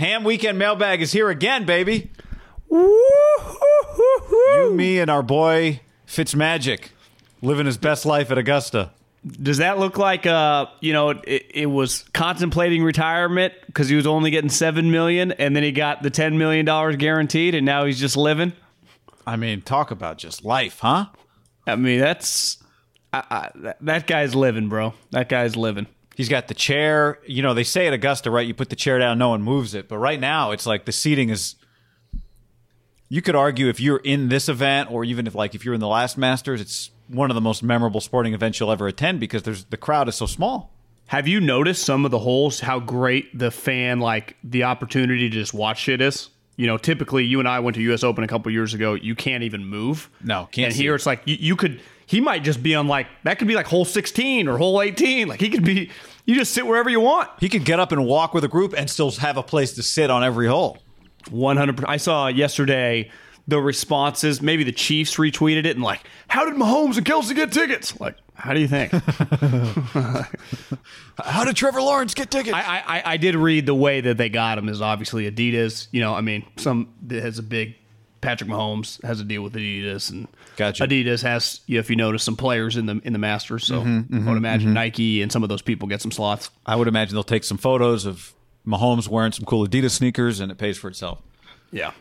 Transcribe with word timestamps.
Ham 0.00 0.24
Weekend 0.24 0.58
Mailbag 0.58 1.02
is 1.02 1.12
here 1.12 1.28
again, 1.28 1.66
baby. 1.66 2.10
You, 2.70 4.72
me, 4.72 4.98
and 4.98 5.10
our 5.10 5.22
boy 5.22 5.82
Fitzmagic 6.06 6.84
living 7.42 7.66
his 7.66 7.76
best 7.76 8.06
life 8.06 8.30
at 8.30 8.38
Augusta. 8.38 8.92
Does 9.26 9.58
that 9.58 9.78
look 9.78 9.98
like 9.98 10.24
uh 10.24 10.68
you 10.80 10.94
know 10.94 11.10
it, 11.10 11.44
it 11.50 11.66
was 11.66 12.04
contemplating 12.14 12.82
retirement 12.82 13.52
because 13.66 13.90
he 13.90 13.94
was 13.94 14.06
only 14.06 14.30
getting 14.30 14.48
seven 14.48 14.90
million 14.90 15.32
and 15.32 15.54
then 15.54 15.62
he 15.62 15.70
got 15.70 16.02
the 16.02 16.08
ten 16.08 16.38
million 16.38 16.64
dollars 16.64 16.96
guaranteed 16.96 17.54
and 17.54 17.66
now 17.66 17.84
he's 17.84 18.00
just 18.00 18.16
living? 18.16 18.54
I 19.26 19.36
mean, 19.36 19.60
talk 19.60 19.90
about 19.90 20.16
just 20.16 20.46
life, 20.46 20.78
huh? 20.80 21.08
I 21.66 21.76
mean 21.76 22.00
that's 22.00 22.56
I, 23.12 23.22
I, 23.30 23.50
that- 23.56 23.76
that 23.82 24.06
guy's 24.06 24.34
living, 24.34 24.70
bro. 24.70 24.94
That 25.10 25.28
guy's 25.28 25.56
living. 25.56 25.88
He's 26.20 26.28
got 26.28 26.48
the 26.48 26.54
chair. 26.54 27.18
You 27.26 27.40
know, 27.42 27.54
they 27.54 27.64
say 27.64 27.86
at 27.86 27.94
Augusta, 27.94 28.30
right? 28.30 28.46
You 28.46 28.52
put 28.52 28.68
the 28.68 28.76
chair 28.76 28.98
down, 28.98 29.16
no 29.16 29.30
one 29.30 29.42
moves 29.42 29.72
it. 29.74 29.88
But 29.88 29.96
right 29.96 30.20
now, 30.20 30.50
it's 30.50 30.66
like 30.66 30.84
the 30.84 30.92
seating 30.92 31.30
is. 31.30 31.54
You 33.08 33.22
could 33.22 33.34
argue 33.34 33.68
if 33.70 33.80
you're 33.80 33.96
in 34.04 34.28
this 34.28 34.50
event, 34.50 34.90
or 34.92 35.02
even 35.02 35.26
if 35.26 35.34
like 35.34 35.54
if 35.54 35.64
you're 35.64 35.72
in 35.72 35.80
the 35.80 35.88
last 35.88 36.18
Masters, 36.18 36.60
it's 36.60 36.90
one 37.08 37.30
of 37.30 37.34
the 37.36 37.40
most 37.40 37.62
memorable 37.62 38.02
sporting 38.02 38.34
events 38.34 38.60
you'll 38.60 38.70
ever 38.70 38.86
attend 38.86 39.18
because 39.18 39.44
there's 39.44 39.64
the 39.64 39.78
crowd 39.78 40.08
is 40.10 40.14
so 40.14 40.26
small. 40.26 40.74
Have 41.06 41.26
you 41.26 41.40
noticed 41.40 41.84
some 41.86 42.04
of 42.04 42.10
the 42.10 42.18
holes? 42.18 42.60
How 42.60 42.80
great 42.80 43.36
the 43.36 43.50
fan 43.50 43.98
like 43.98 44.36
the 44.44 44.64
opportunity 44.64 45.30
to 45.30 45.34
just 45.34 45.54
watch 45.54 45.80
shit 45.80 46.02
is. 46.02 46.28
You 46.56 46.66
know, 46.66 46.76
typically 46.76 47.24
you 47.24 47.38
and 47.38 47.48
I 47.48 47.60
went 47.60 47.76
to 47.76 47.82
U.S. 47.84 48.04
Open 48.04 48.22
a 48.22 48.28
couple 48.28 48.52
years 48.52 48.74
ago. 48.74 48.92
You 48.92 49.14
can't 49.14 49.42
even 49.42 49.64
move. 49.64 50.10
No, 50.22 50.46
can't 50.52 50.66
And 50.66 50.74
here 50.76 50.92
it. 50.92 50.96
it's 50.96 51.06
like 51.06 51.22
you, 51.24 51.36
you 51.40 51.56
could. 51.56 51.80
He 52.04 52.20
might 52.20 52.42
just 52.44 52.62
be 52.62 52.74
on 52.74 52.86
like 52.86 53.06
that 53.24 53.38
could 53.38 53.48
be 53.48 53.54
like 53.54 53.66
hole 53.66 53.84
sixteen 53.86 54.46
or 54.46 54.58
hole 54.58 54.82
eighteen. 54.82 55.26
Like 55.26 55.40
he 55.40 55.48
could 55.48 55.64
be. 55.64 55.90
You 56.30 56.36
just 56.36 56.54
sit 56.54 56.64
wherever 56.64 56.88
you 56.88 57.00
want. 57.00 57.28
He 57.40 57.48
could 57.48 57.64
get 57.64 57.80
up 57.80 57.90
and 57.90 58.06
walk 58.06 58.34
with 58.34 58.44
a 58.44 58.48
group 58.48 58.72
and 58.76 58.88
still 58.88 59.10
have 59.10 59.36
a 59.36 59.42
place 59.42 59.72
to 59.72 59.82
sit 59.82 60.10
on 60.10 60.22
every 60.22 60.46
hole. 60.46 60.78
100%. 61.24 61.84
I 61.88 61.96
saw 61.96 62.28
yesterday 62.28 63.10
the 63.48 63.60
responses. 63.60 64.40
Maybe 64.40 64.62
the 64.62 64.70
Chiefs 64.70 65.16
retweeted 65.16 65.66
it 65.66 65.74
and 65.74 65.82
like, 65.82 66.06
how 66.28 66.44
did 66.44 66.54
Mahomes 66.54 66.98
and 66.98 67.04
Kelsey 67.04 67.34
get 67.34 67.50
tickets? 67.50 67.98
Like, 67.98 68.14
how 68.34 68.54
do 68.54 68.60
you 68.60 68.68
think? 68.68 68.92
How 71.22 71.44
did 71.44 71.56
Trevor 71.56 71.82
Lawrence 71.82 72.14
get 72.14 72.30
tickets? 72.30 72.54
I, 72.54 72.82
I 72.86 73.02
I 73.04 73.16
did 73.18 73.34
read 73.34 73.66
the 73.66 73.74
way 73.74 74.00
that 74.00 74.16
they 74.16 74.30
got 74.30 74.56
him 74.56 74.70
is 74.70 74.80
obviously 74.80 75.30
Adidas. 75.30 75.88
You 75.90 76.00
know, 76.00 76.14
I 76.14 76.22
mean, 76.22 76.46
some 76.56 76.94
that 77.08 77.22
has 77.22 77.38
a 77.38 77.42
big 77.42 77.74
Patrick 78.20 78.50
Mahomes 78.50 79.02
has 79.04 79.20
a 79.20 79.24
deal 79.24 79.42
with 79.42 79.54
Adidas, 79.54 80.10
and 80.10 80.28
Gotcha. 80.56 80.86
Adidas 80.86 81.22
has, 81.22 81.60
you 81.66 81.76
know, 81.76 81.80
if 81.80 81.88
you 81.88 81.96
notice, 81.96 82.22
some 82.22 82.36
players 82.36 82.76
in 82.76 82.86
the 82.86 83.00
in 83.04 83.12
the 83.12 83.18
Masters. 83.18 83.66
So 83.66 83.80
mm-hmm, 83.80 84.14
mm-hmm, 84.14 84.28
I 84.28 84.30
would 84.30 84.36
imagine 84.36 84.68
mm-hmm. 84.68 84.74
Nike 84.74 85.22
and 85.22 85.32
some 85.32 85.42
of 85.42 85.48
those 85.48 85.62
people 85.62 85.88
get 85.88 86.02
some 86.02 86.12
slots. 86.12 86.50
I 86.66 86.76
would 86.76 86.88
imagine 86.88 87.14
they'll 87.14 87.22
take 87.22 87.44
some 87.44 87.58
photos 87.58 88.04
of 88.04 88.34
Mahomes 88.66 89.08
wearing 89.08 89.32
some 89.32 89.44
cool 89.44 89.66
Adidas 89.66 89.92
sneakers, 89.92 90.40
and 90.40 90.52
it 90.52 90.58
pays 90.58 90.76
for 90.76 90.88
itself. 90.88 91.22
Yeah. 91.72 91.92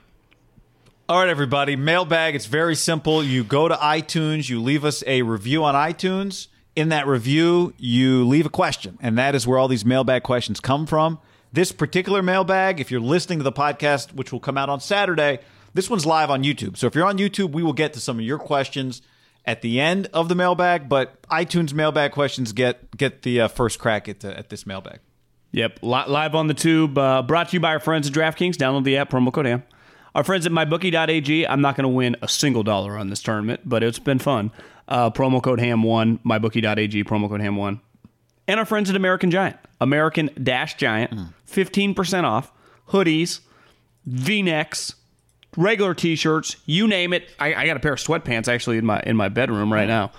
All 1.07 1.19
right, 1.19 1.29
everybody. 1.29 1.75
Mailbag. 1.75 2.35
It's 2.35 2.45
very 2.45 2.75
simple. 2.75 3.23
You 3.23 3.43
go 3.43 3.67
to 3.67 3.75
iTunes, 3.75 4.49
you 4.49 4.61
leave 4.61 4.85
us 4.85 5.03
a 5.07 5.21
review 5.21 5.63
on 5.63 5.73
iTunes. 5.73 6.47
In 6.75 6.89
that 6.89 7.07
review, 7.07 7.73
you 7.77 8.25
leave 8.25 8.45
a 8.45 8.49
question, 8.49 8.97
and 9.01 9.17
that 9.17 9.35
is 9.35 9.47
where 9.47 9.57
all 9.57 9.67
these 9.67 9.83
mailbag 9.83 10.23
questions 10.23 10.59
come 10.59 10.85
from. 10.85 11.19
This 11.51 11.71
particular 11.71 12.21
mailbag, 12.21 12.79
if 12.79 12.91
you're 12.91 13.01
listening 13.01 13.39
to 13.39 13.43
the 13.43 13.51
podcast, 13.51 14.13
which 14.13 14.31
will 14.31 14.39
come 14.39 14.55
out 14.55 14.69
on 14.69 14.79
Saturday, 14.79 15.39
this 15.73 15.89
one's 15.89 16.05
live 16.05 16.29
on 16.29 16.43
YouTube. 16.43 16.77
So 16.77 16.87
if 16.87 16.95
you're 16.95 17.05
on 17.05 17.17
YouTube, 17.17 17.51
we 17.51 17.63
will 17.63 17.73
get 17.73 17.93
to 17.93 17.99
some 17.99 18.19
of 18.19 18.25
your 18.25 18.39
questions 18.39 19.01
at 19.45 19.61
the 19.61 19.79
end 19.79 20.07
of 20.13 20.29
the 20.29 20.35
mailbag. 20.35 20.89
But 20.89 21.21
iTunes 21.23 21.73
mailbag 21.73 22.11
questions 22.11 22.51
get 22.53 22.95
get 22.97 23.21
the 23.23 23.41
uh, 23.41 23.47
first 23.47 23.79
crack 23.79 24.07
at 24.09 24.21
the, 24.21 24.37
at 24.37 24.49
this 24.49 24.65
mailbag. 24.65 24.99
Yep, 25.51 25.79
live 25.81 26.35
on 26.35 26.47
the 26.47 26.53
tube. 26.53 26.97
Uh, 26.97 27.23
brought 27.23 27.49
to 27.49 27.53
you 27.55 27.59
by 27.59 27.69
our 27.69 27.79
friends 27.79 28.07
at 28.07 28.13
DraftKings. 28.13 28.55
Download 28.55 28.83
the 28.83 28.97
app, 28.97 29.09
promo 29.09 29.33
code 29.33 29.47
AM. 29.47 29.63
Our 30.13 30.23
friends 30.23 30.45
at 30.45 30.51
mybookie.ag. 30.51 31.47
I'm 31.47 31.61
not 31.61 31.75
going 31.75 31.83
to 31.83 31.89
win 31.89 32.15
a 32.21 32.27
single 32.27 32.61
dollar 32.63 32.97
on 32.97 33.09
this 33.09 33.21
tournament, 33.21 33.61
but 33.65 33.83
it's 33.83 33.99
been 33.99 34.19
fun. 34.19 34.51
Uh, 34.87 35.09
promo 35.09 35.41
code 35.41 35.59
ham1, 35.59 36.19
mybookie.ag, 36.23 37.03
promo 37.03 37.29
code 37.29 37.41
ham1. 37.41 37.79
And 38.47 38.59
our 38.59 38.65
friends 38.65 38.89
at 38.89 38.95
American 38.95 39.31
Giant. 39.31 39.57
American 39.81 40.29
Dash 40.41 40.75
Giant, 40.75 41.11
15% 41.47 42.23
off. 42.23 42.51
Hoodies, 42.89 43.41
V 44.05 44.41
necks, 44.41 44.95
regular 45.57 45.93
t 45.93 46.15
shirts, 46.15 46.55
you 46.65 46.87
name 46.87 47.13
it. 47.13 47.29
I, 47.39 47.53
I 47.53 47.65
got 47.65 47.77
a 47.77 47.79
pair 47.79 47.93
of 47.93 47.99
sweatpants 47.99 48.47
actually 48.47 48.77
in 48.77 48.85
my 48.85 49.01
in 49.05 49.15
my 49.15 49.29
bedroom 49.29 49.71
right 49.71 49.87
now. 49.87 50.11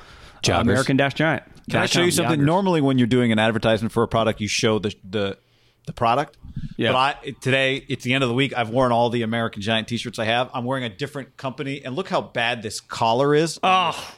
Uh, 0.48 0.52
American 0.52 0.96
Dash 0.96 1.14
Giant. 1.14 1.42
Can 1.70 1.80
I 1.80 1.86
show 1.86 2.02
you 2.02 2.10
something? 2.10 2.44
Normally, 2.44 2.80
when 2.80 2.98
you're 2.98 3.06
doing 3.06 3.30
an 3.32 3.38
advertisement 3.38 3.92
for 3.92 4.02
a 4.02 4.08
product, 4.08 4.40
you 4.40 4.48
show 4.48 4.78
the 4.78 4.94
the, 5.08 5.38
the 5.86 5.92
product. 5.92 6.36
Yeah. 6.76 6.92
But 6.92 6.96
I 6.98 7.30
today, 7.40 7.84
it's 7.88 8.04
the 8.04 8.14
end 8.14 8.24
of 8.24 8.28
the 8.28 8.34
week. 8.34 8.56
I've 8.56 8.70
worn 8.70 8.92
all 8.92 9.10
the 9.10 9.22
American 9.22 9.62
Giant 9.62 9.86
T-shirts 9.88 10.18
I 10.18 10.24
have. 10.24 10.50
I'm 10.54 10.64
wearing 10.64 10.84
a 10.84 10.88
different 10.88 11.36
company, 11.36 11.84
and 11.84 11.94
look 11.94 12.08
how 12.08 12.22
bad 12.22 12.62
this 12.62 12.80
collar 12.80 13.34
is. 13.34 13.60
Oh, 13.62 14.14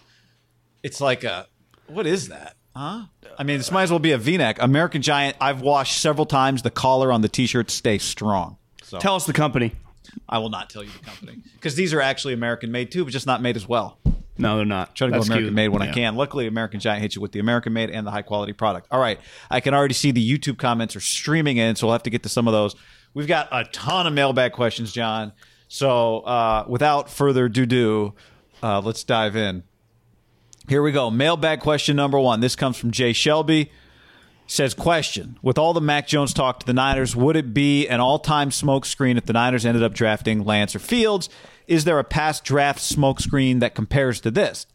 It's 0.83 1.01
like 1.01 1.25
a 1.25 1.47
what 1.89 2.07
is 2.07 2.29
that? 2.29 2.57
Huh? 2.75 3.03
I 3.39 3.45
mean, 3.45 3.59
this 3.59 3.71
might 3.71 3.83
as 3.83 3.91
well 3.91 3.99
be 3.99 4.13
a 4.13 4.19
V-neck. 4.19 4.59
American 4.61 5.03
Giant. 5.03 5.37
I've 5.41 5.61
washed 5.61 6.01
several 6.01 6.25
times. 6.27 6.63
The 6.63 6.71
collar 6.71 7.13
on 7.13 7.21
the 7.21 7.29
T-shirt 7.29 7.71
stays 7.71 8.03
strong. 8.03 8.57
So 8.83 8.99
tell 8.99 9.15
us 9.15 9.27
the 9.27 9.33
company. 9.33 9.73
I 10.29 10.39
will 10.39 10.51
not 10.51 10.71
tell 10.71 10.83
you 10.83 10.91
the 10.91 11.05
company 11.05 11.39
because 11.55 11.75
these 11.75 11.93
are 11.93 12.01
actually 12.01 12.35
American 12.35 12.71
made 12.73 12.91
too, 12.91 13.05
but 13.05 13.13
just 13.13 13.27
not 13.27 13.41
made 13.43 13.57
as 13.57 13.69
well. 13.69 13.99
No, 14.39 14.57
they're 14.57 14.65
not. 14.65 14.95
Try 14.97 15.09
to 15.09 15.13
That's 15.13 15.29
go 15.29 15.35
American 15.35 15.49
cute. 15.49 15.55
made 15.55 15.69
when 15.69 15.83
I 15.83 15.93
can. 15.93 16.17
Luckily, 16.17 16.47
American 16.47 16.81
Giant 16.81 17.03
hits 17.03 17.15
you 17.17 17.23
with 17.23 17.33
the 17.33 17.39
American 17.39 17.73
made 17.75 17.91
and 17.91 18.07
the 18.07 18.11
high 18.11 18.23
quality 18.23 18.53
product. 18.55 18.89
All 18.91 18.99
right. 19.01 19.21
I 19.51 19.61
can 19.61 19.75
already 19.75 19.95
see 19.95 20.11
the 20.11 20.27
YouTube 20.27 20.59
comments 20.59 20.97
are 20.97 21.01
streaming 21.01 21.59
in, 21.59 21.77
so 21.77 21.87
we'll 21.87 21.93
have 21.93 22.03
to 22.05 22.11
get 22.11 22.23
to 22.23 22.29
some 22.29 22.49
of 22.49 22.53
those. 22.53 22.75
We've 23.15 23.27
got 23.27 23.49
a 23.53 23.65
ton 23.65 24.07
of 24.07 24.15
mailbag 24.15 24.53
questions, 24.53 24.91
John. 24.91 25.33
So 25.69 26.21
uh, 26.21 26.65
without 26.67 27.11
further 27.11 27.45
ado, 27.45 28.15
uh, 28.63 28.81
let's 28.81 29.05
dive 29.05 29.37
in. 29.37 29.65
Here 30.69 30.83
we 30.83 30.93
go. 30.93 31.11
Mailbag 31.11 31.61
question 31.61 31.97
number 31.97 32.19
one. 32.19 32.41
This 32.41 32.57
comes 32.57 32.77
from 32.79 32.91
Jay 32.91 33.13
Shelby. 33.13 33.71
Says 34.47 34.75
question: 34.75 35.39
With 35.43 35.59
all 35.59 35.73
the 35.73 35.81
Mac 35.81 36.07
Jones 36.07 36.35
talk 36.35 36.61
to 36.61 36.67
the 36.67 36.75
Niners, 36.75 37.17
would 37.17 37.37
it 37.37 37.55
be 37.55 37.89
an 37.89 38.01
all-time 38.01 38.51
smokescreen 38.51 39.17
if 39.17 39.25
the 39.27 39.33
Niners 39.33 39.65
ended 39.65 39.83
up 39.83 39.95
drafting 39.95 40.45
Lance 40.45 40.75
or 40.75 40.79
Fields? 40.79 41.29
Is 41.67 41.85
there 41.85 41.99
a 41.99 42.05
past 42.05 42.45
draft 42.45 42.81
smokescreen 42.81 43.61
that 43.61 43.75
compares 43.75 44.21
to 44.21 44.31
this? 44.31 44.67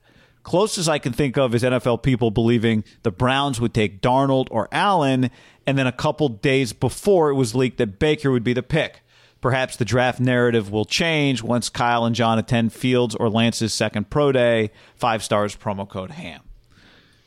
Closest 0.47 0.87
I 0.87 0.97
can 0.97 1.11
think 1.11 1.37
of 1.37 1.53
is 1.53 1.61
NFL 1.61 2.03
people 2.03 2.31
believing 2.31 2.85
the 3.03 3.11
Browns 3.11 3.59
would 3.59 3.73
take 3.73 4.01
Darnold 4.01 4.47
or 4.49 4.69
Allen, 4.71 5.29
and 5.65 5.77
then 5.77 5.87
a 5.87 5.91
couple 5.91 6.29
days 6.29 6.71
before 6.71 7.29
it 7.29 7.35
was 7.35 7.53
leaked 7.53 7.77
that 7.79 7.99
Baker 7.99 8.31
would 8.31 8.45
be 8.45 8.53
the 8.53 8.63
pick. 8.63 9.01
Perhaps 9.41 9.75
the 9.75 9.85
draft 9.85 10.21
narrative 10.21 10.71
will 10.71 10.85
change 10.85 11.43
once 11.43 11.69
Kyle 11.69 12.05
and 12.05 12.15
John 12.15 12.39
attend 12.39 12.71
Fields 12.71 13.13
or 13.13 13.29
Lance's 13.29 13.73
second 13.73 14.09
pro 14.09 14.31
day. 14.31 14.71
Five 14.95 15.21
stars, 15.21 15.55
promo 15.55 15.87
code 15.87 16.11
HAM. 16.11 16.46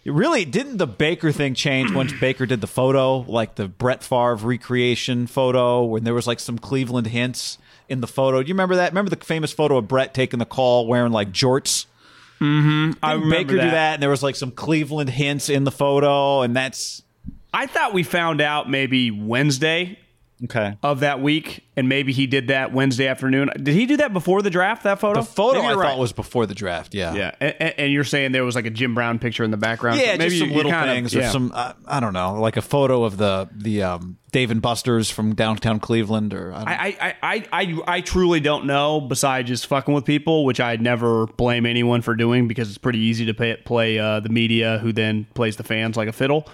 Really 0.07 0.45
didn't 0.45 0.79
the 0.79 0.87
Baker 0.87 1.31
thing 1.31 1.55
change 1.55 1.93
once 1.93 2.13
Baker 2.21 2.47
did 2.47 2.61
the 2.61 2.67
photo, 2.67 3.19
like 3.19 3.57
the 3.57 3.69
Brett 3.69 4.03
Favre 4.03 4.37
recreation 4.37 5.27
photo, 5.27 5.85
when 5.85 6.05
there 6.05 6.15
was 6.15 6.27
like 6.27 6.41
some 6.41 6.59
Cleveland 6.59 7.07
hints 7.09 7.59
in 7.89 8.01
the 8.01 8.07
photo. 8.07 8.43
Do 8.43 8.49
you 8.49 8.55
remember 8.55 8.77
that? 8.77 8.93
Remember 8.93 9.11
the 9.11 9.25
famous 9.25 9.53
photo 9.53 9.77
of 9.77 9.89
Brett 9.89 10.15
taking 10.15 10.39
the 10.39 10.47
call 10.47 10.87
wearing 10.87 11.13
like 11.13 11.31
jorts? 11.33 11.87
Mm-hmm. 12.41 12.93
I 13.03 13.13
Didn't 13.13 13.25
remember 13.25 13.31
Baker 13.31 13.57
that. 13.57 13.65
do 13.65 13.71
that, 13.73 13.95
and 13.95 14.03
there 14.03 14.09
was 14.11 14.23
like 14.23 14.37
some 14.37 14.51
Cleveland 14.51 15.11
hints 15.11 15.51
in 15.51 15.65
the 15.65 15.71
photo, 15.71 16.41
and 16.41 16.57
that's 16.57 17.03
I 17.53 17.67
thought 17.67 17.93
we 17.93 18.03
found 18.03 18.41
out 18.41 18.71
maybe 18.71 19.11
Wednesday 19.11 19.99
okay. 20.45 20.77
of 20.83 21.01
that 21.01 21.21
week, 21.21 21.65
and 21.77 21.89
maybe 21.89 22.13
he 22.13 22.27
did 22.27 22.49
that 22.49 22.73
Wednesday 22.73 23.07
afternoon. 23.07 23.51
Did 23.57 23.75
he 23.75 23.87
do 23.87 23.97
that 23.99 24.13
before 24.13 24.43
the 24.43 24.51
draft? 24.51 24.83
That 24.85 25.01
photo? 25.01 25.21
The 25.21 25.27
photo 25.27 25.55
Maybe 25.59 25.67
I 25.67 25.71
you're 25.73 25.83
thought 25.83 25.89
right. 25.91 25.99
was 25.99 26.13
before 26.13 26.47
the 26.47 26.55
draft. 26.55 26.95
Yeah, 26.95 27.15
Yeah, 27.15 27.35
and, 27.41 27.75
and 27.79 27.93
you're 27.93 28.05
saying 28.05 28.33
there 28.33 28.45
was 28.45 28.55
like 28.55 28.67
a 28.67 28.71
Jim 28.71 28.95
Brown 28.95 29.19
picture 29.19 29.45
in 29.45 29.51
the 29.51 29.57
background. 29.57 29.99
yeah, 30.01 30.13
So 30.13 30.19
maybe 30.19 30.31
just 30.31 30.39
some 30.41 30.49
you- 30.49 30.53
you 30.53 30.57
little 30.59 30.73
kind 30.73 30.91
of- 30.91 30.97
things 30.97 31.15
or 31.17 31.21
yeah. 31.21 31.31
some 31.31 31.53
uh, 31.55 31.73
I 31.87 32.01
don't 32.01 32.13
know, 32.13 32.41
like 32.41 32.57
a 32.57 32.63
photo 32.63 33.05
of 33.05 33.17
the 33.17 33.49
the 33.55 33.83
um, 33.83 34.19
Dave 34.33 34.51
and 34.51 34.63
Buster's 34.63 35.11
from 35.11 35.35
downtown 35.35 35.81
Cleveland, 35.81 36.33
or 36.35 36.53
I 36.53 36.59
don't 36.59 36.69
I, 36.69 36.75
I, 37.01 37.15
I, 37.23 37.45
I, 37.53 37.81
I 37.97 38.01
truly 38.01 38.39
don't 38.41 38.65
know. 38.67 39.01
Besides 39.01 39.49
just 39.49 39.67
fucking 39.67 39.93
with 39.93 40.05
people, 40.05 40.45
which 40.45 40.61
I 40.61 40.77
never 40.77 41.27
blame 41.27 41.67
anyone 41.67 42.01
for 42.03 42.15
doing 42.15 42.47
because 42.47 42.69
it's 42.69 42.79
pretty 42.79 43.01
easy 43.01 43.27
to 43.27 43.35
pay, 43.35 43.57
play 43.57 43.99
uh, 43.99 44.21
the 44.21 44.29
media, 44.29 44.79
who 44.79 44.93
then 44.93 45.27
plays 45.35 45.57
the 45.57 45.65
fans 45.65 45.97
like 45.97 46.09
a 46.09 46.13
fiddle. 46.13 46.49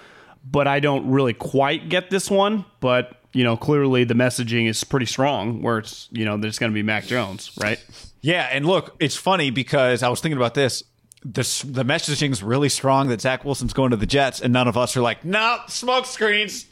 But 0.48 0.66
I 0.68 0.78
don't 0.80 1.10
really 1.10 1.34
quite 1.34 1.88
get 1.88 2.08
this 2.08 2.30
one. 2.30 2.64
But 2.80 3.12
you 3.36 3.44
know, 3.44 3.54
clearly 3.54 4.04
the 4.04 4.14
messaging 4.14 4.66
is 4.66 4.82
pretty 4.82 5.04
strong, 5.04 5.60
where 5.60 5.76
it's 5.78 6.08
you 6.10 6.24
know 6.24 6.38
there's 6.38 6.58
going 6.58 6.72
to 6.72 6.74
be 6.74 6.82
Mac 6.82 7.04
Jones, 7.04 7.52
right? 7.60 7.78
Yeah, 8.22 8.48
and 8.50 8.64
look, 8.64 8.96
it's 8.98 9.14
funny 9.14 9.50
because 9.50 10.02
I 10.02 10.08
was 10.08 10.22
thinking 10.22 10.38
about 10.38 10.54
this. 10.54 10.82
This, 11.22 11.62
the 11.62 11.84
is 11.84 12.42
really 12.42 12.68
strong 12.68 13.08
that 13.08 13.20
Zach 13.20 13.44
Wilson's 13.44 13.72
going 13.72 13.90
to 13.90 13.96
the 13.96 14.06
Jets, 14.06 14.40
and 14.40 14.52
none 14.52 14.68
of 14.68 14.76
us 14.76 14.96
are 14.96 15.02
like, 15.02 15.24
no, 15.24 15.58
smoke 15.66 16.06
screens. 16.06 16.66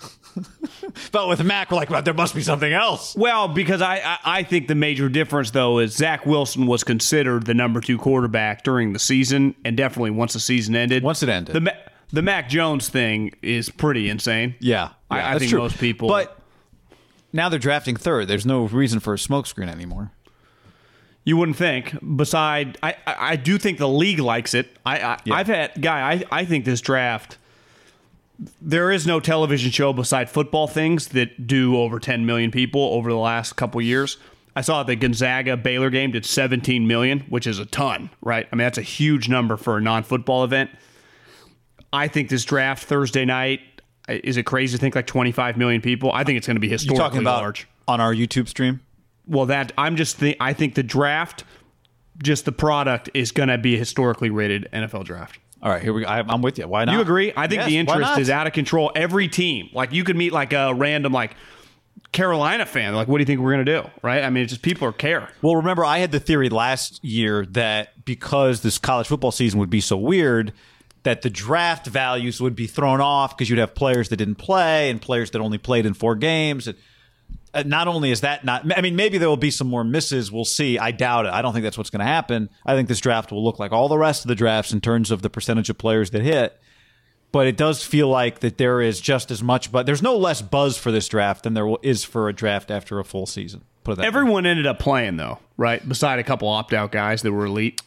but 1.12 1.28
with 1.28 1.43
Mac, 1.43 1.70
we're 1.70 1.76
like, 1.76 1.90
well, 1.90 2.02
there 2.02 2.14
must 2.14 2.34
be 2.34 2.40
something 2.40 2.72
else. 2.72 3.16
Well, 3.16 3.49
because 3.49 3.82
I, 3.82 3.96
I, 3.96 4.19
I 4.25 4.43
think 4.43 4.69
the 4.69 4.75
major 4.75 5.08
difference 5.08 5.50
though 5.50 5.81
is 5.81 5.94
Zach 5.94 6.25
Wilson 6.25 6.66
was 6.66 6.82
considered 6.82 7.46
the 7.46 7.55
number 7.55 7.81
two 7.81 7.99
quarterback 7.99 8.62
during 8.62 8.94
the 8.94 8.99
season, 8.99 9.55
and 9.66 9.76
definitely 9.76 10.12
once 10.12 10.32
the 10.32 10.40
season 10.40 10.75
ended. 10.76 11.02
Once 11.02 11.22
it 11.22 11.28
ended. 11.28 11.55
the 11.55 11.76
the 12.12 12.22
Mac 12.22 12.49
Jones 12.49 12.88
thing 12.88 13.34
is 13.43 13.69
pretty 13.69 14.08
insane. 14.08 14.55
Yeah, 14.61 14.90
I, 15.11 15.19
yeah, 15.19 15.26
I 15.26 15.31
that's 15.32 15.38
think 15.40 15.50
true. 15.50 15.61
most 15.61 15.78
people. 15.78 16.08
But 16.08 16.38
now 17.35 17.49
they're 17.49 17.59
drafting 17.59 17.97
third. 17.97 18.29
There's 18.29 18.47
no 18.47 18.65
reason 18.65 19.01
for 19.01 19.13
a 19.13 19.17
smokescreen 19.17 19.69
anymore. 19.69 20.13
You 21.25 21.37
wouldn't 21.37 21.57
think. 21.57 21.97
Beside, 22.17 22.79
I, 22.83 22.93
I, 23.07 23.17
I 23.33 23.37
do 23.37 23.59
think 23.59 23.79
the 23.79 23.89
league 23.89 24.21
likes 24.21 24.55
it. 24.55 24.77
I, 24.87 25.01
I 25.01 25.19
Yeah. 25.25 25.35
I've 25.35 25.47
had 25.49 25.83
guy. 25.83 26.13
I, 26.13 26.25
I 26.31 26.45
think 26.45 26.65
this 26.65 26.81
draft. 26.81 27.39
There 28.61 28.91
is 28.91 29.07
no 29.07 29.21
television 29.21 29.71
show 29.73 29.93
beside 29.93 30.31
football 30.31 30.69
things 30.69 31.09
that 31.09 31.47
do 31.47 31.77
over 31.77 31.99
10 31.99 32.25
million 32.25 32.51
people 32.51 32.81
over 32.81 33.11
the 33.11 33.19
last 33.19 33.55
couple 33.57 33.81
years. 33.83 34.17
I 34.57 34.61
saw 34.61 34.85
the 34.85 34.95
Gonzaga 34.95 35.57
Baylor 35.57 35.91
game 35.91 36.13
did 36.13 36.25
17 36.25 36.87
million, 36.87 37.21
which 37.29 37.47
is 37.47 37.59
a 37.59 37.67
ton, 37.67 38.11
right? 38.23 38.47
I 38.53 38.55
mean, 38.57 38.65
that's 38.65 38.79
a 38.79 38.83
huge 38.83 39.29
number 39.29 39.57
for 39.57 39.79
a 39.79 39.81
non-football 39.81 40.45
event. 40.45 40.71
I 41.93 42.07
think 42.07 42.29
this 42.29 42.45
draft 42.45 42.85
Thursday 42.85 43.25
night 43.25 43.61
is 44.09 44.37
it 44.37 44.45
crazy 44.45 44.77
to 44.77 44.81
think 44.81 44.95
like 44.95 45.06
25 45.06 45.56
million 45.56 45.81
people? 45.81 46.12
I 46.12 46.25
think 46.25 46.37
it's 46.39 46.47
going 46.47 46.56
to 46.56 46.61
be 46.61 46.69
historically 46.69 46.99
talking 46.99 47.21
about 47.21 47.43
large. 47.43 47.69
on 47.89 48.01
our 48.01 48.15
YouTube 48.15 48.49
stream. 48.49 48.81
Well, 49.27 49.47
that 49.47 49.73
I'm 49.79 49.97
just 49.97 50.17
think 50.17 50.37
I 50.41 50.53
think 50.53 50.75
the 50.75 50.83
draft, 50.83 51.45
just 52.23 52.45
the 52.45 52.53
product, 52.53 53.09
is 53.15 53.33
going 53.33 53.49
to 53.49 53.59
be 53.59 53.75
a 53.75 53.79
historically 53.79 54.31
rated 54.31 54.69
NFL 54.73 55.05
draft. 55.05 55.39
All 55.62 55.71
right, 55.71 55.83
here 55.83 55.95
we 55.95 56.03
go. 56.03 56.09
I, 56.09 56.19
I'm 56.21 56.43
with 56.43 56.59
you. 56.59 56.69
Why 56.69 56.85
not? 56.85 56.93
You 56.93 57.01
agree? 57.01 57.33
I 57.35 57.47
think 57.47 57.61
Yes, 57.61 57.69
the 57.69 57.79
interest 57.79 58.19
is 58.19 58.29
out 58.29 58.47
of 58.47 58.53
control. 58.53 58.93
Every 58.95 59.29
team, 59.29 59.71
like 59.73 59.93
you 59.93 60.05
could 60.05 60.17
meet 60.17 60.31
like 60.33 60.53
a 60.53 60.75
random 60.75 61.12
like 61.12 61.37
Carolina 62.12 62.67
fan, 62.67 62.95
like 62.95 63.09
what 63.09 63.17
do 63.19 63.23
you 63.23 63.27
think 63.27 63.41
we're 63.41 63.53
going 63.53 63.65
to 63.65 63.83
do? 63.83 63.91
Right? 64.03 64.23
I 64.23 64.29
mean, 64.29 64.45
it's 64.45 64.53
just 64.53 64.62
people 64.62 64.87
are 64.87 64.93
care. 64.93 65.31
Well, 65.41 65.57
remember, 65.57 65.85
I 65.85 65.99
had 65.99 66.12
the 66.12 66.21
theory 66.21 66.50
last 66.50 67.03
year 67.03 67.47
that 67.47 68.05
because 68.05 68.61
this 68.61 68.77
college 68.77 69.07
football 69.07 69.33
season 69.33 69.59
would 69.59 69.71
be 69.71 69.81
so 69.81 69.97
weird, 69.97 70.53
that 71.05 71.23
the 71.23 71.31
draft 71.31 71.87
values 71.87 72.41
would 72.41 72.56
be 72.56 72.67
thrown 72.67 73.01
off 73.01 73.37
because 73.37 73.49
you'd 73.49 73.59
have 73.59 73.75
players 73.75 74.09
that 74.09 74.17
didn't 74.17 74.35
play 74.37 74.91
and 74.91 75.01
players 75.01 75.31
that 75.31 75.41
only 75.41 75.59
played 75.59 75.87
in 75.87 75.95
four 75.95 76.15
games. 76.17 76.67
And 76.67 76.77
uh, 77.53 77.62
not 77.65 77.87
only 77.89 78.11
is 78.11 78.23
that 78.23 78.45
not, 78.45 78.65
I 78.77 78.81
mean, 78.81 78.97
maybe 78.97 79.19
there 79.19 79.29
will 79.29 79.37
be 79.37 79.51
some 79.51 79.69
more 79.69 79.85
misses. 79.85 80.33
We'll 80.33 80.45
see. 80.45 80.79
I 80.79 80.91
doubt 80.91 81.27
it. 81.27 81.33
I 81.33 81.43
don't 81.43 81.53
think 81.53 81.62
that's 81.62 81.79
what's 81.79 81.91
going 81.91 82.01
to 82.01 82.06
happen. 82.06 82.49
I 82.67 82.75
think 82.75 82.89
this 82.89 83.01
draft 83.01 83.31
will 83.33 83.45
look 83.45 83.59
like 83.59 83.71
all 83.71 83.89
the 83.89 83.99
rest 83.99 84.25
of 84.25 84.29
the 84.29 84.35
drafts 84.35 84.73
in 84.73 84.81
terms 84.81 85.11
of 85.11 85.23
the 85.23 85.31
percentage 85.31 85.71
of 85.71 85.79
players 85.79 86.11
that 86.11 86.23
hit. 86.23 86.59
But 87.33 87.49
it 87.49 87.57
does 87.57 87.85
feel 87.85 88.09
like 88.09 88.41
that 88.41 88.59
there 88.59 88.81
is 88.81 89.00
just 89.00 89.31
as 89.33 89.43
much, 89.43 89.71
but 89.73 89.87
there's 89.87 90.03
no 90.03 90.17
less 90.17 90.41
buzz 90.41 90.79
for 90.79 90.91
this 90.93 91.09
draft 91.09 91.43
than 91.43 91.53
there 91.55 91.67
is 91.83 92.03
for 92.05 92.29
a 92.29 92.33
draft 92.33 92.71
after 92.71 92.99
a 93.00 93.05
full 93.05 93.27
season. 93.27 93.62
Put 93.83 93.93
it 93.93 93.95
that 93.97 94.03
way. 94.03 94.07
Everyone 94.07 94.47
ended 94.47 94.67
up 94.67 94.79
playing 94.79 95.17
though, 95.17 95.41
right? 95.57 95.87
Beside 95.87 96.19
a 96.21 96.23
couple 96.25 96.49
opt 96.49 96.73
out 96.73 96.93
guys 96.93 97.23
that 97.23 97.33
were 97.33 97.45
elite, 97.47 97.83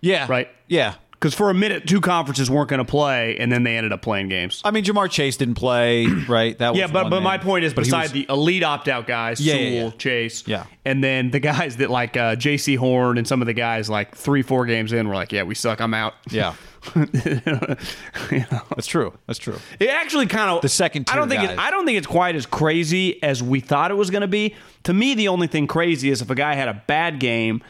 Yeah. 0.00 0.26
right? 0.28 0.48
Yeah. 0.66 0.94
Because 1.20 1.34
for 1.34 1.50
a 1.50 1.54
minute, 1.54 1.88
two 1.88 2.00
conferences 2.00 2.48
weren't 2.48 2.68
going 2.68 2.78
to 2.78 2.84
play, 2.84 3.36
and 3.38 3.50
then 3.50 3.64
they 3.64 3.76
ended 3.76 3.92
up 3.92 4.02
playing 4.02 4.28
games. 4.28 4.62
I 4.64 4.70
mean, 4.70 4.84
Ja'Marr 4.84 5.10
Chase 5.10 5.36
didn't 5.36 5.56
play, 5.56 6.06
right? 6.28 6.56
That 6.58 6.70
was 6.70 6.78
Yeah, 6.78 6.86
but 6.86 7.10
but 7.10 7.22
my 7.24 7.38
point 7.38 7.64
is, 7.64 7.74
But 7.74 7.84
beside 7.86 8.02
was- 8.02 8.12
the 8.12 8.26
elite 8.28 8.62
opt 8.62 8.86
out 8.86 9.08
guys, 9.08 9.40
Yeah, 9.40 9.54
Sewell, 9.54 9.70
yeah, 9.72 9.82
yeah. 9.86 9.90
Chase, 9.98 10.44
Yeah. 10.46 10.64
and 10.84 11.02
then 11.02 11.32
the 11.32 11.40
guys 11.40 11.78
that 11.78 11.90
like 11.90 12.16
uh, 12.16 12.36
Jaycee 12.36 12.76
Horn 12.78 13.18
and 13.18 13.26
some 13.26 13.40
of 13.42 13.46
the 13.46 13.52
guys 13.52 13.90
like 13.90 14.14
three, 14.14 14.42
four 14.42 14.64
games 14.64 14.92
in 14.92 15.08
were 15.08 15.14
like, 15.16 15.32
yeah, 15.32 15.42
we 15.42 15.56
suck, 15.56 15.80
I'm 15.80 15.92
out. 15.92 16.14
yeah, 16.30 16.54
You 16.94 17.40
know? 18.52 18.62
that's 18.76 18.86
true. 18.86 19.12
That's 19.26 19.38
true. 19.40 19.58
It 19.80 19.88
actually 19.88 20.26
kind 20.26 20.50
of 20.50 20.62
The 20.62 20.68
second 20.68 21.08
I 21.10 21.16
don't 21.16 21.28
think 21.28 21.42
it, 21.42 21.58
I 21.58 21.70
don't 21.70 21.84
think 21.84 21.98
it's 21.98 22.06
quite 22.06 22.36
as 22.36 22.46
crazy 22.46 23.20
as 23.22 23.42
we 23.42 23.60
thought 23.60 23.90
it 23.90 23.94
was 23.94 24.10
going 24.10 24.20
to 24.22 24.28
be. 24.28 24.54
To 24.84 24.94
me, 24.94 25.14
the 25.14 25.28
only 25.28 25.46
thing 25.48 25.66
crazy 25.66 26.10
is 26.10 26.22
if 26.22 26.30
a 26.30 26.34
guy 26.34 26.54
had 26.54 26.68
a 26.68 26.82
bad 26.86 27.18
game, 27.20 27.62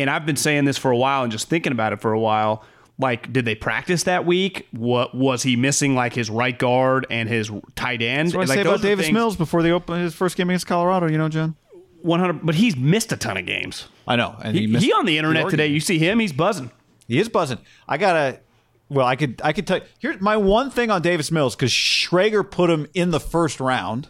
and 0.00 0.10
I've 0.10 0.26
been 0.26 0.36
saying 0.36 0.64
this 0.64 0.78
for 0.78 0.90
a 0.90 0.96
while 0.96 1.22
and 1.22 1.30
just 1.32 1.48
thinking 1.48 1.72
about 1.72 1.92
it 1.92 2.00
for 2.00 2.12
a 2.12 2.18
while. 2.20 2.64
Like, 2.98 3.32
did 3.32 3.44
they 3.46 3.54
practice 3.54 4.02
that 4.02 4.26
week? 4.26 4.68
What 4.72 5.14
was 5.14 5.42
he 5.42 5.56
missing? 5.56 5.94
Like 5.94 6.12
his 6.12 6.28
right 6.28 6.58
guard 6.58 7.06
and 7.10 7.28
his 7.28 7.50
tight 7.74 8.02
end. 8.02 8.34
What 8.34 8.42
I 8.42 8.44
like 8.44 8.48
say 8.58 8.62
those 8.62 8.74
about 8.74 8.82
Davis 8.82 9.06
things- 9.06 9.14
Mills 9.14 9.36
before 9.36 9.62
they 9.62 9.70
open 9.70 10.00
his 10.00 10.14
first 10.14 10.36
game 10.36 10.50
against 10.50 10.66
Colorado? 10.66 11.08
You 11.08 11.16
know, 11.18 11.28
John. 11.28 11.56
100 12.02 12.44
but 12.46 12.54
he's 12.54 12.76
missed 12.76 13.12
a 13.12 13.16
ton 13.16 13.36
of 13.36 13.44
games 13.44 13.86
I 14.08 14.16
know, 14.16 14.34
and 14.42 14.56
he, 14.56 14.66
missed 14.66 14.84
he 14.86 14.90
on 14.92 15.04
the 15.04 15.18
internet 15.18 15.44
argument. 15.44 15.50
today 15.50 15.66
you 15.66 15.80
see 15.80 15.98
him 15.98 16.18
he's 16.18 16.32
buzzing 16.32 16.70
He 17.06 17.18
is 17.20 17.28
buzzing. 17.28 17.58
I 17.86 17.98
gotta. 17.98 18.40
Well, 18.88 19.06
I 19.06 19.16
could. 19.16 19.40
I 19.44 19.52
could 19.52 19.66
tell. 19.66 19.78
you. 19.78 19.84
Here's 19.98 20.20
my 20.20 20.36
one 20.36 20.70
thing 20.70 20.90
on 20.90 21.00
Davis 21.02 21.30
Mills 21.30 21.54
because 21.54 21.70
Schrager 21.70 22.48
put 22.50 22.70
him 22.70 22.86
in 22.94 23.10
the 23.10 23.20
first 23.20 23.60
round 23.60 24.08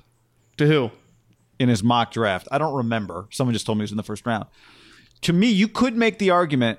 to 0.57 0.67
who 0.67 0.91
in 1.59 1.69
his 1.69 1.83
mock 1.83 2.13
draft. 2.13 2.49
I 2.51 2.59
don't 2.59 2.75
remember. 2.75 3.27
Someone 3.31 3.53
just 3.55 3.67
told 3.67 3.77
me 3.79 3.83
he 3.83 3.85
was 3.85 3.91
in 3.91 3.97
the 3.99 4.03
first 4.03 4.25
round. 4.25 4.47
To 5.23 5.33
me, 5.33 5.49
you 5.49 5.69
could 5.69 5.97
make 5.97 6.19
the 6.19 6.31
argument: 6.31 6.79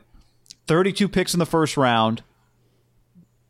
thirty-two 0.67 1.07
picks 1.09 1.33
in 1.33 1.39
the 1.39 1.45
first 1.45 1.77
round. 1.77 2.23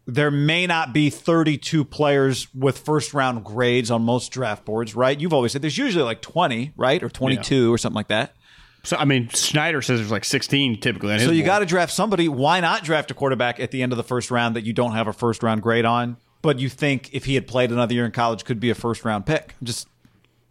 There 0.08 0.32
may 0.32 0.66
not 0.68 0.94
be 0.94 1.10
32 1.12 1.86
players 1.86 2.54
with 2.56 2.80
first 2.80 3.14
round 3.14 3.46
grades 3.46 3.92
on 3.92 4.02
most 4.02 4.32
draft 4.32 4.66
boards, 4.66 4.96
right? 4.96 5.18
You've 5.18 5.32
always 5.32 5.52
said 5.54 5.62
there's 5.62 5.78
usually 5.78 6.04
like 6.04 6.22
20, 6.22 6.74
right? 6.76 7.02
Or 7.02 7.08
22 7.08 7.72
or 7.72 7.78
something 7.78 7.96
like 7.96 8.08
that. 8.08 8.34
so 8.84 8.98
i 8.98 9.06
mean 9.06 9.30
schneider 9.30 9.80
says 9.82 10.00
there's 10.00 10.12
like 10.12 10.26
16 10.26 10.80
typically 10.82 11.18
So 11.20 11.30
you 11.30 11.44
got 11.44 11.60
to 11.60 11.66
draft 11.68 11.94
somebody. 11.94 12.28
Why 12.28 12.60
not 12.60 12.84
draft 12.84 13.12
a 13.12 13.14
quarterback 13.14 13.60
at 13.60 13.70
the 13.72 13.84
end 13.84 13.94
of 13.94 13.98
the 13.98 14.04
first 14.04 14.32
round 14.32 14.56
that 14.56 14.66
you 14.66 14.74
don't 14.74 14.94
have 14.94 15.08
a 15.08 15.14
first 15.14 15.44
round 15.44 15.62
grade 15.62 15.86
on, 15.86 16.18
but 16.42 16.60
you 16.60 16.68
think 16.68 17.14
if 17.14 17.26
he 17.26 17.36
had 17.36 17.48
played 17.48 17.72
another 17.72 17.94
year 17.94 18.06
in 18.06 18.12
college 18.12 18.44
could 18.44 18.60
be 18.60 18.72
a 18.72 18.76
first 18.76 19.06
round 19.06 19.28
pick? 19.28 19.54
Just 19.62 19.88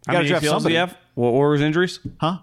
How 0.07 0.13
got 0.13 0.21
to 0.21 0.27
draft 0.29 0.45
somebody. 0.45 0.75
have? 0.75 0.97
What 1.15 1.33
were 1.33 1.51
his 1.53 1.61
injuries? 1.61 1.99
Huh? 2.21 2.39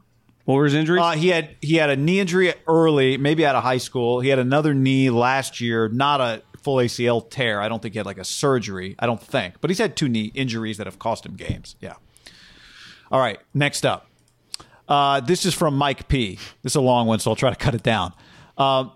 What 0.49 0.55
were 0.55 0.65
his 0.65 0.73
injuries? 0.73 1.03
Uh, 1.03 1.11
he 1.11 1.29
had 1.29 1.56
he 1.61 1.75
had 1.75 1.91
a 1.91 1.97
knee 1.97 2.21
injury 2.21 2.55
early, 2.67 3.19
maybe 3.19 3.45
out 3.45 3.55
of 3.55 3.62
high 3.62 3.77
school. 3.77 4.21
He 4.21 4.31
had 4.31 4.39
another 4.39 4.73
knee 4.73 5.11
last 5.11 5.61
year, 5.61 5.91
not 5.91 6.23
a 6.23 6.43
full 6.62 6.77
ACL 6.77 7.29
tear. 7.29 7.61
I 7.61 7.69
don't 7.69 7.83
think 7.83 7.93
he 7.93 7.99
had 7.99 8.06
like 8.06 8.17
a 8.17 8.25
surgery. 8.25 8.97
I 8.99 9.05
don't 9.05 9.23
think, 9.23 9.56
but 9.61 9.69
he's 9.69 9.77
had 9.77 9.95
two 9.95 10.09
knee 10.09 10.33
injuries 10.35 10.79
that 10.79 10.87
have 10.87 10.99
cost 10.99 11.27
him 11.27 11.37
games. 11.37 11.77
Yeah. 11.83 11.97
All 13.12 13.21
right, 13.21 13.39
next 13.53 13.85
up. 13.85 14.09
Uh, 14.89 15.21
this 15.21 15.45
is 15.45 15.53
from 15.53 15.77
Mike 15.77 16.09
P. 16.09 16.37
This 16.62 16.73
is 16.73 16.77
a 16.77 16.81
long 16.81 17.06
one, 17.06 17.19
so 17.19 17.31
I'll 17.31 17.37
try 17.37 17.50
to 17.50 17.56
cut 17.56 17.75
it 17.75 17.83
down. 17.83 18.15
Um, 18.56 18.93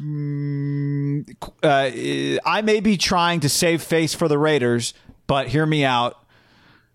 mm, 0.00 1.30
uh, 1.62 2.40
I 2.42 2.62
may 2.62 2.80
be 2.80 2.96
trying 2.96 3.40
to 3.40 3.50
save 3.50 3.82
face 3.82 4.14
for 4.14 4.28
the 4.28 4.38
Raiders, 4.38 4.94
but 5.26 5.48
hear 5.48 5.66
me 5.66 5.84
out. 5.84 6.23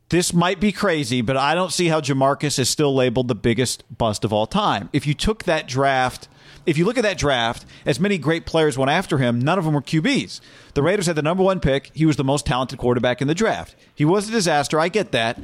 This 0.10 0.34
might 0.34 0.60
be 0.60 0.72
crazy, 0.72 1.22
but 1.22 1.38
I 1.38 1.54
don't 1.54 1.72
see 1.72 1.88
how 1.88 2.02
Jamarcus 2.02 2.58
is 2.58 2.68
still 2.68 2.96
labeled 2.96 3.28
the 3.28 3.36
biggest 3.36 3.84
bust 3.96 4.26
of 4.26 4.34
all 4.34 4.48
time. 4.48 4.90
If 4.92 5.06
you 5.06 5.14
took 5.14 5.44
that 5.44 5.68
draft, 5.68 6.28
if 6.66 6.80
you 6.80 6.86
look 6.86 6.98
at 6.98 7.04
that 7.04 7.20
draft, 7.20 7.64
as 7.86 8.00
many 8.00 8.18
great 8.18 8.48
players 8.48 8.76
went 8.76 8.90
after 8.90 9.20
him, 9.20 9.38
none 9.38 9.60
of 9.60 9.66
them 9.66 9.76
were 9.76 9.84
QBs. 9.84 10.42
The 10.74 10.82
Raiders 10.82 11.06
had 11.06 11.16
the 11.16 11.22
number 11.22 11.44
one 11.44 11.60
pick. 11.60 11.92
He 11.94 12.08
was 12.08 12.16
the 12.16 12.24
most 12.24 12.48
talented 12.48 12.80
quarterback 12.80 13.22
in 13.22 13.28
the 13.28 13.36
draft. 13.36 13.76
He 13.94 14.04
was 14.04 14.28
a 14.28 14.32
disaster. 14.32 14.80
I 14.80 14.90
get 14.90 15.12
that. 15.12 15.40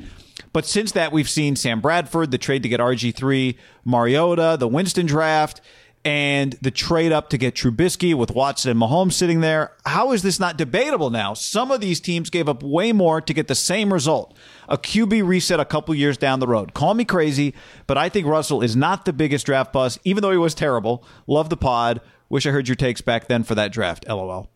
But 0.52 0.66
since 0.66 0.92
that, 0.94 1.12
we've 1.12 1.30
seen 1.30 1.56
Sam 1.56 1.80
Bradford, 1.80 2.32
the 2.32 2.40
trade 2.40 2.64
to 2.64 2.70
get 2.70 2.80
RG3, 2.80 3.56
Mariota, 3.84 4.58
the 4.58 4.68
Winston 4.68 5.06
draft, 5.06 5.62
and 6.06 6.54
the 6.62 6.70
trade 6.70 7.12
up 7.12 7.30
to 7.32 7.38
get 7.38 7.56
Trubisky 7.56 8.14
with 8.14 8.30
Watson 8.30 8.70
and 8.70 8.80
Mahomes 8.80 9.14
sitting 9.14 9.42
there. 9.42 9.74
How 9.88 10.12
is 10.12 10.22
this 10.22 10.40
not 10.40 10.56
debatable 10.56 11.10
now? 11.10 11.34
Some 11.34 11.72
of 11.72 11.82
these 11.82 12.00
teams 12.00 12.30
gave 12.30 12.48
up 12.48 12.62
way 12.62 12.92
more 12.92 13.20
to 13.20 13.34
get 13.34 13.48
the 13.48 13.56
same 13.56 13.92
result. 13.92 14.38
A 14.70 14.78
QB 14.78 15.28
reset 15.28 15.60
a 15.60 15.66
couple 15.66 15.96
years 15.96 16.16
down 16.16 16.40
the 16.40 16.48
road. 16.48 16.76
Call 16.76 16.94
me 16.94 17.06
crazy, 17.06 17.56
but 17.88 17.98
I 17.98 18.10
think 18.10 18.28
Russell 18.28 18.62
is 18.62 18.76
not 18.76 19.06
the 19.06 19.14
biggest 19.14 19.48
draft 19.48 19.74
bust, 19.74 19.98
even 20.04 20.22
though 20.22 20.32
he 20.32 20.38
was 20.38 20.54
terrible. 20.54 21.04
Love 21.26 21.50
the 21.50 21.58
pod. 21.58 22.02
Wish 22.30 22.46
I 22.46 22.52
heard 22.52 22.68
your 22.68 22.76
takes 22.76 23.02
back 23.02 23.28
then 23.28 23.44
for 23.44 23.56
that 23.56 23.72
draft. 23.72 24.08
LOL. 24.08 24.50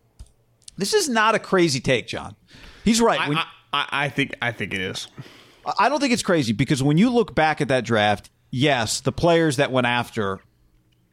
This 0.78 0.94
is 0.94 1.08
not 1.08 1.34
a 1.34 1.40
crazy 1.40 1.80
take, 1.80 2.06
John. 2.06 2.36
He's 2.84 3.00
right. 3.00 3.28
When- 3.28 3.38
I, 3.38 3.44
I, 3.72 3.86
I 3.90 4.08
think 4.08 4.34
I 4.40 4.52
think 4.52 4.72
it 4.72 4.80
is. 4.80 5.08
I 5.78 5.88
don't 5.88 6.00
think 6.00 6.12
it's 6.12 6.22
crazy 6.22 6.52
because 6.52 6.82
when 6.82 6.96
you 6.96 7.10
look 7.10 7.34
back 7.34 7.60
at 7.60 7.68
that 7.68 7.84
draft, 7.84 8.30
yes, 8.50 9.00
the 9.00 9.12
players 9.12 9.56
that 9.56 9.70
went 9.70 9.86
after 9.86 10.40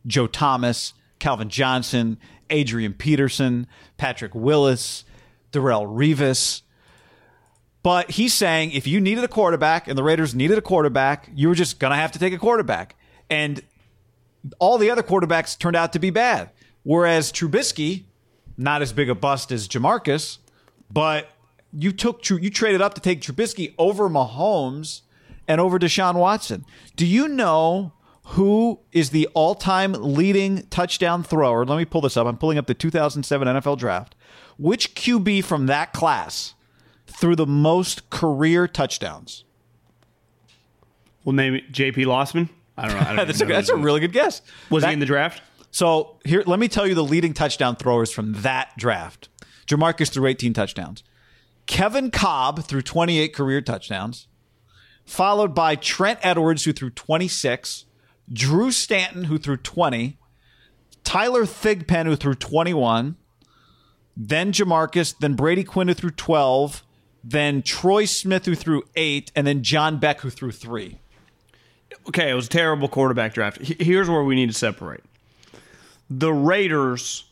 Joe 0.08 0.28
Thomas, 0.28 0.94
Calvin 1.20 1.50
Johnson, 1.50 2.18
Adrian 2.50 2.94
Peterson, 2.94 3.68
Patrick 3.98 4.34
Willis, 4.34 5.04
Darrelle 5.52 5.86
Revis. 5.86 6.62
But 7.84 8.12
he's 8.12 8.34
saying 8.34 8.72
if 8.72 8.88
you 8.88 9.00
needed 9.00 9.24
a 9.24 9.28
quarterback 9.28 9.88
and 9.88 9.98
the 9.98 10.04
Raiders 10.04 10.34
needed 10.34 10.58
a 10.58 10.62
quarterback, 10.62 11.30
you 11.34 11.48
were 11.48 11.56
just 11.56 11.80
going 11.80 11.92
to 11.92 11.98
have 11.98 12.12
to 12.14 12.20
take 12.20 12.34
a 12.34 12.38
quarterback. 12.38 12.96
And 13.30 13.62
all 14.60 14.78
the 14.78 14.90
other 14.90 15.04
quarterbacks 15.04 15.58
turned 15.58 15.76
out 15.76 15.94
to 15.94 16.00
be 16.00 16.10
bad. 16.10 16.50
Whereas 16.84 17.32
Trubisky, 17.32 18.06
not 18.58 18.82
as 18.82 18.94
big 18.94 19.10
a 19.10 19.16
bust 19.16 19.52
as 19.52 19.68
Jamarcus, 19.68 20.38
but 20.92 21.30
you 21.74 21.92
took 21.92 22.28
you 22.30 22.50
traded 22.50 22.82
up 22.82 22.94
to 22.94 23.02
take 23.02 23.22
Trubisky 23.22 23.74
over 23.78 24.10
Mahomes 24.10 25.02
and 25.48 25.60
over 25.60 25.78
Deshaun 25.78 26.16
Watson. 26.16 26.66
Do 26.96 27.06
you 27.06 27.28
know 27.28 27.94
who 28.31 28.79
is 28.91 29.12
the 29.12 29.27
all-time 29.34 29.93
leading 29.93 30.63
touchdown 30.67 31.24
thrower? 31.24 31.65
Let 31.65 31.77
me 31.77 31.86
pull 31.86 32.01
this 32.01 32.17
up. 32.17 32.27
I'm 32.27 32.38
pulling 32.38 32.57
up 32.57 32.67
the 32.67 32.74
2007 32.74 33.48
NFL 33.48 33.77
draft. 33.77 34.15
Which 34.57 34.96
QB 34.96 35.43
from 35.43 35.67
that 35.67 35.93
class 35.93 36.53
threw 37.05 37.36
the 37.36 37.46
most 37.48 38.10
career 38.10 38.67
touchdowns? 38.67 39.43
We'll 41.24 41.36
name 41.36 41.55
it 41.55 41.72
J.P. 41.72 42.05
Losman. 42.05 42.50
I 42.77 42.88
don't 42.88 42.96
know. 42.96 43.01
I 43.01 43.15
don't 43.15 43.15
That's 43.27 43.41
a, 43.41 43.46
that's 43.46 43.69
a 43.69 43.75
really 43.75 44.00
good 44.00 44.13
guess. 44.13 44.41
Was 44.69 44.81
That- 44.84 44.89
he 44.89 44.93
in 44.93 45.00
the 45.00 45.05
draft? 45.05 45.41
So 45.72 46.17
here, 46.25 46.43
let 46.48 46.60
me 46.60 46.67
tell 46.67 46.88
you 46.88 46.96
the 46.96 47.03
leading 47.03 47.34
touchdown 47.34 47.75
throwers 47.75 48.12
from 48.12 48.34
that 48.41 48.72
draft. 48.77 49.29
Jamarcus 49.67 50.10
threw 50.10 50.25
18 50.25 50.53
touchdowns. 50.53 51.03
Kevin 51.65 52.10
Kolb 52.12 52.63
threw 52.63 52.81
28 52.81 53.34
career 53.34 53.62
touchdowns. 53.62 54.27
followed 55.05 55.53
by 55.53 55.75
Trent 55.75 56.19
Edwards, 56.24 56.63
who 56.63 56.72
threw 56.74 56.89
26, 56.89 57.86
Drew 58.31 58.72
Stanton, 58.72 59.25
who 59.25 59.38
threw 59.38 59.57
20, 59.57 60.17
Tyler 61.03 61.46
Thigpen, 61.46 62.05
who 62.05 62.15
threw 62.15 62.36
21, 62.36 63.15
then 64.15 64.51
Jamarcus, 64.51 65.17
then 65.17 65.36
Brady 65.36 65.63
Quinn, 65.63 65.88
who 65.88 65.93
threw 65.93 66.10
12, 66.10 66.84
then 67.24 67.62
Troy 67.62 68.05
Smith, 68.05 68.46
who 68.46 68.55
threw 68.55 68.84
8, 68.96 69.31
and 69.36 69.48
then 69.48 69.63
John 69.63 70.00
Beck, 70.00 70.22
who 70.22 70.29
threw 70.29 70.51
3. 70.51 71.00
Okay, 72.10 72.29
it 72.29 72.34
was 72.34 72.48
a 72.48 72.50
terrible 72.50 72.88
quarterback 72.88 73.34
draft. 73.34 73.60
Here's 73.62 74.10
where 74.10 74.24
we 74.24 74.36
need 74.36 74.50
to 74.50 74.53
separate. 74.53 75.03
The 76.10 76.34
Raiders, 76.34 77.25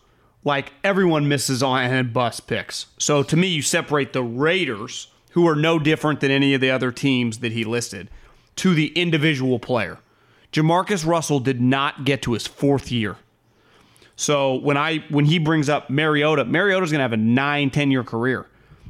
like 0.43 0.73
everyone 0.83 1.27
misses 1.27 1.63
on 1.63 1.83
and 1.83 2.13
bust 2.13 2.45
picks. 2.47 2.87
So 2.97 3.23
to 3.23 3.35
me, 3.35 3.47
you 3.47 3.61
separate 3.61 4.13
the 4.13 4.23
Raiders, 4.23 5.07
who 5.31 5.47
are 5.47 5.55
no 5.55 5.79
different 5.79 6.19
than 6.19 6.31
any 6.31 6.53
of 6.53 6.61
the 6.61 6.71
other 6.71 6.91
teams 6.91 7.39
that 7.39 7.51
he 7.51 7.63
listed, 7.63 8.09
to 8.57 8.73
the 8.73 8.87
individual 8.89 9.59
player. 9.59 9.99
Jamarcus 10.55 11.05
Russell 11.05 11.41
did 11.41 11.59
not 11.59 12.05
get 12.05 12.21
to 12.21 12.31
his 12.31 12.47
fourth 12.47 12.89
year. 12.89 13.17
So 14.15 14.55
when 14.55 14.77
I 14.77 14.99
when 15.09 15.25
he 15.25 15.37
brings 15.37 15.67
up 15.67 15.89
Mariota, 15.89 16.45
Mariota's 16.45 16.91
going 16.91 16.99
to 16.99 17.03
have 17.03 17.11
a 17.11 17.17
nine, 17.17 17.69
10 17.69 17.91
year 17.91 18.05
career. 18.05 18.45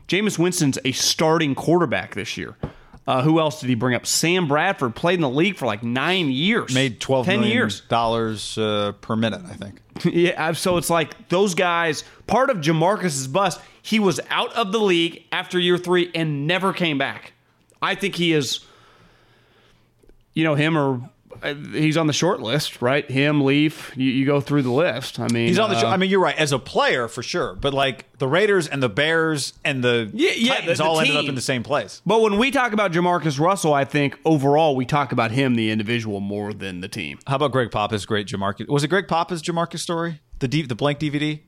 Jameis 0.07 0.37
Winston's 0.37 0.77
a 0.85 0.91
starting 0.91 1.55
quarterback 1.55 2.13
this 2.13 2.37
year. 2.37 2.55
Uh, 3.07 3.23
who 3.23 3.39
else 3.39 3.59
did 3.59 3.67
he 3.69 3.75
bring 3.75 3.95
up? 3.95 4.05
Sam 4.05 4.47
Bradford 4.47 4.93
played 4.93 5.15
in 5.15 5.21
the 5.21 5.29
league 5.29 5.55
for 5.55 5.65
like 5.65 5.81
nine 5.81 6.29
years. 6.29 6.71
Made 6.73 6.99
twelve 6.99 7.25
10 7.25 7.39
million 7.39 7.57
years. 7.57 7.81
dollars 7.81 8.59
uh, 8.59 8.91
per 9.01 9.15
minute, 9.15 9.41
I 9.47 9.53
think. 9.53 9.81
yeah, 10.05 10.51
so 10.51 10.77
it's 10.77 10.91
like 10.91 11.29
those 11.29 11.55
guys, 11.55 12.03
part 12.27 12.51
of 12.51 12.57
Jamarcus's 12.57 13.27
bust, 13.27 13.59
he 13.81 13.99
was 13.99 14.19
out 14.29 14.53
of 14.53 14.71
the 14.71 14.79
league 14.79 15.23
after 15.31 15.57
year 15.57 15.79
three 15.79 16.11
and 16.13 16.45
never 16.45 16.73
came 16.73 16.99
back. 16.99 17.33
I 17.81 17.95
think 17.95 18.15
he 18.15 18.33
is, 18.33 18.59
you 20.33 20.43
know, 20.43 20.53
him 20.53 20.77
or 20.77 21.09
he's 21.53 21.97
on 21.97 22.07
the 22.07 22.13
short 22.13 22.41
list, 22.41 22.81
right? 22.81 23.09
Him, 23.09 23.43
Leaf, 23.43 23.91
you, 23.95 24.09
you 24.09 24.25
go 24.25 24.41
through 24.41 24.63
the 24.63 24.71
list. 24.71 25.19
I 25.19 25.27
mean, 25.27 25.47
He's 25.47 25.59
on 25.59 25.69
the. 25.69 25.77
uh, 25.77 25.89
I 25.91 25.97
mean, 25.97 26.09
you're 26.09 26.19
right 26.19 26.37
as 26.37 26.51
a 26.51 26.59
player 26.59 27.07
for 27.07 27.21
sure, 27.23 27.53
but 27.55 27.73
like 27.73 28.05
the 28.17 28.27
Raiders 28.27 28.67
and 28.67 28.81
the 28.81 28.89
Bears 28.89 29.53
and 29.63 29.83
the 29.83 30.09
Yeah, 30.13 30.31
yeah, 30.35 30.53
Titans 30.55 30.77
the- 30.77 30.83
the 30.83 30.89
all 30.89 30.99
ended 30.99 31.15
up 31.17 31.25
in 31.25 31.35
the 31.35 31.41
same 31.41 31.63
place. 31.63 32.01
But 32.05 32.21
when 32.21 32.37
we 32.37 32.51
talk 32.51 32.71
about 32.73 32.91
Jamarcus 32.91 33.39
Russell, 33.39 33.73
I 33.73 33.85
think 33.85 34.17
overall 34.25 34.75
we 34.75 34.85
talk 34.85 35.11
about 35.11 35.31
him, 35.31 35.55
the 35.55 35.69
individual, 35.71 36.19
more 36.19 36.53
than 36.53 36.81
the 36.81 36.87
team. 36.87 37.19
How 37.27 37.35
about 37.35 37.51
Greg 37.51 37.71
Papa's 37.71 38.05
great 38.05 38.27
Jamarcus? 38.27 38.67
Was 38.67 38.83
it 38.83 38.87
Greg 38.87 39.07
Papa's 39.07 39.41
Jamarcus 39.41 39.79
story? 39.79 40.21
The 40.39 40.47
D, 40.47 40.61
the 40.63 40.75
blank 40.75 40.99
DVD, 40.99 41.41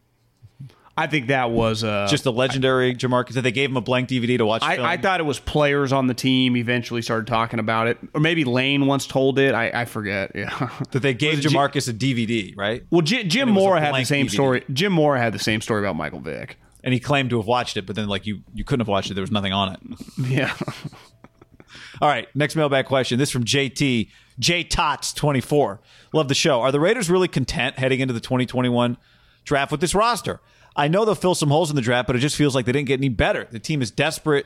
I 0.98 1.08
think 1.08 1.28
that 1.28 1.52
was 1.52 1.84
uh, 1.84 2.08
just 2.10 2.24
the 2.24 2.32
legendary 2.32 2.96
Jamarcus 2.96 3.34
that 3.34 3.44
they 3.44 3.52
gave 3.52 3.70
him 3.70 3.78
a 3.78 3.82
blank 3.82 4.10
DVD 4.10 4.38
to 4.40 4.46
watch. 4.46 4.64
film? 4.66 4.86
I, 4.86 4.94
I 4.94 4.98
thought 4.98 5.20
it 5.20 5.24
was 5.24 5.40
players 5.40 5.94
on 5.94 6.08
the 6.08 6.14
team 6.16 6.58
eventually 6.58 7.02
started 7.04 7.28
talking 7.28 7.60
about 7.60 7.88
it, 7.88 8.00
or 8.16 8.20
maybe 8.20 8.44
Lane 8.44 8.88
once 8.88 9.06
told 9.06 9.38
it. 9.38 9.54
I, 9.54 9.70
I 9.82 9.86
forget. 9.86 10.32
Yeah. 10.34 10.70
that 10.92 11.02
they 11.02 11.14
gave 11.14 11.40
Jamarcus 11.40 11.88
a 11.88 11.94
DVD, 11.94 12.58
right? 12.58 12.84
Well, 12.90 13.02
J- 13.02 13.24
Jim 13.26 13.50
it 13.50 13.52
was 13.52 13.64
a 13.64 13.66
Mora 13.66 13.80
had 13.80 13.96
the 13.96 14.06
same 14.06 14.26
DVD. 14.26 14.32
story. 14.32 14.64
Jim 14.74 14.92
Mora 14.92 15.20
had 15.20 15.34
the 15.34 15.40
same 15.40 15.62
story 15.62 15.82
about 15.82 15.96
Michael 15.96 16.20
Vick. 16.20 16.58
And 16.84 16.94
he 16.94 17.00
claimed 17.00 17.30
to 17.32 17.38
have 17.38 17.48
watched 17.48 17.76
it, 17.76 17.86
but 17.86 17.96
then 17.96 18.08
like 18.08 18.26
you 18.26 18.42
you 18.54 18.64
couldn't 18.64 18.82
have 18.82 18.88
watched 18.88 19.12
it. 19.12 19.14
There 19.14 19.22
was 19.22 19.32
nothing 19.32 19.54
on 19.54 19.74
it. 19.74 19.80
Yeah. 20.28 20.54
All 22.02 22.08
right, 22.08 22.28
next 22.36 22.56
mailbag 22.56 22.86
question. 22.86 23.18
This 23.18 23.32
from 23.32 23.44
JT. 23.44 24.10
J 24.40 24.64
Tots 24.64 25.14
24. 25.14 25.82
Love 26.14 26.28
the 26.28 26.36
show. 26.36 26.62
Are 26.62 26.72
the 26.72 26.80
Raiders 26.80 27.10
really 27.10 27.28
content 27.28 27.78
heading 27.80 28.00
into 28.00 28.14
the 28.14 28.20
2021 28.20 28.98
draft 29.44 29.72
with 29.72 29.82
this 29.82 29.96
roster? 29.96 30.40
I 30.78 30.88
know 30.88 31.04
they'll 31.04 31.16
fill 31.16 31.36
some 31.36 31.50
holes 31.50 31.70
in 31.72 31.76
the 31.76 31.82
draft, 31.82 32.08
but 32.08 32.16
it 32.16 32.20
just 32.20 32.36
feels 32.36 32.54
like 32.54 32.66
they 32.66 32.72
didn't 32.72 32.88
get 32.88 33.00
any 33.00 33.10
better. 33.10 33.48
The 33.50 33.60
team 33.60 33.82
is 33.82 33.90
desperate, 33.90 34.46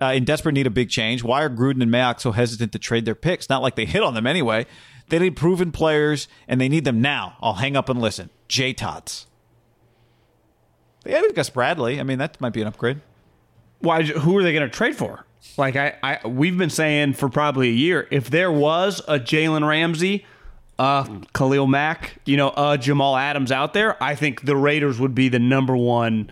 uh, 0.00 0.06
in 0.06 0.24
desperate 0.24 0.52
need 0.52 0.66
of 0.66 0.74
big 0.74 0.90
change. 0.90 1.24
Why 1.24 1.42
are 1.42 1.48
Gruden 1.50 1.82
and 1.82 1.90
Mayock 1.90 2.20
so 2.20 2.32
hesitant 2.32 2.72
to 2.72 2.78
trade 2.78 3.06
their 3.06 3.14
picks? 3.14 3.48
Not 3.48 3.62
like 3.62 3.74
they 3.74 3.86
hit 3.86 4.02
on 4.02 4.12
them 4.12 4.26
anyway. 4.26 4.66
They 5.08 5.18
need 5.18 5.34
proven 5.34 5.72
players, 5.72 6.28
and 6.46 6.60
they 6.60 6.68
need 6.68 6.84
them 6.84 7.00
now. 7.00 7.36
I'll 7.40 7.54
hang 7.54 7.76
up 7.76 7.88
and 7.88 8.00
listen. 8.00 8.30
J 8.48 8.72
Tots. 8.72 9.26
They 11.04 11.14
added 11.14 11.34
Gus 11.34 11.50
Bradley. 11.50 11.98
I 11.98 12.02
mean, 12.02 12.18
that 12.18 12.40
might 12.40 12.52
be 12.52 12.60
an 12.60 12.68
upgrade. 12.68 13.00
Why? 13.80 14.02
Who 14.02 14.36
are 14.36 14.42
they 14.42 14.52
going 14.52 14.68
to 14.68 14.74
trade 14.74 14.94
for? 14.94 15.26
Like 15.56 15.74
I, 15.74 15.96
I, 16.02 16.26
we've 16.28 16.56
been 16.56 16.70
saying 16.70 17.14
for 17.14 17.28
probably 17.28 17.68
a 17.68 17.72
year. 17.72 18.06
If 18.10 18.30
there 18.30 18.52
was 18.52 19.00
a 19.08 19.18
Jalen 19.18 19.66
Ramsey, 19.66 20.24
uh, 20.78 21.04
Khalil 21.34 21.66
Mack, 21.66 22.18
you 22.24 22.36
know, 22.36 22.48
uh, 22.48 22.76
Jamal 22.76 23.16
Adams 23.16 23.52
out 23.52 23.74
there, 23.74 24.02
I 24.02 24.14
think 24.14 24.44
the 24.44 24.56
Raiders 24.56 24.98
would 24.98 25.14
be 25.14 25.28
the 25.28 25.38
number 25.38 25.76
one, 25.76 26.30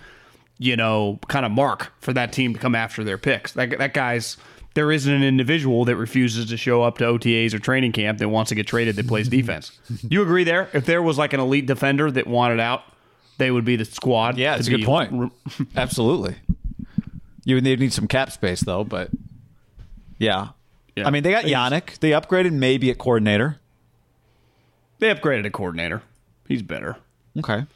you 0.59 0.77
know, 0.77 1.19
kind 1.29 1.45
of 1.45 1.53
mark 1.53 1.93
for 2.01 2.13
that 2.13 2.33
team 2.33 2.55
to 2.55 2.59
come 2.59 2.75
after 2.75 3.05
their 3.05 3.19
picks. 3.19 3.53
That 3.53 3.79
that 3.79 3.95
guy's. 3.95 4.37
There 4.75 4.93
isn't 4.93 5.13
an 5.13 5.25
individual 5.25 5.85
that 5.87 5.97
refuses 5.97 6.49
to 6.51 6.57
show 6.57 6.85
up 6.85 6.99
to 6.99 7.05
OTAs 7.05 7.53
or 7.53 7.59
training 7.59 7.91
camp 7.91 8.19
that 8.21 8.29
wants 8.29 8.51
to 8.51 8.55
get 8.55 8.69
traded 8.69 8.95
that 8.97 9.09
plays 9.09 9.29
defense. 9.29 9.77
you 10.09 10.23
agree 10.23 10.45
there? 10.45 10.69
If 10.73 10.87
there 10.87 11.03
was 11.03 11.19
like 11.19 11.33
an 11.33 11.41
elite 11.41 11.67
defender 11.67 12.09
that 12.09 12.29
wanted 12.29 12.61
out, 12.61 12.85
they 13.39 13.51
would 13.51 13.65
be 13.65 13.75
the 13.75 13.85
squad. 13.85 14.39
Yeah, 14.39 14.55
it's 14.55 14.69
a 14.69 14.71
good 14.71 14.85
point. 14.85 15.33
Absolutely. 15.77 16.37
You 17.45 17.57
would 17.57 17.65
need 17.65 17.93
some 17.93 18.07
cap 18.07 18.31
space 18.31 18.61
though, 18.61 18.85
but 18.85 19.11
yeah. 20.19 20.51
Yeah. 20.95 21.09
I 21.09 21.11
mean, 21.11 21.25
they 21.25 21.33
got 21.33 21.47
Yannick. 21.47 21.99
They 21.99 22.11
upgraded 22.11 22.53
maybe 22.53 22.91
at 22.91 22.99
coordinator. 22.99 23.59
They 25.01 25.13
upgraded 25.13 25.47
a 25.47 25.51
coordinator. 25.51 26.03
He's 26.47 26.63
better. 26.63 26.97
Okay. 27.39 27.67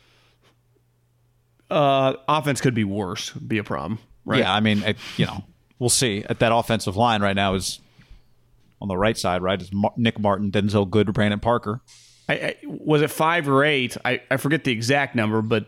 Uh, 1.71 2.15
offense 2.29 2.61
could 2.61 2.75
be 2.75 2.85
worse. 2.85 3.31
Be 3.31 3.59
a 3.59 3.65
problem, 3.65 3.99
right? 4.25 4.41
Yeah, 4.41 4.55
I 4.55 4.61
mean, 4.61 4.83
it, 4.83 4.97
you 5.17 5.27
know, 5.27 5.43
we'll 5.79 5.91
see. 5.91 6.25
At 6.29 6.39
that 6.41 6.53
offensive 6.53 6.97
line 6.97 7.23
right 7.23 7.35
now 7.35 7.55
is 7.55 7.81
on 8.81 8.89
the 8.89 8.97
right 8.97 9.17
side, 9.17 9.43
right? 9.43 9.61
Is 9.61 9.73
Mar- 9.73 9.95
Nick 9.97 10.19
Martin, 10.21 10.51
Denzelle 10.51 10.89
Good, 10.89 11.13
Brandon 11.13 11.41
Parker. 11.41 11.81
I, 12.29 12.35
I, 12.35 12.57
was 12.65 13.01
it 13.03 13.11
five 13.11 13.49
or 13.49 13.65
eight? 13.65 13.97
I, 14.05 14.21
I 14.31 14.37
forget 14.37 14.65
the 14.65 14.73
exact 14.73 15.15
number, 15.15 15.41
but 15.41 15.67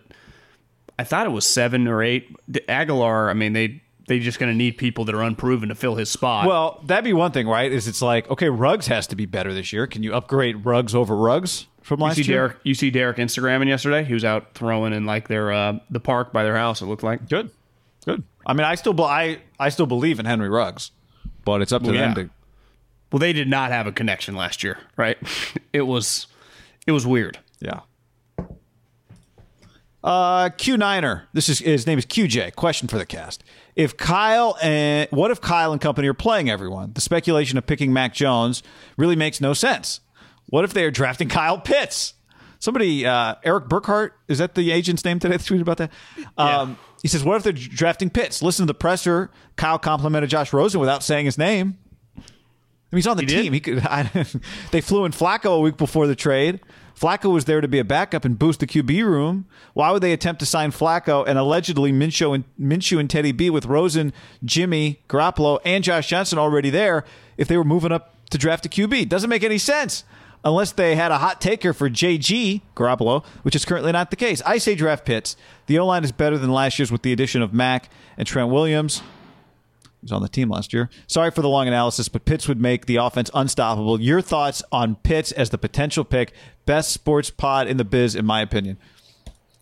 I 0.99 1.05
thought 1.05 1.27
it 1.27 1.31
was 1.31 1.47
seven 1.47 1.89
or 1.89 2.03
eight. 2.03 2.35
The 2.47 2.69
Aguilar. 2.71 3.31
I 3.31 3.35
mean, 3.35 3.55
they 3.55 3.83
they 4.09 4.19
just 4.21 4.39
going 4.39 4.51
to 4.53 4.57
need 4.57 4.79
people 4.79 5.05
that 5.05 5.15
are 5.15 5.23
unproven 5.23 5.69
to 5.69 5.75
fill 5.75 5.97
his 5.97 6.09
spot. 6.11 6.47
Well, 6.47 6.81
that'd 6.85 7.05
be 7.05 7.13
one 7.13 7.33
thing, 7.33 7.49
right? 7.49 7.71
Is 7.71 7.89
it's 7.89 8.03
like, 8.03 8.31
okay, 8.31 8.49
Ruggs 8.49 8.87
has 8.87 9.07
to 9.09 9.17
be 9.17 9.27
better 9.27 9.53
this 9.53 9.73
year. 9.73 9.87
Can 9.87 10.03
you 10.03 10.15
upgrade 10.15 10.65
Ruggs 10.65 10.95
over 10.95 11.17
Ruggs 11.17 11.67
from 11.83 12.01
you 12.01 12.07
last 12.07 12.17
see 12.17 12.23
year? 12.23 12.49
Derek. 12.49 12.57
You 12.63 12.75
see 12.75 12.91
Derek 12.91 13.17
Instagramming 13.17 13.69
yesterday. 13.69 14.05
He 14.05 14.15
was 14.15 14.25
out 14.25 14.55
throwing 14.55 14.93
in 14.93 15.07
like 15.07 15.29
their 15.29 15.53
uh, 15.53 15.79
the 15.91 16.01
park 16.01 16.33
by 16.33 16.45
their 16.45 16.57
house. 16.57 16.81
It 16.83 16.87
looked 16.87 17.03
like. 17.03 17.29
Good. 17.29 17.51
Good. 18.05 18.23
I 18.47 18.53
mean, 18.53 18.65
I 18.65 18.77
still 18.77 19.01
I 19.03 19.39
I 19.59 19.69
still 19.71 19.87
believe 19.87 20.21
in 20.21 20.27
Henry 20.27 20.49
Ruggs, 20.49 20.93
but 21.45 21.61
it's 21.63 21.73
up 21.73 21.83
to 21.83 21.91
Well, 21.91 21.99
them 21.99 22.11
yeah. 22.17 22.23
to 22.25 22.31
Well, 23.11 23.19
they 23.19 23.33
did 23.33 23.49
not 23.49 23.73
have 23.73 23.89
a 23.89 23.93
connection 23.93 24.37
last 24.37 24.63
year, 24.63 24.79
right? 24.97 25.19
it 25.73 25.83
was 25.83 26.29
it 26.87 26.93
was 26.93 27.05
weird. 27.07 27.39
Yeah. 27.61 27.81
Uh, 30.05 30.51
Q9er. 30.51 31.23
This 31.33 31.49
is 31.49 31.59
his 31.59 31.87
name 31.87 31.99
is 31.99 32.07
QJ. 32.07 32.55
Question 32.55 32.87
for 32.87 32.97
the 32.99 33.07
cast: 33.07 33.43
If 33.77 33.97
Kyle 33.97 34.57
and 34.63 35.07
what 35.11 35.31
if 35.31 35.41
Kyle 35.41 35.71
and 35.71 35.81
company 35.81 36.09
are 36.09 36.15
playing 36.15 36.49
everyone? 36.49 36.95
The 36.95 37.03
speculation 37.03 37.59
of 37.59 37.67
picking 37.67 37.93
Mac 37.93 38.15
Jones 38.15 38.63
really 38.97 39.17
makes 39.17 39.41
no 39.41 39.53
sense. 39.53 40.01
What 40.47 40.65
if 40.65 40.73
they 40.73 40.85
are 40.85 40.91
drafting 40.91 41.29
Kyle 41.29 41.59
Pitts? 41.61 42.15
Somebody, 42.59 43.05
uh, 43.05 43.35
Erik 43.45 43.69
Burkhardt, 43.69 44.15
is 44.29 44.39
that 44.39 44.55
the 44.55 44.73
agent's 44.73 45.05
name 45.05 45.19
today? 45.19 45.37
Tweeted 45.37 45.61
about 45.61 45.77
that. 45.77 45.93
Um, 46.39 46.79
he 47.03 47.09
says, 47.09 47.23
"What 47.23 47.37
if 47.37 47.43
they're 47.43 47.53
drafting 47.53 48.09
Pitts? 48.09 48.43
Listen 48.43 48.67
to 48.67 48.73
the 48.73 48.75
presser. 48.79 49.31
Kyle 49.57 49.79
complimented 49.79 50.31
Josh 50.31 50.55
Rosen 50.55 50.81
without 50.81 51.03
saying 51.03 51.27
his 51.27 51.37
name. 51.37 51.77
I 52.17 52.21
mean, 52.21 52.99
he's 52.99 53.07
on 53.07 53.19
the 53.19 53.27
did? 53.27 53.43
team. 53.43 53.53
He 53.53 53.61
could. 53.61 53.81
I, 53.85 54.11
they 54.71 54.81
flew 54.81 55.05
in 55.05 55.13
Flacco 55.13 55.57
a 55.57 55.61
week 55.61 55.77
before 55.77 56.07
the 56.07 56.17
trade. 56.17 56.61
Flacco 56.99 57.31
was 57.31 57.45
there 57.45 57.61
to 57.61 57.69
be 57.69 57.79
a 57.79 57.85
backup 57.85 58.25
and 58.25 58.39
boost 58.39 58.61
the 58.61 58.67
QB 58.67 59.05
room. 59.05 59.45
Why 59.75 59.91
would 59.91 60.03
they 60.03 60.13
attempt 60.13 60.39
to 60.41 60.47
sign 60.47 60.71
Flacco 60.71 61.27
and 61.27 61.39
allegedly 61.39 61.93
Minshew 61.93 62.35
and 62.35 62.45
Minshew 62.59 62.99
and 62.99 63.11
Teddy 63.11 63.33
B 63.33 63.51
with 63.51 63.67
Rosen, 63.67 64.15
Jimmy, 64.45 65.01
Garoppolo, 65.09 65.59
and 65.65 65.85
Josh 65.85 66.09
Johnson 66.09 66.39
already 66.39 66.71
there 66.71 67.05
if 67.37 67.49
they 67.49 67.59
were 67.59 67.65
moving 67.65 67.93
up 67.93 68.15
to 68.31 68.39
draft 68.39 68.65
a 68.65 68.71
QB? 68.71 69.11
Doesn't 69.11 69.29
make 69.29 69.45
any 69.45 69.59
sense 69.59 70.05
unless 70.43 70.73
they 70.73 70.97
had 70.97 71.11
a 71.11 71.19
hot 71.19 71.41
taker 71.41 71.75
for 71.75 71.91
JG 71.91 72.63
Garoppolo, 72.75 73.27
which 73.43 73.55
is 73.55 73.67
currently 73.67 73.93
not 73.93 74.11
the 74.11 74.17
case. 74.17 74.41
I 74.47 74.57
say 74.57 74.75
draft 74.75 75.05
Pitts. 75.05 75.37
The 75.67 75.79
O 75.79 75.85
line 75.85 76.03
is 76.05 76.13
better 76.13 76.39
than 76.39 76.51
last 76.51 76.79
year's 76.79 76.93
with 76.93 77.03
the 77.03 77.13
addition 77.13 77.43
of 77.43 77.53
Mack 77.53 77.91
and 78.17 78.27
Trent 78.27 78.51
Williams 78.51 79.03
was 80.07 80.13
on 80.13 80.23
the 80.23 80.29
team 80.29 80.49
last 80.49 80.73
year. 80.73 80.89
Sorry 81.07 81.31
for 81.31 81.43
the 81.43 81.49
long 81.49 81.69
analysis, 81.69 82.09
but 82.09 82.25
Pitts 82.25 82.49
would 82.49 82.61
make 82.61 82.87
the 82.87 82.97
offense 82.97 83.31
unstoppable. 83.35 84.01
Your 84.01 84.21
thoughts 84.21 84.63
on 84.73 84.97
Pitts 84.97 85.33
as 85.33 85.51
the 85.51 85.59
potential 85.59 86.05
pick? 86.05 86.33
Best 86.65 86.93
sports 86.93 87.31
pod 87.31 87.69
in 87.69 87.77
the 87.77 87.85
biz, 87.85 88.15
in 88.15 88.25
my 88.25 88.41
opinion. 88.41 88.79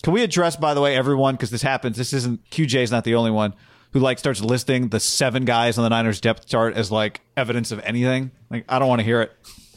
Can 0.03 0.13
we 0.13 0.23
address, 0.23 0.57
by 0.57 0.75
the 0.75 0.81
way, 0.81 0.95
everyone, 0.97 1.35
because 1.35 1.51
this 1.51 1.63
happens, 1.63 1.97
this 1.97 2.13
isn't, 2.13 2.49
QJ 2.51 2.83
is 2.83 2.91
not 2.91 3.05
the 3.05 3.15
only 3.15 3.31
one 3.31 3.55
who 3.93 4.01
like 4.01 4.19
starts 4.19 4.43
listing 4.43 4.89
the 4.89 5.01
seven 5.01 5.45
guys 5.45 5.79
on 5.79 5.85
the 5.85 5.89
Niners 5.91 6.21
depth 6.21 6.47
chart 6.47 6.75
as 6.75 6.91
like 6.91 7.21
evidence 7.37 7.73
of 7.73 7.81
anything. 7.81 8.33
Like, 8.51 8.65
I 8.69 8.79
don't 8.79 8.89
want 8.89 9.01
to 9.01 9.05
hear 9.05 9.23
it. 9.23 9.33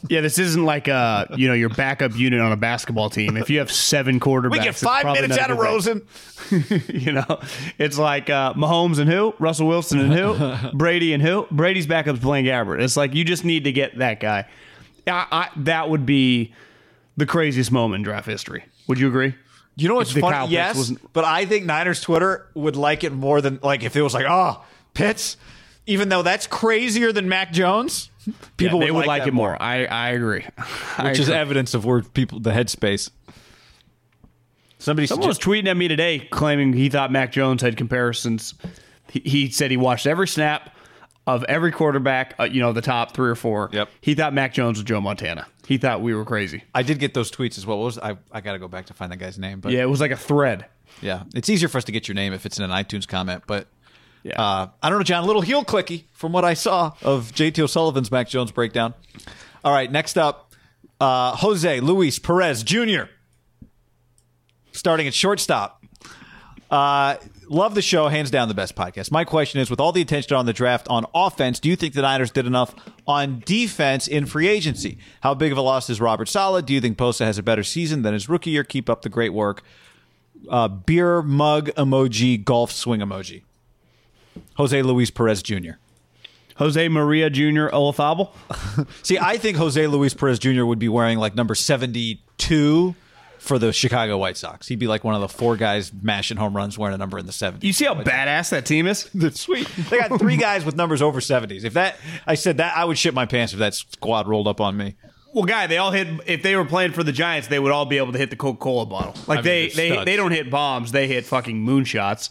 Yeah, 0.08 0.20
this 0.20 0.38
isn't 0.38 0.64
like 0.64 0.88
uh 0.88 1.26
you 1.36 1.48
know 1.48 1.54
your 1.54 1.70
backup 1.70 2.16
unit 2.16 2.40
on 2.40 2.52
a 2.52 2.56
basketball 2.56 3.10
team. 3.10 3.36
If 3.36 3.50
you 3.50 3.58
have 3.58 3.72
seven 3.72 4.20
quarterbacks, 4.20 4.52
We 4.52 4.58
get 4.60 4.74
five 4.76 5.06
minutes 5.06 5.36
out 5.36 5.50
of. 5.50 5.58
Rosen. 5.58 6.06
you 6.88 7.12
know, 7.12 7.40
it's 7.78 7.98
like 7.98 8.30
uh, 8.30 8.54
Mahomes 8.54 8.98
and 8.98 9.10
who, 9.10 9.34
Russell 9.38 9.66
Wilson 9.66 9.98
and 9.98 10.12
who, 10.12 10.70
Brady 10.74 11.12
and 11.12 11.22
who. 11.22 11.46
Brady's 11.50 11.86
backup's 11.86 12.20
Blaine 12.20 12.44
Gabbert. 12.44 12.80
It's 12.80 12.96
like 12.96 13.14
you 13.14 13.24
just 13.24 13.44
need 13.44 13.64
to 13.64 13.72
get 13.72 13.98
that 13.98 14.20
guy. 14.20 14.46
I, 15.06 15.26
I, 15.30 15.48
that 15.56 15.90
would 15.90 16.06
be 16.06 16.54
the 17.16 17.26
craziest 17.26 17.72
moment 17.72 18.00
in 18.00 18.04
draft 18.04 18.26
history. 18.26 18.64
Would 18.86 18.98
you 18.98 19.08
agree? 19.08 19.34
You 19.76 19.88
know 19.88 19.94
what's 19.94 20.12
Kyle 20.12 20.22
funny? 20.22 20.56
Pitts 20.56 20.90
Yes, 20.90 20.92
but 21.12 21.24
I 21.24 21.44
think 21.46 21.66
Niners 21.66 22.00
Twitter 22.00 22.46
would 22.54 22.76
like 22.76 23.04
it 23.04 23.12
more 23.12 23.40
than 23.40 23.60
like 23.62 23.82
if 23.84 23.94
it 23.96 24.02
was 24.02 24.14
like, 24.14 24.26
oh, 24.28 24.62
Pitts, 24.94 25.36
even 25.88 26.10
though 26.10 26.22
that's 26.22 26.46
crazier 26.46 27.12
than 27.12 27.28
Mac 27.28 27.50
Jones. 27.50 28.10
People 28.58 28.78
Yeah, 28.78 28.86
they 28.86 28.90
would, 28.92 28.98
would 28.98 29.06
like, 29.06 29.22
that 29.22 29.28
it 29.28 29.34
more. 29.34 29.60
I, 29.60 29.86
I 29.86 30.10
agree. 30.10 30.44
I 30.98 31.08
which 31.08 31.18
is 31.18 31.28
agree. 31.28 31.40
evidence 31.40 31.72
of 31.74 31.84
where 31.86 32.02
people 32.02 32.40
the 32.40 32.50
headspace. 32.50 33.10
Somebody 34.78 35.06
Someone 35.06 35.26
was 35.28 35.38
tweeting 35.38 35.66
at 35.66 35.76
me 35.76 35.88
today 35.88 36.20
claiming 36.30 36.72
he 36.72 36.88
thought 36.88 37.10
Mac 37.10 37.32
Jones 37.32 37.62
had 37.62 37.76
comparisons. 37.76 38.54
He, 39.10 39.20
he 39.20 39.50
said 39.50 39.70
he 39.70 39.76
watched 39.76 40.06
every 40.06 40.28
snap 40.28 40.70
of 41.26 41.42
every 41.44 41.72
quarterback, 41.72 42.34
uh, 42.38 42.44
you 42.44 42.60
know, 42.60 42.72
the 42.72 42.82
top 42.82 43.12
three 43.12 43.28
or 43.28 43.34
four. 43.34 43.70
Yep. 43.72 43.88
He 44.00 44.14
thought 44.14 44.32
Mac 44.34 44.52
Jones 44.52 44.78
was 44.78 44.84
Joe 44.84 45.00
Montana. 45.00 45.46
He 45.66 45.78
thought 45.78 46.00
we 46.00 46.14
were 46.14 46.24
crazy. 46.24 46.64
I 46.74 46.82
did 46.82 46.98
get 46.98 47.14
those 47.14 47.30
tweets 47.30 47.58
as 47.58 47.66
well. 47.66 47.78
What 47.78 47.84
was 47.86 47.98
I? 47.98 48.16
I 48.30 48.40
got 48.40 48.52
to 48.52 48.58
go 48.58 48.68
back 48.68 48.86
to 48.86 48.94
find 48.94 49.10
that 49.10 49.18
guy's 49.18 49.38
name, 49.38 49.60
but 49.60 49.72
Yeah, 49.72 49.82
it 49.82 49.90
was 49.90 50.00
like 50.00 50.10
a 50.10 50.16
thread. 50.16 50.66
Yeah, 51.00 51.24
it's 51.34 51.48
easier 51.48 51.68
for 51.68 51.78
us 51.78 51.84
to 51.84 51.92
get 51.92 52.08
your 52.08 52.14
name 52.14 52.32
if 52.32 52.46
it's 52.46 52.58
in 52.58 52.64
an 52.64 52.70
iTunes 52.70 53.06
comment. 53.06 53.44
But 53.46 53.68
Yeah. 54.22 54.40
uh, 54.40 54.68
I 54.82 54.90
don't 54.90 54.98
know, 54.98 55.04
John. 55.04 55.24
A 55.24 55.26
little 55.26 55.42
heel 55.42 55.64
clicky 55.64 56.04
from 56.12 56.32
what 56.32 56.44
I 56.44 56.54
saw 56.54 56.92
of 57.02 57.32
JT 57.32 57.58
O'Sullivan's 57.60 58.10
Mac 58.10 58.28
Jones 58.28 58.52
breakdown. 58.52 58.94
All 59.64 59.72
right, 59.72 59.90
next 59.90 60.16
up, 60.18 60.52
uh, 61.00 61.36
Jose 61.36 61.80
Luis 61.80 62.18
Perez 62.18 62.62
Jr. 62.62 63.04
starting 64.72 65.06
at 65.06 65.14
shortstop. 65.14 65.82
Uh, 66.70 67.16
love 67.48 67.74
the 67.74 67.80
show, 67.82 68.08
hands 68.08 68.30
down 68.30 68.48
the 68.48 68.54
best 68.54 68.74
podcast. 68.76 69.10
My 69.10 69.24
question 69.24 69.60
is: 69.60 69.70
With 69.70 69.80
all 69.80 69.92
the 69.92 70.02
attention 70.02 70.36
on 70.36 70.46
the 70.46 70.52
draft 70.52 70.86
on 70.88 71.06
offense, 71.14 71.60
do 71.60 71.68
you 71.68 71.76
think 71.76 71.94
the 71.94 72.02
Niners 72.02 72.30
did 72.30 72.46
enough 72.46 72.74
on 73.06 73.42
defense 73.46 74.06
in 74.06 74.26
free 74.26 74.48
agency? 74.48 74.98
How 75.22 75.34
big 75.34 75.52
of 75.52 75.58
a 75.58 75.62
loss 75.62 75.88
is 75.88 76.00
Robert 76.00 76.28
Saleh? 76.28 76.64
Do 76.66 76.74
you 76.74 76.80
think 76.80 76.98
Bosa 76.98 77.24
has 77.24 77.38
a 77.38 77.42
better 77.42 77.62
season 77.62 78.02
than 78.02 78.12
his 78.12 78.28
rookie 78.28 78.50
year? 78.50 78.64
Keep 78.64 78.90
up 78.90 79.02
the 79.02 79.08
great 79.08 79.32
work 79.32 79.62
uh, 80.48 80.68
beer 80.68 81.22
mug 81.22 81.70
emoji, 81.76 82.42
golf 82.42 82.70
swing 82.70 83.00
emoji. 83.00 83.42
Jose 84.56 84.82
Luis 84.82 85.10
Perez 85.10 85.42
Jr. 85.42 85.72
Jose 86.56 86.88
Maria 86.88 87.30
Jr. 87.30 87.68
Olafable. 87.68 88.32
See, 89.04 89.18
I 89.18 89.38
think 89.38 89.56
Jose 89.56 89.86
Luis 89.86 90.12
Perez 90.12 90.38
Jr. 90.38 90.64
would 90.64 90.80
be 90.80 90.88
wearing 90.88 91.18
like 91.18 91.36
number 91.36 91.54
72 91.54 92.94
for 93.38 93.58
the 93.58 93.72
Chicago 93.72 94.18
White 94.18 94.36
Sox. 94.36 94.66
He'd 94.66 94.80
be 94.80 94.88
like 94.88 95.04
one 95.04 95.14
of 95.14 95.20
the 95.20 95.28
four 95.28 95.56
guys 95.56 95.92
mashing 96.02 96.36
home 96.36 96.56
runs 96.56 96.76
wearing 96.76 96.94
a 96.94 96.98
number 96.98 97.18
in 97.18 97.26
the 97.26 97.32
70s. 97.32 97.62
You 97.62 97.72
see 97.72 97.84
how 97.84 97.94
badass 97.94 98.50
that 98.50 98.66
team 98.66 98.86
is? 98.88 99.08
That's 99.14 99.40
sweet. 99.40 99.68
They 99.88 99.98
got 99.98 100.18
three 100.18 100.36
guys 100.36 100.64
with 100.64 100.74
numbers 100.76 101.00
over 101.00 101.20
70s. 101.20 101.64
If 101.64 101.74
that, 101.74 101.96
I 102.26 102.34
said 102.34 102.56
that, 102.56 102.76
I 102.76 102.84
would 102.84 102.98
shit 102.98 103.14
my 103.14 103.26
pants 103.26 103.52
if 103.52 103.60
that 103.60 103.74
squad 103.74 104.26
rolled 104.26 104.48
up 104.48 104.60
on 104.60 104.76
me. 104.76 104.96
Well, 105.32 105.44
guy, 105.44 105.66
they 105.66 105.76
all 105.76 105.92
hit. 105.92 106.08
If 106.26 106.42
they 106.42 106.56
were 106.56 106.64
playing 106.64 106.92
for 106.92 107.04
the 107.04 107.12
Giants, 107.12 107.48
they 107.48 107.58
would 107.58 107.70
all 107.70 107.84
be 107.84 107.98
able 107.98 108.12
to 108.12 108.18
hit 108.18 108.30
the 108.30 108.36
Coca 108.36 108.58
Cola 108.58 108.86
bottle. 108.86 109.14
Like 109.26 109.38
mean, 109.38 109.44
they, 109.44 109.68
they, 109.68 109.90
studs. 109.90 110.04
they 110.06 110.16
don't 110.16 110.32
hit 110.32 110.50
bombs. 110.50 110.90
They 110.90 111.06
hit 111.06 111.26
fucking 111.26 111.64
moonshots. 111.64 112.30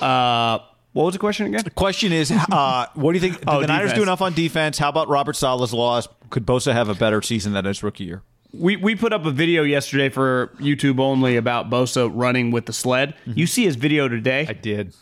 Uh, 0.00 0.58
what 0.92 1.04
was 1.04 1.12
the 1.14 1.18
question 1.18 1.46
again? 1.46 1.62
The 1.64 1.70
question 1.70 2.12
is, 2.12 2.30
uh, 2.30 2.86
what 2.94 3.12
do 3.12 3.16
you 3.18 3.20
think? 3.20 3.38
Did 3.40 3.44
Oh, 3.48 3.60
the 3.60 3.66
Niners 3.66 3.90
defense. 3.90 3.98
do 3.98 4.02
enough 4.02 4.20
on 4.22 4.32
defense? 4.34 4.78
How 4.78 4.88
about 4.88 5.08
Robert 5.08 5.36
Saleh's 5.36 5.72
loss? 5.72 6.08
Could 6.30 6.46
Bosa 6.46 6.72
have 6.72 6.88
a 6.88 6.94
better 6.94 7.22
season 7.22 7.52
than 7.52 7.64
his 7.64 7.82
rookie 7.82 8.04
year? 8.04 8.22
We 8.52 8.76
we 8.76 8.94
put 8.94 9.12
up 9.12 9.24
a 9.24 9.30
video 9.30 9.62
yesterday 9.62 10.08
for 10.10 10.50
YouTube 10.58 11.00
only 11.00 11.36
about 11.36 11.70
Bosa 11.70 12.10
running 12.12 12.50
with 12.50 12.66
the 12.66 12.72
sled. 12.74 13.14
You 13.24 13.46
see 13.46 13.64
his 13.64 13.76
video 13.76 14.08
today. 14.08 14.46
I 14.48 14.52
did. 14.52 14.94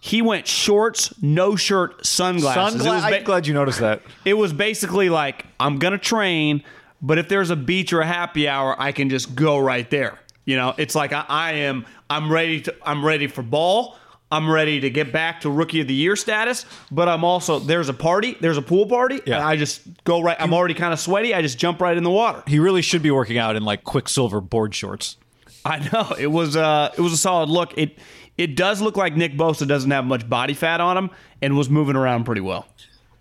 he 0.00 0.22
went 0.22 0.46
shorts, 0.46 1.12
no 1.20 1.56
shirt, 1.56 2.06
sunglasses. 2.06 2.86
It 2.86 2.88
was, 2.88 3.02
I'm 3.02 3.24
glad 3.24 3.48
you 3.48 3.54
noticed 3.54 3.80
that. 3.80 4.02
it 4.24 4.34
was 4.34 4.52
basically 4.52 5.08
like 5.08 5.46
I'm 5.58 5.78
gonna 5.80 5.98
train, 5.98 6.62
but 7.02 7.18
if 7.18 7.28
there's 7.28 7.50
a 7.50 7.56
beach 7.56 7.92
or 7.92 8.00
a 8.02 8.06
happy 8.06 8.46
hour, 8.48 8.76
I 8.80 8.92
can 8.92 9.10
just 9.10 9.34
go 9.34 9.58
right 9.58 9.90
there. 9.90 10.20
You 10.44 10.54
know, 10.54 10.72
it's 10.78 10.94
like 10.94 11.12
I, 11.12 11.24
I 11.28 11.52
am. 11.52 11.86
I'm 12.08 12.30
ready 12.30 12.60
to. 12.60 12.74
I'm 12.84 13.04
ready 13.04 13.26
for 13.26 13.42
ball. 13.42 13.96
I'm 14.30 14.50
ready 14.50 14.80
to 14.80 14.90
get 14.90 15.12
back 15.12 15.42
to 15.42 15.50
rookie 15.50 15.80
of 15.80 15.86
the 15.86 15.94
year 15.94 16.16
status, 16.16 16.66
but 16.90 17.08
I'm 17.08 17.22
also 17.24 17.58
there's 17.60 17.88
a 17.88 17.94
party, 17.94 18.36
there's 18.40 18.56
a 18.56 18.62
pool 18.62 18.86
party, 18.86 19.20
Yeah. 19.24 19.36
and 19.36 19.44
I 19.44 19.56
just 19.56 19.82
go 20.04 20.20
right. 20.20 20.36
I'm 20.40 20.52
already 20.52 20.74
kind 20.74 20.92
of 20.92 20.98
sweaty. 20.98 21.32
I 21.34 21.42
just 21.42 21.58
jump 21.58 21.80
right 21.80 21.96
in 21.96 22.02
the 22.02 22.10
water. 22.10 22.42
He 22.46 22.58
really 22.58 22.82
should 22.82 23.02
be 23.02 23.10
working 23.12 23.38
out 23.38 23.54
in 23.56 23.64
like 23.64 23.84
Quiksilver 23.84 24.40
board 24.40 24.74
shorts. 24.74 25.16
I 25.64 25.78
know 25.92 26.14
it 26.18 26.26
was 26.28 26.56
uh 26.56 26.92
it 26.96 27.00
was 27.00 27.12
a 27.12 27.16
solid 27.16 27.48
look. 27.48 27.76
It 27.78 27.98
it 28.36 28.56
does 28.56 28.82
look 28.82 28.96
like 28.96 29.16
Nick 29.16 29.34
Bosa 29.34 29.66
doesn't 29.66 29.90
have 29.90 30.04
much 30.04 30.28
body 30.28 30.54
fat 30.54 30.80
on 30.80 30.96
him 30.96 31.10
and 31.40 31.56
was 31.56 31.70
moving 31.70 31.96
around 31.96 32.24
pretty 32.24 32.40
well. 32.42 32.66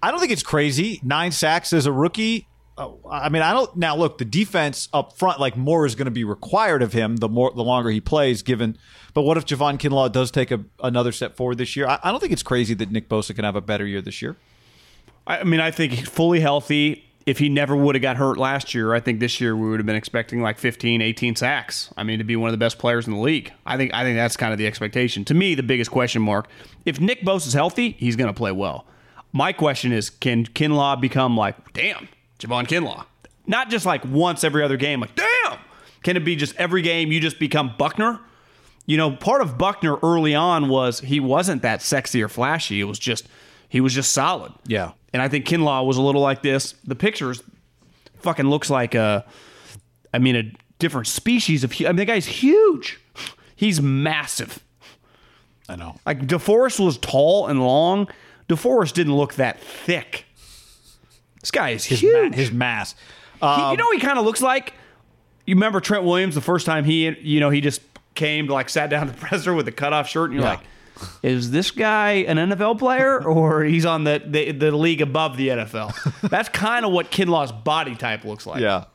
I 0.04 0.12
don't 0.12 0.20
think 0.20 0.32
it's 0.32 0.44
crazy. 0.44 1.00
Nine 1.04 1.32
sacks 1.32 1.72
as 1.74 1.86
a 1.86 1.92
rookie. 1.92 2.48
Oh, 2.78 3.00
I 3.10 3.30
mean, 3.30 3.42
I 3.42 3.54
don't. 3.54 3.74
Now, 3.78 3.96
look, 3.96 4.18
the 4.18 4.26
defense 4.26 4.90
up 4.92 5.18
front, 5.18 5.40
like 5.40 5.56
more 5.56 5.86
is 5.86 5.96
going 5.96 6.06
to 6.06 6.12
be 6.12 6.26
required 6.26 6.84
of 6.84 6.92
him 6.92 7.16
the 7.16 7.30
more 7.30 7.52
the 7.56 7.64
longer 7.64 7.90
he 7.90 8.02
plays. 8.02 8.42
Given, 8.44 8.78
but 9.16 9.22
what 9.24 9.38
if 9.38 9.46
Javon 9.46 9.80
Kinlaw 9.80 10.12
does 10.12 10.30
take 10.30 10.52
a, 10.52 10.64
another 10.84 11.14
step 11.14 11.38
forward 11.38 11.58
this 11.58 11.76
year? 11.76 11.88
I, 11.88 12.00
I 12.04 12.12
don't 12.12 12.20
think 12.20 12.34
it's 12.34 12.44
crazy 12.44 12.74
that 12.76 12.92
Nick 12.92 13.10
Bosa 13.10 13.34
can 13.34 13.46
have 13.46 13.56
a 13.56 13.62
better 13.62 13.88
year 13.88 14.02
this 14.02 14.22
year. 14.22 14.36
I 15.26 15.44
mean, 15.46 15.62
I 15.62 15.72
think 15.72 16.06
fully 16.06 16.42
healthy. 16.42 17.02
If 17.26 17.40
he 17.40 17.50
never 17.50 17.76
would 17.76 17.96
have 17.96 18.04
got 18.04 18.18
hurt 18.18 18.38
last 18.38 18.76
year, 18.76 18.94
I 18.94 19.00
think 19.00 19.20
this 19.20 19.42
year 19.42 19.56
we 19.56 19.68
would 19.70 19.80
have 19.80 19.86
been 19.88 19.96
expecting 19.96 20.42
like 20.44 20.60
15, 20.60 21.02
18 21.02 21.38
sacks. 21.38 21.92
I 21.98 22.04
mean, 22.04 22.20
to 22.20 22.24
be 22.24 22.36
one 22.36 22.50
of 22.50 22.52
the 22.52 22.60
best 22.60 22.78
players 22.78 23.08
in 23.08 23.14
the 23.14 23.20
league. 23.20 23.52
I 23.66 23.78
think 23.78 23.94
I 23.96 24.04
think 24.04 24.18
that's 24.18 24.38
kind 24.38 24.52
of 24.52 24.60
the 24.60 24.68
expectation. 24.68 25.26
To 25.26 25.34
me, 25.34 25.56
the 25.56 25.64
biggest 25.64 25.90
question 25.90 26.22
mark, 26.22 26.48
if 26.86 27.00
Nick 27.00 27.22
Bosa 27.22 27.48
is 27.48 27.54
healthy, 27.54 27.92
he's 27.92 28.16
going 28.16 28.28
to 28.28 28.34
play 28.34 28.52
well. 28.52 28.86
My 29.32 29.54
question 29.54 29.92
is, 29.92 30.10
can 30.10 30.46
Kinlaw 30.46 31.00
become 31.02 31.36
like, 31.36 31.74
damn, 31.74 32.10
Javon 32.38 32.68
Kinlaw? 32.68 33.06
Not 33.48 33.70
just 33.70 33.86
like 33.86 34.04
once 34.06 34.44
every 34.44 34.62
other 34.62 34.78
game, 34.78 35.00
like, 35.00 35.16
damn. 35.16 35.58
Can 36.04 36.18
it 36.18 36.26
be 36.26 36.36
just 36.36 36.56
every 36.58 36.84
game 36.84 37.12
you 37.12 37.20
just 37.20 37.40
become 37.40 37.74
Buckner? 37.78 38.20
You 38.86 38.98
know, 38.98 39.12
part 39.12 39.42
of 39.42 39.58
Buckner 39.58 39.98
early 40.04 40.36
on 40.36 40.70
was 40.70 41.00
he 41.00 41.20
wasn't 41.20 41.62
that 41.64 41.82
sexy 41.82 42.22
or 42.22 42.28
flashy. 42.28 42.80
It 42.80 42.84
was 42.86 43.00
just 43.00 43.28
he 43.70 43.82
was 43.82 43.94
just 43.94 44.12
solid. 44.12 44.54
Yeah. 44.68 44.92
And 45.14 45.22
I 45.22 45.28
think 45.28 45.46
Kinlaw 45.46 45.86
was 45.86 45.98
a 45.98 46.02
little 46.02 46.22
like 46.22 46.42
this. 46.42 46.74
The 46.84 46.96
pictures 46.96 47.42
fucking 48.20 48.48
looks 48.48 48.70
like 48.70 48.94
a, 48.96 49.26
I 50.14 50.20
mean, 50.20 50.36
a 50.36 50.52
different 50.78 51.08
species 51.08 51.64
of. 51.64 51.74
I 51.82 51.86
mean, 51.86 51.96
the 51.96 52.06
guy's 52.06 52.26
huge. 52.28 53.00
He's 53.56 53.82
massive. 53.82 54.60
I 55.68 55.76
know. 55.78 55.96
Like 56.06 56.28
DeForest 56.28 56.84
was 56.84 56.98
tall 57.00 57.48
and 57.48 57.64
long. 57.64 58.08
DeForest 58.50 58.94
didn't 58.94 59.16
look 59.16 59.34
that 59.36 59.60
thick. 59.60 60.26
This 61.42 61.50
guy 61.52 61.72
is 61.72 61.86
His, 61.86 62.02
huge. 62.02 62.32
ma- 62.32 62.36
his 62.38 62.52
mass. 62.52 62.94
He- 63.40 63.46
Um, 63.46 63.72
you 63.72 63.78
know, 63.78 63.86
what 63.86 63.96
he 63.98 64.02
kind 64.06 64.20
of 64.20 64.26
looks 64.26 64.42
like. 64.42 64.74
You 65.48 65.56
remember 65.56 65.80
Trent 65.80 66.04
Williams 66.04 66.36
the 66.36 66.42
first 66.42 66.66
time 66.66 66.86
he, 66.86 67.10
you 67.22 67.40
know, 67.40 67.50
he 67.52 67.62
just 67.62 67.82
came 68.16 68.48
like 68.48 68.70
sat 68.70 68.90
down 68.90 69.08
to 69.08 69.14
the 69.14 69.20
presser 69.28 69.54
with 69.54 69.68
a 69.68 69.72
cutoff 69.72 70.08
shirt, 70.10 70.32
and 70.32 70.40
you're 70.40 70.44
Yeah. 70.48 70.56
like, 70.56 70.62
is 71.22 71.52
this 71.52 71.72
guy 71.72 72.12
an 72.28 72.38
NFL 72.38 72.80
player 72.80 73.22
or 73.28 73.64
he's 73.64 73.86
on 73.86 74.04
the 74.06 74.22
the, 74.26 74.52
the 74.52 74.72
league 74.72 75.02
above 75.02 75.36
the 75.38 75.50
NFL? 75.50 75.94
That's 76.30 76.50
kind 76.50 76.86
of 76.86 76.92
what 76.92 77.12
Kinlaw's 77.12 77.52
body 77.52 77.96
type 77.96 78.24
looks 78.26 78.46
like. 78.46 78.62
yeah. 78.62 78.86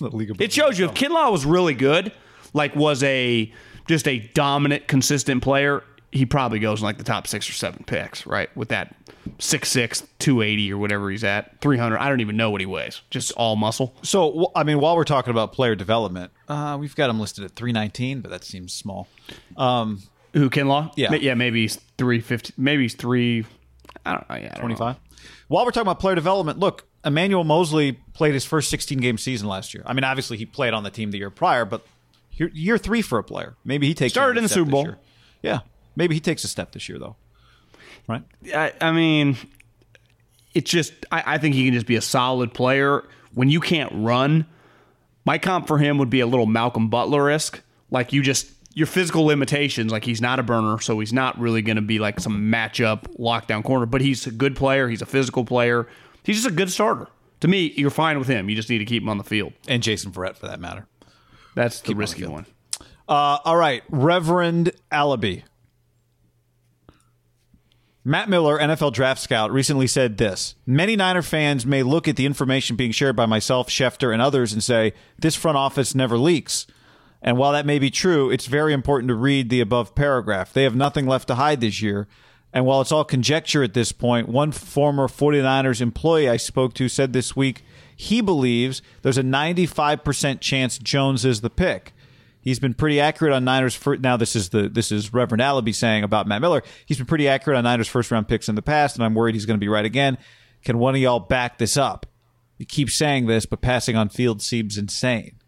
the 0.00 0.08
League 0.10 0.30
of 0.30 0.40
It 0.40 0.52
shows 0.52 0.78
you 0.78 0.86
if 0.86 0.94
Kinlaw 0.94 1.30
was 1.30 1.44
really 1.44 1.74
good, 1.74 2.12
like 2.54 2.74
was 2.74 3.02
a 3.02 3.52
just 3.86 4.08
a 4.08 4.18
dominant, 4.34 4.88
consistent 4.88 5.42
player, 5.42 5.84
he 6.12 6.24
probably 6.26 6.58
goes 6.58 6.80
in 6.80 6.84
like 6.84 6.98
the 6.98 7.04
top 7.04 7.26
six 7.26 7.48
or 7.48 7.52
seven 7.52 7.84
picks, 7.84 8.26
right? 8.26 8.54
With 8.56 8.68
that 8.68 8.94
6'6", 9.38 10.06
280 10.18 10.72
or 10.72 10.78
whatever 10.78 11.10
he's 11.10 11.24
at, 11.24 11.60
300. 11.60 11.98
I 11.98 12.08
don't 12.08 12.20
even 12.20 12.36
know 12.36 12.50
what 12.50 12.60
he 12.60 12.66
weighs. 12.66 13.02
Just 13.10 13.32
all 13.32 13.56
muscle. 13.56 13.94
So, 14.02 14.50
I 14.54 14.62
mean, 14.64 14.80
while 14.80 14.96
we're 14.96 15.04
talking 15.04 15.30
about 15.30 15.52
player 15.52 15.74
development, 15.74 16.32
uh, 16.48 16.76
we've 16.80 16.94
got 16.94 17.10
him 17.10 17.20
listed 17.20 17.44
at 17.44 17.52
319, 17.52 18.20
but 18.20 18.30
that 18.30 18.44
seems 18.44 18.72
small. 18.72 19.08
Um, 19.56 20.02
Who 20.32 20.48
Kinlaw? 20.48 20.92
Yeah. 20.96 21.14
Yeah. 21.14 21.34
Maybe 21.34 21.62
he's 21.62 21.76
three 21.98 22.20
fifty. 22.20 22.52
Maybe 22.56 22.82
he's 22.82 22.94
three. 22.94 23.44
I 24.04 24.12
don't 24.12 24.28
know. 24.28 24.36
Yeah, 24.36 24.52
I 24.54 24.60
don't 24.60 24.68
know. 24.70 24.76
25. 24.76 24.96
While 25.48 25.64
we're 25.64 25.70
talking 25.70 25.82
about 25.82 26.00
player 26.00 26.14
development, 26.14 26.58
look, 26.58 26.86
Emmanuel 27.04 27.44
Moseley 27.44 27.92
played 28.14 28.34
his 28.34 28.44
first 28.44 28.68
16 28.70 28.98
game 28.98 29.18
season 29.18 29.48
last 29.48 29.74
year. 29.74 29.82
I 29.86 29.92
mean, 29.92 30.04
obviously 30.04 30.36
he 30.36 30.46
played 30.46 30.74
on 30.74 30.82
the 30.82 30.90
team 30.90 31.10
the 31.10 31.18
year 31.18 31.30
prior, 31.30 31.64
but 31.64 31.86
year, 32.32 32.50
year 32.52 32.78
three 32.78 33.02
for 33.02 33.18
a 33.18 33.24
player. 33.24 33.56
Maybe 33.64 33.86
he 33.86 33.94
takes 33.94 34.12
Started 34.12 34.38
in 34.38 34.42
the 34.42 34.48
Super 34.48 34.70
Bowl. 34.70 34.88
Yeah, 35.42 35.60
maybe 35.96 36.14
he 36.14 36.20
takes 36.20 36.44
a 36.44 36.48
step 36.48 36.72
this 36.72 36.88
year 36.88 36.98
though. 36.98 37.16
Right? 38.08 38.22
I, 38.54 38.72
I 38.80 38.92
mean, 38.92 39.36
it's 40.54 40.70
just 40.70 40.92
I, 41.10 41.34
I 41.34 41.38
think 41.38 41.54
he 41.54 41.64
can 41.64 41.74
just 41.74 41.86
be 41.86 41.96
a 41.96 42.00
solid 42.02 42.54
player 42.54 43.04
when 43.34 43.50
you 43.50 43.60
can't 43.60 43.92
run. 43.94 44.46
My 45.24 45.38
comp 45.38 45.66
for 45.66 45.78
him 45.78 45.98
would 45.98 46.10
be 46.10 46.20
a 46.20 46.26
little 46.26 46.46
Malcolm 46.46 46.88
Butler 46.88 47.30
esque. 47.30 47.60
Like 47.90 48.12
you 48.12 48.22
just 48.22 48.50
your 48.74 48.86
physical 48.86 49.24
limitations. 49.24 49.90
Like 49.90 50.04
he's 50.04 50.20
not 50.20 50.38
a 50.38 50.42
burner, 50.42 50.78
so 50.80 51.00
he's 51.00 51.12
not 51.12 51.38
really 51.40 51.62
going 51.62 51.76
to 51.76 51.82
be 51.82 51.98
like 51.98 52.20
some 52.20 52.52
matchup 52.52 53.16
lockdown 53.18 53.64
corner. 53.64 53.86
But 53.86 54.02
he's 54.02 54.26
a 54.26 54.30
good 54.30 54.54
player. 54.54 54.88
He's 54.88 55.02
a 55.02 55.06
physical 55.06 55.44
player. 55.44 55.88
He's 56.22 56.36
just 56.36 56.48
a 56.48 56.52
good 56.52 56.70
starter. 56.70 57.08
To 57.40 57.48
me, 57.48 57.72
you're 57.76 57.90
fine 57.90 58.18
with 58.18 58.28
him. 58.28 58.48
You 58.48 58.56
just 58.56 58.70
need 58.70 58.78
to 58.78 58.84
keep 58.84 59.02
him 59.02 59.08
on 59.08 59.18
the 59.18 59.24
field. 59.24 59.52
And 59.68 59.82
Jason 59.82 60.12
Verrett, 60.12 60.36
for 60.36 60.46
that 60.46 60.60
matter. 60.60 60.86
That's 61.54 61.80
the 61.80 61.94
risky 61.94 62.26
one. 62.26 62.46
Uh, 63.08 63.38
all 63.44 63.56
right, 63.56 63.82
Reverend 63.88 64.72
Allaby. 64.90 65.42
Matt 68.08 68.28
Miller, 68.28 68.56
NFL 68.56 68.92
draft 68.92 69.20
scout, 69.20 69.50
recently 69.50 69.88
said 69.88 70.16
this 70.16 70.54
Many 70.64 70.94
Niner 70.94 71.22
fans 71.22 71.66
may 71.66 71.82
look 71.82 72.06
at 72.06 72.14
the 72.14 72.24
information 72.24 72.76
being 72.76 72.92
shared 72.92 73.16
by 73.16 73.26
myself, 73.26 73.68
Schefter, 73.68 74.12
and 74.12 74.22
others 74.22 74.52
and 74.52 74.62
say, 74.62 74.92
this 75.18 75.34
front 75.34 75.58
office 75.58 75.92
never 75.92 76.16
leaks. 76.16 76.68
And 77.20 77.36
while 77.36 77.50
that 77.50 77.66
may 77.66 77.80
be 77.80 77.90
true, 77.90 78.30
it's 78.30 78.46
very 78.46 78.72
important 78.72 79.08
to 79.08 79.16
read 79.16 79.50
the 79.50 79.60
above 79.60 79.96
paragraph. 79.96 80.52
They 80.52 80.62
have 80.62 80.76
nothing 80.76 81.08
left 81.08 81.26
to 81.26 81.34
hide 81.34 81.60
this 81.60 81.82
year. 81.82 82.06
And 82.52 82.64
while 82.64 82.80
it's 82.80 82.92
all 82.92 83.02
conjecture 83.02 83.64
at 83.64 83.74
this 83.74 83.90
point, 83.90 84.28
one 84.28 84.52
former 84.52 85.08
49ers 85.08 85.80
employee 85.80 86.28
I 86.28 86.36
spoke 86.36 86.74
to 86.74 86.88
said 86.88 87.12
this 87.12 87.34
week 87.34 87.64
he 87.96 88.20
believes 88.20 88.82
there's 89.02 89.18
a 89.18 89.22
95% 89.22 90.38
chance 90.40 90.78
Jones 90.78 91.24
is 91.24 91.40
the 91.40 91.50
pick. 91.50 91.92
He's 92.46 92.58
been 92.60 92.74
pretty 92.74 93.00
accurate 93.00 93.34
on 93.34 93.42
Niners. 93.42 93.74
For, 93.74 93.96
now 93.96 94.16
this 94.16 94.36
is 94.36 94.50
the 94.50 94.68
this 94.68 94.92
is 94.92 95.12
Reverend 95.12 95.42
Allaby 95.42 95.74
saying 95.74 96.04
about 96.04 96.28
Matt 96.28 96.40
Miller. 96.40 96.62
He's 96.86 96.96
been 96.96 97.04
pretty 97.04 97.26
accurate 97.26 97.58
on 97.58 97.64
Niners 97.64 97.88
first 97.88 98.12
round 98.12 98.28
picks 98.28 98.48
in 98.48 98.54
the 98.54 98.62
past, 98.62 98.94
and 98.94 99.04
I'm 99.04 99.16
worried 99.16 99.34
he's 99.34 99.46
going 99.46 99.58
to 99.58 99.60
be 99.60 99.66
right 99.66 99.84
again. 99.84 100.16
Can 100.64 100.78
one 100.78 100.94
of 100.94 101.00
y'all 101.00 101.18
back 101.18 101.58
this 101.58 101.76
up? 101.76 102.06
You 102.56 102.64
keep 102.64 102.88
saying 102.88 103.26
this, 103.26 103.46
but 103.46 103.62
passing 103.62 103.96
on 103.96 104.10
field 104.10 104.42
seems 104.42 104.78
insane. 104.78 105.40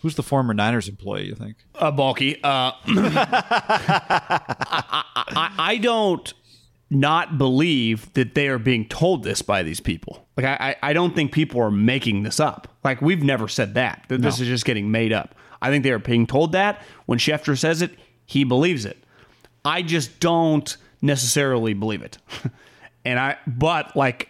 Who's 0.00 0.14
the 0.14 0.22
former 0.22 0.54
Niners 0.54 0.88
employee? 0.88 1.26
You 1.26 1.34
think? 1.34 1.58
Uh, 1.74 1.90
bulky. 1.90 2.42
Uh, 2.42 2.72
I, 2.86 4.02
I, 5.14 5.54
I 5.58 5.76
don't 5.76 6.32
not 6.88 7.36
believe 7.36 8.10
that 8.14 8.34
they 8.34 8.48
are 8.48 8.58
being 8.58 8.88
told 8.88 9.24
this 9.24 9.42
by 9.42 9.62
these 9.62 9.80
people. 9.80 10.26
Like 10.38 10.46
I, 10.46 10.76
I 10.82 10.94
don't 10.94 11.14
think 11.14 11.32
people 11.32 11.60
are 11.60 11.70
making 11.70 12.22
this 12.22 12.40
up. 12.40 12.66
Like 12.82 13.02
we've 13.02 13.22
never 13.22 13.46
said 13.46 13.74
that. 13.74 14.06
That 14.08 14.22
this 14.22 14.40
is 14.40 14.48
just 14.48 14.64
getting 14.64 14.90
made 14.90 15.12
up. 15.12 15.34
I 15.62 15.70
think 15.70 15.84
they 15.84 15.90
are 15.90 15.98
being 15.98 16.26
told 16.26 16.52
that. 16.52 16.82
When 17.06 17.18
Schefter 17.18 17.58
says 17.58 17.82
it, 17.82 17.92
he 18.26 18.44
believes 18.44 18.84
it. 18.84 18.98
I 19.64 19.82
just 19.82 20.20
don't 20.20 20.76
necessarily 21.02 21.74
believe 21.74 22.02
it. 22.02 22.18
and 23.04 23.18
I 23.18 23.36
but 23.46 23.96
like 23.96 24.28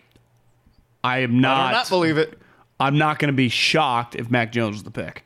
I 1.04 1.18
am 1.18 1.40
not, 1.40 1.68
I 1.68 1.72
not 1.72 1.88
believe 1.88 2.18
it. 2.18 2.38
I'm 2.78 2.98
not 2.98 3.18
going 3.18 3.28
to 3.28 3.36
be 3.36 3.48
shocked 3.48 4.14
if 4.16 4.30
Mac 4.30 4.52
Jones 4.52 4.76
is 4.76 4.82
the 4.82 4.90
pick. 4.90 5.24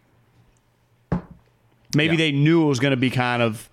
Maybe 1.95 2.15
Yeah. 2.15 2.19
they 2.19 2.33
knew 2.33 2.63
it 2.63 2.67
was 2.67 2.79
going 2.81 2.93
to 2.93 2.97
be 2.97 3.11
kind 3.11 3.43
of, 3.43 3.69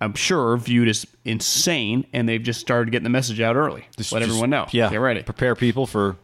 I'm 0.00 0.14
sure, 0.14 0.56
viewed 0.56 0.88
as 0.88 1.06
insane, 1.24 2.06
and 2.12 2.26
they've 2.28 2.42
just 2.42 2.60
started 2.60 2.90
getting 2.90 3.04
the 3.04 3.10
message 3.10 3.40
out 3.40 3.56
early. 3.56 3.86
Just 3.96 4.12
let 4.12 4.20
Just- 4.20 4.30
everyone 4.30 4.50
know. 4.50 4.66
Yeah, 4.70 4.88
get 4.90 5.00
ready. 5.00 5.22
Prepare 5.22 5.54
people 5.54 5.86
for 5.86 6.16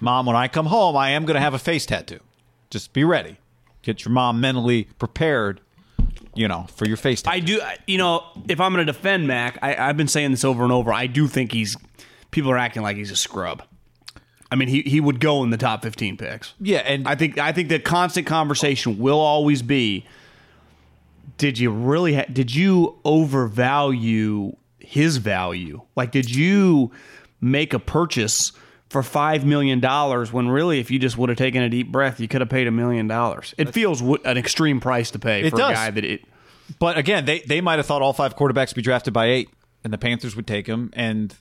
mom. 0.00 0.26
When 0.26 0.36
I 0.36 0.48
come 0.48 0.66
home, 0.66 0.96
I 0.96 1.10
am 1.10 1.24
going 1.24 1.36
to 1.36 1.40
have 1.40 1.54
a 1.54 1.58
face 1.58 1.86
tattoo. 1.86 2.20
Just 2.68 2.92
be 2.92 3.04
ready. 3.04 3.36
Get 3.82 4.04
your 4.04 4.12
mom 4.12 4.40
mentally 4.40 4.84
prepared. 4.98 5.60
You 6.34 6.46
know, 6.46 6.66
for 6.76 6.86
your 6.86 6.96
face. 6.96 7.22
I 7.26 7.40
do, 7.40 7.60
you 7.88 7.98
know, 7.98 8.22
if 8.48 8.60
I'm 8.60 8.72
going 8.72 8.86
to 8.86 8.92
defend 8.92 9.26
Mac, 9.26 9.58
I, 9.62 9.74
I've 9.74 9.96
been 9.96 10.06
saying 10.08 10.30
this 10.30 10.44
over 10.44 10.62
and 10.62 10.72
over. 10.72 10.92
I 10.92 11.08
do 11.08 11.26
think 11.26 11.50
he's, 11.50 11.76
people 12.30 12.52
are 12.52 12.56
acting 12.56 12.82
like 12.82 12.96
he's 12.96 13.10
a 13.10 13.16
scrub. 13.16 13.64
I 14.50 14.54
mean, 14.54 14.68
he, 14.68 14.82
he 14.82 15.00
would 15.00 15.18
go 15.18 15.42
in 15.42 15.50
the 15.50 15.56
top 15.56 15.82
15 15.82 16.16
picks. 16.16 16.54
yeah, 16.60 16.78
and 16.78 17.06
I 17.06 17.16
think 17.16 17.36
I 17.38 17.52
think 17.52 17.68
the 17.68 17.80
constant 17.80 18.26
conversation 18.26 18.98
will 18.98 19.18
always 19.18 19.60
be: 19.62 20.06
Did 21.36 21.58
you 21.58 21.70
really? 21.70 22.14
Ha- 22.14 22.26
did 22.32 22.54
you 22.54 22.96
overvalue 23.04 24.56
his 24.78 25.18
value? 25.18 25.82
Like, 25.96 26.10
did 26.12 26.34
you 26.34 26.90
make 27.40 27.72
a 27.74 27.78
purchase 27.78 28.52
for 28.90 29.02
five 29.02 29.46
million 29.46 29.80
dollars 29.80 30.32
when 30.32 30.48
really, 30.48 30.80
if 30.80 30.90
you 30.90 30.98
just 30.98 31.16
would 31.16 31.28
have 31.30 31.38
taken 31.38 31.62
a 31.62 31.68
deep 31.70 31.90
breath, 31.90 32.20
you 32.20 32.28
could 32.28 32.40
have 32.42 32.50
paid 32.50 32.66
a 32.66 32.70
million 32.72 33.06
dollars? 33.08 33.54
It 33.56 33.72
feels 33.72 34.00
w- 34.00 34.18
an 34.24 34.36
extreme 34.36 34.80
price 34.80 35.10
to 35.12 35.18
pay 35.18 35.42
It 35.42 35.50
for 35.50 35.56
does. 35.56 35.70
a 35.70 35.74
guy 35.74 35.90
that 35.90 36.04
it. 36.04 36.24
But 36.78 36.98
again, 36.98 37.24
they 37.24 37.40
they 37.40 37.60
might 37.60 37.78
have 37.78 37.86
thought 37.86 38.02
all 38.02 38.12
five 38.12 38.36
quarterbacks 38.36 38.68
would 38.70 38.76
be 38.76 38.82
drafted 38.82 39.14
by 39.14 39.26
eight, 39.26 39.48
and 39.84 39.92
the 39.92 39.98
Panthers 39.98 40.36
would 40.36 40.46
take 40.46 40.66
them. 40.66 40.90
And 40.92 41.34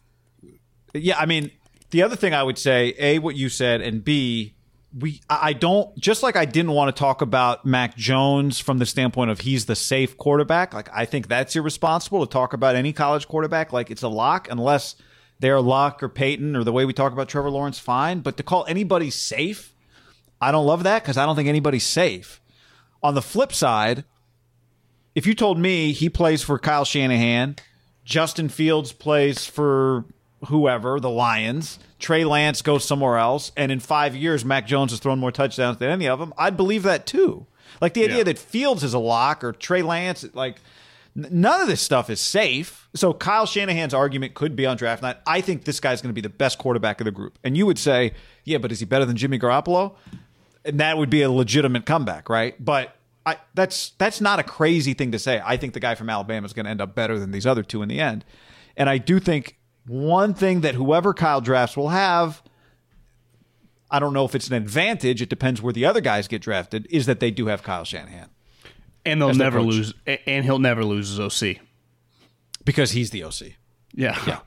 yeah, 0.94 1.18
I 1.20 1.26
mean, 1.26 1.52
the 1.92 2.04
other 2.04 2.16
thing 2.16 2.34
I 2.34 2.44
would 2.44 2.58
say, 2.58 2.94
a 2.98 3.20
what 3.20 3.36
you 3.36 3.50
said, 3.50 3.82
and 3.82 4.04
b 4.04 4.54
we 5.00 5.22
I 5.30 5.54
don't 5.54 5.96
just 6.00 6.24
like 6.24 6.36
I 6.36 6.46
didn't 6.46 6.72
want 6.72 6.96
to 6.96 7.00
talk 7.00 7.22
about 7.22 7.64
Mac 7.66 7.96
Jones 7.96 8.60
from 8.60 8.80
the 8.80 8.88
standpoint 8.88 9.30
of 9.30 9.42
he's 9.42 9.66
the 9.68 9.76
safe 9.76 10.18
quarterback. 10.18 10.74
Like 10.74 10.90
I 10.92 11.06
think 11.06 11.28
that's 11.28 11.56
irresponsible 11.56 12.26
to 12.26 12.32
talk 12.32 12.54
about 12.54 12.76
any 12.76 12.92
college 12.94 13.28
quarterback 13.28 13.72
like 13.72 13.92
it's 13.92 14.02
a 14.02 14.08
lock 14.08 14.48
unless 14.50 14.96
they're 15.39 15.62
Luck 15.62 16.04
or 16.04 16.10
Peyton 16.10 16.56
or 16.56 16.63
the 16.63 16.71
way 16.71 16.86
we 16.86 16.93
talk 16.93 17.13
about 17.13 17.30
Trevor 17.30 17.49
Lawrence. 17.49 17.80
Fine, 17.80 18.19
but 18.19 18.38
to 18.38 18.43
call 18.43 18.65
anybody 18.67 19.10
safe, 19.10 19.73
I 20.41 20.52
don't 20.52 20.65
love 20.65 20.84
that 20.84 21.04
because 21.04 21.17
I 21.17 21.25
don't 21.25 21.36
think 21.36 21.49
anybody's 21.49 21.86
safe. 21.86 22.41
On 23.02 23.15
the 23.15 23.21
flip 23.21 23.54
side, 23.54 24.04
if 25.15 25.25
you 25.25 25.34
told 25.34 25.58
me 25.58 25.91
he 25.91 26.10
plays 26.10 26.41
for 26.43 26.60
Kyle 26.60 26.86
Shanahan, 26.86 27.56
Justin 28.06 28.49
Fields 28.49 28.91
plays 28.91 29.45
for 29.45 30.06
whoever, 30.47 30.99
the 30.99 31.10
Lions, 31.10 31.80
Trey 31.99 32.23
Lance 32.23 32.62
goes 32.62 32.86
somewhere 32.86 33.17
else, 33.17 33.52
and 33.58 33.71
in 33.71 33.80
five 33.80 34.15
years 34.15 34.45
Mac 34.45 34.65
Jones 34.67 34.91
has 34.91 34.99
thrown 34.99 35.19
more 35.19 35.32
touchdowns 35.32 35.78
than 35.78 35.89
any 35.89 36.08
of 36.08 36.19
them, 36.19 36.34
I'd 36.38 36.58
believe 36.58 36.84
that 36.84 37.06
too. 37.06 37.45
Like 37.82 37.93
the 37.93 38.04
idea 38.04 38.17
Yeah. 38.19 38.23
that 38.23 38.38
Fields 38.39 38.84
is 38.84 38.93
a 38.93 38.99
lock 38.99 39.43
or 39.43 39.52
Trey 39.54 39.82
Lance, 39.82 40.25
like 40.34 40.58
none 41.15 41.62
of 41.62 41.67
this 41.67 41.82
stuff 41.82 42.10
is 42.10 42.19
safe. 42.19 42.89
So 42.95 43.13
Kyle 43.13 43.45
Shanahan's 43.45 43.93
argument 43.93 44.34
could 44.34 44.56
be 44.56 44.65
on 44.65 44.78
draft 44.78 45.02
night. 45.02 45.17
I 45.26 45.41
think 45.41 45.65
this 45.65 45.80
guy's 45.80 46.02
going 46.02 46.10
to 46.10 46.13
be 46.13 46.22
the 46.22 46.30
best 46.30 46.58
quarterback 46.58 47.02
of 47.02 47.06
the 47.06 47.12
group. 47.12 47.38
And 47.43 47.58
you 47.58 47.65
would 47.65 47.80
say, 47.80 48.13
yeah, 48.45 48.58
but 48.58 48.72
is 48.72 48.80
he 48.80 48.86
better 48.86 49.06
than 49.06 49.15
Jimmy 49.15 49.39
Garoppolo? 49.39 49.95
And 50.65 50.80
that 50.80 50.98
would 50.98 51.10
be 51.10 51.22
a 51.22 51.32
legitimate 51.32 51.86
comeback, 51.86 52.30
right? 52.30 52.56
But 52.63 52.95
I, 53.26 53.38
that's 53.54 53.91
that's 53.98 54.22
not 54.22 54.39
a 54.39 54.43
crazy 54.43 54.93
thing 54.93 55.12
to 55.12 55.19
say. 55.19 55.41
I 55.43 55.58
think 55.58 55.74
the 55.74 55.80
guy 55.80 55.95
from 55.95 56.10
Alabama 56.10 56.45
is 56.45 56.54
going 56.54 56.65
to 56.65 56.72
end 56.72 56.82
up 56.82 56.95
better 56.95 57.19
than 57.19 57.32
these 57.32 57.45
other 57.45 57.63
two 57.63 57.82
in 57.82 57.89
the 57.89 58.00
end. 58.00 58.26
And 58.76 58.89
I 58.89 58.98
do 58.98 59.19
think 59.19 59.58
one 59.88 60.34
thing 60.34 60.62
that 60.62 60.76
whoever 60.76 61.13
Kyle 61.13 61.41
drafts 61.41 61.76
will 61.76 61.89
have, 61.89 62.41
I 63.91 64.00
don't 64.00 64.13
know 64.13 64.26
if 64.26 64.36
it's 64.36 64.48
an 64.48 64.54
advantage. 64.54 65.22
It 65.22 65.30
depends 65.30 65.62
where 65.62 65.74
the 65.74 65.86
other 65.86 66.02
guys 66.02 66.28
get 66.28 66.41
drafted. 66.41 66.88
Is 66.89 67.06
that 67.06 67.19
they 67.19 67.32
do 67.32 67.48
have 67.48 67.63
Kyle 67.63 67.84
Shanahan 67.84 68.30
And 69.06 69.22
they'll 69.22 69.34
never 69.34 69.60
coach. 69.60 69.68
lose, 69.74 69.94
and 70.26 70.44
he'll 70.46 70.60
never 70.60 70.84
lose 70.84 71.10
his 71.10 71.20
OC. 71.20 71.58
because 72.66 72.92
he's 72.92 73.10
the 73.12 73.24
OC. 73.24 73.54
Yeah, 73.94 74.18
Yeah. 74.28 74.40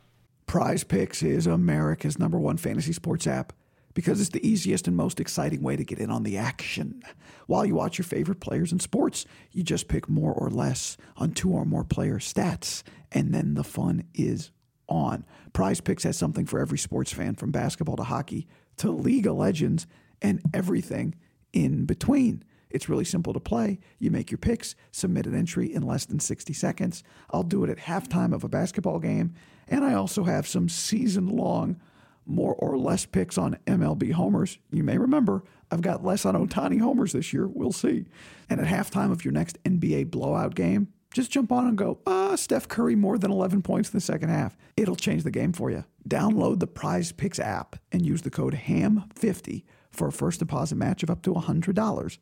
Prize 0.46 0.84
Picks 0.84 1.22
is 1.22 1.46
America's 1.46 2.18
number 2.18 2.38
one 2.38 2.56
fantasy 2.58 2.92
sports 2.92 3.26
app 3.26 3.52
because 3.94 4.20
it's 4.20 4.30
the 4.30 4.46
easiest 4.46 4.86
and 4.86 4.96
most 4.96 5.18
exciting 5.20 5.62
way 5.62 5.76
to 5.76 5.84
get 5.84 5.98
in 5.98 6.10
on 6.10 6.22
the 6.22 6.36
action. 6.36 7.02
While 7.46 7.64
you 7.66 7.74
watch 7.74 7.98
your 7.98 8.04
favorite 8.04 8.40
players 8.40 8.70
in 8.72 8.78
sports, 8.78 9.24
you 9.50 9.62
just 9.62 9.88
pick 9.88 10.08
more 10.08 10.32
or 10.32 10.50
less 10.50 10.96
on 11.16 11.32
two 11.32 11.50
or 11.50 11.64
more 11.64 11.84
player 11.84 12.18
stats, 12.18 12.82
and 13.10 13.32
then 13.34 13.54
the 13.54 13.64
fun 13.64 14.04
is 14.14 14.50
on. 14.88 15.24
Prize 15.52 15.80
Picks 15.80 16.04
has 16.04 16.16
something 16.18 16.44
for 16.46 16.60
every 16.60 16.78
sports 16.78 17.12
fan 17.12 17.34
from 17.34 17.50
basketball 17.50 17.96
to 17.96 18.04
hockey 18.04 18.46
to 18.76 18.90
League 18.90 19.26
of 19.26 19.36
Legends 19.36 19.86
and 20.20 20.40
everything 20.54 21.14
in 21.52 21.84
between. 21.86 22.42
It's 22.72 22.88
really 22.88 23.04
simple 23.04 23.32
to 23.32 23.40
play. 23.40 23.78
You 23.98 24.10
make 24.10 24.30
your 24.30 24.38
picks, 24.38 24.74
submit 24.90 25.26
an 25.26 25.34
entry 25.34 25.72
in 25.72 25.82
less 25.82 26.04
than 26.04 26.20
60 26.20 26.52
seconds. 26.52 27.04
I'll 27.30 27.42
do 27.42 27.64
it 27.64 27.70
at 27.70 27.78
halftime 27.78 28.34
of 28.34 28.44
a 28.44 28.48
basketball 28.48 28.98
game. 28.98 29.34
And 29.68 29.84
I 29.84 29.94
also 29.94 30.24
have 30.24 30.46
some 30.46 30.68
season 30.68 31.28
long, 31.28 31.80
more 32.26 32.54
or 32.54 32.78
less 32.78 33.04
picks 33.06 33.38
on 33.38 33.58
MLB 33.66 34.12
homers. 34.12 34.58
You 34.70 34.84
may 34.84 34.98
remember 34.98 35.44
I've 35.70 35.82
got 35.82 36.04
less 36.04 36.26
on 36.26 36.34
Ohtani 36.34 36.80
homers 36.80 37.12
this 37.12 37.32
year. 37.32 37.46
We'll 37.46 37.72
see. 37.72 38.06
And 38.50 38.60
at 38.60 38.66
halftime 38.66 39.10
of 39.10 39.24
your 39.24 39.32
next 39.32 39.62
NBA 39.64 40.10
blowout 40.10 40.54
game, 40.54 40.88
just 41.14 41.30
jump 41.30 41.52
on 41.52 41.66
and 41.66 41.76
go, 41.76 41.98
ah, 42.06 42.36
Steph 42.36 42.68
Curry 42.68 42.94
more 42.94 43.18
than 43.18 43.30
11 43.30 43.62
points 43.62 43.90
in 43.90 43.96
the 43.96 44.00
second 44.00 44.30
half. 44.30 44.56
It'll 44.76 44.96
change 44.96 45.24
the 45.24 45.30
game 45.30 45.52
for 45.52 45.70
you. 45.70 45.84
Download 46.08 46.58
the 46.58 46.66
Prize 46.66 47.12
Picks 47.12 47.38
app 47.38 47.76
and 47.90 48.04
use 48.04 48.22
the 48.22 48.30
code 48.30 48.54
HAM50 48.54 49.64
for 49.90 50.08
a 50.08 50.12
first 50.12 50.38
deposit 50.38 50.76
match 50.76 51.02
of 51.02 51.10
up 51.10 51.22
to 51.22 51.34
$100. 51.34 52.18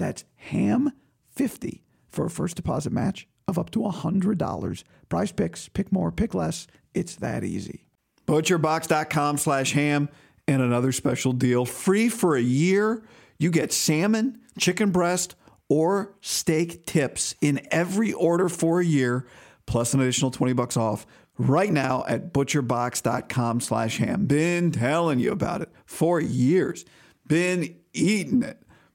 That's 0.00 0.24
HAM50 0.50 1.82
for 2.08 2.24
a 2.24 2.30
first 2.30 2.56
deposit 2.56 2.90
match 2.90 3.28
of 3.46 3.58
up 3.58 3.70
to 3.72 3.80
$100. 3.80 4.84
Prize 5.10 5.32
Picks, 5.32 5.68
pick 5.68 5.92
more, 5.92 6.10
pick 6.10 6.34
less. 6.34 6.66
It's 6.94 7.16
that 7.16 7.44
easy. 7.44 7.86
Butcherbox.com 8.26 9.36
slash 9.36 9.72
ham 9.72 10.08
and 10.48 10.62
another 10.62 10.92
special 10.92 11.32
deal. 11.32 11.66
Free 11.66 12.08
for 12.08 12.34
a 12.34 12.40
year. 12.40 13.02
You 13.38 13.50
get 13.50 13.74
salmon, 13.74 14.40
chicken 14.58 14.90
breast, 14.90 15.34
or 15.68 16.14
steak 16.22 16.86
tips 16.86 17.34
in 17.42 17.60
every 17.70 18.14
order 18.14 18.48
for 18.48 18.80
a 18.80 18.84
year, 18.84 19.26
plus 19.66 19.92
an 19.92 20.00
additional 20.00 20.30
20 20.30 20.54
bucks 20.54 20.78
off 20.78 21.06
right 21.36 21.70
now 21.70 22.04
at 22.08 22.32
butcherbox.com 22.32 23.60
slash 23.60 23.98
ham. 23.98 24.24
Been 24.24 24.72
telling 24.72 25.18
you 25.18 25.30
about 25.30 25.60
it 25.60 25.68
for 25.84 26.20
years. 26.20 26.86
Been 27.26 27.76
eating 27.92 28.42
it 28.42 28.62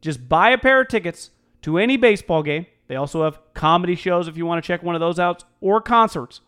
Just 0.00 0.28
buy 0.28 0.50
a 0.50 0.58
pair 0.58 0.80
of 0.80 0.88
tickets 0.88 1.30
to 1.62 1.78
any 1.78 1.96
baseball 1.96 2.42
game. 2.42 2.66
They 2.86 2.96
also 2.96 3.24
have 3.24 3.40
comedy 3.54 3.94
shows 3.94 4.28
if 4.28 4.36
you 4.36 4.46
want 4.46 4.62
to 4.62 4.66
check 4.66 4.82
one 4.82 4.94
of 4.94 5.00
those 5.00 5.18
out 5.18 5.44
or 5.60 5.80
concerts. 5.80 6.40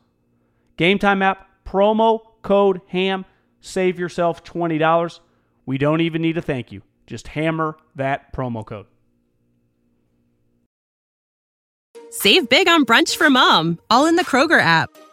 Game 0.76 0.98
Time 0.98 1.22
app, 1.22 1.46
promo 1.66 2.20
code 2.42 2.80
HAM, 2.88 3.26
save 3.60 3.98
yourself 3.98 4.42
$20. 4.44 5.20
We 5.66 5.78
don't 5.78 6.00
even 6.00 6.22
need 6.22 6.38
a 6.38 6.42
thank 6.42 6.72
you. 6.72 6.82
Just 7.06 7.28
hammer 7.28 7.76
that 7.96 8.32
promo 8.32 8.64
code. 8.64 8.86
Save 12.10 12.48
big 12.48 12.68
on 12.68 12.84
brunch 12.84 13.16
for 13.16 13.30
mom, 13.30 13.78
all 13.88 14.06
in 14.06 14.16
the 14.16 14.24
Kroger 14.24 14.60
app. 14.60 14.90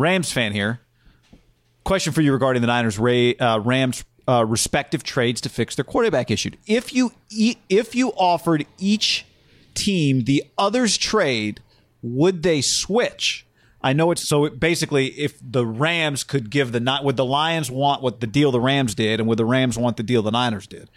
Rams 0.00 0.32
fan 0.32 0.52
here. 0.52 0.80
Question 1.84 2.12
for 2.12 2.22
you 2.22 2.32
regarding 2.32 2.62
the 2.62 2.68
Niners 2.68 2.98
Ray, 2.98 3.36
uh, 3.36 3.58
Rams 3.58 4.04
uh, 4.26 4.44
respective 4.46 5.02
trades 5.02 5.40
to 5.42 5.48
fix 5.48 5.76
their 5.76 5.84
quarterback 5.84 6.30
issue. 6.30 6.50
If 6.66 6.94
you 6.94 7.12
e- 7.30 7.56
if 7.68 7.94
you 7.94 8.10
offered 8.10 8.66
each 8.78 9.26
team 9.74 10.24
the 10.24 10.44
other's 10.56 10.96
trade, 10.96 11.60
would 12.02 12.42
they 12.42 12.60
switch? 12.60 13.46
I 13.82 13.92
know 13.92 14.10
it's 14.10 14.26
so 14.26 14.44
it, 14.44 14.60
basically 14.60 15.06
if 15.06 15.38
the 15.42 15.66
Rams 15.66 16.22
could 16.22 16.50
give 16.50 16.72
the 16.72 16.80
not 16.80 17.04
would 17.04 17.16
the 17.16 17.24
Lions 17.24 17.70
want 17.70 18.02
what 18.02 18.20
the 18.20 18.26
deal 18.26 18.52
the 18.52 18.60
Rams 18.60 18.94
did 18.94 19.20
and 19.20 19.28
would 19.28 19.38
the 19.38 19.46
Rams 19.46 19.78
want 19.78 19.96
the 19.96 20.02
deal 20.02 20.22
the 20.22 20.30
Niners 20.30 20.66
did. 20.66 20.90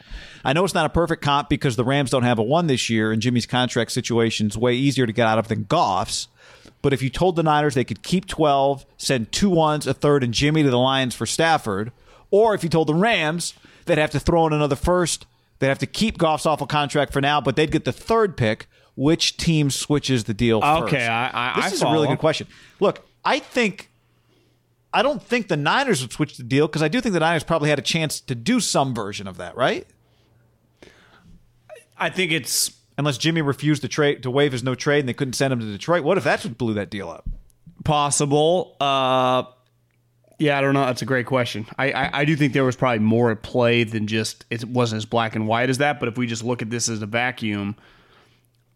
I 0.44 0.54
know 0.54 0.66
it's 0.66 0.74
not 0.74 0.86
a 0.86 0.90
perfect 0.90 1.22
comp 1.22 1.50
because 1.50 1.76
the 1.76 1.86
Rams 1.86 2.12
don't 2.12 2.24
have 2.24 2.40
a 2.40 2.44
one 2.44 2.68
this 2.68 2.90
year 2.90 3.12
and 3.12 3.22
Jimmy's 3.22 3.46
contract 3.46 3.92
situation 3.92 4.48
is 4.48 4.58
way 4.58 4.74
easier 4.76 5.06
to 5.06 5.14
get 5.14 5.28
out 5.28 5.40
of 5.40 5.48
than 5.48 5.64
Goff's. 5.64 6.28
But 6.84 6.94
if 6.94 7.02
you 7.02 7.10
told 7.10 7.38
the 7.38 7.44
Niners 7.44 7.74
they 7.74 7.86
could 7.86 8.04
keep 8.04 8.28
12, 8.28 8.86
send 8.98 9.32
two 9.32 9.50
ones, 9.50 9.88
a 9.88 9.94
third, 9.94 10.24
and 10.24 10.34
Jimmy 10.34 10.62
to 10.64 10.70
the 10.70 10.78
Lions 10.78 11.16
for 11.16 11.26
Stafford, 11.26 11.92
or 12.30 12.54
if 12.54 12.62
you 12.62 12.70
told 12.70 12.88
the 12.88 12.94
Rams 12.94 13.56
they'd 13.86 13.98
have 13.98 14.12
to 14.12 14.20
throw 14.20 14.46
in 14.46 14.54
another 14.54 14.76
first, 14.76 15.26
they'd 15.58 15.70
have 15.70 15.80
to 15.80 15.88
keep 15.88 16.18
Goff's 16.18 16.46
awful 16.46 16.68
contract 16.68 17.14
for 17.14 17.22
now, 17.22 17.40
but 17.40 17.56
they'd 17.56 17.72
get 17.72 17.86
the 17.86 17.94
third 17.94 18.38
pick. 18.38 18.68
Which 18.96 19.38
team 19.38 19.72
switches 19.72 20.26
the 20.26 20.36
deal 20.36 20.62
first? 20.62 20.84
Okay, 20.84 21.08
I, 21.08 21.54
I, 21.54 21.56
this 21.56 21.72
I 21.72 21.74
is 21.74 21.82
a 21.82 21.92
really 21.92 22.08
good 22.08 22.20
question. 22.20 22.46
Look, 22.80 23.04
I 23.26 23.40
think 23.40 23.90
I 24.94 25.02
don't 25.02 25.24
think 25.24 25.48
the 25.48 25.58
Niners 25.58 26.02
would 26.02 26.12
switch 26.12 26.38
the 26.38 26.44
deal 26.44 26.68
because 26.68 26.84
I 26.84 26.90
do 26.90 27.02
think 27.02 27.14
the 27.14 27.20
Niners 27.20 27.44
probably 27.44 27.70
had 27.70 27.80
a 27.80 27.84
chance 27.84 28.22
to 28.22 28.36
do 28.36 28.60
some 28.60 28.94
version 28.94 29.28
of 29.28 29.38
that, 29.38 29.56
right? 29.56 29.88
I 31.98 32.12
think 32.12 32.32
it's 32.32 32.72
Unless 32.98 33.18
Jimmy 33.18 33.42
refused 33.42 33.82
to 33.82 33.88
trade 33.88 34.24
to 34.24 34.30
waive 34.30 34.52
his 34.52 34.64
no 34.64 34.76
trade 34.76 35.00
and 35.00 35.10
they 35.10 35.14
couldn't 35.14 35.34
send 35.34 35.52
him 35.52 35.60
to 35.60 35.66
Detroit. 35.66 36.04
What 36.04 36.18
if 36.18 36.26
what 36.26 36.58
blew 36.58 36.74
that 36.76 36.90
deal 36.90 37.10
up? 37.10 37.28
possible. 37.84 38.76
Uh, 38.80 39.44
yeah, 40.40 40.58
I 40.58 40.62
don't 40.62 40.74
know. 40.74 40.86
That's 40.86 41.02
a 41.02 41.06
great 41.06 41.26
question. 41.26 41.68
I, 41.78 41.92
I, 41.92 42.20
I 42.22 42.26
do 42.26 42.36
think 42.36 42.54
there 42.54 42.64
was 42.64 42.76
probably 42.76 43.00
more 43.00 43.32
at 43.32 43.44
play 43.44 43.84
than 43.84 44.08
just 44.08 44.46
it 44.50 44.66
wasn't 44.66 44.98
as 44.98 45.06
black 45.06 45.36
and 45.36 45.48
white 45.48 45.70
as 45.70 45.78
that. 45.78 46.00
But 46.00 46.10
if 46.10 46.18
we 46.18 46.28
just 46.28 46.44
look 46.44 46.62
at 46.62 46.70
this 46.70 46.90
as 46.90 47.02
a 47.02 47.06
vacuum, 47.06 47.76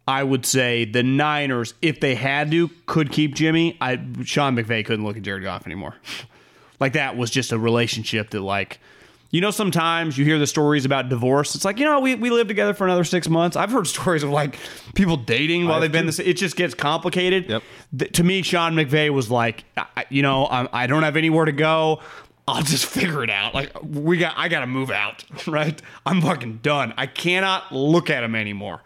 I 0.07 0.23
would 0.23 0.45
say 0.45 0.85
the 0.85 1.03
Niners, 1.03 1.73
if 1.81 1.99
they 1.99 2.15
had 2.15 2.51
to, 2.51 2.69
could 2.85 3.11
keep 3.11 3.35
Jimmy. 3.35 3.77
I 3.81 3.95
Sean 4.23 4.55
McVay 4.55 4.85
couldn't 4.85 5.05
look 5.05 5.17
at 5.17 5.23
Jared 5.23 5.43
Goff 5.43 5.65
anymore. 5.65 5.95
like 6.79 6.93
that 6.93 7.17
was 7.17 7.31
just 7.31 7.51
a 7.51 7.59
relationship 7.59 8.29
that 8.31 8.41
like. 8.41 8.79
You 9.29 9.41
know, 9.41 9.51
sometimes 9.51 10.17
you 10.17 10.23
hear 10.23 10.39
the 10.39 10.47
stories 10.47 10.85
about 10.85 11.09
divorce. 11.09 11.53
It's 11.53 11.65
like, 11.65 11.79
you 11.79 11.85
know, 11.85 11.99
we, 11.99 12.15
we 12.15 12.29
lived 12.29 12.47
together 12.47 12.73
for 12.73 12.85
another 12.85 13.03
six 13.03 13.27
months. 13.27 13.57
I've 13.57 13.71
heard 13.71 13.87
stories 13.87 14.23
of 14.23 14.29
like 14.29 14.57
people 14.95 15.17
dating 15.17 15.67
while 15.67 15.81
they've 15.81 15.91
been 15.91 16.05
this. 16.05 16.19
It 16.19 16.35
just 16.35 16.55
gets 16.55 16.73
complicated. 16.73 17.49
Yep. 17.49 17.63
Th- 17.97 18.11
to 18.13 18.23
me, 18.23 18.41
Sean 18.41 18.73
McVay 18.73 19.09
was 19.09 19.29
like, 19.29 19.65
I, 19.75 20.05
you 20.09 20.21
know, 20.21 20.45
I, 20.45 20.83
I 20.83 20.87
don't 20.87 21.03
have 21.03 21.17
anywhere 21.17 21.45
to 21.45 21.51
go. 21.51 22.01
I'll 22.47 22.63
just 22.63 22.85
figure 22.97 23.23
it 23.23 23.29
out. 23.29 23.53
Like 23.53 23.71
we 23.83 24.17
got, 24.17 24.33
I 24.37 24.47
got 24.47 24.61
to 24.61 24.67
move 24.67 24.91
out, 24.91 25.25
right? 25.47 25.79
I'm 26.05 26.21
fucking 26.21 26.59
done. 26.63 26.93
I 26.97 27.07
cannot 27.07 27.71
look 27.73 28.09
at 28.09 28.23
him 28.23 28.35
anymore, 28.35 28.81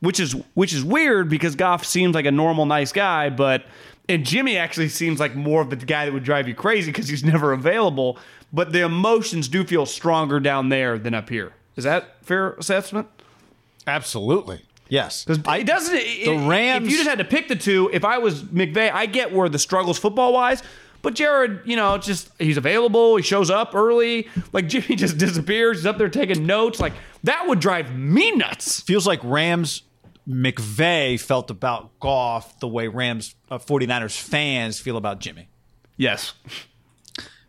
which 0.00 0.18
is 0.18 0.34
which 0.54 0.72
is 0.72 0.82
weird 0.82 1.28
because 1.28 1.54
Goff 1.54 1.84
seems 1.84 2.14
like 2.14 2.26
a 2.26 2.32
normal, 2.32 2.66
nice 2.66 2.90
guy, 2.90 3.30
but 3.30 3.64
and 4.08 4.24
Jimmy 4.24 4.56
actually 4.56 4.88
seems 4.88 5.18
like 5.20 5.34
more 5.34 5.62
of 5.62 5.70
the 5.70 5.76
guy 5.76 6.04
that 6.04 6.12
would 6.12 6.24
drive 6.24 6.46
you 6.48 6.54
crazy 6.54 6.90
because 6.90 7.08
he's 7.08 7.24
never 7.24 7.52
available. 7.52 8.18
But 8.52 8.72
the 8.72 8.82
emotions 8.84 9.48
do 9.48 9.64
feel 9.64 9.86
stronger 9.86 10.38
down 10.40 10.68
there 10.68 10.98
than 10.98 11.14
up 11.14 11.28
here. 11.28 11.52
Is 11.76 11.84
that 11.84 12.24
fair 12.24 12.52
assessment? 12.52 13.08
Absolutely. 13.86 14.64
Yes. 14.88 15.24
Because 15.24 15.38
it 15.60 15.66
doesn't. 15.66 15.94
it- 15.96 16.24
the 16.26 16.46
Rams- 16.48 16.84
If 16.86 16.90
you 16.90 16.96
just 16.98 17.08
had 17.08 17.18
to 17.18 17.24
pick 17.24 17.48
the 17.48 17.56
two, 17.56 17.90
if 17.92 18.04
I 18.04 18.18
was 18.18 18.42
McVay, 18.44 18.92
I 18.92 19.06
get 19.06 19.32
where 19.32 19.48
the 19.48 19.58
struggles 19.58 19.98
football 19.98 20.32
wise. 20.32 20.62
But 21.02 21.14
Jared, 21.14 21.60
you 21.66 21.76
know, 21.76 21.98
just 21.98 22.30
he's 22.38 22.56
available. 22.56 23.16
He 23.16 23.22
shows 23.22 23.50
up 23.50 23.74
early. 23.74 24.28
Like 24.52 24.68
Jimmy 24.68 24.96
just 24.96 25.18
disappears. 25.18 25.78
He's 25.78 25.86
up 25.86 25.98
there 25.98 26.08
taking 26.08 26.46
notes. 26.46 26.80
Like 26.80 26.94
that 27.24 27.46
would 27.48 27.60
drive 27.60 27.94
me 27.94 28.30
nuts. 28.32 28.80
feels 28.80 29.06
like 29.06 29.20
Rams 29.22 29.82
McVay 30.28 31.20
felt 31.20 31.50
about 31.50 31.98
Goff 32.00 32.58
the 32.60 32.68
way 32.68 32.88
Rams 32.88 33.34
uh, 33.50 33.58
49ers 33.58 34.18
fans 34.18 34.80
feel 34.80 34.96
about 34.96 35.20
Jimmy. 35.20 35.48
Yes. 35.96 36.32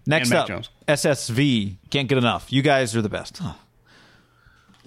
Next 0.05 0.31
up, 0.31 0.47
Jones. 0.47 0.69
SSV. 0.87 1.77
Can't 1.89 2.07
get 2.07 2.17
enough. 2.17 2.51
You 2.51 2.61
guys 2.61 2.95
are 2.95 3.01
the 3.01 3.09
best. 3.09 3.39
Huh. 3.39 3.53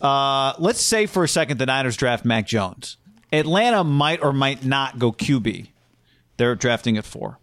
Uh, 0.01 0.55
let's 0.59 0.81
say 0.81 1.07
for 1.07 1.25
a 1.25 1.29
second 1.29 1.59
the 1.59 1.67
Niners 1.67 1.97
draft 1.97 2.25
Mac 2.25 2.47
Jones. 2.47 2.99
Atlanta 3.33 3.83
might 3.85 4.23
or 4.23 4.33
might 4.33 4.65
not 4.65 4.99
go 4.99 5.13
QB. 5.13 5.69
They're 6.37 6.55
drafting 6.55 6.97
at 6.97 7.05
four. 7.05 7.39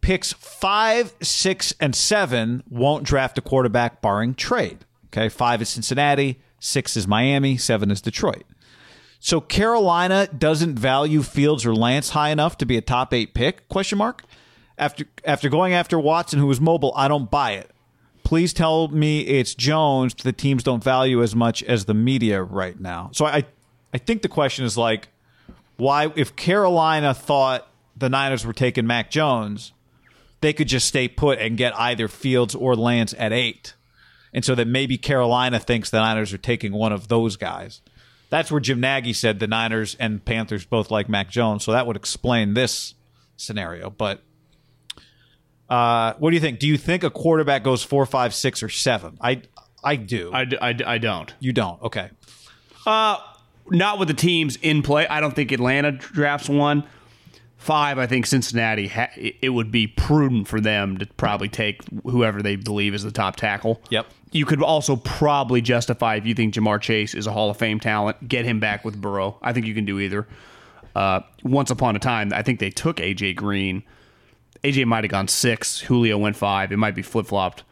Picks 0.00 0.32
five, 0.32 1.14
six, 1.22 1.72
and 1.80 1.94
seven 1.94 2.62
won't 2.68 3.04
draft 3.04 3.38
a 3.38 3.40
quarterback 3.40 4.00
barring 4.00 4.34
trade. 4.34 4.84
Okay, 5.06 5.28
five 5.28 5.62
is 5.62 5.68
Cincinnati, 5.68 6.40
six 6.58 6.96
is 6.96 7.06
Miami, 7.06 7.56
seven 7.56 7.90
is 7.90 8.00
Detroit. 8.00 8.44
So 9.22 9.40
Carolina 9.40 10.26
doesn't 10.26 10.78
value 10.78 11.22
Fields 11.22 11.66
or 11.66 11.74
Lance 11.74 12.10
high 12.10 12.30
enough 12.30 12.56
to 12.58 12.66
be 12.66 12.78
a 12.78 12.80
top 12.80 13.12
eight 13.12 13.34
pick? 13.34 13.68
Question 13.68 13.98
mark. 13.98 14.24
After 14.78 15.04
after 15.26 15.50
going 15.50 15.74
after 15.74 15.98
Watson, 15.98 16.38
who 16.38 16.46
was 16.46 16.58
mobile, 16.58 16.92
I 16.96 17.06
don't 17.06 17.30
buy 17.30 17.52
it. 17.52 17.70
Please 18.24 18.54
tell 18.54 18.88
me 18.88 19.20
it's 19.20 19.54
Jones 19.54 20.14
the 20.14 20.32
teams 20.32 20.62
don't 20.62 20.82
value 20.82 21.22
as 21.22 21.36
much 21.36 21.62
as 21.62 21.84
the 21.84 21.92
media 21.92 22.42
right 22.42 22.80
now. 22.80 23.10
So 23.12 23.26
I 23.26 23.44
I 23.92 23.98
think 23.98 24.22
the 24.22 24.28
question 24.28 24.64
is 24.64 24.78
like, 24.78 25.08
why 25.76 26.10
if 26.16 26.34
Carolina 26.34 27.12
thought 27.12 27.68
the 27.94 28.08
Niners 28.08 28.46
were 28.46 28.54
taking 28.54 28.86
Mac 28.86 29.10
Jones, 29.10 29.72
they 30.40 30.54
could 30.54 30.68
just 30.68 30.88
stay 30.88 31.08
put 31.08 31.38
and 31.38 31.58
get 31.58 31.78
either 31.78 32.08
Fields 32.08 32.54
or 32.54 32.74
Lance 32.74 33.14
at 33.18 33.34
eight, 33.34 33.74
and 34.32 34.46
so 34.46 34.54
that 34.54 34.66
maybe 34.66 34.96
Carolina 34.96 35.58
thinks 35.58 35.90
the 35.90 36.00
Niners 36.00 36.32
are 36.32 36.38
taking 36.38 36.72
one 36.72 36.92
of 36.92 37.08
those 37.08 37.36
guys. 37.36 37.82
That's 38.30 38.50
where 38.50 38.60
Jim 38.60 38.80
Nagy 38.80 39.12
said 39.12 39.38
the 39.40 39.46
Niners 39.46 39.96
and 40.00 40.24
Panthers 40.24 40.64
both 40.64 40.90
like 40.90 41.08
Mac 41.08 41.28
Jones, 41.30 41.64
so 41.64 41.72
that 41.72 41.86
would 41.86 41.96
explain 41.96 42.54
this 42.54 42.94
scenario. 43.36 43.90
But 43.90 44.22
uh, 45.68 46.14
what 46.18 46.30
do 46.30 46.34
you 46.36 46.40
think? 46.40 46.58
Do 46.58 46.66
you 46.66 46.78
think 46.78 47.02
a 47.04 47.10
quarterback 47.10 47.62
goes 47.64 47.82
four, 47.82 48.06
five, 48.06 48.32
six, 48.34 48.62
or 48.62 48.68
seven? 48.68 49.18
I 49.20 49.42
I 49.82 49.96
do. 49.96 50.30
I, 50.32 50.46
I 50.86 50.98
don't. 50.98 51.34
you 51.40 51.52
don't. 51.52 51.82
Okay. 51.82 52.10
Not 53.72 53.98
with 53.98 54.08
the 54.08 54.14
teams 54.14 54.56
in 54.56 54.82
play. 54.82 55.06
I 55.06 55.20
don't 55.20 55.34
think 55.34 55.52
Atlanta 55.52 55.92
drafts 55.92 56.48
one. 56.48 56.84
Five, 57.56 57.98
I 57.98 58.06
think 58.06 58.26
Cincinnati. 58.26 58.88
Ha- 58.88 59.10
it 59.16 59.50
would 59.50 59.70
be 59.70 59.86
prudent 59.86 60.48
for 60.48 60.60
them 60.60 60.96
to 60.98 61.06
probably 61.06 61.48
take 61.48 61.82
whoever 62.04 62.42
they 62.42 62.56
believe 62.56 62.94
is 62.94 63.02
the 63.02 63.12
top 63.12 63.36
tackle. 63.36 63.80
Yep. 63.90 64.06
You 64.32 64.46
could 64.46 64.62
also 64.62 64.96
probably 64.96 65.60
justify 65.60 66.16
if 66.16 66.26
you 66.26 66.34
think 66.34 66.54
Ja'Marr 66.54 66.80
Chase 66.80 67.14
is 67.14 67.26
a 67.26 67.32
Hall 67.32 67.50
of 67.50 67.56
Fame 67.56 67.80
talent, 67.80 68.28
get 68.28 68.44
him 68.44 68.60
back 68.60 68.84
with 68.84 69.00
Burrow. 69.00 69.38
I 69.42 69.52
think 69.52 69.66
you 69.66 69.74
can 69.74 69.84
do 69.84 69.98
either. 69.98 70.28
Uh, 70.94 71.20
once 71.42 71.70
upon 71.70 71.96
a 71.96 71.98
time, 71.98 72.32
I 72.32 72.42
think 72.42 72.60
they 72.60 72.70
took 72.70 72.96
AJ 72.98 73.36
Green. 73.36 73.82
AJ 74.62 74.86
might 74.86 75.04
have 75.04 75.10
gone 75.10 75.28
six. 75.28 75.80
Julio 75.80 76.18
went 76.18 76.36
five. 76.36 76.70
It 76.70 76.76
might 76.76 76.94
be 76.94 77.02
flip 77.02 77.26
flopped 77.26 77.64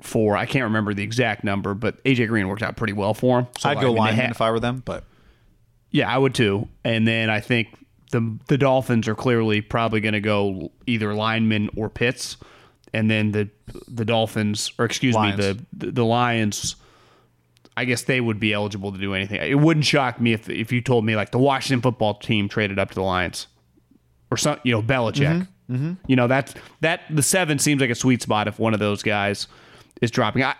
four. 0.00 0.36
I 0.36 0.46
can't 0.46 0.64
remember 0.64 0.94
the 0.94 1.02
exact 1.02 1.44
number, 1.44 1.74
but 1.74 2.02
AJ 2.04 2.28
Green 2.28 2.48
worked 2.48 2.62
out 2.62 2.76
pretty 2.76 2.92
well 2.92 3.14
for 3.14 3.40
him. 3.40 3.46
So, 3.58 3.68
I'd 3.68 3.78
I 3.78 3.80
go 3.80 3.88
mean, 3.88 3.96
lineman 3.98 4.24
ha- 4.26 4.30
if 4.30 4.40
I 4.40 4.50
were 4.50 4.60
them, 4.60 4.82
but 4.84 5.04
yeah, 5.90 6.12
I 6.12 6.18
would 6.18 6.34
too. 6.34 6.68
And 6.84 7.06
then 7.06 7.30
I 7.30 7.40
think 7.40 7.68
the 8.10 8.38
the 8.48 8.58
Dolphins 8.58 9.08
are 9.08 9.14
clearly 9.14 9.60
probably 9.60 10.00
going 10.00 10.14
to 10.14 10.20
go 10.20 10.72
either 10.86 11.14
lineman 11.14 11.70
or 11.76 11.88
Pitts, 11.88 12.36
and 12.92 13.10
then 13.10 13.32
the 13.32 13.48
the 13.88 14.04
Dolphins 14.04 14.72
or 14.78 14.84
excuse 14.84 15.14
Lions. 15.14 15.38
me 15.38 15.66
the, 15.72 15.92
the 15.92 16.04
Lions. 16.04 16.76
I 17.74 17.86
guess 17.86 18.02
they 18.02 18.20
would 18.20 18.38
be 18.38 18.52
eligible 18.52 18.92
to 18.92 18.98
do 18.98 19.14
anything. 19.14 19.40
It 19.40 19.58
wouldn't 19.58 19.86
shock 19.86 20.20
me 20.20 20.32
if 20.34 20.48
if 20.48 20.72
you 20.72 20.80
told 20.80 21.04
me 21.04 21.16
like 21.16 21.30
the 21.30 21.38
Washington 21.38 21.80
football 21.80 22.14
team 22.14 22.48
traded 22.48 22.78
up 22.78 22.90
to 22.90 22.94
the 22.96 23.02
Lions 23.02 23.46
or 24.30 24.36
some 24.36 24.58
you 24.62 24.72
know 24.72 24.82
Belichick. 24.82 25.46
Mm-hmm. 25.68 25.74
Mm-hmm. 25.74 25.92
You 26.06 26.16
know 26.16 26.26
that's 26.26 26.54
that 26.80 27.02
the 27.10 27.22
seven 27.22 27.58
seems 27.58 27.80
like 27.80 27.90
a 27.90 27.94
sweet 27.94 28.20
spot 28.20 28.48
if 28.48 28.58
one 28.58 28.74
of 28.74 28.80
those 28.80 29.02
guys 29.02 29.46
is 30.00 30.10
dropping. 30.10 30.42
I, 30.42 30.54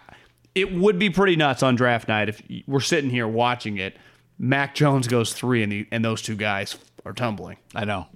it 0.54 0.72
would 0.72 0.98
be 0.98 1.10
pretty 1.10 1.36
nuts 1.36 1.62
on 1.62 1.74
draft 1.74 2.08
night 2.08 2.28
if 2.28 2.42
we're 2.66 2.80
sitting 2.80 3.10
here 3.10 3.28
watching 3.28 3.78
it. 3.78 3.96
Mac 4.38 4.74
Jones 4.74 5.06
goes 5.06 5.32
three, 5.32 5.62
and 5.62 5.70
the, 5.70 5.86
and 5.92 6.04
those 6.04 6.20
two 6.20 6.34
guys 6.34 6.76
are 7.04 7.12
tumbling 7.12 7.58
I 7.74 7.84
know. 7.84 8.06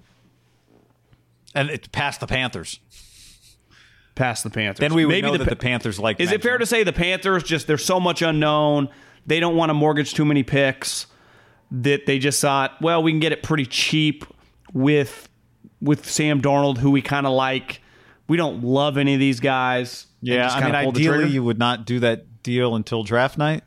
And 1.54 1.70
it's 1.70 1.88
past 1.88 2.20
the 2.20 2.26
Panthers. 2.26 2.80
Past 4.16 4.42
the 4.42 4.50
Panthers. 4.50 4.80
Then 4.80 4.94
we 4.94 5.04
would 5.04 5.12
Maybe 5.12 5.28
know 5.28 5.32
the, 5.34 5.44
that 5.44 5.50
the 5.50 5.56
Panthers 5.56 6.00
like. 6.00 6.18
Is 6.18 6.30
Mac 6.30 6.36
it 6.36 6.42
fair 6.42 6.58
to 6.58 6.66
say 6.66 6.82
the 6.82 6.92
Panthers 6.92 7.44
just 7.44 7.68
there's 7.68 7.84
so 7.84 8.00
much 8.00 8.22
unknown? 8.22 8.88
They 9.26 9.38
don't 9.38 9.54
want 9.54 9.70
to 9.70 9.74
mortgage 9.74 10.14
too 10.14 10.24
many 10.24 10.42
picks 10.42 11.06
that 11.70 12.06
they 12.06 12.18
just 12.18 12.40
thought, 12.40 12.80
well, 12.80 13.02
we 13.02 13.12
can 13.12 13.20
get 13.20 13.32
it 13.32 13.44
pretty 13.44 13.66
cheap 13.66 14.24
with 14.72 15.28
with 15.80 16.08
Sam 16.10 16.42
Darnold, 16.42 16.78
who 16.78 16.90
we 16.90 17.02
kind 17.02 17.26
of 17.26 17.32
like. 17.32 17.80
We 18.28 18.36
don't 18.36 18.64
love 18.64 18.98
any 18.98 19.14
of 19.14 19.20
these 19.20 19.38
guys. 19.38 20.06
Yeah, 20.20 20.48
I 20.48 20.54
mean, 20.54 20.62
kinda 20.64 20.82
pull 20.82 20.92
the 20.92 21.08
ideally, 21.08 21.28
you 21.28 21.44
would 21.44 21.60
not 21.60 21.86
do 21.86 22.00
that 22.00 22.42
deal 22.42 22.74
until 22.74 23.04
draft 23.04 23.38
night. 23.38 23.62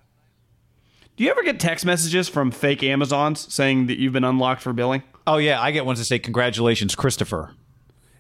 Do 1.15 1.23
you 1.23 1.31
ever 1.31 1.43
get 1.43 1.59
text 1.59 1.85
messages 1.85 2.27
from 2.27 2.51
fake 2.51 2.83
Amazons 2.83 3.53
saying 3.53 3.87
that 3.87 3.97
you've 3.99 4.13
been 4.13 4.25
unlocked 4.25 4.61
for 4.61 4.73
billing? 4.73 5.03
Oh 5.27 5.37
yeah, 5.37 5.61
I 5.61 5.71
get 5.71 5.85
ones 5.85 5.99
that 5.99 6.05
say 6.05 6.19
congratulations, 6.19 6.95
Christopher. 6.95 7.53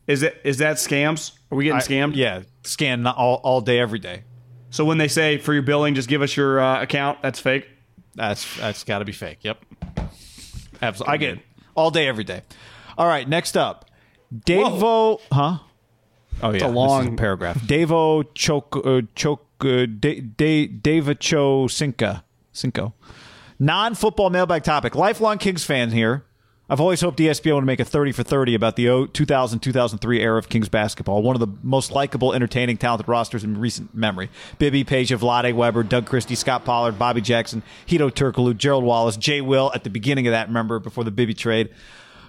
Is 0.07 0.23
it 0.23 0.39
is 0.43 0.57
that 0.57 0.77
scams? 0.77 1.31
Are 1.51 1.55
we 1.55 1.63
getting 1.65 1.77
I- 1.77 1.81
scammed? 1.81 2.15
Yeah, 2.15 2.43
scan 2.63 3.05
all, 3.07 3.35
all 3.43 3.61
day, 3.61 3.79
every 3.79 3.99
day. 3.99 4.23
So 4.71 4.85
when 4.85 4.97
they 4.99 5.07
say 5.07 5.37
for 5.39 5.53
your 5.53 5.63
billing, 5.63 5.95
just 5.95 6.07
give 6.07 6.21
us 6.21 6.35
your 6.37 6.59
uh, 6.59 6.81
account, 6.81 7.21
that's 7.23 7.39
fake. 7.39 7.67
That's 8.15 8.57
that's 8.57 8.83
got 8.83 8.99
to 8.99 9.05
be 9.05 9.11
fake. 9.13 9.39
Yep, 9.41 9.63
absolutely. 10.81 11.13
I 11.13 11.17
get 11.17 11.33
it 11.37 11.39
all 11.75 11.89
day, 11.91 12.07
every 12.07 12.23
day. 12.23 12.41
All 12.97 13.07
right, 13.07 13.27
next 13.27 13.55
up, 13.57 13.89
Davo, 14.45 15.19
huh? 15.31 15.59
Oh 16.43 16.51
yeah, 16.51 16.67
a 16.67 16.69
long- 16.69 16.99
this 16.99 17.07
is 17.09 17.13
a 17.13 17.17
paragraph. 17.17 17.59
Davo 17.61 18.25
Chok 18.35 18.75
uh, 18.85 19.01
Chok 19.15 19.41
uh, 19.61 19.85
Da- 19.87 20.21
Davacho 20.67 21.69
Cinca 21.69 22.23
Cinco. 22.51 22.93
Non-football 23.61 24.29
mailbag 24.29 24.63
topic. 24.63 24.95
Lifelong 24.95 25.37
Kings 25.37 25.65
fan 25.65 25.91
here. 25.91 26.23
I've 26.71 26.79
always 26.79 27.01
hoped 27.01 27.17
ESPN 27.17 27.55
would 27.55 27.65
make 27.65 27.79
a 27.79 27.85
30 27.85 28.11
for 28.11 28.21
30 28.21 28.53
about 28.53 28.75
the 28.75 28.85
2000-2003 28.85 30.19
era 30.19 30.37
of 30.37 30.49
Kings 30.49 30.69
basketball. 30.69 31.23
One 31.23 31.35
of 31.35 31.39
the 31.39 31.47
most 31.63 31.91
likable, 31.91 32.31
entertaining, 32.31 32.77
talented 32.77 33.07
rosters 33.07 33.43
in 33.43 33.59
recent 33.59 33.95
memory. 33.95 34.29
Bibby, 34.59 34.83
Page, 34.83 35.09
Vlade 35.09 35.51
Webber, 35.55 35.81
Doug 35.81 36.05
Christie, 36.05 36.35
Scott 36.35 36.65
Pollard, 36.65 36.99
Bobby 36.99 37.21
Jackson, 37.21 37.63
Hedo 37.87 38.11
Turkoglu, 38.11 38.55
Gerald 38.55 38.83
Wallace, 38.83 39.17
Jay 39.17 39.41
Will 39.41 39.71
at 39.73 39.83
the 39.83 39.89
beginning 39.89 40.27
of 40.27 40.31
that, 40.31 40.47
remember, 40.47 40.77
before 40.77 41.03
the 41.03 41.09
Bibby 41.09 41.33
trade. 41.33 41.69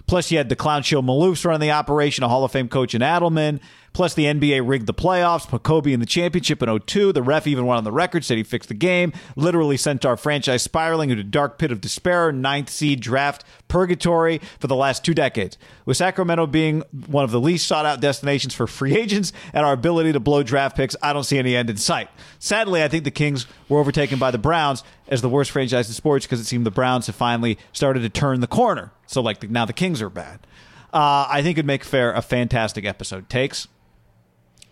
Plus, 0.06 0.30
you 0.30 0.38
had 0.38 0.48
the 0.48 0.56
Clown 0.56 0.82
Show 0.82 1.02
Maloofs 1.02 1.44
running 1.44 1.60
the 1.60 1.70
operation, 1.72 2.24
a 2.24 2.28
Hall 2.28 2.42
of 2.42 2.50
Fame 2.50 2.68
coach 2.68 2.94
in 2.94 3.02
Adelman. 3.02 3.60
Plus, 3.92 4.14
the 4.14 4.24
NBA 4.24 4.66
rigged 4.66 4.86
the 4.86 4.94
playoffs, 4.94 5.46
put 5.48 5.62
Kobe 5.62 5.92
in 5.92 6.00
the 6.00 6.06
championship 6.06 6.62
in 6.62 6.78
02. 6.80 7.12
The 7.12 7.22
ref 7.22 7.46
even 7.46 7.66
went 7.66 7.78
on 7.78 7.84
the 7.84 7.92
record, 7.92 8.24
said 8.24 8.36
he 8.36 8.44
fixed 8.44 8.68
the 8.68 8.74
game, 8.74 9.12
literally 9.36 9.76
sent 9.76 10.04
our 10.04 10.16
franchise 10.16 10.62
spiraling 10.62 11.10
into 11.10 11.24
dark 11.24 11.58
pit 11.58 11.72
of 11.72 11.80
despair, 11.80 12.30
ninth 12.30 12.70
seed 12.70 13.00
draft 13.00 13.44
purgatory 13.68 14.40
for 14.58 14.68
the 14.68 14.76
last 14.76 15.04
two 15.04 15.14
decades. 15.14 15.58
With 15.84 15.96
Sacramento 15.96 16.46
being 16.46 16.82
one 17.06 17.24
of 17.24 17.30
the 17.30 17.40
least 17.40 17.66
sought 17.66 17.86
out 17.86 18.00
destinations 18.00 18.54
for 18.54 18.66
free 18.66 18.96
agents 18.96 19.32
and 19.52 19.66
our 19.66 19.72
ability 19.72 20.12
to 20.12 20.20
blow 20.20 20.42
draft 20.42 20.76
picks, 20.76 20.94
I 21.02 21.12
don't 21.12 21.24
see 21.24 21.38
any 21.38 21.56
end 21.56 21.68
in 21.68 21.76
sight. 21.76 22.08
Sadly, 22.38 22.82
I 22.82 22.88
think 22.88 23.04
the 23.04 23.10
Kings 23.10 23.46
were 23.68 23.80
overtaken 23.80 24.18
by 24.18 24.30
the 24.30 24.38
Browns 24.38 24.84
as 25.08 25.20
the 25.20 25.28
worst 25.28 25.50
franchise 25.50 25.88
in 25.88 25.94
sports 25.94 26.26
because 26.26 26.40
it 26.40 26.46
seemed 26.46 26.64
the 26.64 26.70
Browns 26.70 27.06
have 27.08 27.16
finally 27.16 27.58
started 27.72 28.00
to 28.00 28.08
turn 28.08 28.40
the 28.40 28.46
corner. 28.46 28.92
So, 29.06 29.20
like, 29.20 29.50
now 29.50 29.64
the 29.64 29.72
Kings 29.72 30.00
are 30.00 30.10
bad. 30.10 30.46
Uh, 30.92 31.26
I 31.28 31.42
think 31.42 31.56
it'd 31.58 31.66
make 31.66 31.84
fair 31.84 32.12
a 32.12 32.22
fantastic 32.22 32.84
episode. 32.84 33.28
Takes? 33.28 33.68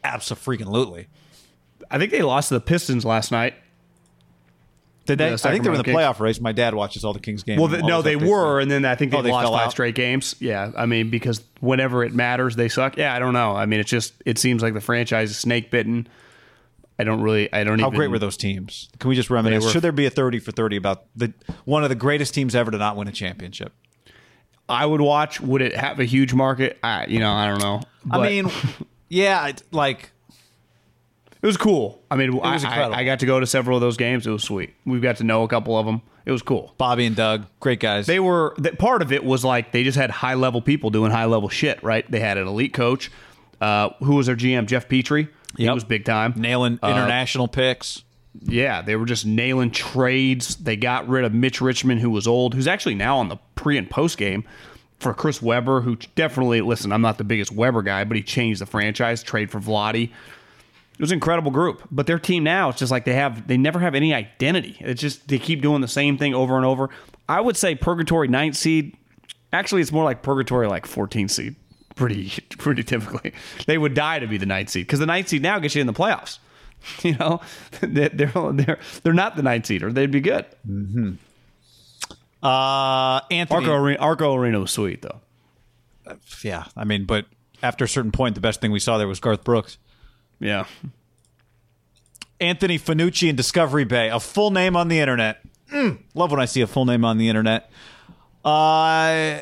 Absolutely. 0.05 1.09
I 1.91 1.99
think 1.99 2.11
they 2.11 2.23
lost 2.23 2.49
to 2.49 2.55
the 2.55 2.61
Pistons 2.61 3.05
last 3.05 3.31
night. 3.31 3.55
Did 5.07 5.19
they? 5.19 5.31
The 5.31 5.49
I 5.49 5.53
think 5.53 5.65
they 5.65 5.71
were 5.71 5.77
in 5.77 5.79
the 5.79 5.85
Sacramento 5.85 6.13
playoff 6.13 6.21
race. 6.21 6.39
My 6.39 6.53
dad 6.53 6.75
watches 6.75 7.03
all 7.03 7.15
the 7.15 7.21
Kings 7.21 7.43
games. 7.43 7.59
Well, 7.59 7.69
the, 7.69 7.83
no, 7.83 8.03
they 8.03 8.15
were, 8.17 8.61
and 8.61 8.71
then 8.71 8.85
I 8.85 8.95
think 8.95 9.11
they, 9.11 9.17
Oh, 9.19 9.23
they 9.23 9.31
lost 9.31 9.51
five 9.51 9.67
out? 9.67 9.71
straight 9.71 9.95
games. 9.95 10.35
Yeah, 10.39 10.71
I 10.77 10.85
mean 10.85 11.09
because 11.09 11.43
whenever 11.61 12.05
it 12.05 12.13
matters, 12.13 12.57
they 12.57 12.69
suck. 12.69 12.99
Yeah, 12.99 13.15
I 13.15 13.19
don't 13.19 13.33
know. 13.33 13.53
I 13.57 13.65
mean, 13.65 13.81
it's 13.81 13.89
just 13.89 14.13
it 14.27 14.37
seems 14.37 14.63
like 14.63 14.75
the 14.75 14.83
franchise 14.83 15.31
is 15.31 15.39
snake 15.39 15.71
bitten. 15.71 16.09
I 16.99 17.05
don't 17.05 17.23
really. 17.23 17.51
I 17.53 17.65
don't 17.65 17.75
even. 17.75 17.81
How 17.81 17.87
even. 17.87 17.97
great 17.97 18.09
were 18.11 18.19
those 18.19 18.37
teams? 18.37 18.91
Can 18.99 19.09
we 19.09 19.15
just 19.17 19.31
reminisce? 19.31 19.63
They 19.63 19.67
were- 19.67 19.73
Should 19.73 19.83
there 19.83 19.93
be 19.93 20.05
a 20.05 20.11
thirty 20.11 20.41
for 20.41 20.53
thirty 20.53 20.77
about 20.77 21.05
the 21.17 21.33
one 21.65 21.85
of 21.85 21.89
the 21.89 21.95
greatest 21.95 22.35
teams 22.35 22.55
ever 22.55 22.71
to 22.71 22.77
not 22.77 22.97
win 22.97 23.09
a 23.09 23.13
championship? 23.13 23.73
I 24.69 24.85
would 24.85 25.01
watch. 25.01 25.41
Would 25.41 25.63
it 25.63 25.75
have 25.75 26.01
a 26.01 26.05
huge 26.05 26.35
market? 26.35 26.79
I, 26.83 27.07
you 27.07 27.21
know, 27.21 27.33
I 27.33 27.47
don't 27.47 27.61
know. 27.61 27.81
I 28.11 28.29
mean, 28.29 28.51
yeah, 29.09 29.47
it- 29.49 29.63
like 29.73 30.11
it 31.41 31.47
was 31.47 31.57
cool. 31.57 32.03
I 32.11 32.17
mean, 32.17 32.35
was 32.37 32.65
I, 32.65 32.69
incredible. 32.69 32.95
I, 32.97 33.01
I 33.01 33.05
got 33.05 33.21
to 33.21 33.27
go 33.27 33.39
to 33.41 33.47
several 33.47 33.77
of 33.77 33.81
those 33.81 33.97
games. 33.97 34.27
It 34.27 34.31
was 34.31 34.43
sweet. 34.43 34.75
We 34.85 34.99
got 35.01 35.17
to 35.19 35.25
know 35.25 35.43
a 35.45 35.49
couple 35.49 35.79
of 35.79 35.87
them. 35.87 36.03
It 36.27 36.33
was 36.33 36.43
cool. 36.43 36.75
Bobby 36.79 37.07
and 37.07 37.17
Doug, 37.17 37.47
great 37.61 37.81
guys. 37.81 38.07
They 38.07 38.21
were 38.21 38.55
that 38.59 38.79
part 38.79 39.01
of 39.03 39.13
it 39.13 39.25
was 39.25 39.45
like 39.45 39.73
they 39.73 39.83
just 39.85 39.97
had 39.97 40.11
high 40.11 40.35
level 40.35 40.61
people 40.61 40.91
doing 40.91 41.11
high 41.11 41.25
level 41.27 41.49
shit. 41.49 41.83
Right? 41.83 42.09
They 42.11 42.21
had 42.21 42.37
an 42.39 42.47
elite 42.47 42.75
coach. 42.75 43.11
Uh, 43.61 43.91
who 44.01 44.17
was 44.17 44.27
their 44.27 44.37
GM? 44.37 44.67
Geoff 44.67 44.89
Petrie. 44.89 45.29
He 45.57 45.65
Yep. 45.65 45.75
was 45.75 45.85
big 45.85 46.05
time. 46.05 46.35
nailing 46.37 46.79
Uh, 46.83 46.89
international 46.89 47.49
picks. 47.49 48.03
Yeah, 48.41 48.83
they 48.83 48.95
were 48.95 49.07
just 49.07 49.25
nailing 49.27 49.71
trades. 49.71 50.57
They 50.57 50.77
got 50.77 51.09
rid 51.09 51.25
of 51.25 51.33
Mitch 51.33 51.61
Richmond, 51.61 52.01
who 52.03 52.11
was 52.11 52.27
old, 52.29 52.55
who's 52.55 52.69
actually 52.69 52.95
now 52.95 53.19
on 53.19 53.29
the 53.29 53.37
pre 53.57 53.79
and 53.79 53.89
post 53.91 54.19
game 54.19 54.45
for 54.99 55.15
Chris 55.15 55.41
Webber, 55.41 55.81
who 55.81 55.97
definitely, 56.15 56.61
listen, 56.61 56.93
I'm 56.93 57.03
not 57.03 57.19
the 57.19 57.25
biggest 57.25 57.53
Webber 57.53 57.83
guy, 57.83 58.05
but 58.05 58.17
he 58.17 58.23
changed 58.23 58.61
the 58.61 58.67
franchise, 58.67 59.23
trade 59.23 59.51
for 59.51 59.61
Vlade. 59.61 60.05
It 60.05 61.01
was 61.01 61.13
an 61.13 61.17
incredible 61.17 61.53
group. 61.53 61.83
But 61.91 62.07
their 62.07 62.19
team 62.19 62.43
now, 62.43 62.71
it's 62.71 62.81
just 62.81 62.91
like 62.91 63.05
they 63.05 63.15
have, 63.15 63.47
they 63.47 63.57
never 63.57 63.79
have 63.79 63.95
any 63.95 64.13
identity. 64.13 64.77
It's 64.81 65.01
just, 65.01 65.29
they 65.29 65.39
keep 65.39 65.63
doing 65.63 65.81
the 65.81 65.89
same 65.89 66.19
thing 66.19 66.35
over 66.35 66.57
and 66.57 66.67
over. 66.67 66.91
I 67.29 67.41
would 67.41 67.57
say 67.57 67.75
Purgatory 67.75 68.27
ninth 68.27 68.57
seed. 68.57 68.97
Actually, 69.53 69.83
it's 69.83 69.93
more 69.93 70.05
like 70.05 70.23
Purgatory 70.23 70.67
like 70.67 70.87
14 70.87 71.29
seed. 71.29 71.55
Pretty, 71.95 72.33
pretty 72.59 72.83
typically. 72.83 73.33
They 73.67 73.79
would 73.79 73.95
die 73.95 74.19
to 74.19 74.27
be 74.27 74.39
the 74.39 74.47
ninth 74.47 74.71
seed 74.71 74.87
because 74.87 74.99
the 74.99 75.07
ninth 75.07 75.29
seed 75.29 75.43
now 75.43 75.59
gets 75.61 75.75
you 75.75 75.81
in 75.81 75.87
the 75.87 75.93
playoffs. 75.93 76.39
You 77.03 77.17
know, 77.17 77.41
they're 77.81 78.09
they're 78.09 78.79
they're 79.03 79.13
not 79.13 79.35
the 79.35 79.43
ninth 79.43 79.67
seed, 79.67 79.83
or 79.83 79.93
they'd 79.93 80.13
be 80.13 80.21
good. 80.21 80.47
Mm-hmm. 80.65 81.15
Uh, 82.43 83.21
Anthony. 83.31 83.67
Arco 83.67 83.75
Arena, 83.75 83.99
Arco 84.01 84.35
Arena 84.35 84.61
was 84.61 84.71
sweet 84.71 85.03
though. 85.03 85.21
Yeah, 86.43 86.65
I 86.77 86.85
mean, 86.85 87.05
but 87.05 87.27
after 87.63 87.85
a 87.85 87.89
certain 87.89 88.13
point, 88.13 88.35
the 88.35 88.41
best 88.41 88.61
thing 88.61 88.71
we 88.71 88.81
saw 88.81 88.97
there 88.99 89.09
was 89.09 89.21
Garth 89.21 89.45
Brooks. 89.45 89.79
Yeah, 90.41 90.67
Anthony 92.41 92.79
Fanucci 92.79 93.29
in 93.29 93.37
Discovery 93.37 93.85
Bay, 93.85 94.09
a 94.09 94.21
full 94.21 94.51
name 94.51 94.77
on 94.77 94.89
the 94.89 95.01
internet. 95.01 95.41
Mm, 95.73 95.99
love 96.15 96.31
when 96.31 96.41
I 96.41 96.45
see 96.47 96.61
a 96.61 96.67
full 96.67 96.85
name 96.85 97.05
on 97.05 97.19
the 97.19 97.29
internet. 97.29 97.71
Uh, 98.45 99.41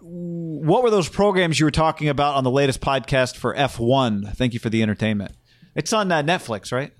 what 0.00 0.82
were 0.82 0.90
those 0.90 1.08
programs 1.08 1.60
you 1.60 1.66
were 1.66 1.70
talking 1.70 2.08
about 2.08 2.34
on 2.34 2.44
the 2.44 2.50
latest 2.50 2.80
podcast 2.80 3.36
for 3.36 3.54
F1? 3.54 4.36
Thank 4.36 4.52
you 4.52 4.58
for 4.58 4.68
the 4.68 4.82
entertainment. 4.82 5.32
It's 5.74 5.92
on 5.92 6.10
uh, 6.10 6.22
Netflix, 6.22 6.72
right? 6.72 6.92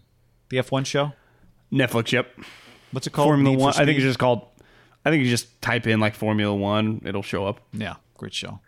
The 0.48 0.58
F1 0.58 0.86
show. 0.86 1.12
Netflix, 1.72 2.12
yep. 2.12 2.28
What's 2.92 3.06
it 3.06 3.10
called? 3.12 3.28
Formula 3.28 3.56
One. 3.56 3.74
I 3.74 3.84
think 3.84 3.96
it's 3.98 4.04
just 4.04 4.18
called. 4.18 4.46
I 5.04 5.10
think 5.10 5.24
you 5.24 5.30
just 5.30 5.60
type 5.62 5.86
in 5.86 6.00
like 6.00 6.14
Formula 6.14 6.54
One, 6.54 7.02
it'll 7.04 7.22
show 7.22 7.46
up. 7.46 7.60
yeah, 7.72 7.96
great 8.16 8.34
show. 8.34 8.60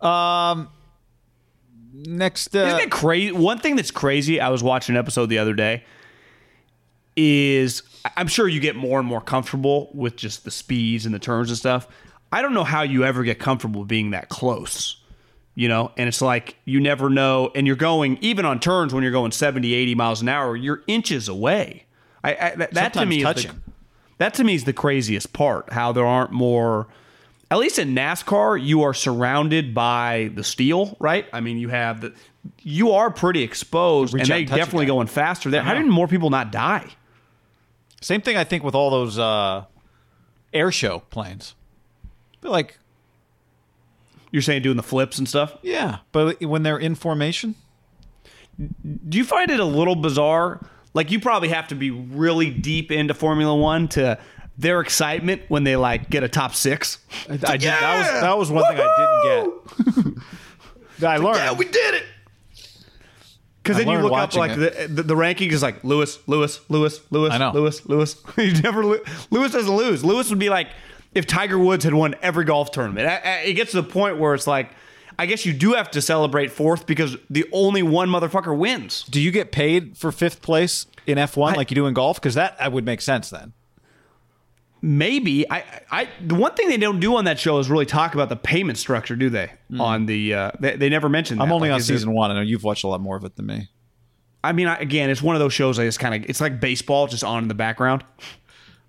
Um, 0.00 0.68
next, 1.92 2.54
uh, 2.54 2.60
Isn't 2.60 2.80
it 2.80 2.90
crazy? 2.90 3.32
One 3.32 3.58
thing 3.58 3.76
that's 3.76 3.90
crazy, 3.90 4.40
I 4.40 4.48
was 4.48 4.62
watching 4.62 4.94
an 4.94 4.98
episode 4.98 5.26
the 5.26 5.38
other 5.38 5.54
day, 5.54 5.84
is 7.16 7.82
I'm 8.16 8.26
sure 8.26 8.48
you 8.48 8.60
get 8.60 8.76
more 8.76 8.98
and 8.98 9.08
more 9.08 9.20
comfortable 9.20 9.90
with 9.94 10.16
just 10.16 10.44
the 10.44 10.50
speeds 10.50 11.06
and 11.06 11.14
the 11.14 11.18
turns 11.18 11.50
and 11.50 11.58
stuff. 11.58 11.86
I 12.32 12.42
don't 12.42 12.54
know 12.54 12.64
how 12.64 12.82
you 12.82 13.04
ever 13.04 13.22
get 13.22 13.38
comfortable 13.38 13.84
being 13.84 14.10
that 14.10 14.28
close, 14.28 15.00
you 15.54 15.68
know? 15.68 15.92
And 15.96 16.08
it's 16.08 16.20
like 16.20 16.56
you 16.64 16.80
never 16.80 17.08
know. 17.08 17.52
And 17.54 17.66
you're 17.66 17.76
going, 17.76 18.18
even 18.20 18.44
on 18.44 18.58
turns 18.58 18.92
when 18.92 19.02
you're 19.04 19.12
going 19.12 19.30
70, 19.30 19.72
80 19.72 19.94
miles 19.94 20.20
an 20.20 20.28
hour, 20.28 20.56
you're 20.56 20.82
inches 20.88 21.28
away. 21.28 21.86
I, 22.24 22.30
I, 22.30 22.34
that, 22.34 22.56
that 22.56 22.72
to 22.72 22.98
Sometimes 22.98 23.08
me 23.08 23.16
is 23.18 23.22
the, 23.22 23.34
touching. 23.34 23.62
That 24.18 24.34
to 24.34 24.44
me 24.44 24.54
is 24.54 24.64
the 24.64 24.72
craziest 24.72 25.32
part. 25.32 25.72
How 25.72 25.92
there 25.92 26.06
aren't 26.06 26.32
more. 26.32 26.86
At 27.50 27.58
least 27.58 27.78
in 27.78 27.94
NASCAR, 27.94 28.60
you 28.64 28.82
are 28.82 28.94
surrounded 28.94 29.74
by 29.74 30.30
the 30.34 30.42
steel, 30.42 30.96
right? 30.98 31.26
I 31.32 31.40
mean, 31.40 31.58
you 31.58 31.68
have 31.68 32.00
the. 32.00 32.14
You 32.62 32.92
are 32.92 33.10
pretty 33.10 33.42
exposed, 33.42 34.12
Reach 34.12 34.22
and 34.22 34.30
they 34.30 34.40
and 34.40 34.48
touch 34.48 34.56
a 34.58 34.60
definitely 34.60 34.86
going 34.86 35.06
faster 35.06 35.50
there. 35.50 35.62
How 35.62 35.74
did 35.74 35.86
more 35.86 36.08
people 36.08 36.30
not 36.30 36.50
die? 36.52 36.88
same 38.00 38.20
thing. 38.20 38.36
I 38.36 38.44
think 38.44 38.62
with 38.64 38.74
all 38.74 38.90
those 38.90 39.18
uh, 39.18 39.64
air 40.52 40.70
show 40.70 41.00
planes. 41.10 41.54
But 42.42 42.50
like, 42.50 42.78
You're 44.30 44.42
saying 44.42 44.62
doing 44.62 44.76
the 44.76 44.82
flips 44.82 45.18
and 45.18 45.26
stuff. 45.28 45.56
yeah, 45.62 45.98
but 46.12 46.42
when 46.42 46.64
they're 46.64 46.78
in 46.78 46.94
formation, 46.96 47.54
Do 48.58 49.16
you 49.16 49.24
find 49.24 49.50
it 49.50 49.58
a 49.60 49.64
little 49.64 49.96
bizarre? 49.96 50.60
Like 50.94 51.10
you 51.10 51.20
probably 51.20 51.48
have 51.48 51.68
to 51.68 51.74
be 51.74 51.90
really 51.90 52.50
deep 52.50 52.90
into 52.92 53.12
Formula 53.14 53.54
One 53.54 53.88
to 53.88 54.18
their 54.56 54.80
excitement 54.80 55.42
when 55.48 55.64
they 55.64 55.74
like 55.76 56.08
get 56.08 56.22
a 56.22 56.28
top 56.28 56.54
six. 56.54 56.98
I 57.28 57.32
did, 57.56 57.62
that 57.62 57.98
was 57.98 58.20
that 58.22 58.38
was 58.38 58.50
one 58.50 58.64
thing 58.74 58.86
I 58.86 59.84
didn't 59.84 60.14
get. 60.14 60.22
I 61.08 61.16
learned. 61.16 61.36
Yeah, 61.38 61.52
we 61.52 61.64
did 61.64 61.94
it. 61.96 62.04
Because 63.62 63.78
then 63.78 63.88
you 63.88 63.98
look 63.98 64.12
up 64.12 64.34
like 64.34 64.54
the, 64.54 64.86
the 64.88 65.02
the 65.02 65.14
rankings 65.14 65.52
is 65.52 65.62
like 65.62 65.82
Lewis, 65.84 66.18
Lewis, 66.28 66.60
Lewis, 66.68 67.00
Lewis, 67.10 67.32
I 67.32 67.38
know. 67.38 67.50
Lewis, 67.52 67.84
Lewis. 67.86 68.22
you 68.36 68.52
never 68.60 68.84
Lewis 68.84 69.52
doesn't 69.52 69.74
lose. 69.74 70.04
Lewis 70.04 70.28
would 70.30 70.38
be 70.38 70.50
like 70.50 70.68
if 71.14 71.26
Tiger 71.26 71.58
Woods 71.58 71.84
had 71.84 71.94
won 71.94 72.14
every 72.22 72.44
golf 72.44 72.70
tournament. 72.70 73.08
I- 73.08 73.16
I- 73.24 73.38
It 73.44 73.54
gets 73.54 73.70
to 73.70 73.80
the 73.80 73.88
point 73.88 74.18
where 74.18 74.34
it's 74.34 74.46
like, 74.46 74.70
I 75.18 75.26
guess 75.26 75.46
you 75.46 75.52
do 75.52 75.72
have 75.74 75.90
to 75.92 76.02
celebrate 76.02 76.50
fourth 76.50 76.86
because 76.86 77.16
the 77.30 77.46
only 77.52 77.82
one 77.82 78.08
motherfucker 78.08 78.56
wins. 78.56 79.02
Do 79.04 79.20
you 79.20 79.30
get 79.30 79.52
paid 79.52 79.96
for 79.96 80.10
fifth 80.12 80.42
place 80.42 80.86
in 81.06 81.18
F1 81.18 81.56
like 81.56 81.70
you 81.70 81.74
do 81.74 81.86
in 81.86 81.94
golf? 81.94 82.16
Because 82.20 82.34
that 82.34 82.56
uh, 82.58 82.70
would 82.70 82.84
make 82.84 83.00
sense 83.00 83.30
then. 83.30 83.52
Maybe 84.82 85.50
I, 85.50 85.64
I 85.90 86.08
the 86.24 86.34
one 86.34 86.52
thing 86.54 86.68
they 86.68 86.76
don't 86.76 87.00
do 87.00 87.16
on 87.16 87.24
that 87.24 87.38
show 87.38 87.58
is 87.58 87.70
really 87.70 87.86
talk 87.86 88.12
about 88.12 88.28
the 88.28 88.36
payment 88.36 88.76
structure, 88.76 89.16
do 89.16 89.30
they? 89.30 89.50
On 89.78 90.04
the 90.04 90.34
uh, 90.34 90.50
they, 90.60 90.76
they 90.76 90.88
never 90.90 91.08
mention. 91.08 91.40
I'm 91.40 91.50
only 91.52 91.70
Like, 91.70 91.76
on 91.76 91.80
there- 91.80 91.96
season 91.96 92.12
one. 92.12 92.30
I 92.30 92.34
know 92.34 92.42
you've 92.42 92.64
watched 92.64 92.84
a 92.84 92.88
lot 92.88 93.00
more 93.00 93.16
of 93.16 93.24
it 93.24 93.34
than 93.36 93.46
me. 93.46 93.68
I 94.42 94.52
mean, 94.52 94.66
I, 94.66 94.76
again, 94.76 95.08
it's 95.08 95.22
one 95.22 95.34
of 95.36 95.40
those 95.40 95.54
shows. 95.54 95.78
I 95.78 95.84
just 95.86 95.98
kind 95.98 96.14
of 96.22 96.28
it's 96.28 96.38
like 96.40 96.60
baseball, 96.60 97.06
just 97.06 97.24
on 97.24 97.42
in 97.44 97.48
the 97.48 97.54
background. 97.54 98.04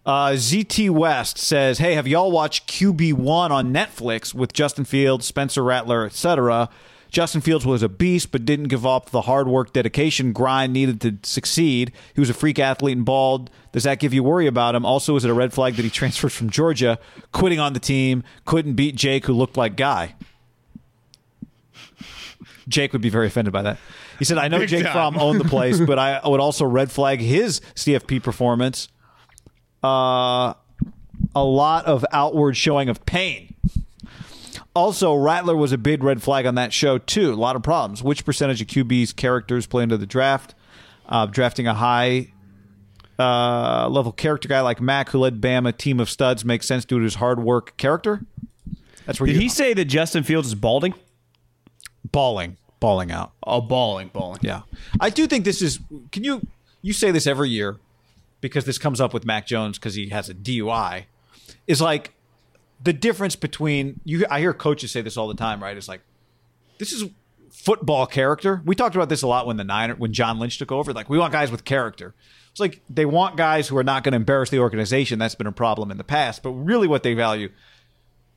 Uh, 0.06 0.32
ZT 0.34 0.90
West 0.92 1.38
says, 1.40 1.80
"Hey, 1.80 1.96
have 1.96 2.08
y'all 2.08 2.32
watched 2.32 2.68
QB 2.68 3.14
one 3.14 3.52
on 3.52 3.74
Netflix 3.74 4.34
with 4.34 4.54
Justin 4.54 4.86
Fields, 4.86 5.26
Spencer 5.26 5.64
Rattler, 5.64 6.06
etc.? 6.06 6.70
Justin 7.10 7.40
Fields 7.40 7.66
was 7.66 7.82
a 7.82 7.88
beast, 7.90 8.32
but 8.32 8.46
didn't 8.46 8.68
give 8.68 8.86
up 8.86 9.10
the 9.12 9.22
hard 9.22 9.48
work, 9.48 9.72
dedication, 9.72 10.34
grind 10.34 10.74
needed 10.74 11.00
to 11.02 11.18
succeed. 11.24 11.94
He 12.14 12.20
was 12.20 12.30
a 12.30 12.34
freak 12.34 12.60
athlete 12.60 12.98
and 12.98 13.06
bald. 13.06 13.50
Does 13.72 13.84
that 13.84 14.00
give 14.00 14.14
you 14.14 14.22
worry 14.22 14.48
about 14.48 14.76
him? 14.76 14.86
Also, 14.86 15.16
is 15.16 15.24
it 15.24 15.32
a 15.32 15.34
red 15.34 15.54
flag 15.54 15.76
that 15.76 15.84
he 15.84 15.90
transferred 15.92 16.34
from 16.34 16.50
Georgia, 16.50 17.00
quitting 17.32 17.60
on 17.60 17.74
the 17.74 17.80
team, 17.80 18.24
couldn't 18.44 18.74
beat 18.74 18.96
Jake, 18.96 19.26
who 19.26 19.34
looked 19.34 19.56
like 19.56 19.78
Guy? 19.78 20.14
Jake 22.68 22.92
would 22.94 23.02
be 23.02 23.10
very 23.10 23.28
offended 23.28 23.54
by 23.54 23.62
that. 23.62 23.78
He 24.20 24.26
said, 24.26 24.38
I 24.38 24.48
know 24.48 24.60
Big 24.60 24.70
Jake 24.70 24.84
time. 24.84 24.92
Fromm 24.92 25.18
owned 25.18 25.40
the 25.40 25.46
place, 25.46 25.80
but 25.80 25.98
I 25.98 26.28
would 26.28 26.40
also 26.40 26.66
red 26.66 26.92
flag 26.92 27.22
his 27.22 27.62
CFP 27.76 28.24
performance. 28.24 28.90
Uh, 29.86 30.54
a 31.36 31.44
lot 31.44 31.86
of 31.86 32.06
outward 32.12 32.58
showing 32.58 32.90
of 32.90 33.06
pain. 33.06 33.54
Also, 34.76 35.14
Rattler 35.14 35.56
was 35.56 35.72
a 35.72 35.78
big 35.78 36.04
red 36.04 36.22
flag 36.22 36.46
on 36.46 36.56
that 36.56 36.74
show, 36.74 36.98
too. 36.98 37.32
A 37.32 37.36
lot 37.36 37.56
of 37.56 37.64
problems. 37.64 38.04
Which 38.04 38.26
percentage 38.26 38.62
of 38.62 38.68
QB's 38.68 39.14
characters 39.14 39.68
play 39.68 39.84
into 39.84 39.98
the 39.98 40.06
draft? 40.06 40.54
Uh, 41.08 41.26
drafting 41.28 41.68
a 41.68 41.74
high 41.74 42.34
uh, 43.20 43.88
level 43.90 44.12
character 44.12 44.48
guy 44.50 44.62
like 44.62 44.82
Mac, 44.82 45.10
who 45.10 45.20
led 45.20 45.40
Bama, 45.40 45.70
a 45.70 45.72
team 45.72 46.00
of 46.00 46.10
studs, 46.10 46.44
makes 46.44 46.68
sense 46.68 46.84
due 46.84 46.98
to 46.98 47.04
his 47.04 47.16
hard 47.16 47.42
work 47.42 47.78
character. 47.78 48.22
That's 49.06 49.20
where 49.20 49.28
Did 49.28 49.38
he 49.38 49.50
say 49.50 49.74
that 49.76 49.86
Justin 49.86 50.24
Fields 50.24 50.48
is 50.48 50.56
balding? 50.56 50.94
balling, 52.12 52.58
balling 52.80 53.12
out. 53.12 53.34
Oh, 53.44 53.62
balling, 53.62 54.10
balling. 54.10 54.40
Yeah, 54.42 54.62
I 55.00 55.10
do 55.10 55.28
think 55.28 55.46
this 55.46 55.62
is. 55.62 55.80
Can 56.12 56.24
you 56.24 56.42
you 56.82 56.94
say 56.94 57.12
this 57.12 57.28
every 57.28 57.50
year 57.50 57.78
because 58.46 58.66
this 58.66 58.78
comes 58.78 59.02
up 59.02 59.12
with 59.12 59.26
Mac 59.26 59.48
Jones 59.48 59.80
because 59.80 59.96
he 59.96 60.10
has 60.10 60.30
a 60.30 60.36
DUI? 60.36 61.06
Is 61.66 61.82
like 61.82 62.14
the 62.84 62.94
difference 62.94 63.36
between 63.36 64.00
you. 64.04 64.24
I 64.30 64.40
hear 64.40 64.54
coaches 64.54 64.92
say 64.92 65.02
this 65.02 65.18
all 65.18 65.28
the 65.28 65.34
time, 65.34 65.64
right? 65.64 65.76
It's 65.76 65.88
like 65.88 66.02
this 66.78 66.92
is 66.92 67.06
football 67.52 68.06
character. 68.06 68.62
We 68.64 68.76
talked 68.76 68.96
about 68.96 69.10
this 69.10 69.24
a 69.24 69.28
lot 69.28 69.48
when 69.48 69.58
the 69.58 69.64
Niner 69.64 69.96
when 69.96 70.14
John 70.14 70.38
Lynch 70.38 70.60
took 70.60 70.72
over. 70.72 70.94
Like 70.94 71.10
we 71.10 71.18
want 71.18 71.34
guys 71.34 71.50
with 71.50 71.66
character. 71.66 72.14
It's 72.52 72.60
like 72.60 72.82
they 72.88 73.06
want 73.06 73.36
guys 73.36 73.68
who 73.68 73.78
are 73.78 73.84
not 73.84 74.04
going 74.04 74.12
to 74.14 74.18
embarrass 74.18 74.52
the 74.52 74.60
organization. 74.60 75.18
That's 75.18 75.36
been 75.36 75.48
a 75.48 75.52
problem 75.52 75.90
in 75.90 75.98
the 75.98 76.04
past. 76.04 76.44
But 76.44 76.52
really, 76.52 76.88
what 76.88 77.02
they 77.02 77.16
value 77.16 77.50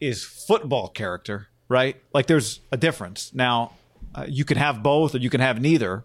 is 0.01 0.25
football 0.25 0.89
character, 0.89 1.49
right? 1.69 2.01
Like 2.15 2.27
there's 2.27 2.61
a 2.73 2.79
difference. 2.79 3.35
Now, 3.35 3.75
uh, 4.15 4.25
you 4.27 4.47
can 4.47 4.57
have 4.57 4.83
both 4.83 5.15
or 5.15 5.19
you 5.19 5.29
can 5.29 5.43
have 5.43 5.61
neither, 5.61 6.05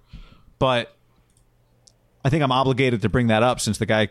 but 0.59 0.93
I 2.23 2.29
think 2.29 2.43
I'm 2.43 2.51
obligated 2.51 3.01
to 3.01 3.09
bring 3.09 3.27
that 3.27 3.43
up 3.43 3.59
since 3.59 3.77
the 3.77 3.85
guy 3.85 4.09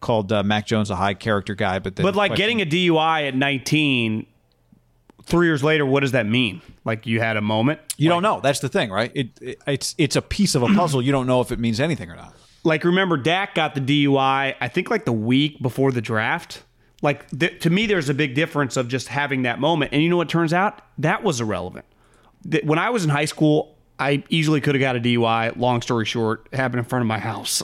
called 0.00 0.32
uh, 0.32 0.42
Mac 0.42 0.66
Jones 0.66 0.90
a 0.90 0.96
high 0.96 1.14
character 1.14 1.54
guy. 1.54 1.78
But 1.78 1.96
then 1.96 2.04
But 2.04 2.14
like 2.16 2.30
question- 2.30 2.58
getting 2.58 2.62
a 2.62 2.66
DUI 2.94 3.28
at 3.28 3.34
19, 3.34 4.26
three 5.24 5.46
years 5.46 5.62
later, 5.62 5.84
what 5.84 6.00
does 6.00 6.12
that 6.12 6.26
mean? 6.26 6.62
Like 6.84 7.06
you 7.06 7.20
had 7.20 7.36
a 7.36 7.40
moment? 7.42 7.80
you 7.98 8.08
don't 8.08 8.22
know. 8.22 8.40
That's 8.40 8.60
the 8.60 8.68
thing, 8.68 8.90
right? 8.90 9.12
It, 9.14 9.28
it 9.40 9.58
it's 9.66 9.94
it's 9.98 10.16
a 10.16 10.22
piece 10.22 10.54
of 10.54 10.62
a 10.62 10.68
puzzle. 10.68 11.02
You 11.02 11.12
don't 11.12 11.26
know 11.26 11.40
if 11.42 11.52
it 11.52 11.58
means 11.58 11.78
anything 11.80 12.10
or 12.10 12.16
not. 12.16 12.34
Like 12.64 12.84
remember, 12.84 13.16
Dak 13.18 13.54
got 13.54 13.74
the 13.74 13.80
DUI. 13.80 14.54
I 14.60 14.68
think 14.68 14.88
like 14.90 15.04
the 15.04 15.12
week 15.12 15.60
before 15.62 15.92
the 15.92 16.00
draft. 16.00 16.62
Like 17.02 17.28
th- 17.38 17.60
to 17.62 17.70
me, 17.70 17.86
there's 17.86 18.08
a 18.10 18.14
big 18.14 18.34
difference 18.34 18.76
of 18.76 18.88
just 18.88 19.08
having 19.08 19.42
that 19.42 19.58
moment. 19.60 19.92
And 19.92 20.02
you 20.02 20.08
know 20.10 20.16
what 20.18 20.28
turns 20.28 20.52
out? 20.52 20.80
That 20.98 21.22
was 21.22 21.40
irrelevant. 21.40 21.86
Th- 22.50 22.64
When 22.64 22.78
I 22.78 22.90
was 22.90 23.04
in 23.04 23.10
high 23.10 23.24
school, 23.26 23.69
I 24.00 24.24
easily 24.30 24.60
could 24.60 24.74
have 24.74 24.80
got 24.80 24.96
a 24.96 25.00
DUI. 25.00 25.56
Long 25.56 25.82
story 25.82 26.04
short, 26.06 26.48
happened 26.52 26.78
in 26.80 26.84
front 26.84 27.02
of 27.02 27.06
my 27.06 27.18
house. 27.18 27.62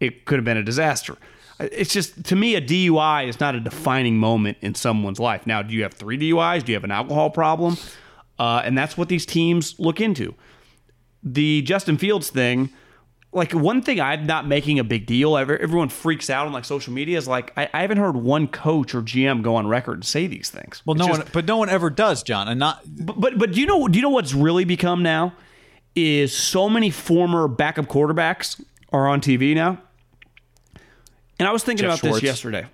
It 0.00 0.24
could 0.26 0.36
have 0.38 0.44
been 0.44 0.56
a 0.58 0.62
disaster. 0.62 1.16
It's 1.58 1.92
just 1.92 2.24
to 2.26 2.36
me, 2.36 2.54
a 2.54 2.60
DUI 2.60 3.26
is 3.26 3.40
not 3.40 3.56
a 3.56 3.60
defining 3.60 4.16
moment 4.18 4.58
in 4.60 4.74
someone's 4.76 5.18
life. 5.18 5.46
Now, 5.46 5.62
do 5.62 5.74
you 5.74 5.82
have 5.82 5.94
three 5.94 6.16
DUIs? 6.18 6.64
Do 6.64 6.70
you 6.70 6.76
have 6.76 6.84
an 6.84 6.92
alcohol 6.92 7.30
problem? 7.30 7.76
Uh, 8.38 8.62
and 8.64 8.78
that's 8.78 8.96
what 8.96 9.08
these 9.08 9.26
teams 9.26 9.74
look 9.80 10.00
into 10.00 10.34
the 11.24 11.62
Justin 11.62 11.96
Fields 11.98 12.30
thing, 12.30 12.70
like 13.32 13.52
one 13.52 13.82
thing 13.82 14.00
I'm 14.00 14.24
not 14.26 14.46
making 14.46 14.78
a 14.78 14.84
big 14.84 15.04
deal. 15.06 15.36
Everyone 15.36 15.88
freaks 15.88 16.30
out 16.30 16.46
on 16.46 16.52
like 16.52 16.64
social 16.64 16.92
media 16.92 17.18
is 17.18 17.26
like 17.26 17.52
I, 17.56 17.68
I 17.74 17.80
haven't 17.82 17.98
heard 17.98 18.16
one 18.16 18.46
coach 18.46 18.94
or 18.94 19.02
GM 19.02 19.42
go 19.42 19.56
on 19.56 19.66
record 19.66 19.94
and 19.94 20.04
say 20.04 20.26
these 20.28 20.50
things. 20.50 20.82
Well, 20.86 20.94
It's 20.94 21.00
no 21.00 21.08
just- 21.08 21.20
one, 21.24 21.28
but 21.32 21.44
no 21.46 21.56
one 21.56 21.68
ever 21.68 21.90
does, 21.90 22.22
John. 22.22 22.46
And 22.48 22.60
not 22.60 22.82
But, 22.86 23.20
but 23.20 23.38
but 23.38 23.52
do 23.52 23.60
you 23.60 23.66
know 23.66 23.88
do 23.88 23.98
you 23.98 24.02
know 24.02 24.10
what's 24.10 24.32
really 24.32 24.64
become 24.64 25.02
now 25.02 25.32
is 25.98 26.36
so 26.36 26.68
many 26.68 26.90
former 26.90 27.48
backup 27.48 27.86
quarterbacks 27.86 28.62
are 28.92 29.06
on 29.08 29.20
TV 29.20 29.54
now. 29.54 29.78
And 31.38 31.48
I 31.48 31.52
was 31.52 31.62
thinking 31.62 31.84
Jeff 31.84 31.94
about 31.94 31.98
Schwartz. 32.00 32.20
this 32.20 32.24
yesterday. 32.24 32.66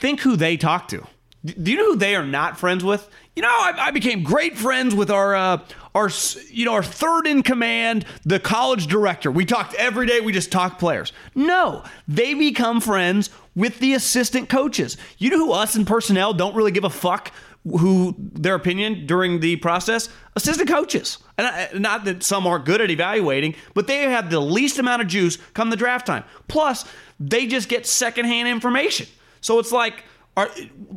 Think 0.00 0.20
who 0.20 0.36
they 0.36 0.56
talk 0.56 0.88
to. 0.88 1.06
Do 1.44 1.70
you 1.72 1.76
know 1.76 1.86
who 1.86 1.96
they 1.96 2.14
are 2.14 2.24
not 2.24 2.58
friends 2.58 2.84
with? 2.84 3.08
You 3.34 3.42
know, 3.42 3.48
I, 3.48 3.74
I 3.76 3.90
became 3.90 4.22
great 4.22 4.56
friends 4.56 4.94
with 4.94 5.10
our 5.10 5.34
uh, 5.34 5.58
our 5.94 6.08
you 6.50 6.64
know 6.64 6.72
our 6.72 6.84
third 6.84 7.26
in 7.26 7.42
command, 7.42 8.04
the 8.24 8.38
college 8.38 8.86
director. 8.86 9.30
We 9.30 9.44
talked 9.44 9.74
every 9.74 10.06
day. 10.06 10.20
We 10.20 10.32
just 10.32 10.52
talked 10.52 10.78
players. 10.78 11.12
No, 11.34 11.82
they 12.06 12.34
become 12.34 12.80
friends 12.80 13.30
with 13.56 13.80
the 13.80 13.94
assistant 13.94 14.48
coaches. 14.48 14.96
You 15.18 15.30
know 15.30 15.38
who 15.38 15.52
us 15.52 15.74
and 15.74 15.86
personnel 15.86 16.32
don't 16.32 16.54
really 16.54 16.70
give 16.70 16.84
a 16.84 16.90
fuck 16.90 17.32
who 17.64 18.14
their 18.18 18.54
opinion 18.54 19.06
during 19.06 19.40
the 19.40 19.56
process? 19.56 20.08
Assistant 20.36 20.68
coaches. 20.68 21.18
And 21.38 21.80
not 21.80 22.04
that 22.04 22.22
some 22.22 22.46
aren't 22.46 22.64
good 22.64 22.80
at 22.80 22.90
evaluating, 22.90 23.54
but 23.74 23.86
they 23.86 24.02
have 24.02 24.30
the 24.30 24.40
least 24.40 24.78
amount 24.78 25.02
of 25.02 25.08
juice 25.08 25.38
come 25.54 25.70
the 25.70 25.76
draft 25.76 26.06
time. 26.06 26.24
Plus, 26.48 26.84
they 27.20 27.46
just 27.46 27.68
get 27.68 27.86
secondhand 27.86 28.48
information. 28.48 29.06
So 29.40 29.58
it's 29.58 29.72
like 29.72 30.04
are, 30.36 30.48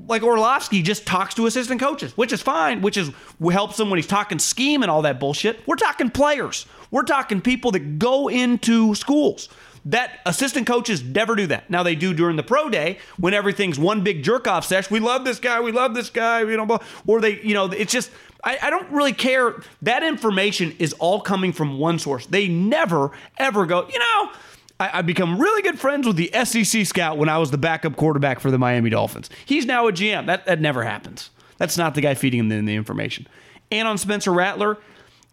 like 0.07 0.23
Orlovsky 0.23 0.81
just 0.81 1.05
talks 1.05 1.33
to 1.35 1.45
assistant 1.45 1.81
coaches, 1.81 2.15
which 2.15 2.31
is 2.31 2.41
fine, 2.41 2.81
which 2.81 2.95
is 2.95 3.11
helps 3.51 3.79
him 3.79 3.89
when 3.89 3.97
he's 3.97 4.07
talking 4.07 4.39
scheme 4.39 4.81
and 4.81 4.89
all 4.89 5.01
that 5.01 5.19
bullshit. 5.19 5.65
We're 5.67 5.75
talking 5.75 6.09
players. 6.09 6.65
We're 6.89 7.03
talking 7.03 7.41
people 7.41 7.71
that 7.71 7.99
go 7.99 8.29
into 8.29 8.95
schools. 8.95 9.49
That 9.85 10.19
assistant 10.25 10.65
coaches 10.65 11.03
never 11.03 11.35
do 11.35 11.45
that. 11.47 11.69
Now 11.69 11.83
they 11.83 11.95
do 11.95 12.13
during 12.13 12.37
the 12.37 12.43
pro 12.43 12.69
day 12.69 12.97
when 13.17 13.35
everything's 13.35 13.77
one 13.77 14.03
big 14.03 14.23
jerk 14.23 14.47
off 14.47 14.65
sesh. 14.65 14.89
We 14.89 14.99
love 14.99 15.25
this 15.25 15.39
guy. 15.39 15.61
We 15.61 15.71
love 15.71 15.93
this 15.93 16.09
guy. 16.09 16.41
You 16.41 16.57
know, 16.57 16.79
or 17.05 17.21
they, 17.21 17.39
you 17.41 17.53
know, 17.53 17.65
it's 17.65 17.91
just 17.91 18.09
I, 18.43 18.57
I 18.63 18.69
don't 18.69 18.89
really 18.91 19.13
care. 19.13 19.61
That 19.83 20.01
information 20.01 20.75
is 20.79 20.93
all 20.93 21.21
coming 21.21 21.53
from 21.53 21.77
one 21.77 21.99
source. 21.99 22.25
They 22.25 22.47
never 22.47 23.11
ever 23.37 23.65
go. 23.67 23.87
You 23.87 23.99
know, 23.99 24.31
I, 24.79 24.99
I 24.99 25.01
become 25.03 25.39
really 25.39 25.61
good 25.61 25.79
friends 25.79 26.07
with 26.07 26.15
the 26.15 26.31
SEC 26.43 26.85
scout 26.85 27.17
when 27.17 27.29
I 27.29 27.37
was 27.37 27.51
the 27.51 27.57
backup 27.57 27.95
quarterback 27.95 28.39
for 28.39 28.49
the 28.49 28.57
Miami 28.57 28.89
Dolphins. 28.89 29.29
He's 29.45 29.67
now 29.67 29.87
a 29.87 29.91
GM. 29.91 30.25
That 30.25 30.47
that 30.47 30.59
never 30.61 30.83
happens. 30.83 31.29
That's 31.57 31.77
not 31.77 31.95
the 31.95 32.01
guy 32.01 32.15
feeding 32.15 32.39
him 32.39 32.49
the, 32.49 32.59
the 32.61 32.75
information. 32.75 33.27
And 33.71 33.87
on 33.87 33.97
Spencer 33.97 34.31
Rattler, 34.31 34.77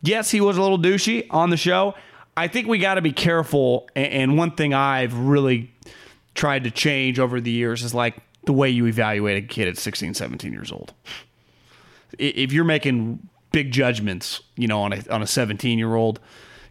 yes, 0.03 0.31
he 0.31 0.41
was 0.41 0.57
a 0.57 0.63
little 0.63 0.79
douchey 0.79 1.27
on 1.31 1.51
the 1.51 1.57
show. 1.57 1.95
I 2.37 2.49
think 2.49 2.67
we 2.69 2.79
got 2.79 2.95
to 2.95 3.03
be 3.03 3.13
careful. 3.13 3.89
And 3.95 4.37
one 4.39 4.53
thing 4.53 4.73
I've 4.75 5.15
really 5.17 5.71
tried 6.35 6.65
to 6.65 6.71
change 6.71 7.19
over 7.19 7.41
the 7.41 7.51
years 7.51 7.83
is 7.83 7.95
like 7.95 8.17
the 8.45 8.53
way 8.53 8.71
you 8.71 8.87
evaluate 8.87 9.43
a 9.45 9.47
kid 9.47 9.69
at 9.69 9.77
16, 9.77 10.15
17 10.15 10.53
years 10.53 10.73
old. 10.73 10.95
If 12.19 12.53
you're 12.53 12.65
making 12.65 13.29
big 13.53 13.71
judgments, 13.71 14.41
you 14.57 14.67
know, 14.69 14.81
on 14.83 14.93
a 14.93 15.03
on 15.11 15.23
a 15.23 15.27
17 15.27 15.79
year 15.79 15.95
old, 15.95 16.21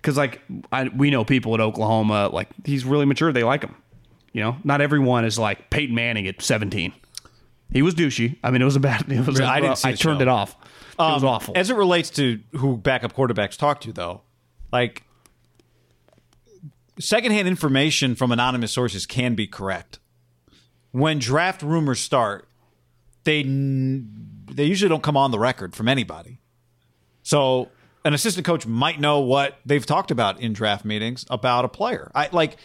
because 0.02 0.18
like 0.18 0.42
I, 0.72 0.90
we 0.90 1.10
know 1.10 1.24
people 1.26 1.54
at 1.54 1.60
Oklahoma, 1.62 2.30
like 2.32 2.50
he's 2.66 2.86
really 2.86 3.06
mature. 3.06 3.32
They 3.32 3.44
like 3.44 3.64
him. 3.64 3.76
You 4.34 4.42
know, 4.42 4.58
not 4.64 4.82
everyone 4.82 5.26
is 5.26 5.38
like 5.38 5.70
Peyton 5.70 5.94
Manning 5.96 6.26
at 6.28 6.42
17. 6.42 6.94
He 7.74 7.82
was 7.82 7.96
douchey. 7.96 8.38
I 8.44 8.52
mean, 8.52 8.62
it 8.62 8.66
was 8.66 8.76
a 8.76 8.80
bad. 8.80 9.12
It 9.12 9.26
was. 9.26 9.40
I 9.40 9.60
didn't 9.62 9.84
I 9.86 9.94
turned 9.94 10.20
show. 10.20 10.22
it 10.22 10.28
off. 10.28 10.56
It 10.94 10.98
was 11.00 11.24
Um, 11.24 11.30
awful. 11.30 11.54
As 11.58 11.70
it 11.70 11.76
relates 11.76 12.10
to 12.12 12.40
who 12.54 12.78
backup 12.78 13.14
quarterbacks 13.14 13.58
talk 13.58 13.82
to, 13.82 13.92
though, 13.94 14.22
like 14.72 15.04
secondhand 17.02 17.48
information 17.48 18.16
from 18.16 18.32
anonymous 18.32 18.72
sources 18.72 19.06
can 19.06 19.36
be 19.36 19.48
correct. 19.48 20.00
When 20.92 21.20
draft 21.20 21.62
rumors 21.62 22.00
start, 22.00 22.48
they 23.24 23.44
they 23.44 24.66
usually 24.66 24.90
don't 24.90 25.04
come 25.04 25.18
on 25.18 25.32
the 25.32 25.40
record 25.40 25.76
from 25.76 25.88
anybody. 25.88 26.40
So 27.24 27.70
an 28.04 28.14
assistant 28.14 28.46
coach 28.46 28.66
might 28.66 29.00
know 29.00 29.20
what 29.20 29.58
they've 29.66 29.86
talked 29.86 30.12
about 30.12 30.40
in 30.40 30.54
draft 30.54 30.84
meetings 30.86 31.26
about 31.30 31.66
a 31.66 31.70
player. 31.70 32.12
I 32.16 32.30
like 32.32 32.58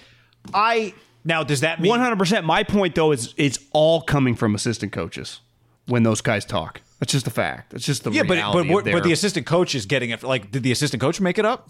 I 0.54 0.94
now 1.24 1.42
does 1.44 1.60
that 1.60 1.80
mean 1.80 1.90
One 1.90 2.00
hundred 2.00 2.18
percent. 2.18 2.46
My 2.46 2.64
point 2.64 2.94
though 2.94 3.12
is 3.12 3.34
it's 3.36 3.58
all 3.72 4.00
coming 4.00 4.34
from 4.34 4.54
assistant 4.54 4.92
coaches 4.92 5.40
when 5.86 6.02
those 6.02 6.20
guys 6.20 6.44
talk. 6.44 6.80
That's 6.98 7.12
just 7.12 7.26
a 7.26 7.30
fact. 7.30 7.70
That's 7.72 7.84
just 7.84 8.04
the 8.04 8.10
yeah, 8.10 8.22
but 8.22 8.36
but 8.52 8.60
of 8.70 8.84
their- 8.84 8.94
but 8.94 9.04
the 9.04 9.12
assistant 9.12 9.46
coach 9.46 9.74
is 9.74 9.84
getting 9.86 10.10
it. 10.10 10.22
Like, 10.22 10.50
did 10.50 10.62
the 10.62 10.72
assistant 10.72 11.00
coach 11.00 11.20
make 11.20 11.38
it 11.38 11.44
up? 11.44 11.68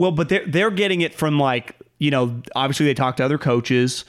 Well, 0.00 0.12
but 0.12 0.28
they're 0.30 0.46
they're 0.46 0.70
getting 0.70 1.02
it 1.02 1.14
from 1.14 1.38
like 1.38 1.76
you 1.98 2.10
know 2.10 2.40
obviously 2.56 2.86
they 2.86 2.94
talk 2.94 3.16
to 3.18 3.24
other 3.24 3.36
coaches 3.38 4.06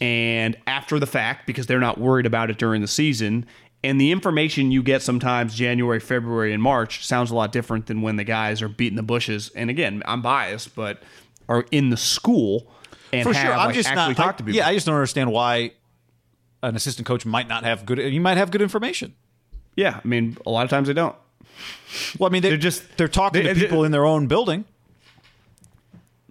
and 0.00 0.54
after 0.66 0.98
the 0.98 1.06
fact 1.06 1.46
because 1.46 1.66
they're 1.66 1.80
not 1.80 1.98
worried 1.98 2.26
about 2.26 2.50
it 2.50 2.58
during 2.58 2.82
the 2.82 2.88
season. 2.88 3.46
And 3.82 3.98
the 3.98 4.10
information 4.12 4.70
you 4.70 4.82
get 4.82 5.00
sometimes 5.00 5.54
January, 5.54 6.00
February, 6.00 6.52
and 6.52 6.62
March 6.62 7.06
sounds 7.06 7.30
a 7.30 7.34
lot 7.34 7.50
different 7.52 7.86
than 7.86 8.02
when 8.02 8.16
the 8.16 8.24
guys 8.24 8.60
are 8.60 8.68
beating 8.68 8.96
the 8.96 9.02
bushes. 9.02 9.50
And 9.56 9.70
again, 9.70 10.02
I'm 10.04 10.20
biased, 10.20 10.74
but 10.76 11.02
are 11.48 11.64
in 11.70 11.88
the 11.88 11.96
school 11.96 12.70
and 13.10 13.22
For 13.26 13.32
have 13.32 13.42
sure, 13.46 13.54
I'm 13.54 13.66
like, 13.68 13.74
just 13.74 13.88
actually 13.88 14.08
not. 14.08 14.16
talked 14.18 14.34
I- 14.34 14.36
to 14.36 14.44
people. 14.44 14.56
yeah, 14.58 14.68
I 14.68 14.74
just 14.74 14.84
don't 14.84 14.94
understand 14.94 15.32
why 15.32 15.72
an 16.62 16.76
assistant 16.76 17.06
coach 17.08 17.24
might 17.24 17.48
not 17.48 17.64
have 17.64 17.86
good. 17.86 17.98
You 17.98 18.20
might 18.20 18.36
have 18.36 18.50
good 18.50 18.60
information. 18.60 19.14
yeah. 19.76 19.98
I 20.04 20.06
mean, 20.06 20.36
a 20.44 20.50
lot 20.50 20.64
of 20.64 20.70
times 20.70 20.88
they 20.88 20.94
don't. 20.94 21.16
Well, 22.18 22.28
I 22.28 22.30
mean, 22.32 22.42
they, 22.42 22.50
They're 22.50 22.58
just- 22.58 22.98
they're 22.98 23.08
talking 23.08 23.42
they- 23.44 23.54
to 23.54 23.58
people 23.58 23.84
in 23.84 23.92
their 23.92 24.04
own 24.04 24.26
building. 24.26 24.66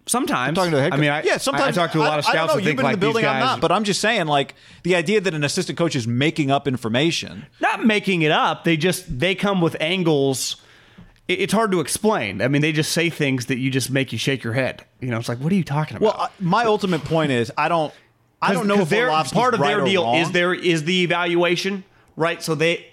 Sometimes 0.10 0.50
I'm 0.50 0.56
talking 0.56 0.72
to 0.72 0.78
the 0.78 0.84
head 0.84 0.94
I 0.94 0.98
mean, 0.98 1.10
I, 1.12 1.22
yeah, 1.24 1.38
sometimes 1.38 1.78
I, 1.78 1.84
I 1.84 1.86
talk 1.86 1.92
to 1.94 2.00
a 2.00 2.02
lot 2.02 2.20
of 2.20 2.26
I- 2.26 2.30
I 2.30 2.34
don't 2.34 2.48
scouts 2.48 2.54
know, 2.54 2.58
You've 2.60 2.66
think 2.66 2.78
been 2.78 2.84
like 2.84 2.94
in 2.96 3.00
the 3.00 3.06
building, 3.06 3.22
these 3.24 3.30
I'm 3.32 3.40
not. 3.40 3.62
But 3.62 3.72
I'm 3.72 3.84
just 3.84 4.02
saying, 4.02 4.26
like 4.26 4.56
the 4.84 4.96
idea 4.96 5.22
that 5.22 5.34
an 5.34 5.44
assistant 5.44 5.78
coach 5.78 5.96
is 5.96 6.08
making 6.08 6.50
up 6.52 6.68
information. 6.68 7.46
not 7.60 7.86
making 7.86 8.24
it 8.24 8.32
up. 8.32 8.64
They 8.64 8.76
just 8.78 9.20
they 9.20 9.36
come 9.36 9.62
with 9.62 9.78
angles. 9.80 10.56
it- 11.28 11.40
It's 11.42 11.54
hard 11.54 11.72
to 11.72 11.80
explain. 11.80 12.42
I 12.42 12.48
mean, 12.48 12.62
they 12.64 12.72
just 12.72 12.92
say 12.92 13.10
things 13.12 13.46
that 13.46 13.60
you 13.60 13.70
just 13.70 13.92
make 13.92 14.12
you 14.12 14.18
shake 14.18 14.44
your 14.44 14.54
head. 14.54 14.84
You 15.00 15.10
know, 15.12 15.18
it's 15.20 15.30
like, 15.30 15.38
what 15.40 15.52
are 15.52 15.56
you 15.56 15.64
talking 15.64 15.98
about? 15.98 16.16
Well, 16.18 16.26
I- 16.28 16.30
my 16.44 16.66
ultimate 16.66 17.04
point 17.06 17.32
is, 17.32 17.52
I 17.58 17.70
don't. 17.70 17.94
I 18.42 18.54
don't 18.54 18.68
know 18.68 18.80
if 18.82 18.90
their- 18.90 19.10
part 19.10 19.54
of 19.54 19.60
right 19.60 19.76
their 19.76 19.86
deal 19.86 20.14
is 20.16 20.32
there 20.32 20.54
is 20.54 20.86
the 20.86 21.04
evaluation, 21.04 21.84
right? 22.16 22.42
So 22.42 22.56
they 22.56 22.86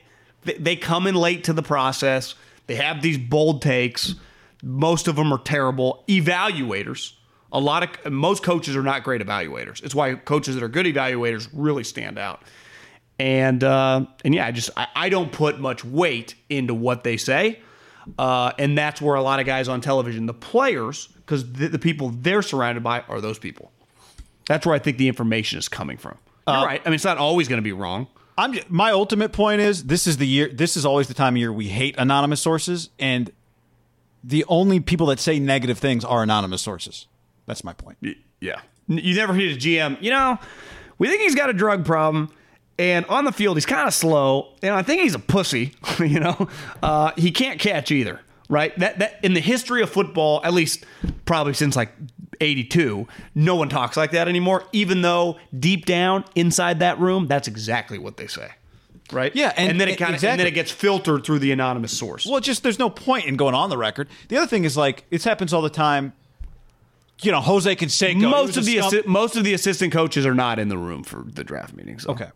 they- 0.44 0.54
they 0.58 0.76
come 0.76 1.06
in 1.06 1.14
late 1.14 1.44
to 1.44 1.52
the 1.52 1.62
process. 1.62 2.34
They 2.66 2.74
have 2.76 3.00
these 3.00 3.16
bold 3.18 3.62
takes. 3.62 4.14
Most 4.62 5.08
of 5.08 5.16
them 5.16 5.32
are 5.32 5.38
terrible 5.38 6.04
evaluators. 6.08 7.12
A 7.52 7.60
lot 7.60 8.04
of 8.04 8.12
most 8.12 8.42
coaches 8.42 8.76
are 8.76 8.82
not 8.82 9.04
great 9.04 9.20
evaluators. 9.20 9.82
It's 9.82 9.94
why 9.94 10.14
coaches 10.14 10.54
that 10.54 10.64
are 10.64 10.68
good 10.68 10.86
evaluators 10.86 11.48
really 11.52 11.84
stand 11.84 12.18
out. 12.18 12.42
And 13.18 13.64
uh, 13.64 14.06
and 14.24 14.34
yeah, 14.34 14.46
I 14.46 14.50
just 14.50 14.70
I, 14.76 14.88
I 14.94 15.08
don't 15.08 15.32
put 15.32 15.58
much 15.58 15.84
weight 15.84 16.34
into 16.50 16.74
what 16.74 17.02
they 17.02 17.16
say, 17.16 17.60
uh, 18.18 18.52
and 18.58 18.76
that's 18.76 19.00
where 19.00 19.14
a 19.14 19.22
lot 19.22 19.40
of 19.40 19.46
guys 19.46 19.68
on 19.68 19.80
television, 19.80 20.26
the 20.26 20.34
players, 20.34 21.06
because 21.06 21.50
the, 21.52 21.68
the 21.68 21.78
people 21.78 22.10
they're 22.10 22.42
surrounded 22.42 22.82
by 22.82 23.00
are 23.08 23.22
those 23.22 23.38
people. 23.38 23.72
That's 24.48 24.66
where 24.66 24.74
I 24.74 24.78
think 24.78 24.98
the 24.98 25.08
information 25.08 25.58
is 25.58 25.68
coming 25.68 25.96
from. 25.96 26.18
You're 26.46 26.56
right. 26.64 26.80
I 26.84 26.88
mean, 26.88 26.94
it's 26.94 27.04
not 27.04 27.18
always 27.18 27.48
going 27.48 27.58
to 27.58 27.64
be 27.64 27.72
wrong. 27.72 28.06
I'm 28.38 28.52
j- 28.52 28.64
my 28.68 28.92
ultimate 28.92 29.32
point 29.32 29.60
is 29.60 29.84
this 29.84 30.06
is 30.06 30.18
the 30.18 30.26
year 30.26 30.48
this 30.48 30.76
is 30.76 30.84
always 30.84 31.08
the 31.08 31.14
time 31.14 31.34
of 31.34 31.38
year 31.38 31.52
we 31.52 31.68
hate 31.68 31.94
anonymous 31.98 32.40
sources 32.40 32.90
and 32.98 33.32
the 34.22 34.44
only 34.48 34.80
people 34.80 35.06
that 35.06 35.20
say 35.20 35.38
negative 35.38 35.78
things 35.78 36.04
are 36.04 36.22
anonymous 36.22 36.62
sources. 36.62 37.06
That's 37.46 37.62
my 37.62 37.72
point. 37.72 37.98
Yeah. 38.40 38.60
You 38.88 39.14
never 39.14 39.34
hear 39.34 39.52
a 39.52 39.56
GM, 39.56 40.00
you 40.00 40.10
know, 40.10 40.38
we 40.98 41.08
think 41.08 41.22
he's 41.22 41.34
got 41.34 41.50
a 41.50 41.52
drug 41.52 41.84
problem. 41.84 42.30
And 42.78 43.06
on 43.06 43.24
the 43.24 43.32
field, 43.32 43.56
he's 43.56 43.66
kind 43.66 43.88
of 43.88 43.94
slow. 43.94 44.54
And 44.62 44.74
I 44.74 44.82
think 44.82 45.02
he's 45.02 45.14
a 45.14 45.18
pussy, 45.18 45.72
you 45.98 46.20
know. 46.20 46.48
Uh, 46.82 47.12
he 47.16 47.30
can't 47.30 47.58
catch 47.58 47.90
either, 47.90 48.20
right? 48.48 48.78
That 48.78 48.98
that 48.98 49.18
in 49.22 49.34
the 49.34 49.40
history 49.40 49.82
of 49.82 49.90
football, 49.90 50.40
at 50.44 50.52
least 50.52 50.84
probably 51.24 51.54
since 51.54 51.74
like 51.74 51.92
82, 52.40 53.08
no 53.34 53.56
one 53.56 53.68
talks 53.68 53.96
like 53.96 54.10
that 54.10 54.28
anymore, 54.28 54.64
even 54.72 55.02
though 55.02 55.38
deep 55.58 55.86
down 55.86 56.24
inside 56.34 56.80
that 56.80 56.98
room, 56.98 57.26
that's 57.26 57.48
exactly 57.48 57.98
what 57.98 58.18
they 58.18 58.26
say. 58.26 58.50
Right? 59.12 59.34
Yeah, 59.36 59.52
and- 59.56 59.80
then 59.80 59.88
it 59.88 59.96
kind 59.98 60.14
of 60.14 60.24
and 60.24 60.40
then 60.40 60.46
it 60.46 60.54
gets 60.54 60.70
filtered 60.70 61.24
through 61.24 61.38
the 61.40 61.52
anonymous 61.52 61.96
source. 61.96 62.26
Well, 62.26 62.40
just 62.40 62.62
there's 62.62 62.78
no 62.78 62.90
point 62.90 63.26
in 63.26 63.36
going 63.36 63.54
on 63.54 63.70
the 63.70 63.78
record. 63.78 64.08
The 64.28 64.36
other 64.36 64.46
thing 64.46 64.64
is 64.64 64.76
like 64.76 65.04
it 65.10 65.22
happens 65.24 65.52
all 65.52 65.62
the 65.62 65.70
time. 65.70 66.12
You 67.22 67.32
know, 67.32 67.40
Jose 67.40 67.74
Canseco. 67.76 68.28
most 68.28 68.56
of 68.56 68.64
the 68.66 68.78
scum- 68.78 68.90
assi- 68.92 69.06
most 69.06 69.36
of 69.36 69.44
the 69.44 69.54
assistant 69.54 69.92
coaches 69.92 70.26
are 70.26 70.34
not 70.34 70.58
in 70.58 70.68
the 70.68 70.76
room 70.76 71.02
for 71.02 71.24
the 71.26 71.44
draft 71.44 71.74
meetings. 71.74 72.02
so. 72.02 72.10
Okay. 72.10 72.28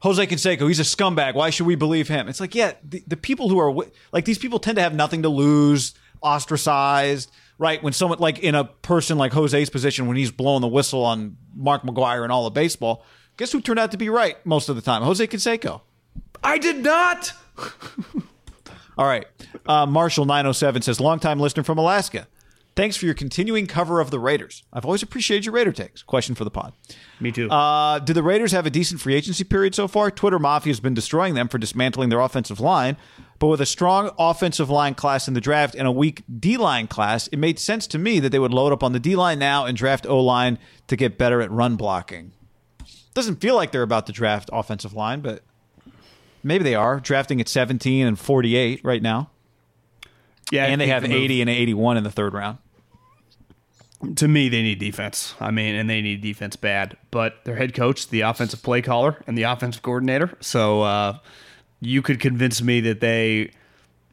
Jose 0.00 0.26
Canseco, 0.26 0.68
he's 0.68 0.78
a 0.78 0.82
scumbag. 0.82 1.34
Why 1.34 1.48
should 1.48 1.66
we 1.66 1.74
believe 1.74 2.06
him? 2.08 2.28
It's 2.28 2.38
like, 2.38 2.54
yeah, 2.54 2.72
the, 2.86 3.02
the 3.06 3.16
people 3.16 3.48
who 3.48 3.58
are 3.58 3.86
like 4.12 4.26
these 4.26 4.36
people 4.38 4.58
tend 4.58 4.76
to 4.76 4.82
have 4.82 4.94
nothing 4.94 5.22
to 5.22 5.30
lose, 5.30 5.94
ostracized, 6.22 7.30
right? 7.58 7.82
When 7.82 7.92
someone 7.94 8.18
like 8.18 8.38
in 8.40 8.54
a 8.54 8.64
person 8.64 9.16
like 9.18 9.32
Jose's 9.32 9.70
position, 9.70 10.06
when 10.06 10.16
he's 10.16 10.30
blowing 10.30 10.60
the 10.60 10.68
whistle 10.68 11.02
on 11.04 11.36
Mark 11.54 11.82
McGuire 11.82 12.22
and 12.22 12.30
all 12.30 12.46
of 12.46 12.52
baseball, 12.54 13.04
guess 13.38 13.52
who 13.52 13.60
turned 13.60 13.78
out 13.78 13.90
to 13.92 13.96
be 13.96 14.08
right 14.10 14.44
most 14.44 14.68
of 14.68 14.76
the 14.76 14.82
time? 14.82 15.02
Jose 15.02 15.26
Canseco. 15.26 15.80
I 16.42 16.58
did 16.58 16.82
not. 16.82 17.32
All 18.98 19.06
right. 19.06 19.26
Uh, 19.66 19.86
Marshall907 19.86 20.82
says, 20.82 21.00
longtime 21.00 21.40
listener 21.40 21.62
from 21.62 21.78
Alaska. 21.78 22.28
Thanks 22.76 22.94
for 22.96 23.06
your 23.06 23.14
continuing 23.14 23.66
cover 23.66 24.00
of 24.00 24.10
the 24.10 24.18
Raiders. 24.18 24.62
I've 24.70 24.84
always 24.84 25.02
appreciated 25.02 25.46
your 25.46 25.54
Raider 25.54 25.72
takes. 25.72 26.02
Question 26.02 26.34
for 26.34 26.44
the 26.44 26.50
pod. 26.50 26.74
Me 27.20 27.32
too. 27.32 27.50
Uh, 27.50 27.98
do 28.00 28.12
the 28.12 28.22
Raiders 28.22 28.52
have 28.52 28.66
a 28.66 28.70
decent 28.70 29.00
free 29.00 29.14
agency 29.14 29.44
period 29.44 29.74
so 29.74 29.88
far? 29.88 30.10
Twitter 30.10 30.38
Mafia 30.38 30.70
has 30.72 30.80
been 30.80 30.92
destroying 30.92 31.32
them 31.32 31.48
for 31.48 31.56
dismantling 31.56 32.10
their 32.10 32.20
offensive 32.20 32.60
line. 32.60 32.98
But 33.38 33.46
with 33.48 33.62
a 33.62 33.66
strong 33.66 34.10
offensive 34.18 34.68
line 34.68 34.94
class 34.94 35.26
in 35.26 35.32
the 35.32 35.40
draft 35.40 35.74
and 35.74 35.88
a 35.88 35.92
weak 35.92 36.22
D 36.38 36.58
line 36.58 36.86
class, 36.86 37.28
it 37.28 37.38
made 37.38 37.58
sense 37.58 37.86
to 37.88 37.98
me 37.98 38.20
that 38.20 38.30
they 38.30 38.38
would 38.38 38.52
load 38.52 38.72
up 38.72 38.82
on 38.82 38.92
the 38.92 39.00
D 39.00 39.16
line 39.16 39.38
now 39.38 39.64
and 39.64 39.76
draft 39.76 40.06
O 40.06 40.20
line 40.20 40.58
to 40.88 40.96
get 40.96 41.16
better 41.16 41.40
at 41.40 41.50
run 41.50 41.76
blocking. 41.76 42.32
Doesn't 43.14 43.40
feel 43.40 43.56
like 43.56 43.72
they're 43.72 43.82
about 43.82 44.06
to 44.06 44.12
draft 44.12 44.50
offensive 44.52 44.92
line, 44.92 45.22
but 45.22 45.42
maybe 46.46 46.64
they 46.64 46.74
are. 46.74 47.00
Drafting 47.00 47.40
at 47.40 47.48
17 47.48 48.06
and 48.06 48.18
48 48.18 48.80
right 48.84 49.02
now. 49.02 49.30
yeah, 50.50 50.66
and 50.66 50.80
they 50.80 50.86
have 50.86 51.02
the 51.02 51.08
move- 51.08 51.22
80 51.24 51.40
and 51.42 51.50
81 51.50 51.96
in 51.96 52.04
the 52.04 52.10
third 52.10 52.32
round. 52.32 52.58
to 54.16 54.28
me, 54.28 54.48
they 54.48 54.62
need 54.62 54.78
defense. 54.78 55.34
I 55.40 55.50
mean, 55.50 55.74
and 55.74 55.88
they 55.90 56.00
need 56.02 56.20
defense 56.20 56.54
bad. 56.56 56.96
But 57.10 57.44
their 57.44 57.56
head 57.56 57.74
coach, 57.74 58.08
the 58.08 58.20
offensive 58.20 58.62
play 58.62 58.82
caller, 58.82 59.22
and 59.26 59.36
the 59.36 59.42
offensive 59.44 59.82
coordinator. 59.82 60.36
So 60.40 60.82
uh, 60.82 61.18
you 61.80 62.02
could 62.02 62.20
convince 62.20 62.62
me 62.62 62.80
that 62.82 63.00
they 63.00 63.50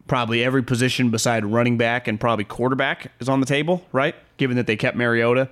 probably 0.08 0.44
every 0.44 0.64
position 0.64 1.10
beside 1.12 1.46
running 1.46 1.78
back 1.78 2.08
and 2.08 2.20
probably 2.20 2.46
quarterback 2.46 3.12
is 3.20 3.30
on 3.30 3.40
the 3.42 3.46
table, 3.46 3.86
right? 3.92 4.16
Given 4.38 4.58
that 4.58 4.68
they 4.68 4.76
kept 4.76 4.98
Mariota 4.98 5.50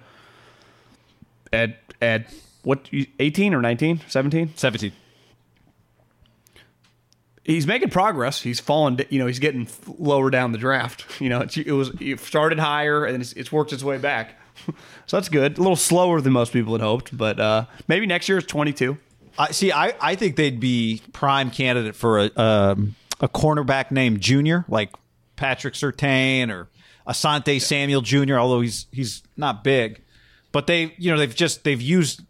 at 1.54 1.78
at 2.02 2.34
what 2.64 2.90
18 3.20 3.54
or 3.54 3.62
19, 3.62 4.02
17? 4.08 4.54
17. 4.56 4.92
He's 7.44 7.66
making 7.66 7.90
progress. 7.90 8.42
He's 8.42 8.60
falling, 8.60 9.00
you 9.10 9.18
know, 9.18 9.26
he's 9.26 9.40
getting 9.40 9.68
lower 9.98 10.30
down 10.30 10.52
the 10.52 10.58
draft. 10.58 11.06
You 11.20 11.30
know, 11.30 11.42
it's, 11.42 11.58
it 11.58 11.72
was 11.72 11.90
it 12.00 12.20
started 12.20 12.60
higher 12.60 13.06
and 13.06 13.22
it's, 13.22 13.34
it's 13.34 13.52
worked 13.52 13.74
its 13.74 13.84
way 13.84 13.98
back. 13.98 14.36
so 15.06 15.18
that's 15.18 15.30
good. 15.30 15.58
A 15.58 15.62
little 15.62 15.76
slower 15.76 16.22
than 16.22 16.34
most 16.34 16.54
people 16.54 16.74
had 16.74 16.82
hoped, 16.82 17.16
but 17.18 17.40
uh, 17.40 17.66
maybe 17.88 18.06
next 18.06 18.30
year 18.30 18.38
is 18.38 18.46
22. 18.46 18.98
I 19.38 19.52
see. 19.52 19.72
I, 19.72 19.94
I 20.00 20.16
think 20.16 20.36
they'd 20.36 20.60
be 20.60 21.02
prime 21.14 21.52
candidate 21.52 21.96
for 21.96 22.20
a 22.20 22.40
um, 22.40 22.96
a 23.20 23.30
cornerback 23.30 23.92
named 23.92 24.22
Junior, 24.22 24.66
like 24.68 24.92
Patrick 25.36 25.74
Surtain 25.74 26.52
or 26.52 26.70
Asante 27.08 27.62
Samuel 27.62 28.02
Jr. 28.02 28.36
Although 28.36 28.62
he's 28.62 28.88
he's 28.92 29.24
not 29.38 29.64
big, 29.64 30.02
but 30.52 30.68
they 30.68 30.94
you 30.98 31.12
know 31.12 31.18
they've 31.18 31.36
just 31.36 31.64
they've 31.64 31.82
used 31.82 32.22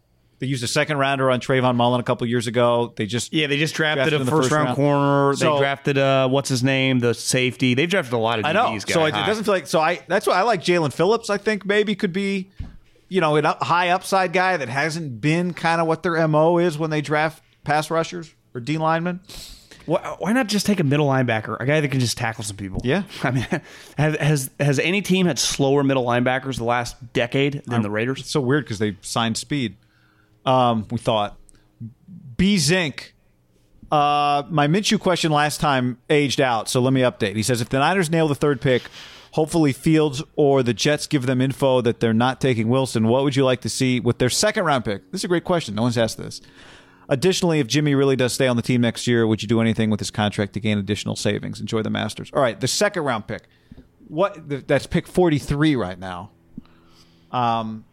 they 0.42 0.48
used 0.48 0.64
a 0.64 0.66
second 0.66 0.98
rounder 0.98 1.30
on 1.30 1.38
Trayvon 1.38 1.76
Mullen 1.76 2.00
a 2.00 2.02
couple 2.02 2.26
years 2.26 2.48
ago. 2.48 2.92
They 2.96 3.06
just 3.06 3.32
Yeah, 3.32 3.46
they 3.46 3.58
just 3.58 3.76
drafted, 3.76 4.08
Drafted 4.08 4.26
a 4.26 4.30
first, 4.30 4.42
first 4.42 4.50
round, 4.50 4.64
round. 4.66 4.76
corner. 4.76 5.36
So- 5.36 5.54
they 5.54 5.60
drafted 5.60 5.98
uh, 5.98 6.28
what's 6.28 6.48
his 6.48 6.64
name, 6.64 6.98
the 6.98 7.14
safety. 7.14 7.74
They've 7.74 7.88
drafted 7.88 8.12
a 8.12 8.18
lot 8.18 8.40
of 8.40 8.44
DBs. 8.44 8.48
I 8.48 8.52
know. 8.52 8.70
guys 8.72 8.92
So 8.92 9.04
it, 9.04 9.12
doesn't 9.12 9.44
feel 9.44 9.54
like 9.54 9.68
so. 9.68 9.78
I 9.78 10.00
that's 10.08 10.26
why 10.26 10.34
I 10.34 10.42
like 10.42 10.60
Jaelan 10.60 10.92
Phillips. 10.92 11.30
I 11.30 11.38
think 11.38 11.64
maybe 11.64 11.94
could 11.94 12.12
be, 12.12 12.50
you 13.08 13.20
know, 13.20 13.36
a 13.36 13.64
high 13.64 13.90
upside 13.90 14.32
guy 14.32 14.56
that 14.56 14.68
hasn't 14.68 15.20
been 15.20 15.54
kind 15.54 15.80
of 15.80 15.86
what 15.86 16.02
their 16.02 16.26
mo 16.26 16.58
is 16.58 16.76
when 16.76 16.90
they 16.90 17.02
draft 17.02 17.40
pass 17.62 17.88
rushers 17.88 18.34
or 18.52 18.60
D 18.60 18.78
linemen. 18.78 19.20
Why, 19.86 20.16
why 20.18 20.32
not 20.32 20.48
just 20.48 20.66
take 20.66 20.80
a 20.80 20.84
middle 20.84 21.06
linebacker, 21.06 21.56
a 21.60 21.66
guy 21.66 21.80
that 21.80 21.88
can 21.88 22.00
just 22.00 22.18
tackle 22.18 22.42
some 22.42 22.56
people? 22.56 22.80
Yeah. 22.82 23.04
I 23.22 23.30
mean, 23.30 23.46
has 23.96 24.50
has 24.58 24.80
any 24.80 25.02
team 25.02 25.26
had 25.26 25.38
slower 25.38 25.84
middle 25.84 26.04
linebackers 26.04 26.56
the 26.56 26.64
last 26.64 27.12
decade 27.12 27.62
than 27.66 27.82
the 27.82 27.90
Raiders? 27.90 28.18
It's 28.18 28.30
so 28.30 28.40
weird 28.40 28.64
because 28.64 28.80
they 28.80 28.96
signed 29.02 29.36
speed. 29.36 29.76
Um, 30.44 30.86
we 30.90 30.98
thought 30.98 31.38
B 32.36 32.58
Zinc. 32.58 33.14
Uh, 33.90 34.44
my 34.48 34.66
Minshew 34.66 34.98
question 34.98 35.30
last 35.30 35.60
time 35.60 35.98
aged 36.08 36.40
out, 36.40 36.68
so 36.68 36.80
let 36.80 36.92
me 36.92 37.02
update. 37.02 37.36
He 37.36 37.42
says 37.42 37.60
if 37.60 37.68
the 37.68 37.78
Niners 37.78 38.10
nail 38.10 38.26
the 38.26 38.34
third 38.34 38.60
pick, 38.60 38.82
hopefully 39.32 39.72
Fields 39.72 40.22
or 40.34 40.62
the 40.62 40.72
Jets 40.72 41.06
give 41.06 41.26
them 41.26 41.40
info 41.42 41.82
that 41.82 42.00
they're 42.00 42.14
not 42.14 42.40
taking 42.40 42.68
Wilson. 42.68 43.08
What 43.08 43.22
would 43.24 43.36
you 43.36 43.44
like 43.44 43.60
to 43.62 43.68
see 43.68 44.00
with 44.00 44.18
their 44.18 44.30
second 44.30 44.64
round 44.64 44.84
pick? 44.86 45.10
This 45.12 45.20
is 45.20 45.24
a 45.24 45.28
great 45.28 45.44
question. 45.44 45.74
No 45.74 45.82
one's 45.82 45.98
asked 45.98 46.16
this. 46.16 46.40
Additionally, 47.08 47.58
if 47.60 47.66
Jimmy 47.66 47.94
really 47.94 48.16
does 48.16 48.32
stay 48.32 48.46
on 48.46 48.56
the 48.56 48.62
team 48.62 48.80
next 48.80 49.06
year, 49.06 49.26
would 49.26 49.42
you 49.42 49.48
do 49.48 49.60
anything 49.60 49.90
with 49.90 50.00
his 50.00 50.10
contract 50.10 50.54
to 50.54 50.60
gain 50.60 50.78
additional 50.78 51.16
savings? 51.16 51.60
Enjoy 51.60 51.82
the 51.82 51.90
Masters. 51.90 52.30
All 52.32 52.40
right, 52.40 52.58
the 52.58 52.68
second 52.68 53.02
round 53.02 53.26
pick. 53.26 53.42
What 54.08 54.66
that's 54.66 54.86
pick 54.86 55.06
43 55.06 55.76
right 55.76 55.98
now. 55.98 56.30
Um 57.30 57.84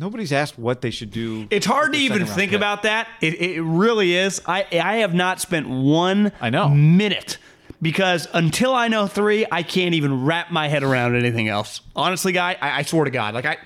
nobody's 0.00 0.32
asked 0.32 0.58
what 0.58 0.80
they 0.80 0.90
should 0.90 1.10
do. 1.10 1.46
It's 1.50 1.66
hard 1.66 1.92
to 1.92 1.98
even 1.98 2.26
think 2.26 2.50
pick. 2.50 2.56
about 2.56 2.82
that. 2.84 3.08
It, 3.20 3.40
it 3.40 3.62
really 3.62 4.14
is. 4.14 4.40
I 4.46 4.66
I 4.72 4.96
have 4.96 5.14
not 5.14 5.40
spent 5.40 5.68
one 5.68 6.32
I 6.40 6.50
know. 6.50 6.68
minute 6.68 7.38
because 7.80 8.26
until 8.32 8.74
I 8.74 8.88
know 8.88 9.06
three, 9.06 9.46
I 9.50 9.62
can't 9.62 9.94
even 9.94 10.24
wrap 10.24 10.50
my 10.50 10.68
head 10.68 10.82
around 10.82 11.16
anything 11.16 11.48
else. 11.48 11.80
Honestly, 11.94 12.32
guy, 12.32 12.56
I, 12.60 12.78
I 12.78 12.82
swear 12.82 13.04
to 13.04 13.10
God, 13.10 13.34
like 13.34 13.46
I, 13.46 13.58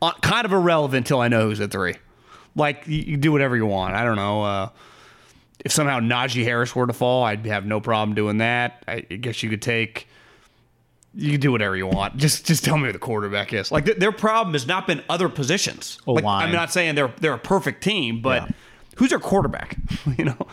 uh, 0.00 0.12
kind 0.22 0.44
of 0.44 0.52
irrelevant 0.52 1.06
until 1.06 1.20
I 1.20 1.28
know 1.28 1.42
who's 1.48 1.60
at 1.60 1.70
three. 1.70 1.94
Like 2.54 2.86
you, 2.86 2.98
you 2.98 3.16
do 3.16 3.32
whatever 3.32 3.56
you 3.56 3.66
want. 3.66 3.94
I 3.94 4.04
don't 4.04 4.16
know. 4.16 4.42
Uh, 4.42 4.68
if 5.64 5.72
somehow 5.72 6.00
Najee 6.00 6.44
Harris 6.44 6.74
were 6.74 6.86
to 6.86 6.92
fall, 6.92 7.24
I'd 7.24 7.44
have 7.46 7.66
no 7.66 7.80
problem 7.80 8.14
doing 8.14 8.38
that. 8.38 8.82
I 8.86 9.00
guess 9.00 9.42
you 9.42 9.50
could 9.50 9.62
take. 9.62 10.08
You 11.14 11.32
can 11.32 11.40
do 11.40 11.50
whatever 11.52 11.76
you 11.76 11.86
want. 11.86 12.16
Just 12.16 12.46
just 12.46 12.64
tell 12.64 12.76
me 12.78 12.86
who 12.86 12.92
the 12.92 12.98
quarterback 12.98 13.52
is. 13.52 13.72
Like 13.72 13.86
th- 13.86 13.96
their 13.98 14.12
problem 14.12 14.52
has 14.54 14.66
not 14.66 14.86
been 14.86 15.02
other 15.08 15.28
positions. 15.28 15.98
Like, 16.06 16.22
line. 16.24 16.46
I'm 16.46 16.52
not 16.52 16.72
saying 16.72 16.94
they're 16.94 17.12
they're 17.20 17.32
a 17.34 17.38
perfect 17.38 17.82
team, 17.82 18.20
but 18.22 18.42
Yeah. 18.42 18.48
who's 18.96 19.10
their 19.10 19.18
quarterback? 19.18 19.76
you 20.18 20.24
know, 20.26 20.46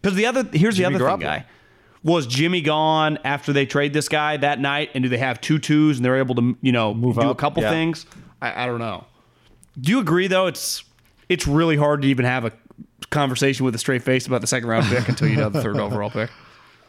because 0.00 0.16
the 0.16 0.26
other 0.26 0.48
here's 0.52 0.76
Jimmy 0.76 0.96
the 0.98 1.04
other 1.06 1.18
thing, 1.18 1.26
Garoppolo. 1.28 1.40
guy. 1.40 1.46
Was 2.02 2.26
Jimmy 2.26 2.62
gone 2.62 3.18
after 3.24 3.52
they 3.52 3.66
trade 3.66 3.92
this 3.92 4.08
guy 4.08 4.38
that 4.38 4.58
night? 4.58 4.90
And 4.94 5.02
do 5.04 5.10
they 5.10 5.18
have 5.18 5.38
two 5.40 5.58
twos 5.58 5.98
and 5.98 6.04
they're 6.04 6.16
able 6.18 6.34
to 6.36 6.56
you 6.62 6.72
know 6.72 6.94
move 6.94 7.16
do 7.16 7.28
a 7.28 7.34
couple 7.34 7.62
Yeah. 7.62 7.70
things? 7.70 8.06
I, 8.40 8.62
I 8.62 8.66
don't 8.66 8.78
know. 8.78 9.04
Do 9.78 9.90
you 9.92 9.98
agree 10.00 10.28
though? 10.28 10.46
It's 10.46 10.82
it's 11.28 11.46
really 11.46 11.76
hard 11.76 12.00
to 12.02 12.08
even 12.08 12.24
have 12.24 12.44
a 12.46 12.52
conversation 13.10 13.64
with 13.66 13.74
a 13.74 13.78
straight 13.78 14.02
face 14.02 14.26
about 14.26 14.40
the 14.40 14.46
second 14.46 14.68
round 14.68 14.86
pick 14.86 15.08
until 15.08 15.28
you 15.28 15.36
know 15.36 15.48
the 15.50 15.60
third 15.62 15.76
overall 15.80 16.10
pick. 16.10 16.30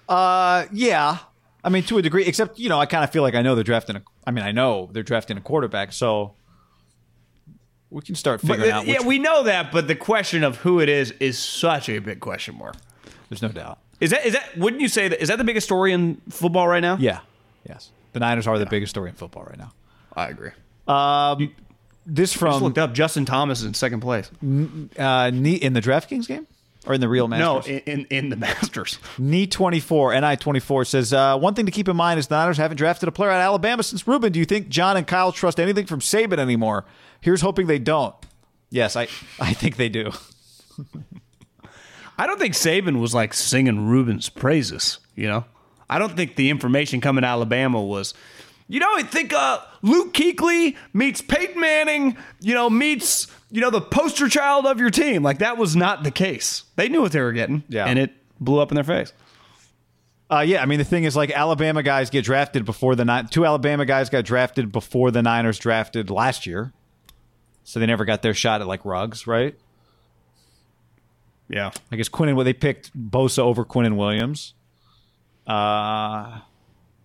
Uh, 0.08 0.66
yeah. 0.72 1.18
I 1.64 1.70
mean, 1.70 1.84
to 1.84 1.98
a 1.98 2.02
degree, 2.02 2.26
except 2.26 2.58
you 2.60 2.70
know, 2.70 2.80
I 2.80 2.86
kind 2.86 3.04
of 3.04 3.12
feel 3.12 3.22
like 3.22 3.36
I 3.36 3.42
know 3.42 3.56
they're 3.56 3.64
drafting 3.64 3.96
a. 3.96 4.04
I 4.26 4.32
mean, 4.32 4.44
I 4.44 4.52
know 4.52 4.90
they're 4.92 5.04
drafting 5.04 5.38
a 5.38 5.42
quarterback, 5.42 5.94
so 5.94 6.34
we 7.90 8.02
can 8.02 8.16
start 8.16 8.42
figuring 8.42 8.72
uh, 8.72 8.78
out. 8.78 8.88
Which, 8.88 9.00
yeah, 9.00 9.06
we 9.06 9.20
know 9.20 9.44
that, 9.44 9.72
but 9.72 9.88
the 9.88 9.96
question 9.96 10.44
of 10.44 10.58
who 10.58 10.80
it 10.80 10.90
is 10.90 11.12
is 11.20 11.38
such 11.38 11.90
a 11.90 12.00
big 12.00 12.20
question 12.20 12.58
mark. 12.58 12.76
there's 13.30 13.42
no 13.42 13.50
doubt. 13.50 13.80
Is 14.00 14.10
that 14.10 14.26
is 14.26 14.34
that? 14.34 14.58
Wouldn't 14.58 14.82
you 14.82 14.88
say 14.88 15.08
that? 15.08 15.22
Is 15.22 15.30
that 15.30 15.38
the 15.38 15.44
biggest 15.44 15.68
story 15.68 15.94
in 15.94 16.20
football 16.30 16.68
right 16.68 16.82
now? 16.82 16.98
Yeah. 17.00 17.20
Yes. 17.68 17.92
The 18.14 18.20
Niners 18.20 18.48
are 18.48 18.58
the 18.58 18.66
biggest 18.66 18.90
story 18.90 19.10
in 19.10 19.16
football 19.16 19.44
right 19.44 19.58
now. 19.58 19.72
I 20.14 20.30
agree. 20.30 20.52
This 22.06 22.32
Just 22.32 22.40
from 22.40 22.64
looked 22.64 22.80
up. 22.80 22.94
Justin 22.94 23.26
Thomas 23.26 23.60
is 23.60 23.66
in 23.66 23.76
second 23.76 24.02
place. 24.02 24.30
uh, 24.44 25.32
in 25.32 25.44
the 25.74 25.82
DraftKings 25.82 26.28
game 26.28 26.48
or 26.88 26.94
in 26.96 27.02
the 27.02 27.08
real 27.08 27.28
No, 27.28 27.56
Masters? 27.56 27.82
in, 27.86 28.00
in 28.02 28.06
in 28.10 28.30
the 28.30 28.36
Masters. 28.36 28.98
Knee 29.18 29.48
twenty 29.48 29.80
four, 29.80 30.20
Ni 30.20 30.36
twenty 30.38 30.60
four 30.60 30.84
says 30.86 31.14
uh, 31.14 31.38
one 31.38 31.54
thing 31.54 31.66
to 31.66 31.72
keep 31.72 31.88
in 31.88 31.96
mind 31.96 32.20
is 32.20 32.28
the 32.28 32.36
Niners 32.36 32.58
haven't 32.58 32.78
drafted 32.78 33.08
a 33.10 33.12
player 33.12 33.30
out 33.30 33.38
of 33.40 33.44
Alabama 33.46 33.84
since 33.84 34.08
Reuben. 34.08 34.32
Do 34.32 34.40
you 34.40 34.46
think 34.46 34.70
John 34.70 34.98
and 34.98 35.06
Kyle 35.06 35.32
trust 35.32 35.60
anything 35.60 35.86
from 35.86 36.00
Saban 36.00 36.40
anymore? 36.40 36.86
Here's 37.22 37.42
hoping 37.42 37.68
they 37.68 37.80
don't. 37.80 38.16
Yes, 38.70 38.96
I 38.96 39.04
I 39.40 39.54
think 39.54 39.76
they 39.78 39.90
do. 39.90 40.12
I 42.18 42.28
don't 42.28 42.40
think 42.40 42.54
Saban 42.54 43.00
was 43.00 43.14
like 43.14 43.34
singing 43.34 43.88
Reuben's 43.88 44.30
praises. 44.30 45.00
You 45.16 45.28
know, 45.28 45.46
I 45.90 46.00
don't 46.00 46.16
think 46.16 46.36
the 46.36 46.50
information 46.50 47.02
coming 47.02 47.24
out 47.24 47.36
of 47.36 47.42
Alabama 47.42 47.82
was. 47.82 48.14
You 48.72 48.80
know, 48.80 48.88
I 48.96 49.04
think 49.04 49.34
uh, 49.34 49.60
Luke 49.82 50.14
Kuechly 50.14 50.78
meets 50.94 51.20
Peyton 51.22 51.60
Manning. 51.60 52.16
You 52.40 52.54
know, 52.54 52.70
meets 52.70 53.28
you 53.52 53.60
know 53.60 53.70
the 53.70 53.82
poster 53.82 54.30
child 54.30 54.66
of 54.66 54.80
your 54.80 54.90
team. 54.90 55.24
Like 55.24 55.40
that 55.40 55.58
was 55.58 55.76
not 55.76 56.04
the 56.04 56.12
case. 56.12 56.64
They 56.78 56.88
knew 56.88 57.02
what 57.02 57.12
they 57.12 57.20
were 57.20 57.34
getting. 57.34 57.64
Yeah. 57.68 57.86
and 57.86 58.00
it 58.00 58.14
blew 58.40 58.60
up 58.62 58.72
in 58.72 58.76
their 58.76 58.86
face. 58.86 59.12
Uh, 60.32 60.40
yeah, 60.40 60.62
I 60.62 60.66
mean 60.68 60.80
the 60.80 60.86
thing 60.86 61.04
is, 61.04 61.18
like 61.18 61.32
Alabama 61.32 61.84
guys 61.84 62.10
get 62.10 62.24
drafted 62.24 62.64
before 62.64 62.96
the 62.96 63.04
Ni- 63.04 63.28
two 63.30 63.46
Alabama 63.46 63.84
guys 63.86 64.10
got 64.10 64.24
drafted 64.24 64.72
before 64.72 65.12
the 65.12 65.22
Niners 65.22 65.60
drafted 65.60 66.10
last 66.10 66.46
year, 66.46 66.72
so 67.66 67.78
they 67.82 67.86
never 67.86 68.06
got 68.06 68.22
their 68.22 68.34
shot 68.34 68.62
at 68.62 68.68
like 68.68 68.86
Ruggs, 68.86 69.28
right? 69.28 69.54
Yeah, 71.50 71.72
I 71.92 71.98
guess 71.98 72.08
Quinn 72.08 72.30
and 72.30 72.40
they 72.40 72.54
picked 72.54 72.98
Bosa 72.98 73.40
over 73.40 73.66
Quinn 73.66 73.86
and 73.86 73.98
Williams. 73.98 74.54
Uh, 75.46 76.40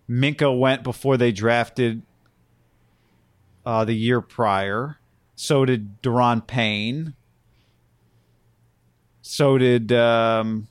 Minkah 0.09 0.57
went 0.57 0.83
before 0.83 1.17
they 1.17 1.31
drafted 1.31 2.01
uh, 3.65 3.83
the 3.85 3.93
year 3.93 4.21
prior. 4.21 4.97
So 5.35 5.65
did 5.65 6.01
Da'Ron 6.01 6.45
Payne. 6.47 7.13
So 9.21 9.57
did 9.57 9.91
um, 9.91 10.67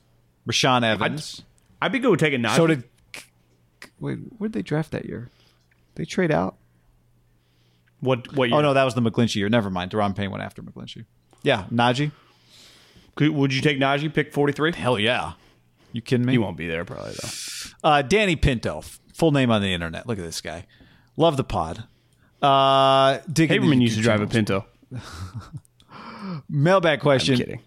Rashaan 0.47 0.83
Evans. 0.83 1.43
I'd 1.81 1.91
be 1.91 1.99
good 1.99 2.11
with 2.11 2.19
taking 2.19 2.41
Najee. 2.41 2.55
So 2.55 2.67
did 2.67 2.83
wait, 3.99 4.17
where 4.37 4.49
did 4.49 4.53
they 4.53 4.63
draft 4.63 4.91
that 4.91 5.05
year? 5.05 5.29
They 5.95 6.05
trade 6.05 6.31
out. 6.31 6.55
what? 7.99 8.33
What? 8.35 8.49
Year? 8.49 8.57
Oh 8.57 8.61
no, 8.61 8.73
that 8.73 8.83
was 8.83 8.95
the 8.95 9.01
McGlinchey 9.01 9.35
year. 9.35 9.49
Never 9.49 9.69
mind. 9.69 9.91
Da'Ron 9.91 10.15
Payne 10.15 10.31
went 10.31 10.43
after 10.43 10.61
McGlinchey. 10.63 11.05
Yeah, 11.43 11.65
Najee. 11.71 12.11
Could- 13.15 13.29
Would 13.31 13.53
you 13.53 13.61
take 13.61 13.77
Najee? 13.77 14.11
Pick 14.13 14.33
forty 14.33 14.53
three. 14.53 14.73
Hell 14.73 14.97
yeah. 14.99 15.33
You 15.93 16.01
kidding 16.01 16.25
me? 16.25 16.33
He 16.33 16.37
won't 16.37 16.57
be 16.57 16.67
there 16.67 16.83
probably 16.83 17.11
though. 17.13 17.29
Uh, 17.83 18.01
Danny 18.01 18.35
Pinto, 18.35 18.83
full 19.17 19.31
name 19.31 19.49
on 19.51 19.61
the 19.61 19.73
internet. 19.73 20.07
Look 20.07 20.19
at 20.19 20.23
this 20.23 20.41
guy. 20.41 20.65
Love 21.17 21.37
the 21.37 21.43
pod. 21.43 21.83
Uh, 22.41 23.17
Haberman 23.17 23.81
used 23.81 23.97
to 23.97 24.03
drive 24.03 24.21
a. 24.21 24.27
Pinto. 24.27 24.65
Mailbag 26.49 26.99
question. 26.99 27.33
I'm 27.33 27.39
kidding. 27.39 27.61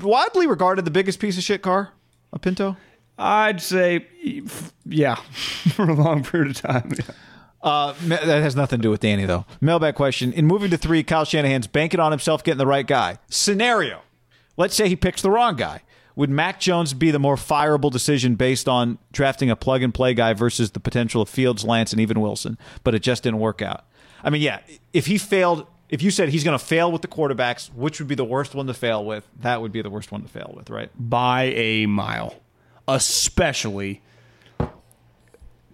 Widely 0.00 0.46
regarded 0.46 0.84
the 0.84 0.90
biggest 0.90 1.20
piece 1.20 1.36
of 1.36 1.44
shit 1.44 1.62
car, 1.62 1.90
a 2.32 2.38
Pinto. 2.38 2.76
I'd 3.18 3.60
say, 3.60 4.06
yeah, 4.86 5.14
for 5.74 5.88
a 5.88 5.94
long 5.94 6.24
period 6.24 6.56
of 6.56 6.62
time. 6.62 6.92
Uh, 7.62 7.92
that 8.06 8.42
has 8.42 8.56
nothing 8.56 8.78
to 8.78 8.82
do 8.82 8.90
with 8.90 9.00
Danny 9.00 9.26
though. 9.26 9.44
Mailbag 9.60 9.94
question: 9.94 10.32
In 10.32 10.46
moving 10.46 10.70
to 10.70 10.78
three, 10.78 11.02
Kyle 11.02 11.24
Shanahan's 11.24 11.66
banking 11.66 12.00
on 12.00 12.10
himself 12.10 12.42
getting 12.42 12.58
the 12.58 12.66
right 12.66 12.86
guy. 12.86 13.18
Scenario: 13.28 14.00
Let's 14.56 14.74
say 14.74 14.88
he 14.88 14.96
picks 14.96 15.20
the 15.20 15.30
wrong 15.30 15.56
guy. 15.56 15.82
Would 16.16 16.30
Mac 16.30 16.60
Jones 16.60 16.94
be 16.94 17.10
the 17.10 17.18
more 17.18 17.36
fireable 17.36 17.90
decision 17.90 18.34
based 18.34 18.68
on 18.68 18.98
drafting 19.12 19.50
a 19.50 19.56
plug 19.56 19.82
and 19.82 19.94
play 19.94 20.14
guy 20.14 20.32
versus 20.32 20.72
the 20.72 20.80
potential 20.80 21.22
of 21.22 21.28
Fields, 21.28 21.64
Lance, 21.64 21.92
and 21.92 22.00
even 22.00 22.20
Wilson? 22.20 22.58
But 22.84 22.94
it 22.94 23.02
just 23.02 23.22
didn't 23.22 23.40
work 23.40 23.62
out. 23.62 23.84
I 24.22 24.30
mean, 24.30 24.42
yeah, 24.42 24.60
if 24.92 25.06
he 25.06 25.18
failed, 25.18 25.66
if 25.88 26.02
you 26.02 26.10
said 26.10 26.28
he's 26.28 26.44
going 26.44 26.58
to 26.58 26.64
fail 26.64 26.92
with 26.92 27.02
the 27.02 27.08
quarterbacks, 27.08 27.72
which 27.74 27.98
would 27.98 28.08
be 28.08 28.14
the 28.14 28.24
worst 28.24 28.54
one 28.54 28.66
to 28.66 28.74
fail 28.74 29.04
with? 29.04 29.26
That 29.40 29.60
would 29.62 29.72
be 29.72 29.82
the 29.82 29.90
worst 29.90 30.12
one 30.12 30.22
to 30.22 30.28
fail 30.28 30.52
with, 30.56 30.70
right? 30.70 30.90
by 30.96 31.44
a 31.44 31.86
mile, 31.86 32.34
especially 32.86 34.02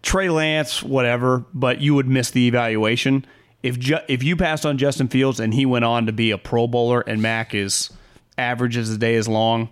Trey 0.03 0.31
Lance, 0.31 0.83
whatever. 0.83 1.45
But 1.53 1.81
you 1.81 1.95
would 1.95 2.09
miss 2.09 2.31
the 2.31 2.47
evaluation 2.47 3.27
if 3.63 3.79
ju- 3.79 3.99
if 4.09 4.23
you 4.23 4.37
passed 4.37 4.65
on 4.65 4.79
Justin 4.79 5.09
Fields 5.09 5.41
and 5.41 5.53
he 5.53 5.67
went 5.67 5.85
on 5.85 6.07
to 6.07 6.13
be 6.13 6.31
a 6.31 6.39
Pro 6.39 6.67
Bowler 6.67 7.01
and 7.01 7.21
Mac 7.21 7.55
is 7.55 7.91
average 8.37 8.77
as 8.77 8.91
the 8.91 8.99
day 8.99 9.15
is 9.15 9.29
long. 9.29 9.69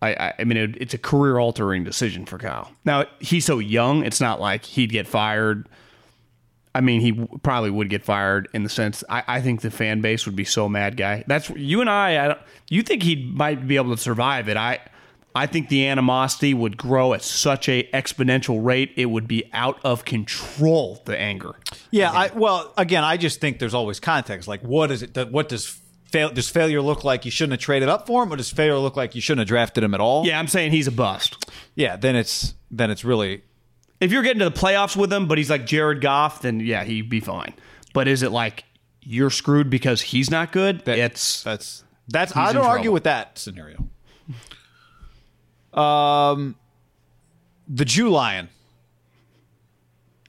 I, 0.00 0.32
I, 0.38 0.44
mean, 0.44 0.56
it, 0.56 0.76
it's 0.80 0.94
a 0.94 0.98
career 0.98 1.38
altering 1.38 1.82
decision 1.82 2.24
for 2.24 2.38
Kyle. 2.38 2.70
Now 2.84 3.06
he's 3.18 3.44
so 3.44 3.58
young; 3.58 4.04
it's 4.04 4.20
not 4.20 4.40
like 4.40 4.64
he'd 4.64 4.90
get 4.90 5.08
fired. 5.08 5.68
I 6.74 6.80
mean, 6.80 7.00
he 7.00 7.10
w- 7.10 7.40
probably 7.42 7.70
would 7.70 7.90
get 7.90 8.04
fired 8.04 8.48
in 8.54 8.62
the 8.62 8.68
sense. 8.68 9.02
I, 9.08 9.24
I 9.26 9.40
think 9.40 9.62
the 9.62 9.70
fan 9.70 10.00
base 10.00 10.26
would 10.26 10.36
be 10.36 10.44
so 10.44 10.68
mad, 10.68 10.96
guy. 10.96 11.24
That's 11.26 11.50
you 11.50 11.80
and 11.80 11.90
I. 11.90 12.28
I 12.28 12.36
you 12.68 12.82
think 12.82 13.02
he 13.02 13.16
might 13.16 13.66
be 13.66 13.76
able 13.76 13.96
to 13.96 14.00
survive 14.00 14.48
it? 14.48 14.56
I, 14.56 14.78
I 15.34 15.46
think 15.46 15.68
the 15.68 15.88
animosity 15.88 16.54
would 16.54 16.76
grow 16.76 17.14
at 17.14 17.22
such 17.22 17.68
a 17.68 17.88
exponential 17.92 18.64
rate. 18.64 18.92
It 18.96 19.06
would 19.06 19.26
be 19.26 19.50
out 19.52 19.80
of 19.84 20.04
control. 20.04 21.02
The 21.04 21.18
anger. 21.18 21.56
Yeah, 21.90 22.12
I 22.12 22.30
well, 22.34 22.72
again, 22.76 23.02
I 23.02 23.16
just 23.16 23.40
think 23.40 23.58
there's 23.58 23.74
always 23.74 23.98
context. 23.98 24.46
Like, 24.46 24.62
what 24.62 24.92
is 24.92 25.02
it? 25.02 25.30
What 25.32 25.48
does 25.48 25.80
fail? 26.12 26.30
Does 26.30 26.48
failure 26.48 26.80
look 26.82 27.04
like 27.04 27.24
you 27.24 27.30
shouldn't 27.30 27.52
have 27.52 27.60
traded 27.60 27.88
up 27.88 28.06
for 28.06 28.22
him, 28.22 28.32
or 28.32 28.36
does 28.36 28.50
failure 28.50 28.78
look 28.78 28.96
like 28.96 29.14
you 29.14 29.20
shouldn't 29.20 29.40
have 29.40 29.48
drafted 29.48 29.84
him 29.84 29.94
at 29.94 30.00
all? 30.00 30.26
Yeah, 30.26 30.38
I'm 30.38 30.48
saying 30.48 30.72
he's 30.72 30.86
a 30.86 30.92
bust. 30.92 31.50
yeah. 31.74 31.96
Then 31.96 32.16
it's 32.16 32.54
then 32.70 32.90
it's 32.90 33.04
really 33.04 33.42
If 34.00 34.12
you're 34.12 34.22
getting 34.22 34.40
to 34.40 34.44
the 34.50 34.50
playoffs 34.58 34.96
with 34.96 35.12
him, 35.12 35.26
but 35.28 35.38
he's 35.38 35.50
like 35.50 35.66
Jared 35.66 36.00
Goff, 36.00 36.42
then 36.42 36.60
yeah, 36.60 36.84
he'd 36.84 37.08
be 37.10 37.20
fine. 37.20 37.54
But 37.94 38.06
is 38.08 38.22
it 38.22 38.30
like 38.32 38.64
you're 39.02 39.30
screwed 39.30 39.70
because 39.70 40.00
he's 40.02 40.30
not 40.30 40.52
good? 40.52 40.84
that, 40.84 40.98
it's 40.98 41.42
that's 41.42 41.84
that's. 42.08 42.36
I 42.36 42.52
don't 42.52 42.64
argue 42.66 42.92
with 42.92 43.04
that 43.04 43.38
scenario. 43.38 43.86
Um, 45.72 46.56
the 47.68 47.84
Jew 47.84 48.08
Lion. 48.10 48.48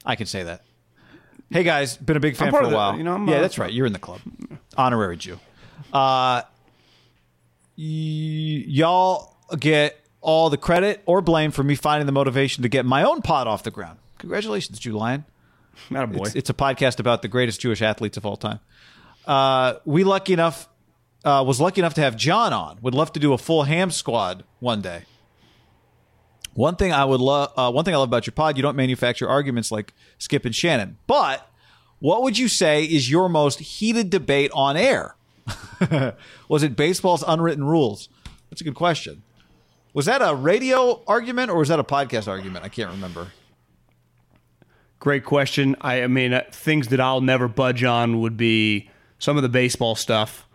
I 0.05 0.15
can 0.15 0.25
say 0.25 0.43
that. 0.43 0.63
Hey 1.51 1.63
guys, 1.63 1.97
been 1.97 2.15
a 2.17 2.19
big 2.19 2.35
fan 2.35 2.51
for 2.51 2.61
a 2.61 2.67
the- 2.69 2.75
while. 2.75 2.97
you 2.97 3.03
know, 3.03 3.13
I'm, 3.15 3.27
yeah, 3.27 3.37
uh, 3.37 3.41
that's 3.41 3.57
right. 3.57 3.71
You're 3.73 3.87
in 3.87 3.93
the 3.93 3.99
club, 3.99 4.21
honorary 4.77 5.17
Jew. 5.17 5.39
Uh, 5.93 6.41
y- 7.77 8.63
y'all 8.67 9.35
get 9.59 9.99
all 10.21 10.49
the 10.49 10.57
credit 10.57 11.01
or 11.05 11.21
blame 11.21 11.51
for 11.51 11.63
me 11.63 11.75
finding 11.75 12.05
the 12.05 12.11
motivation 12.11 12.63
to 12.63 12.69
get 12.69 12.85
my 12.85 13.03
own 13.03 13.21
pod 13.21 13.47
off 13.47 13.63
the 13.63 13.71
ground. 13.71 13.97
Congratulations, 14.17 14.79
Jew 14.79 14.93
Lion. 14.97 15.25
not 15.89 16.03
a 16.03 16.07
boy. 16.07 16.25
It's, 16.25 16.35
it's 16.35 16.49
a 16.49 16.53
podcast 16.53 16.99
about 16.99 17.21
the 17.21 17.27
greatest 17.27 17.61
Jewish 17.61 17.81
athletes 17.81 18.17
of 18.17 18.25
all 18.25 18.35
time. 18.37 18.59
Uh, 19.25 19.75
we 19.85 20.03
lucky 20.03 20.33
enough 20.33 20.67
uh, 21.25 21.43
was 21.45 21.59
lucky 21.59 21.81
enough 21.81 21.93
to 21.95 22.01
have 22.01 22.15
John 22.15 22.53
on. 22.53 22.79
Would 22.81 22.93
love 22.95 23.11
to 23.13 23.19
do 23.19 23.33
a 23.33 23.37
full 23.37 23.63
ham 23.63 23.91
squad 23.91 24.43
one 24.59 24.81
day. 24.81 25.03
One 26.53 26.75
thing 26.75 26.91
I 26.91 27.05
would 27.05 27.21
love, 27.21 27.51
uh, 27.55 27.71
one 27.71 27.85
thing 27.85 27.93
I 27.93 27.97
love 27.97 28.09
about 28.09 28.25
your 28.25 28.33
pod, 28.33 28.57
you 28.57 28.63
don't 28.63 28.75
manufacture 28.75 29.27
arguments 29.29 29.71
like 29.71 29.93
Skip 30.17 30.45
and 30.45 30.55
Shannon. 30.55 30.97
But 31.07 31.47
what 31.99 32.23
would 32.23 32.37
you 32.37 32.47
say 32.47 32.83
is 32.83 33.09
your 33.09 33.29
most 33.29 33.59
heated 33.59 34.09
debate 34.09 34.51
on 34.53 34.75
air? 34.77 35.15
was 36.49 36.63
it 36.63 36.75
baseball's 36.75 37.23
unwritten 37.27 37.63
rules? 37.63 38.09
That's 38.49 38.61
a 38.61 38.63
good 38.63 38.75
question. 38.75 39.23
Was 39.93 40.05
that 40.05 40.21
a 40.21 40.35
radio 40.35 41.03
argument 41.07 41.49
or 41.51 41.57
was 41.57 41.69
that 41.69 41.79
a 41.79 41.83
podcast 41.83 42.27
argument? 42.27 42.63
I 42.65 42.69
can't 42.69 42.91
remember. 42.91 43.27
Great 44.99 45.23
question. 45.23 45.75
I, 45.81 46.03
I 46.03 46.07
mean, 46.07 46.33
uh, 46.33 46.43
things 46.51 46.89
that 46.89 46.99
I'll 46.99 47.21
never 47.21 47.47
budge 47.47 47.83
on 47.83 48.19
would 48.21 48.35
be 48.37 48.89
some 49.17 49.37
of 49.37 49.43
the 49.43 49.49
baseball 49.49 49.95
stuff. 49.95 50.45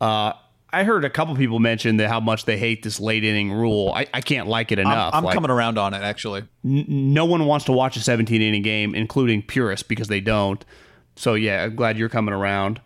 Uh, 0.00 0.32
I 0.72 0.84
heard 0.84 1.04
a 1.04 1.10
couple 1.10 1.36
people 1.36 1.58
mention 1.60 1.98
that 1.98 2.08
how 2.08 2.18
much 2.18 2.44
they 2.44 2.58
hate 2.58 2.82
this 2.82 2.98
late 2.98 3.24
inning 3.24 3.52
rule. 3.52 3.92
I, 3.94 4.06
I 4.12 4.20
can't 4.20 4.48
like 4.48 4.72
it 4.72 4.78
I'm, 4.80 4.86
enough. 4.86 5.14
I'm 5.14 5.22
Like, 5.22 5.34
coming 5.34 5.50
around 5.50 5.78
on 5.78 5.94
it 5.94 6.02
actually. 6.02 6.44
no 6.64 7.24
one 7.26 7.44
wants 7.46 7.66
to 7.66 7.72
watch 7.72 7.96
a 7.96 8.00
17 8.00 8.40
inning 8.42 8.62
game, 8.62 8.94
including 8.94 9.42
purists, 9.42 9.86
because 9.86 10.08
they 10.08 10.20
don't. 10.20 10.64
So 11.14 11.34
yeah, 11.34 11.64
I'm 11.64 11.76
glad 11.76 11.96
you're 11.98 12.08
coming 12.08 12.34
around. 12.34 12.80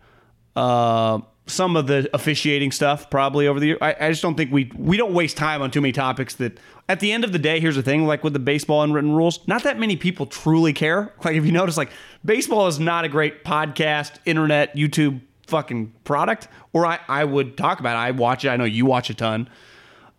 Uh, 0.55 1.19
some 1.47 1.75
of 1.75 1.87
the 1.87 2.09
officiating 2.13 2.71
stuff 2.71 3.09
probably 3.09 3.47
over 3.47 3.59
the 3.59 3.67
year. 3.67 3.77
I, 3.81 3.95
I 3.99 4.09
just 4.09 4.21
don't 4.21 4.35
think 4.35 4.51
we 4.51 4.71
we 4.75 4.97
don't 4.97 5.13
waste 5.13 5.37
time 5.37 5.61
on 5.61 5.71
too 5.71 5.81
many 5.81 5.91
topics 5.91 6.35
that. 6.35 6.59
At 6.89 7.01
the 7.01 7.11
end 7.11 7.25
of 7.25 7.33
the 7.33 7.39
day, 7.39 7.59
here's 7.59 7.75
the 7.75 7.83
thing: 7.83 8.05
like 8.05 8.23
with 8.23 8.31
the 8.31 8.39
baseball 8.39 8.81
unwritten 8.81 9.11
rules, 9.11 9.45
not 9.45 9.63
that 9.63 9.77
many 9.77 9.97
people 9.97 10.25
truly 10.25 10.71
care. 10.71 11.13
Like 11.23 11.35
if 11.35 11.45
you 11.45 11.51
notice, 11.51 11.75
like 11.75 11.91
baseball 12.23 12.67
is 12.67 12.79
not 12.79 13.03
a 13.03 13.09
great 13.09 13.43
podcast, 13.43 14.19
internet, 14.25 14.73
YouTube 14.75 15.19
fucking 15.47 15.93
product. 16.05 16.47
Or 16.71 16.85
I 16.85 16.99
I 17.09 17.25
would 17.25 17.57
talk 17.57 17.81
about 17.81 17.95
it. 17.95 17.99
I 17.99 18.11
watch 18.11 18.45
it. 18.45 18.49
I 18.49 18.55
know 18.55 18.63
you 18.63 18.85
watch 18.85 19.09
a 19.09 19.13
ton. 19.13 19.49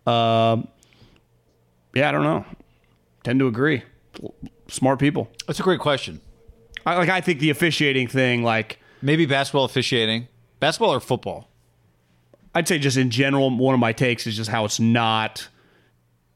Um, 0.05 0.67
yeah, 1.95 2.09
I 2.09 2.11
don't 2.11 2.23
know. 2.23 2.45
Tend 3.23 3.39
to 3.39 3.47
agree. 3.47 3.81
Smart 4.67 4.99
people. 4.99 5.27
That's 5.47 5.59
a 5.59 5.63
great 5.63 5.79
question. 5.79 6.21
I, 6.85 6.97
like 6.97 7.09
I 7.09 7.21
think 7.21 7.39
the 7.39 7.49
officiating 7.49 8.07
thing, 8.07 8.43
like 8.43 8.79
Maybe 9.01 9.25
basketball 9.25 9.63
officiating, 9.63 10.27
basketball 10.59 10.93
or 10.93 10.99
football. 10.99 11.49
I'd 12.53 12.67
say 12.67 12.79
just 12.79 12.97
in 12.97 13.09
general, 13.11 13.55
one 13.55 13.73
of 13.73 13.79
my 13.79 13.93
takes 13.93 14.25
is 14.27 14.35
just 14.35 14.49
how 14.49 14.65
it's 14.65 14.79
not. 14.79 15.47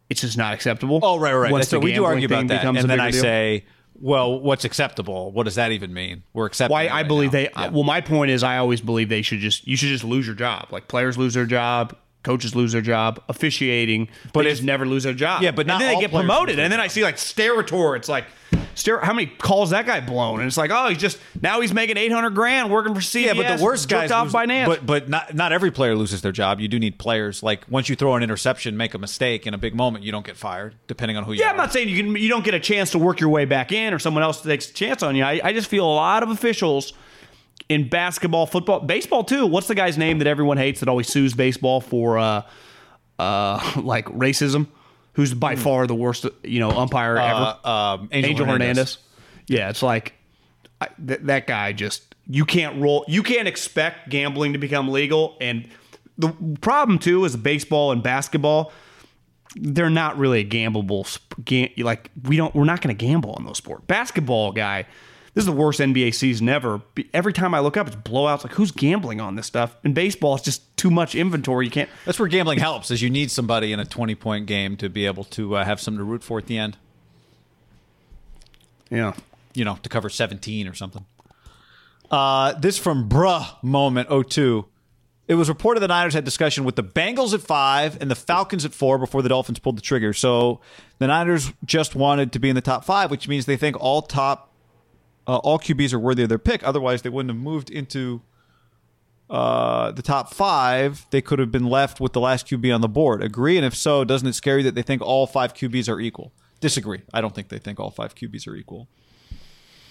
It's 0.10 0.22
just 0.22 0.38
not 0.38 0.54
acceptable. 0.54 1.00
Oh, 1.02 1.18
right, 1.18 1.34
right. 1.34 1.52
Once 1.52 1.64
That's 1.66 1.72
so 1.72 1.80
the 1.80 1.86
we 1.86 1.94
do 1.94 2.04
argue 2.06 2.28
about 2.28 2.48
that, 2.50 2.66
and 2.66 2.78
then 2.90 3.00
I 3.00 3.10
deal. 3.10 3.22
say, 3.22 3.66
well, 3.96 4.40
what's 4.40 4.64
acceptable? 4.64 5.32
What 5.32 5.44
does 5.46 5.56
that 5.56 5.72
even 5.72 5.92
mean? 5.94 6.24
We're 6.34 6.46
accepting. 6.46 6.72
Why 6.74 6.84
it 6.84 6.90
I 6.92 6.98
right 7.02 7.08
believe 7.08 7.34
now. 7.34 7.40
they. 7.40 7.50
Yeah. 7.50 7.70
Well, 7.70 7.84
my 7.84 8.02
point 8.02 8.30
is, 8.30 8.44
I 8.44 8.58
always 8.58 8.80
believe 8.82 9.10
they 9.10 9.24
should 9.24 9.40
just. 9.40 9.66
You 9.68 9.76
should 9.76 9.90
just 9.90 10.04
lose 10.04 10.28
your 10.28 10.36
job. 10.36 10.68
Like 10.72 10.88
players 10.88 11.18
lose 11.18 11.34
their 11.34 11.48
job, 11.48 11.96
coaches 12.22 12.56
lose 12.56 12.74
their 12.74 12.82
job, 12.82 13.24
officiating, 13.28 14.08
but 14.34 14.44
they 14.44 14.52
if- 14.52 14.62
never 14.62 14.86
lose 14.86 15.04
their 15.04 15.14
job. 15.14 15.42
Yeah, 15.42 15.52
but 15.52 15.68
and 15.68 15.82
then 15.82 15.96
they 15.96 16.00
get 16.00 16.12
promoted, 16.12 16.60
and 16.60 16.72
then 16.72 16.80
I 16.80 16.88
see 16.88 17.04
like 17.04 17.16
Sterator. 17.16 17.98
It's 17.98 18.10
like. 18.10 18.26
How 19.02 19.14
many 19.14 19.28
calls 19.28 19.70
that 19.72 19.86
guy 19.86 20.00
blown? 20.00 20.40
And 20.40 20.48
it's 20.48 20.58
like, 20.58 20.72
oh, 20.72 20.90
he's 20.90 20.98
just 20.98 21.18
now 21.42 21.62
he's 21.62 21.74
making 21.74 21.98
eight 21.98 22.12
hundred 22.12 22.32
grand 22.32 22.72
working 22.72 22.94
for 22.96 23.02
CBS. 23.02 23.26
yeah, 23.26 23.34
but 23.34 23.58
the 23.58 23.64
worst 23.64 23.90
guys 23.90 24.12
off 24.12 24.26
lose- 24.26 24.34
by 24.34 24.46
Nance. 24.46 24.68
But 24.70 24.86
but 24.86 25.10
not 25.10 25.34
not 25.34 25.52
every 25.52 25.72
player 25.72 25.96
loses 25.96 26.22
their 26.22 26.32
job. 26.32 26.60
You 26.60 26.68
do 26.68 26.80
need 26.80 26.98
players 26.98 27.44
like 27.44 27.66
once 27.70 27.90
you 27.90 27.96
throw 27.96 28.16
an 28.16 28.24
interception, 28.24 28.76
make 28.78 28.94
a 28.94 28.98
mistake 28.98 29.46
in 29.48 29.54
a 29.54 29.58
big 29.58 29.76
moment, 29.76 30.04
you 30.04 30.12
don't 30.12 30.26
get 30.26 30.38
fired, 30.38 30.76
depending 30.88 31.18
on 31.18 31.24
who 31.24 31.34
you 31.34 31.40
Yeah, 31.40 31.48
are. 31.48 31.50
I'm 31.52 31.58
not 31.58 31.72
saying 31.74 31.90
you 31.90 31.98
can 32.04 32.16
you 32.16 32.30
don't 32.30 32.44
get 32.46 32.54
a 32.54 32.60
chance 32.60 32.92
to 32.92 33.00
work 33.00 33.20
your 33.20 33.30
way 33.30 33.46
back 33.46 33.72
in 33.72 33.94
or 33.94 34.00
someone 34.00 34.24
else 34.24 34.42
takes 34.42 34.70
a 34.70 34.74
chance 34.74 35.04
on 35.04 35.16
you. 35.16 35.24
I, 35.24 35.40
I 35.44 35.54
just 35.54 35.68
feel 35.68 35.86
a 35.86 35.94
lot 35.96 36.24
of 36.24 36.30
officials 36.30 36.94
in 37.70 37.88
basketball, 37.88 38.46
football, 38.46 38.82
baseball 38.82 39.24
too. 39.24 39.46
What's 39.48 39.68
the 39.68 39.76
guy's 39.76 39.98
name 39.98 40.18
that 40.20 40.28
everyone 40.28 40.58
hates 40.58 40.80
that 40.82 40.90
always 40.90 41.08
sues 41.08 41.34
baseball 41.34 41.80
for 41.82 42.18
uh 42.18 42.42
uh 43.20 43.74
like 43.84 44.06
racism? 44.08 44.68
Who's 45.14 45.34
by 45.34 45.56
far 45.56 45.86
the 45.86 45.96
worst 45.96 46.26
you 46.44 46.60
know 46.60 46.72
umpire 46.72 47.18
ever? 47.18 47.58
Uh, 47.64 47.70
um, 47.70 48.10
Angel, 48.12 48.32
Angel 48.32 48.46
Hernandez. 48.46 48.78
Hernandez. 48.78 48.98
Yeah, 49.48 49.70
it's 49.70 49.84
like 49.84 50.14
I, 50.82 50.88
th- 51.06 51.20
that 51.24 51.48
guy 51.48 51.72
just 51.74 52.14
you 52.28 52.46
can't 52.46 52.82
roll. 52.82 53.06
You 53.08 53.24
can't 53.24 53.48
expect 53.48 54.10
gambling 54.10 54.54
to 54.54 54.60
become 54.60 54.90
legal. 54.90 55.38
And 55.40 55.68
the 56.18 56.34
problem 56.62 57.00
too 57.00 57.26
is 57.26 57.36
baseball 57.36 57.92
and 57.92 58.02
basketball. 58.02 58.72
They're 59.56 59.90
not 59.90 60.18
really 60.18 60.40
a 60.40 60.46
gambleable. 60.46 61.06
like 61.84 62.10
we 62.24 62.38
don't. 62.38 62.56
We're 62.56 62.64
not 62.64 62.82
going 62.82 62.96
to 62.96 63.06
gamble 63.06 63.34
on 63.34 63.46
those 63.46 63.58
sports. 63.58 63.84
Basketball 63.88 64.52
guy. 64.52 64.86
This 65.34 65.42
is 65.42 65.46
the 65.48 65.52
worst 65.52 65.80
NBA 65.80 66.14
season 66.14 66.48
ever. 66.48 66.82
Every 67.14 67.34
time 67.34 67.56
I 67.56 67.60
look 67.60 67.76
up, 67.76 67.88
it's 67.88 67.96
blowouts. 67.96 68.44
Like 68.44 68.54
who's 68.54 68.72
gambling 68.72 69.20
on 69.20 69.36
this 69.36 69.48
stuff? 69.48 69.76
In 69.84 69.94
baseball, 69.94 70.36
it's 70.36 70.44
just 70.44 70.78
too 70.78 70.92
much 70.92 71.16
inventory. 71.16 71.66
You 71.66 71.72
can't. 71.72 71.90
That's 72.06 72.20
where 72.20 72.28
gambling 72.28 72.60
helps. 72.60 72.92
Is 72.92 73.02
you 73.02 73.10
need 73.10 73.32
somebody 73.32 73.74
in 73.74 73.80
a 73.80 73.86
twenty 73.86 74.14
point 74.16 74.46
game 74.46 74.78
to 74.78 74.90
be 74.90 75.06
able 75.08 75.24
to 75.26 75.56
uh, 75.56 75.66
have 75.66 75.82
something 75.82 75.98
to 75.98 76.04
root 76.04 76.24
for 76.24 76.38
at 76.38 76.46
the 76.46 76.58
end. 76.58 76.78
Yeah. 78.90 79.14
you 79.56 79.66
know, 79.66 79.78
to 79.82 79.90
cover 79.90 80.08
17 80.10 80.68
or 80.68 80.76
something. 80.76 81.06
Uh, 82.12 82.54
this 82.54 82.78
from 82.78 83.10
Bruh 83.10 83.62
Moment 83.64 84.10
02. 84.30 84.66
It 85.28 85.36
was 85.36 85.50
reported 85.50 85.80
the 85.80 85.88
Niners 85.88 86.14
had 86.14 86.26
discussion 86.26 86.64
with 86.64 86.76
the 86.76 86.84
Bengals 86.84 87.34
at 87.34 87.42
five 87.42 88.00
and 88.02 88.12
the 88.12 88.16
Falcons 88.16 88.66
at 88.66 88.74
four 88.74 88.98
before 89.00 89.22
the 89.24 89.30
Dolphins 89.30 89.58
pulled 89.58 89.78
the 89.78 89.82
trigger. 89.82 90.14
So 90.14 90.60
the 91.00 91.08
Niners 91.08 91.52
just 91.66 91.96
wanted 91.96 92.34
to 92.34 92.40
be 92.40 92.50
in 92.50 92.56
the 92.56 92.62
top 92.62 92.86
five, 92.86 93.10
which 93.10 93.28
means 93.28 93.46
they 93.48 93.58
think 93.58 93.80
all 93.80 94.02
top, 94.04 94.53
uh, 95.28 95.38
all 95.38 95.60
QBs 95.60 95.94
are 95.94 96.00
worthy 96.00 96.24
of 96.24 96.30
their 96.30 96.40
pick. 96.40 96.64
Otherwise, 96.64 97.02
they 97.02 97.10
wouldn't 97.10 97.34
have 97.34 97.42
moved 97.42 97.70
into 97.70 98.22
uh, 99.30 99.92
the 99.92 100.02
top 100.02 100.34
five. 100.34 101.06
They 101.12 101.22
could 101.22 101.40
have 101.40 101.52
been 101.52 101.66
left 101.66 102.00
with 102.00 102.14
the 102.14 102.20
last 102.20 102.48
QB 102.48 102.74
on 102.74 102.82
the 102.82 102.90
board. 102.90 103.24
Agree? 103.24 103.58
And 103.58 103.66
if 103.66 103.76
so, 103.76 104.04
doesn't 104.04 104.28
it 104.28 104.34
scare 104.34 104.58
you 104.58 104.64
that 104.64 104.76
they 104.76 104.82
think 104.82 105.02
all 105.02 105.26
five 105.26 105.54
QBs 105.54 105.90
are 105.90 106.00
equal? 106.00 106.32
Disagree. 106.60 107.02
I 107.14 107.22
don't 107.22 107.34
think 107.34 107.50
they 107.50 107.58
think 107.58 107.80
all 107.80 107.92
five 107.92 108.16
QBs 108.16 108.48
are 108.48 108.56
equal. 108.56 108.88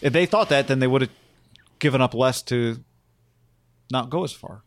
If 0.00 0.12
they 0.12 0.26
thought 0.26 0.48
that, 0.48 0.68
then 0.68 0.80
they 0.80 0.86
would 0.86 1.02
have 1.02 1.10
given 1.78 2.00
up 2.00 2.14
less 2.14 2.42
to 2.42 2.82
not 3.90 4.10
go 4.10 4.24
as 4.24 4.32
far. 4.32 4.62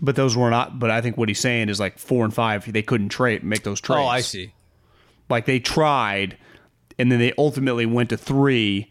But 0.00 0.16
those 0.16 0.36
were 0.36 0.50
not. 0.50 0.78
But 0.78 0.90
I 0.90 1.00
think 1.00 1.16
what 1.16 1.28
he's 1.28 1.40
saying 1.40 1.68
is 1.68 1.78
like 1.78 1.98
four 1.98 2.24
and 2.24 2.32
five. 2.32 2.70
They 2.72 2.82
couldn't 2.82 3.10
trade 3.10 3.44
make 3.44 3.64
those 3.64 3.80
trades. 3.80 4.00
Oh, 4.00 4.06
I 4.06 4.20
see. 4.20 4.52
Like 5.28 5.46
they 5.46 5.60
tried, 5.60 6.38
and 6.98 7.12
then 7.12 7.18
they 7.18 7.32
ultimately 7.36 7.86
went 7.86 8.10
to 8.10 8.16
three. 8.16 8.90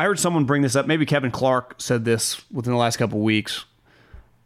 I 0.00 0.04
heard 0.04 0.18
someone 0.18 0.46
bring 0.46 0.62
this 0.62 0.76
up. 0.76 0.86
Maybe 0.86 1.04
Kevin 1.04 1.30
Clark 1.30 1.74
said 1.76 2.06
this 2.06 2.40
within 2.50 2.72
the 2.72 2.78
last 2.78 2.96
couple 2.96 3.20
weeks. 3.20 3.66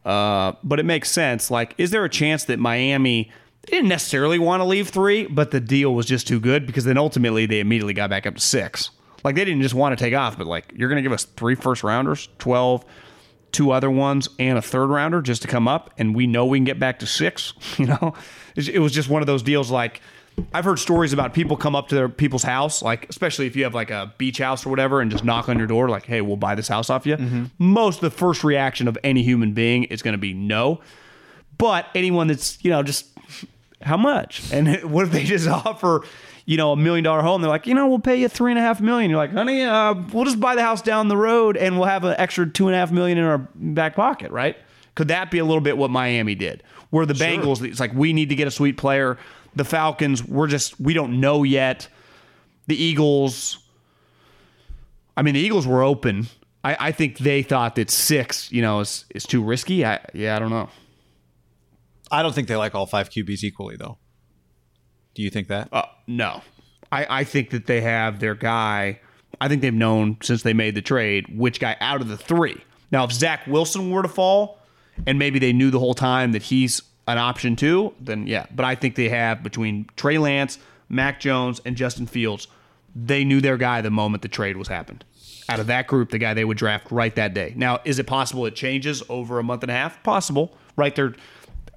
Uh, 0.05 0.55
but 0.65 0.81
it 0.81 0.83
makes 0.83 1.13
sense. 1.13 1.49
Like, 1.49 1.77
is 1.79 1.93
there 1.93 2.05
a 2.05 2.09
chance 2.09 2.43
that 2.47 2.59
Miami 2.59 3.31
didn't 3.67 3.89
necessarily 3.89 4.41
want 4.41 4.63
to 4.63 4.65
leave 4.65 4.89
three, 4.89 5.29
but 5.29 5.53
the 5.53 5.61
deal 5.61 5.95
was 5.95 6.07
just 6.07 6.27
too 6.27 6.41
good 6.41 6.67
because 6.67 6.85
then 6.85 6.99
ultimately 6.99 7.47
they 7.47 7.61
immediately 7.61 7.95
got 7.95 8.11
back 8.11 8.27
up 8.27 8.35
to 8.35 8.41
six. 8.41 8.91
Like 9.23 9.37
they 9.37 9.45
didn't 9.45 9.63
just 9.63 9.77
want 9.77 9.97
to 9.97 10.05
take 10.05 10.13
off, 10.13 10.37
but 10.37 10.49
like 10.49 10.73
you're 10.75 10.89
going 10.89 10.97
to 10.97 11.03
give 11.03 11.13
us 11.13 11.25
three 11.25 11.55
first 11.55 11.85
rounders, 11.85 12.29
12, 12.41 12.85
two 13.53 13.71
other 13.71 13.93
ones, 13.93 14.29
and 14.41 14.59
a 14.59 14.63
third 14.63 14.89
rounder 14.89 15.23
just 15.23 15.43
to 15.43 15.49
come 15.49 15.69
up, 15.69 15.95
and 15.99 16.17
we 16.17 16.27
know 16.27 16.47
we 16.47 16.59
can 16.59 16.65
get 16.65 16.81
back 16.81 16.99
to 16.99 17.07
six. 17.07 17.53
You 17.79 17.87
know, 17.87 18.15
it 18.57 18.81
was 18.81 18.91
just 18.91 19.09
one 19.09 19.23
of 19.23 19.29
those 19.29 19.45
deals. 19.45 19.71
Like 19.71 20.01
I've 20.53 20.65
heard 20.65 20.79
stories 20.79 21.13
about 21.13 21.35
people 21.35 21.57
come 21.57 21.77
up 21.77 21.89
to 21.89 21.95
their 21.95 22.09
people's 22.09 22.43
house, 22.43 22.83
like 22.83 23.09
especially 23.09 23.47
if 23.47 23.57
you 23.57 23.65
have 23.65 23.75
like 23.75 23.91
a 23.91 24.13
beach 24.19 24.39
house 24.39 24.67
or 24.67 24.71
whatever, 24.71 25.01
and 25.01 25.11
just 25.11 25.25
knock 25.25 25.49
on 25.49 25.59
your 25.59 25.67
door, 25.67 25.89
like, 25.89 26.07
"Hey, 26.07 26.21
we'll 26.21 26.37
buy 26.37 26.55
this 26.55 26.69
house 26.69 26.91
off 26.91 27.07
you." 27.07 27.17
Mm-hmm. 27.17 27.45
Most 27.59 28.01
the 28.01 28.11
first 28.11 28.45
reaction 28.45 28.89
of 28.89 28.99
any 29.05 29.23
human 29.23 29.53
being 29.53 29.85
is 29.85 30.03
going 30.03 30.13
to 30.13 30.19
be 30.19 30.35
no. 30.35 30.81
But 31.59 31.87
anyone 31.95 32.27
that's 32.27 32.63
you 32.65 32.71
know 32.71 32.83
just 32.83 33.07
how 33.85 33.97
much? 33.97 34.43
And 34.53 34.83
what 34.91 35.07
if 35.07 35.13
they 35.13 35.25
just 35.25 35.49
offer, 35.67 36.03
you 36.47 36.57
know, 36.57 36.73
a 36.73 36.77
million 36.77 37.05
dollar 37.05 37.23
home? 37.23 37.43
They're 37.43 37.51
like, 37.51 37.67
you 37.67 37.75
know, 37.75 37.87
we'll 37.87 37.99
pay 37.99 38.17
you 38.17 38.29
three 38.29 38.51
and 38.51 38.59
a 38.59 38.63
half 38.63 38.81
million. 38.81 39.11
You're 39.11 39.19
like, 39.19 39.33
honey, 39.33 39.63
uh, 39.63 39.95
we'll 40.13 40.25
just 40.25 40.41
buy 40.41 40.55
the 40.55 40.63
house 40.63 40.83
down 40.83 41.09
the 41.09 41.17
road 41.17 41.57
and 41.57 41.77
we'll 41.77 41.89
have 41.89 42.05
an 42.05 42.15
extra 42.19 42.49
two 42.49 42.67
and 42.67 42.75
a 42.75 42.79
half 42.79 42.91
million 42.91 43.19
in 43.19 43.25
our 43.25 43.39
back 43.55 43.95
pocket, 43.95 44.31
right? 44.31 44.57
Could 44.95 45.09
that 45.09 45.31
be 45.31 45.39
a 45.39 45.45
little 45.45 45.61
bit 45.61 45.77
what 45.77 45.91
Miami 45.91 46.35
did? 46.35 46.63
Where 46.91 47.07
the 47.07 47.15
Bengals, 47.15 47.67
it's 47.69 47.81
like 47.81 47.93
we 47.93 48.13
need 48.13 48.29
to 48.29 48.37
get 48.37 48.47
a 48.47 48.53
sweet 48.53 48.77
player. 48.77 49.19
The 49.57 49.65
Falcons, 49.65 50.25
we're 50.25 50.47
just 50.47 50.81
we 50.81 50.95
don't 50.95 51.21
know 51.21 51.43
yet. 51.43 51.89
The 52.67 52.83
Eagles, 52.83 53.59
I 55.17 55.23
mean, 55.23 55.35
the 55.35 55.41
Eagles 55.41 55.67
were 55.67 55.83
open. 55.83 56.27
I, 56.65 56.77
I 56.81 56.93
think 56.93 57.19
they 57.19 57.43
thought 57.43 57.77
that 57.77 57.91
six, 57.91 58.51
you 58.51 58.63
know, 58.63 58.81
is 58.81 59.05
is 59.15 59.25
too 59.25 59.43
risky. 59.43 59.85
I 59.85 60.01
yeah, 60.15 60.37
I 60.37 60.39
don't 60.39 60.51
know. 60.51 60.71
I 62.11 62.23
don't 62.23 62.35
think 62.35 62.49
they 62.49 62.57
like 62.57 62.75
all 62.75 62.87
five 62.87 63.11
QBs 63.11 63.43
equally, 63.43 63.77
though. 63.77 63.99
Do 65.15 65.23
you 65.23 65.31
think 65.31 65.49
that? 65.49 65.69
Uh, 65.73 65.85
no, 66.07 66.43
I, 66.91 67.21
I 67.21 67.25
think 67.25 67.51
that 67.51 67.67
they 67.67 67.81
have 67.81 68.21
their 68.21 68.35
guy. 68.35 69.01
I 69.41 69.49
think 69.49 69.63
they've 69.63 69.75
known 69.75 70.19
since 70.23 70.43
they 70.43 70.53
made 70.53 70.75
the 70.75 70.83
trade 70.83 71.27
which 71.37 71.61
guy 71.61 71.77
out 71.81 72.01
of 72.01 72.09
the 72.09 72.17
three. 72.17 72.63
Now, 72.91 73.05
if 73.05 73.13
Zach 73.13 73.47
Wilson 73.47 73.91
were 73.91 74.03
to 74.03 74.09
fall, 74.09 74.61
and 75.07 75.19
maybe 75.19 75.39
they 75.39 75.53
knew 75.53 75.71
the 75.71 75.81
whole 75.81 75.95
time 75.95 76.33
that 76.33 76.43
he's 76.43 76.83
an 77.07 77.19
option 77.19 77.57
too, 77.57 77.95
then 78.01 78.27
yeah. 78.27 78.47
But 78.55 78.65
I 78.65 78.75
think 78.75 78.95
they 78.95 79.09
have 79.09 79.43
between 79.43 79.87
Trey 79.97 80.19
Lance, 80.19 80.59
Mac 80.89 81.21
Jones, 81.21 81.61
and 81.65 81.77
Justin 81.77 82.07
Fields. 82.07 82.49
They 82.97 83.25
knew 83.25 83.41
their 83.41 83.57
guy 83.57 83.81
the 83.81 83.91
moment 83.91 84.23
the 84.23 84.29
trade 84.29 84.57
was 84.57 84.69
happened. 84.69 85.05
Out 85.49 85.61
of 85.61 85.67
that 85.67 85.89
group, 85.89 86.11
the 86.11 86.19
guy 86.19 86.33
they 86.33 86.45
would 86.45 86.57
draft 86.57 86.91
right 86.91 87.15
that 87.17 87.35
day. 87.35 87.53
Now, 87.57 87.81
is 87.85 87.99
it 87.99 88.07
possible 88.07 88.47
it 88.47 88.55
changes 88.55 89.03
over 89.09 89.39
a 89.39 89.43
month 89.43 89.63
and 89.63 89.71
a 89.71 89.75
half? 89.75 90.03
Possible, 90.03 90.57
right? 90.77 90.95
They're 90.95 91.15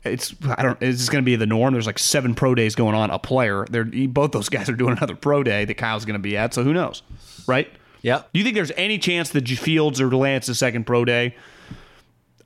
it's 0.04 0.36
I 0.58 0.64
don't. 0.64 0.82
Is 0.82 1.00
this 1.00 1.10
going 1.10 1.24
to 1.24 1.26
be 1.26 1.36
the 1.36 1.46
norm? 1.46 1.74
There's 1.74 1.86
like 1.86 2.00
seven 2.00 2.34
pro 2.34 2.56
days 2.56 2.76
going 2.76 2.96
on. 2.96 3.10
A 3.10 3.20
player, 3.20 3.66
they're 3.70 3.86
both 3.86 4.32
those 4.32 4.50
guys 4.50 4.70
are 4.70 4.76
doing 4.76 4.96
another 4.98 5.16
pro 5.16 5.44
day 5.44 5.66
that 5.66 5.76
Kyle's 5.76 6.06
going 6.06 6.14
to 6.14 6.20
be 6.20 6.38
at. 6.38 6.54
So 6.54 6.64
who 6.64 6.74
knows, 6.74 7.04
right? 7.46 7.70
Yeah. 8.02 8.24
Do 8.32 8.40
you 8.40 8.44
think 8.44 8.56
there's 8.56 8.72
any 8.78 9.00
chance 9.00 9.30
that 9.32 9.48
Fields 9.48 10.00
or 10.00 10.10
Lance's 10.16 10.60
second 10.60 10.86
pro 10.86 11.04
day? 11.04 11.36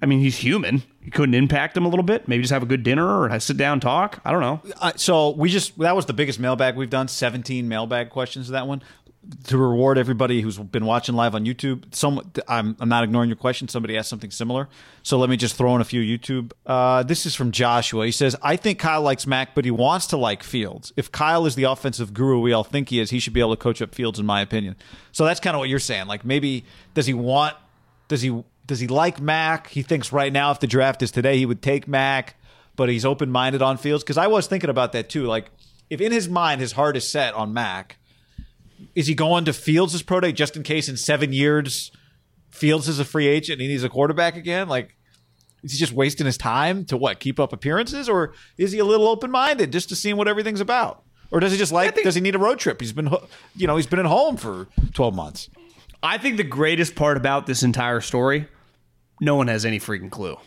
I 0.01 0.07
mean, 0.07 0.19
he's 0.19 0.37
human. 0.37 0.81
You 1.03 1.11
couldn't 1.11 1.35
impact 1.35 1.77
him 1.77 1.85
a 1.85 1.89
little 1.89 2.03
bit. 2.03 2.27
Maybe 2.27 2.41
just 2.41 2.53
have 2.53 2.63
a 2.63 2.67
good 2.67 2.83
dinner 2.83 3.05
or 3.05 3.39
sit 3.39 3.57
down 3.57 3.79
talk. 3.79 4.19
I 4.25 4.31
don't 4.31 4.41
know. 4.41 4.61
Uh, 4.79 4.93
so 4.95 5.29
we 5.31 5.49
just 5.49 5.77
that 5.79 5.95
was 5.95 6.05
the 6.05 6.13
biggest 6.13 6.39
mailbag 6.39 6.75
we've 6.75 6.89
done. 6.89 7.07
Seventeen 7.07 7.67
mailbag 7.67 8.09
questions 8.09 8.49
that 8.49 8.67
one 8.67 8.81
to 9.45 9.57
reward 9.57 9.99
everybody 9.99 10.41
who's 10.41 10.57
been 10.57 10.85
watching 10.85 11.13
live 11.15 11.35
on 11.35 11.45
YouTube. 11.45 11.93
Some 11.93 12.31
I'm 12.47 12.75
I'm 12.79 12.89
not 12.89 13.03
ignoring 13.03 13.29
your 13.29 13.35
question. 13.37 13.67
Somebody 13.67 13.95
asked 13.97 14.09
something 14.09 14.31
similar, 14.31 14.67
so 15.03 15.17
let 15.19 15.29
me 15.29 15.37
just 15.37 15.55
throw 15.55 15.75
in 15.75 15.81
a 15.81 15.85
few 15.85 16.01
YouTube. 16.01 16.51
Uh, 16.65 17.03
this 17.03 17.25
is 17.25 17.35
from 17.35 17.51
Joshua. 17.51 18.05
He 18.05 18.11
says, 18.11 18.35
"I 18.41 18.55
think 18.55 18.79
Kyle 18.79 19.01
likes 19.01 19.27
Mac, 19.27 19.53
but 19.53 19.65
he 19.65 19.71
wants 19.71 20.07
to 20.07 20.17
like 20.17 20.41
Fields. 20.41 20.91
If 20.97 21.11
Kyle 21.11 21.45
is 21.45 21.55
the 21.55 21.63
offensive 21.63 22.13
guru 22.13 22.39
we 22.39 22.53
all 22.53 22.63
think 22.63 22.89
he 22.89 22.99
is, 22.99 23.11
he 23.11 23.19
should 23.19 23.33
be 23.33 23.39
able 23.39 23.55
to 23.55 23.61
coach 23.61 23.81
up 23.81 23.93
Fields, 23.93 24.19
in 24.19 24.25
my 24.25 24.41
opinion. 24.41 24.75
So 25.11 25.25
that's 25.25 25.39
kind 25.39 25.55
of 25.55 25.59
what 25.59 25.69
you're 25.69 25.79
saying. 25.79 26.07
Like 26.07 26.25
maybe 26.25 26.65
does 26.93 27.05
he 27.05 27.13
want? 27.13 27.55
Does 28.07 28.21
he 28.21 28.43
does 28.71 28.79
he 28.79 28.87
like 28.87 29.19
Mac? 29.19 29.67
He 29.67 29.81
thinks 29.81 30.11
right 30.11 30.31
now, 30.31 30.51
if 30.51 30.59
the 30.59 30.67
draft 30.67 31.01
is 31.01 31.11
today, 31.11 31.37
he 31.37 31.45
would 31.45 31.61
take 31.61 31.87
Mac, 31.87 32.35
but 32.75 32.89
he's 32.89 33.05
open 33.05 33.29
minded 33.29 33.61
on 33.61 33.77
Fields. 33.77 34.03
Because 34.03 34.17
I 34.17 34.27
was 34.27 34.47
thinking 34.47 34.69
about 34.69 34.93
that 34.93 35.09
too. 35.09 35.25
Like 35.25 35.51
if 35.89 36.01
in 36.01 36.11
his 36.11 36.29
mind 36.29 36.61
his 36.61 36.71
heart 36.71 36.97
is 36.97 37.07
set 37.07 37.33
on 37.33 37.53
Mac." 37.53 37.97
is 38.95 39.07
he 39.07 39.13
going 39.13 39.45
to 39.45 39.53
Fields' 39.53 39.95
as 39.95 40.01
pro 40.01 40.19
day 40.19 40.31
just 40.31 40.55
in 40.55 40.63
case 40.63 40.89
in 40.89 40.97
seven 40.97 41.33
years 41.33 41.91
Fields 42.49 42.89
is 42.89 42.99
a 42.99 43.05
free 43.05 43.27
agent 43.27 43.61
and 43.61 43.69
he's 43.69 43.83
a 43.83 43.89
quarterback 43.89 44.35
again? 44.35 44.67
Like, 44.67 44.97
is 45.63 45.71
he 45.71 45.77
just 45.77 45.93
wasting 45.93 46.25
his 46.25 46.37
time 46.37 46.83
to 46.85 46.97
what 46.97 47.19
keep 47.19 47.39
up 47.39 47.53
appearances, 47.53 48.09
or 48.09 48.33
is 48.57 48.73
he 48.73 48.79
a 48.79 48.85
little 48.85 49.07
open 49.07 49.31
minded 49.31 49.71
just 49.71 49.87
to 49.89 49.95
see 49.95 50.11
what 50.11 50.27
everything's 50.27 50.59
about? 50.59 51.03
Or 51.31 51.39
does 51.39 51.53
he 51.53 51.57
just 51.57 51.71
like? 51.71 51.95
Think, 51.95 52.03
does 52.03 52.15
he 52.15 52.19
need 52.19 52.35
a 52.35 52.39
road 52.39 52.59
trip? 52.59 52.81
He's 52.81 52.91
been, 52.91 53.09
you 53.55 53.67
know, 53.67 53.77
he's 53.77 53.87
been 53.87 53.99
at 53.99 54.05
home 54.05 54.35
for 54.35 54.67
twelve 54.93 55.15
months. 55.15 55.49
I 56.03 56.17
think 56.17 56.35
the 56.35 56.43
greatest 56.43 56.95
part 56.95 57.15
about 57.15 57.45
this 57.45 57.63
entire 57.63 58.01
story, 58.01 58.49
no 59.21 59.35
one 59.35 59.47
has 59.47 59.63
any 59.63 59.79
freaking 59.79 60.11
clue, 60.11 60.37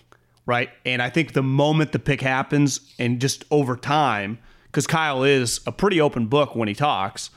right? 0.45 0.69
And 0.85 1.01
I 1.01 1.09
think 1.09 1.33
the 1.33 1.43
moment 1.43 1.93
the 1.93 1.99
pick 1.99 2.21
happens, 2.21 2.93
and 2.99 3.19
just 3.21 3.47
over 3.51 3.77
time, 3.77 4.39
because 4.67 4.87
Kyle 4.87 5.25
is 5.25 5.61
a 5.67 5.73
pretty 5.73 5.99
open 6.03 6.27
book 6.27 6.55
when 6.55 6.69
he 6.69 6.75
talks 6.75 7.31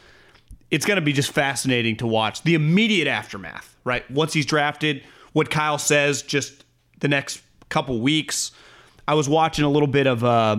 it's 0.70 0.86
going 0.86 0.98
to 0.98 1.02
be 1.02 1.14
just 1.14 1.32
fascinating 1.32 1.96
to 1.98 2.08
watch 2.08 2.44
the 2.44 2.54
immediate 2.54 3.08
aftermath, 3.08 3.76
right? 3.84 4.10
Once 4.12 4.34
he's 4.34 4.46
drafted, 4.46 5.04
what 5.34 5.50
Kyle 5.50 5.78
says 5.78 6.22
just 6.22 6.66
the 7.00 7.08
next 7.08 7.42
couple 7.70 8.00
weeks. 8.02 8.52
I 9.08 9.14
was 9.14 9.30
watching 9.30 9.64
a 9.64 9.70
little 9.70 9.88
bit 9.88 10.08
of 10.08 10.24
uh, 10.24 10.58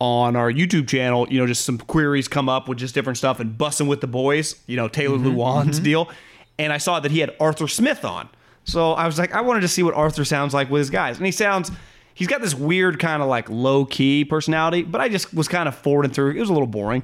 on 0.00 0.36
our 0.36 0.52
YouTube 0.52 0.88
channel, 0.88 1.26
you 1.28 1.40
know, 1.40 1.46
just 1.46 1.64
some 1.64 1.78
queries 1.78 2.28
come 2.28 2.48
up 2.48 2.68
with 2.68 2.78
just 2.78 2.94
different 2.94 3.18
stuff 3.18 3.40
and 3.40 3.58
bussing 3.58 3.88
with 3.88 4.00
the 4.00 4.06
boys, 4.06 4.54
you 4.66 4.76
know, 4.76 4.88
Taylor 4.88 5.18
mm-hmm, 5.18 5.38
Lewan's 5.38 5.76
mm-hmm. 5.76 5.84
deal. 5.84 6.10
And 6.58 6.72
I 6.72 6.78
saw 6.78 7.00
that 7.00 7.10
he 7.10 7.18
had 7.20 7.34
Arthur 7.40 7.66
Smith 7.66 8.04
on. 8.04 8.28
So 8.70 8.92
I 8.92 9.06
was 9.06 9.18
like, 9.18 9.34
I 9.34 9.40
wanted 9.40 9.60
to 9.60 9.68
see 9.68 9.82
what 9.82 9.94
Arthur 9.94 10.24
sounds 10.24 10.54
like 10.54 10.70
with 10.70 10.80
his 10.80 10.90
guys. 10.90 11.16
And 11.16 11.26
he 11.26 11.32
sounds, 11.32 11.70
he's 12.14 12.28
got 12.28 12.40
this 12.40 12.54
weird 12.54 12.98
kind 12.98 13.22
of 13.22 13.28
like 13.28 13.48
low 13.50 13.84
key 13.84 14.24
personality, 14.24 14.82
but 14.82 15.00
I 15.00 15.08
just 15.08 15.34
was 15.34 15.48
kind 15.48 15.68
of 15.68 15.74
forwarding 15.74 16.12
through. 16.12 16.32
It 16.32 16.40
was 16.40 16.50
a 16.50 16.52
little 16.52 16.68
boring. 16.68 17.02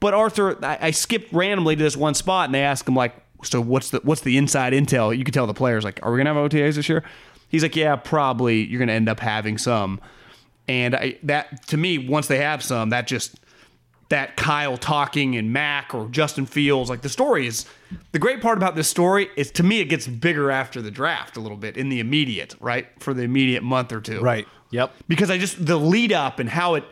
But 0.00 0.14
Arthur, 0.14 0.62
I, 0.64 0.78
I 0.80 0.90
skipped 0.90 1.32
randomly 1.32 1.76
to 1.76 1.82
this 1.82 1.96
one 1.96 2.14
spot, 2.14 2.46
and 2.46 2.54
they 2.54 2.62
asked 2.64 2.88
him 2.88 2.96
like, 2.96 3.14
"So 3.44 3.60
what's 3.60 3.90
the 3.90 4.00
what's 4.02 4.22
the 4.22 4.36
inside 4.36 4.72
intel?" 4.72 5.16
You 5.16 5.22
could 5.22 5.32
tell 5.32 5.46
the 5.46 5.54
players 5.54 5.84
like, 5.84 6.00
"Are 6.02 6.10
we 6.10 6.18
gonna 6.18 6.34
have 6.34 6.50
OTAs 6.50 6.74
this 6.74 6.88
year?" 6.88 7.04
He's 7.48 7.62
like, 7.62 7.76
"Yeah, 7.76 7.94
probably. 7.94 8.64
You're 8.64 8.80
gonna 8.80 8.94
end 8.94 9.08
up 9.08 9.20
having 9.20 9.58
some." 9.58 10.00
And 10.66 10.96
I, 10.96 11.18
that 11.22 11.68
to 11.68 11.76
me, 11.76 11.98
once 11.98 12.26
they 12.26 12.38
have 12.38 12.64
some, 12.64 12.90
that 12.90 13.06
just 13.06 13.38
that 14.08 14.36
Kyle 14.36 14.76
talking 14.76 15.36
and 15.36 15.52
Mac 15.52 15.94
or 15.94 16.08
Justin 16.08 16.46
Fields, 16.46 16.90
like 16.90 17.02
the 17.02 17.08
story 17.08 17.46
is 17.46 17.64
the 18.12 18.18
great 18.18 18.40
part 18.40 18.58
about 18.58 18.74
this 18.74 18.88
story 18.88 19.30
is 19.36 19.50
to 19.52 19.62
me 19.62 19.80
it 19.80 19.86
gets 19.86 20.06
bigger 20.06 20.50
after 20.50 20.82
the 20.82 20.90
draft 20.90 21.36
a 21.36 21.40
little 21.40 21.56
bit 21.56 21.76
in 21.76 21.88
the 21.88 22.00
immediate, 22.00 22.54
right? 22.60 22.86
For 22.98 23.14
the 23.14 23.22
immediate 23.22 23.62
month 23.62 23.92
or 23.92 24.00
two. 24.00 24.20
Right. 24.20 24.46
Yep. 24.70 24.94
Because 25.08 25.30
I 25.30 25.38
just 25.38 25.64
the 25.64 25.76
lead 25.76 26.12
up 26.12 26.38
and 26.38 26.48
how 26.48 26.74
it 26.74 26.84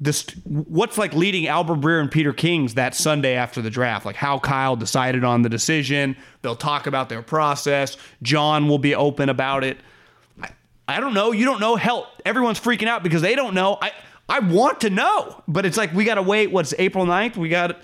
this 0.00 0.26
what's 0.44 0.98
like 0.98 1.14
leading 1.14 1.46
Albert 1.46 1.76
Breer 1.76 2.00
and 2.00 2.10
Peter 2.10 2.32
Kings 2.32 2.74
that 2.74 2.94
Sunday 2.94 3.34
after 3.34 3.62
the 3.62 3.70
draft, 3.70 4.04
like 4.04 4.16
how 4.16 4.38
Kyle 4.38 4.74
decided 4.74 5.22
on 5.22 5.42
the 5.42 5.48
decision. 5.48 6.16
They'll 6.42 6.56
talk 6.56 6.86
about 6.86 7.08
their 7.08 7.22
process. 7.22 7.96
John 8.20 8.68
will 8.68 8.78
be 8.78 8.94
open 8.96 9.28
about 9.28 9.62
it. 9.62 9.78
I, 10.42 10.50
I 10.88 11.00
don't 11.00 11.14
know. 11.14 11.30
You 11.30 11.44
don't 11.44 11.60
know. 11.60 11.76
Hell, 11.76 12.10
everyone's 12.26 12.58
freaking 12.58 12.88
out 12.88 13.04
because 13.04 13.22
they 13.22 13.36
don't 13.36 13.54
know. 13.54 13.78
I 13.80 13.92
I 14.28 14.40
want 14.40 14.80
to 14.80 14.90
know, 14.90 15.42
but 15.46 15.66
it's 15.66 15.76
like 15.76 15.92
we 15.94 16.04
got 16.04 16.14
to 16.14 16.22
wait. 16.22 16.50
What's 16.50 16.74
April 16.78 17.06
9th? 17.06 17.36
We 17.36 17.48
got, 17.48 17.80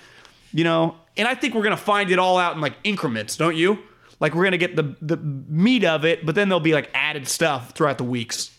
you 0.52 0.64
know, 0.64 0.96
and 1.18 1.28
I 1.28 1.34
think 1.34 1.54
we're 1.54 1.62
gonna 1.62 1.76
find 1.76 2.10
it 2.10 2.18
all 2.18 2.38
out 2.38 2.54
in 2.54 2.60
like 2.60 2.74
increments, 2.84 3.36
don't 3.36 3.56
you? 3.56 3.78
Like 4.20 4.34
we're 4.34 4.44
gonna 4.44 4.56
get 4.56 4.76
the 4.76 4.96
the 5.02 5.16
meat 5.16 5.84
of 5.84 6.04
it, 6.04 6.24
but 6.24 6.34
then 6.34 6.48
there'll 6.48 6.60
be 6.60 6.72
like 6.72 6.90
added 6.94 7.28
stuff 7.28 7.72
throughout 7.72 7.98
the 7.98 8.04
weeks. 8.04 8.50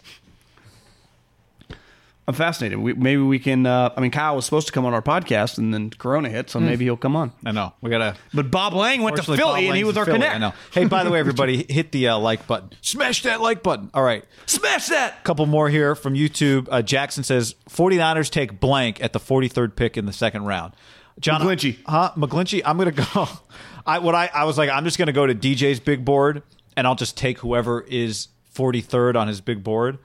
I'm 2.30 2.36
fascinated. 2.36 2.78
We, 2.78 2.93
maybe 2.93 3.24
we 3.24 3.39
can. 3.39 3.66
Uh, 3.66 3.91
I 3.97 4.01
mean, 4.01 4.12
Kyle 4.12 4.36
was 4.36 4.45
supposed 4.45 4.68
to 4.68 4.74
come 4.74 4.86
on 4.86 4.93
our 4.93 5.01
podcast, 5.01 5.57
and 5.57 5.74
then 5.74 5.89
Corona 5.89 6.30
hit, 6.30 6.51
so 6.51 6.60
mm. 6.60 6.64
maybe 6.66 6.86
he'll 6.86 6.95
come 6.95 7.16
on. 7.16 7.32
I 7.43 7.51
know 7.51 7.74
we 7.82 7.89
gotta. 7.89 8.18
But 8.36 8.51
Bob 8.51 8.76
Lang 8.76 9.01
went 9.01 9.18
to 9.18 9.24
Philly, 9.24 9.39
Bob 9.39 9.57
and 9.57 9.76
he 9.76 9.84
was 9.84 9.97
our 9.97 10.05
Philly, 10.05 10.20
connect. 10.20 10.36
I 10.36 10.38
know. 10.38 10.53
Hey, 10.72 10.86
by 10.86 11.03
the 11.03 11.10
way, 11.10 11.20
everybody, 11.20 11.66
hit 11.68 11.91
the 11.91 12.10
uh, 12.10 12.20
like 12.20 12.45
button. 12.45 12.70
Smash 12.82 13.24
that 13.24 13.41
like 13.41 13.64
button. 13.64 13.89
All 13.95 14.03
right, 14.03 14.24
smash 14.45 14.89
that. 14.89 15.24
Couple 15.24 15.47
more 15.47 15.70
here 15.70 15.95
from 15.95 16.14
YouTube. 16.14 16.68
Uh, 16.70 16.84
Jackson 16.84 17.24
says 17.24 17.55
49ers 17.68 18.30
take 18.30 18.60
blank 18.60 19.01
at 19.03 19.12
the 19.12 19.20
43rd 19.20 19.76
pick 19.76 19.97
in 19.97 20.05
the 20.05 20.14
second 20.14 20.45
round. 20.45 20.74
John 21.20 21.42
McGlinchey. 21.42 21.78
Huh? 21.86 22.12
McGlinchey. 22.16 22.62
I'm 22.66 22.78
gonna 22.78 22.92
go. 22.92 23.28
I 23.86 24.00
what 24.00 24.16
I 24.16 24.30
I 24.34 24.44
was 24.46 24.58
like 24.58 24.70
I'm 24.70 24.84
just 24.84 24.98
gonna 24.98 25.12
go 25.12 25.26
to 25.26 25.36
DJ's 25.36 25.80
big 25.80 26.06
board, 26.06 26.44
and 26.76 26.88
I'll 26.88 26.96
just 26.96 27.18
take 27.18 27.40
whoever 27.40 27.82
is 27.82 28.30
43rd 28.56 29.16
on 29.16 29.28
his 29.28 29.42
big 29.42 29.64
board, 29.64 30.00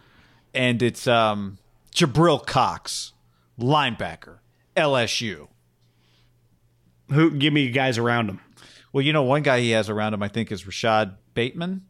and 0.53 0.83
it's 0.83 1.07
um 1.07 1.59
Jabril 1.95 2.45
Cox, 2.45 3.13
linebacker, 3.59 4.39
LSU. 4.77 5.49
Who 7.11 7.31
give 7.33 7.53
me 7.53 7.71
guys 7.71 7.99
around 7.99 8.29
him? 8.29 8.41
Well, 8.93 9.03
you 9.03 9.13
know, 9.13 9.23
one 9.23 9.43
guy 9.43 9.61
he 9.61 9.71
has 9.71 9.91
around 9.91 10.15
him, 10.15 10.23
I 10.23 10.29
think, 10.29 10.51
is 10.51 10.67
Rashod 10.67 11.17
Bateman, 11.35 11.83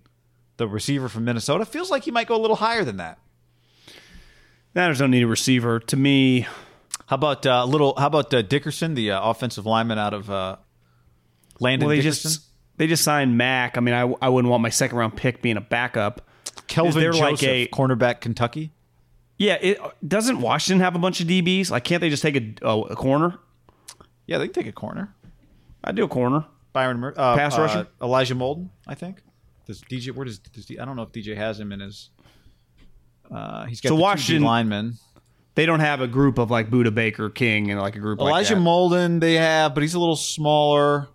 the 0.57 0.67
receiver 0.67 1.09
from 1.09 1.25
Minnesota. 1.25 1.65
Feels 1.65 1.91
like 1.91 2.05
he 2.05 2.11
might 2.11 2.27
go 2.27 2.35
a 2.35 2.41
little 2.41 2.57
higher 2.57 2.85
than 2.85 2.97
that. 2.97 3.19
Niners 4.75 4.99
don't 4.99 5.11
need 5.11 5.23
a 5.23 5.27
receiver. 5.27 5.79
To 5.81 5.97
me, 5.97 6.47
How 7.07 7.15
about 7.17 7.45
uh, 7.47 7.65
little? 7.65 7.95
How 7.99 8.07
about 8.07 8.33
uh, 8.33 8.43
Dickerson, 8.43 8.95
the 8.95 9.11
uh, 9.13 9.31
offensive 9.31 9.67
lineman 9.67 9.99
out 9.99 10.15
of 10.15 10.31
uh, 10.31 10.57
Landon 11.61 11.87
well, 11.87 11.97
they 11.97 12.03
Dickerson? 12.03 12.31
just 12.31 12.45
they 12.77 12.87
just 12.87 13.05
signed 13.05 13.37
Mack. 13.37 13.77
I 13.77 13.81
mean, 13.81 13.95
I, 13.95 14.03
I 14.23 14.29
wouldn't 14.29 14.51
want 14.51 14.63
my 14.63 14.71
second 14.71 14.97
round 14.99 15.17
pick 15.17 15.43
being 15.43 15.57
a 15.57 15.61
backup. 15.61 16.23
Kelvin 16.67 17.03
Joseph, 17.03 17.21
like 17.21 17.43
a- 17.43 17.67
cornerback, 17.69 18.21
Kentucky. 18.21 18.73
Yeah, 19.37 19.59
it 19.61 19.79
doesn't 20.07 20.41
Washington 20.41 20.81
have 20.81 20.95
a 20.95 20.99
bunch 20.99 21.21
of 21.21 21.27
DBs? 21.27 21.71
Like, 21.71 21.83
can't 21.85 22.01
they 22.01 22.09
just 22.09 22.23
take 22.23 22.37
a, 22.37 22.55
a, 22.67 22.81
a 22.83 22.97
corner? 22.97 23.39
Yeah, 24.27 24.39
they 24.39 24.47
can 24.47 24.55
take 24.55 24.67
a 24.69 24.73
corner. 24.73 25.13
I'd 25.83 25.97
do 25.97 26.05
a 26.05 26.09
corner. 26.09 26.47
Byron 26.73 26.99
Mur- 26.99 27.15
uh, 27.17 27.35
Pass 27.37 27.59
uh, 27.59 27.63
rusher? 27.63 27.89
Elijah 28.01 28.35
Molden, 28.37 28.69
I 28.87 28.95
think. 28.95 29.23
Does 29.67 29.83
DJ? 29.83 30.13
Where 30.13 30.25
does, 30.25 30.39
does 30.39 30.67
D- 30.67 30.79
I 30.79 30.85
don't 30.85 30.95
know 30.97 31.03
if 31.03 31.11
DJ 31.13 31.37
has 31.37 31.59
him 31.61 31.73
in 31.73 31.81
his. 31.81 32.11
Uh, 33.31 33.67
he's 33.67 33.81
got 33.81 33.89
So 33.91 33.97
the 33.97 34.01
Washington- 34.03 34.45
linemen. 34.45 34.95
They 35.55 35.67
don't 35.67 35.81
have 35.81 36.01
a 36.01 36.09
group 36.09 36.39
of 36.39 36.51
like 36.51 36.69
Budda 36.71 36.93
Baker, 36.95 37.31
King, 37.31 37.71
and 37.71 37.81
like 37.81 37.95
a 37.97 38.01
group 38.01 38.19
Elijah 38.19 38.55
like 38.55 38.63
that. 38.65 38.69
Molden, 38.69 39.21
they 39.21 39.35
have, 39.35 39.75
but 39.75 39.83
he's 39.83 39.95
a 39.95 40.01
little 40.01 40.17
smaller. 40.17 41.09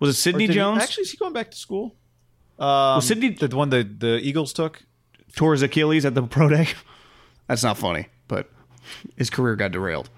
Was 0.00 0.10
it 0.10 0.14
Sidney 0.20 0.46
did 0.46 0.54
he- 0.54 0.58
Jones? 0.58 0.82
actually, 0.82 1.02
is 1.02 1.10
he 1.12 1.16
going 1.16 1.32
back 1.32 1.50
to 1.52 1.56
school? 1.56 1.94
Um, 2.58 3.00
Sidney- 3.00 3.30
the 3.30 3.54
one 3.56 3.70
the 3.70 3.82
the 3.84 4.18
Eagles 4.18 4.52
took. 4.52 4.82
tore 5.36 5.52
his 5.52 5.62
Achilles 5.62 6.04
at 6.04 6.14
the 6.14 6.22
pro 6.26 6.48
day. 6.48 6.68
That's 7.46 7.62
not 7.62 7.78
funny, 7.78 8.06
but 8.28 8.50
his 9.16 9.30
career 9.30 9.56
got 9.56 9.72
derailed. 9.72 10.10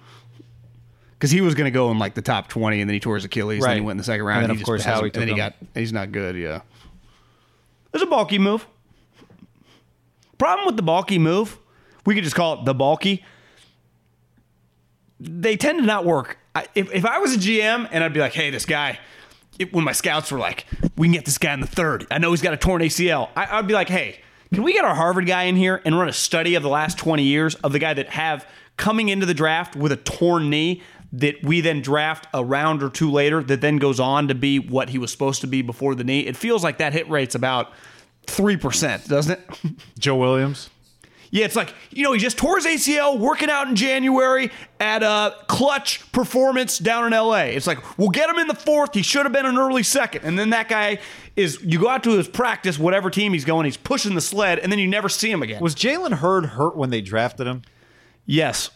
Because 1.15 1.31
he 1.31 1.41
was 1.41 1.55
going 1.55 1.67
to 1.67 1.71
go 1.71 1.91
in 1.93 1.99
like 2.01 2.15
the 2.15 2.23
top 2.23 2.49
20 2.49 2.81
and 2.81 2.91
then 2.91 2.95
he 2.95 3.01
tore 3.01 3.15
his 3.15 3.25
Achilles 3.25 3.63
and 3.63 3.71
then 3.71 3.77
he 3.77 3.81
went 3.81 3.93
in 3.93 3.99
the 3.99 4.05
second 4.05 4.25
round. 4.27 4.43
And 4.43 4.53
of 4.53 4.63
course, 4.65 4.83
Howie 4.83 5.05
and 5.05 5.13
then 5.13 5.29
he 5.29 5.35
got, 5.37 5.55
he's 5.73 5.93
not 5.93 6.11
good, 6.11 6.37
yeah. 6.37 6.63
Was 7.93 8.03
a 8.03 8.07
bulky 8.07 8.41
move. 8.41 8.67
Problem 10.37 10.67
with 10.67 10.77
the 10.77 10.83
bulky 10.83 11.21
move, 11.21 11.59
we 12.05 12.17
could 12.17 12.25
just 12.25 12.35
call 12.35 12.59
it 12.59 12.65
the 12.65 12.75
bulky. 12.75 13.25
They 15.23 15.57
tend 15.57 15.79
to 15.79 15.87
not 15.87 16.05
work. 16.05 16.39
I, 16.55 16.67
if, 16.75 16.93
if 16.93 17.05
I 17.05 17.19
was 17.19 17.35
a 17.35 17.39
GM 17.39 17.89
and 17.91 18.03
I'd 18.05 18.13
be 18.13 18.21
like, 18.21 18.33
hey, 18.33 18.51
this 18.51 18.67
guy, 18.67 18.99
it, 19.59 19.73
when 19.73 19.85
my 19.85 19.93
scouts 19.93 20.33
were 20.33 20.39
like, 20.39 20.67
we 20.97 21.07
can 21.07 21.13
get 21.13 21.25
this 21.25 21.39
guy 21.39 21.55
in 21.55 21.61
the 21.61 21.67
third. 21.67 22.07
I 22.11 22.19
know 22.19 22.31
he's 22.31 22.43
got 22.43 22.55
a 22.55 22.57
torn 22.57 22.83
ACL. 22.83 23.31
I, 23.37 23.59
I'd 23.59 23.67
be 23.67 23.75
like, 23.75 23.89
hey, 23.89 24.21
can 24.53 24.63
we 24.63 24.73
get 24.73 24.85
our 24.85 24.95
Harvard 24.95 25.27
guy 25.27 25.45
in 25.45 25.57
here 25.57 25.81
and 25.85 25.99
run 25.99 26.09
a 26.09 26.13
study 26.13 26.55
of 26.57 26.63
the 26.63 26.69
last 26.69 26.99
20 26.99 27.23
years 27.23 27.55
of 27.57 27.73
the 27.73 27.79
guy 27.79 27.95
that 27.95 28.11
have 28.11 28.47
coming 28.77 29.09
into 29.09 29.27
the 29.27 29.35
draft 29.35 29.77
with 29.77 29.93
a 29.93 29.97
torn 29.97 30.51
knee 30.51 30.83
that 31.13 31.43
we 31.43 31.61
then 31.61 31.83
draft 31.83 32.27
a 32.35 32.45
round 32.45 32.83
or 32.83 32.89
two 32.89 33.11
later 33.11 33.43
that 33.43 33.61
then 33.61 33.77
goes 33.77 34.01
on 34.01 34.29
to 34.29 34.35
be 34.35 34.59
what 34.59 34.89
he 34.89 34.99
was 34.99 35.11
supposed 35.13 35.43
to 35.43 35.47
be 35.47 35.63
before 35.63 35.95
the 35.95 36.05
knee? 36.05 36.21
It 36.21 36.37
feels 36.37 36.65
like 36.65 36.79
that 36.79 36.93
hit 36.93 37.09
rate's 37.09 37.35
about 37.35 37.73
3%, 38.27 39.09
doesn't 39.09 39.39
it? 39.39 39.51
Joe 39.99 40.17
Williams. 40.17 40.71
Yeah, 41.35 41.47
it's 41.47 41.57
like, 41.57 41.75
you 41.91 42.03
know, 42.03 42.13
he 42.13 42.19
just 42.19 42.37
tore 42.37 42.57
his 42.57 42.67
ACL 42.67 43.19
working 43.19 43.49
out 43.49 43.67
in 43.67 43.75
January 43.75 44.51
at 44.79 45.03
a 45.03 45.35
clutch 45.47 46.13
performance 46.13 46.79
down 46.79 47.07
in 47.07 47.19
LA. 47.19 47.45
It's 47.45 47.67
like, 47.67 47.99
we'll 47.99 48.11
get 48.11 48.29
him 48.29 48.39
in 48.39 48.49
the 48.49 48.55
fourth. 48.55 48.93
He 48.93 49.01
should 49.01 49.25
have 49.25 49.33
been 49.33 49.47
an 49.47 49.57
early 49.57 49.83
second. 49.83 50.25
And 50.25 50.39
then 50.39 50.51
that 50.51 50.69
guy 50.69 50.99
is, 51.35 51.59
you 51.63 51.81
go 51.81 51.89
out 51.89 52.05
to 52.05 52.11
his 52.11 52.29
practice, 52.29 52.79
whatever 52.79 53.09
team 53.09 53.33
he's 53.33 53.47
going, 53.47 53.65
he's 53.65 53.79
pushing 53.79 54.15
the 54.15 54.21
sled, 54.21 54.59
and 54.59 54.71
then 54.71 54.79
you 54.79 54.87
never 54.87 55.09
see 55.09 55.31
him 55.31 55.43
again. 55.43 55.63
Was 55.63 55.75
Jalen 55.75 56.13
Hurd 56.19 56.45
hurt 56.45 56.77
when 56.77 56.91
they 56.91 57.01
drafted 57.01 57.47
him? 57.47 57.63
Yes. 58.27 58.69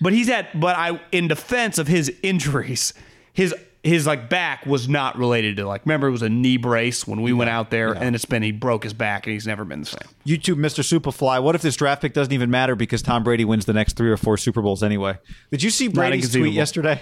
But 0.00 0.12
he's 0.12 0.28
had, 0.28 0.46
but 0.54 0.76
I, 0.76 1.00
in 1.10 1.26
defense 1.26 1.78
of 1.78 1.88
his 1.88 2.12
injuries, 2.22 2.94
his, 3.32 3.52
his 3.82 4.06
like 4.06 4.28
back 4.28 4.66
was 4.66 4.88
not 4.88 5.16
related 5.16 5.56
to 5.56 5.66
like, 5.66 5.84
remember 5.84 6.08
it 6.08 6.12
was 6.12 6.22
a 6.22 6.28
knee 6.28 6.56
brace 6.56 7.06
when 7.06 7.22
we 7.22 7.32
went 7.32 7.50
out 7.50 7.70
there 7.70 7.92
and 7.92 8.14
it's 8.14 8.24
been, 8.24 8.42
he 8.42 8.52
broke 8.52 8.82
his 8.84 8.92
back 8.92 9.26
and 9.26 9.32
he's 9.32 9.46
never 9.46 9.64
been 9.64 9.80
the 9.80 9.86
same. 9.86 10.08
YouTube, 10.26 10.56
Mr. 10.56 10.82
Superfly. 10.82 11.42
What 11.42 11.54
if 11.54 11.62
this 11.62 11.76
draft 11.76 12.02
pick 12.02 12.12
doesn't 12.12 12.32
even 12.32 12.50
matter 12.50 12.74
because 12.74 13.02
Tom 13.02 13.22
Brady 13.22 13.44
wins 13.44 13.64
the 13.66 13.72
next 13.72 13.96
three 13.96 14.10
or 14.10 14.16
four 14.16 14.36
Super 14.36 14.62
Bowls 14.62 14.82
anyway? 14.82 15.18
Did 15.50 15.62
you 15.62 15.70
see 15.70 15.88
Brady's 15.88 16.32
tweet 16.32 16.52
yesterday? 16.52 17.00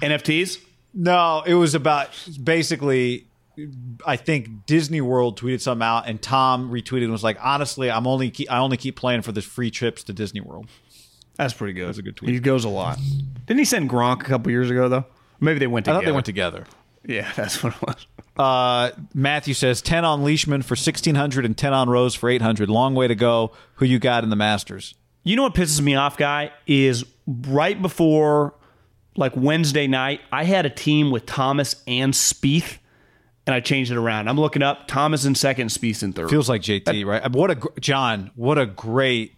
NFTs? 0.00 0.58
No, 0.94 1.42
it 1.46 1.54
was 1.54 1.74
about 1.74 2.10
basically. 2.42 3.26
I 4.06 4.16
think 4.16 4.64
Disney 4.64 5.02
World 5.02 5.38
tweeted 5.38 5.60
something 5.60 5.84
out, 5.84 6.08
and 6.08 6.22
Tom 6.22 6.70
retweeted 6.70 7.02
and 7.02 7.12
was 7.12 7.22
like, 7.22 7.36
"Honestly, 7.42 7.90
I'm 7.90 8.06
only 8.06 8.30
keep, 8.30 8.50
I 8.50 8.58
only 8.58 8.78
keep 8.78 8.96
playing 8.96 9.20
for 9.20 9.32
the 9.32 9.42
free 9.42 9.70
trips 9.70 10.02
to 10.04 10.14
Disney 10.14 10.40
World." 10.40 10.66
That's 11.36 11.52
pretty 11.52 11.74
good. 11.74 11.88
That's 11.88 11.98
a 11.98 12.02
good 12.02 12.16
tweet. 12.16 12.32
He 12.32 12.40
goes 12.40 12.64
a 12.64 12.70
lot. 12.70 12.98
Didn't 13.46 13.58
he 13.58 13.64
send 13.66 13.90
Gronk 13.90 14.22
a 14.22 14.24
couple 14.24 14.50
years 14.50 14.70
ago 14.70 14.88
though? 14.88 15.04
Maybe 15.40 15.58
they 15.58 15.66
went 15.66 15.88
I 15.88 15.92
together. 15.92 16.00
thought 16.00 16.06
they 16.06 16.12
went 16.12 16.26
together. 16.26 16.64
Yeah, 17.06 17.32
that's 17.36 17.62
what 17.62 17.74
it 17.74 17.82
was. 17.82 18.06
Uh, 18.36 18.90
Matthew 19.14 19.54
says 19.54 19.82
10 19.82 20.04
on 20.04 20.22
Leishman 20.22 20.62
for 20.62 20.72
1600 20.72 21.44
and 21.44 21.56
10 21.56 21.72
on 21.72 21.88
Rose 21.90 22.14
for 22.14 22.28
800. 22.30 22.68
Long 22.70 22.94
way 22.94 23.08
to 23.08 23.14
go. 23.14 23.52
Who 23.74 23.84
you 23.84 23.98
got 23.98 24.24
in 24.24 24.30
the 24.30 24.36
Masters? 24.36 24.94
You 25.24 25.36
know 25.36 25.42
what 25.42 25.54
pisses 25.54 25.80
me 25.80 25.94
off, 25.94 26.16
guy, 26.16 26.50
is 26.66 27.04
right 27.26 27.80
before 27.80 28.54
like 29.16 29.36
Wednesday 29.36 29.86
night, 29.86 30.20
I 30.32 30.44
had 30.44 30.66
a 30.66 30.70
team 30.70 31.10
with 31.10 31.26
Thomas 31.26 31.82
and 31.86 32.12
Spieth, 32.14 32.78
and 33.46 33.54
I 33.54 33.60
changed 33.60 33.90
it 33.90 33.96
around. 33.96 34.28
I'm 34.28 34.38
looking 34.38 34.62
up 34.62 34.88
Thomas 34.88 35.24
in 35.24 35.34
second, 35.34 35.68
Spieth 35.68 36.02
in 36.02 36.12
third. 36.12 36.30
Feels 36.30 36.48
like 36.48 36.62
JT, 36.62 37.04
right? 37.04 37.30
What 37.30 37.50
a 37.50 37.80
John. 37.80 38.30
What 38.34 38.58
a 38.58 38.66
great 38.66 39.34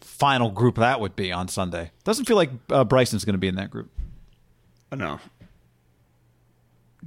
final 0.00 0.50
group 0.50 0.76
that 0.76 1.00
would 1.00 1.16
be 1.16 1.32
on 1.32 1.48
Sunday. 1.48 1.90
Doesn't 2.04 2.26
feel 2.26 2.36
like 2.36 2.50
uh, 2.70 2.84
Bryson's 2.84 3.24
going 3.24 3.34
to 3.34 3.38
be 3.38 3.48
in 3.48 3.56
that 3.56 3.70
group. 3.70 3.90
no. 4.92 5.20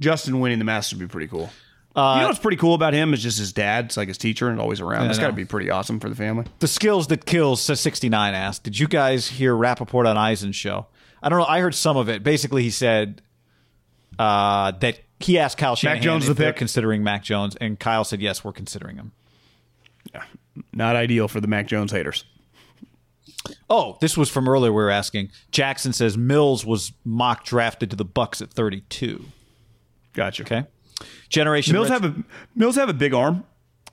Justin 0.00 0.40
winning 0.40 0.58
the 0.58 0.64
Masters 0.64 0.98
would 0.98 1.08
be 1.08 1.12
pretty 1.12 1.28
cool. 1.28 1.50
you 1.94 2.02
know 2.02 2.26
what's 2.26 2.38
pretty 2.38 2.56
cool 2.56 2.74
about 2.74 2.94
him 2.94 3.12
is 3.14 3.22
just 3.22 3.38
his 3.38 3.52
dad. 3.52 3.86
It's 3.86 3.96
like 3.96 4.08
his 4.08 4.18
teacher 4.18 4.48
and 4.48 4.60
always 4.60 4.80
around. 4.80 5.06
That's 5.06 5.18
got 5.18 5.28
to 5.28 5.32
be 5.32 5.44
pretty 5.44 5.70
awesome 5.70 6.00
for 6.00 6.08
the 6.08 6.14
family. 6.16 6.46
The 6.60 6.68
skills 6.68 7.08
that 7.08 7.26
kills 7.26 7.60
says 7.60 7.80
69 7.80 8.34
asked. 8.34 8.62
Did 8.64 8.78
you 8.78 8.88
guys 8.88 9.28
hear 9.28 9.54
Rapoport 9.54 10.06
on 10.06 10.16
Eisen's 10.16 10.56
show? 10.56 10.86
I 11.22 11.28
don't 11.28 11.38
know. 11.38 11.44
I 11.46 11.60
heard 11.60 11.74
some 11.74 11.96
of 11.96 12.08
it. 12.08 12.22
Basically, 12.22 12.62
he 12.62 12.70
said 12.70 13.20
uh, 14.18 14.72
that 14.80 15.00
he 15.18 15.38
asked 15.38 15.58
Kyle 15.58 15.76
Shanahan 15.76 16.02
Jones 16.02 16.24
if 16.24 16.28
the 16.36 16.42
they're 16.42 16.52
pick? 16.52 16.58
considering 16.58 17.02
Mac 17.04 17.22
Jones, 17.22 17.56
and 17.56 17.78
Kyle 17.78 18.04
said 18.04 18.22
yes, 18.22 18.42
we're 18.42 18.52
considering 18.52 18.96
him. 18.96 19.12
Yeah, 20.14 20.24
not 20.72 20.96
ideal 20.96 21.28
for 21.28 21.40
the 21.40 21.46
Mac 21.46 21.66
Jones 21.66 21.92
haters. 21.92 22.24
Oh, 23.68 23.96
this 24.00 24.16
was 24.16 24.28
from 24.30 24.48
earlier. 24.48 24.72
We 24.72 24.82
were 24.82 24.90
asking. 24.90 25.30
Jackson 25.50 25.92
says 25.92 26.16
Mills 26.16 26.64
was 26.64 26.92
mock 27.04 27.44
drafted 27.44 27.90
to 27.90 27.96
the 27.96 28.04
Bucs 28.04 28.40
at 28.42 28.50
32. 28.50 29.24
Gotcha. 30.12 30.42
Okay. 30.42 30.64
Generation 31.28 31.72
Mills 31.72 31.88
have 31.88 32.04
a 32.04 32.14
Mills 32.54 32.76
have 32.76 32.88
a 32.88 32.94
big 32.94 33.14
arm. 33.14 33.44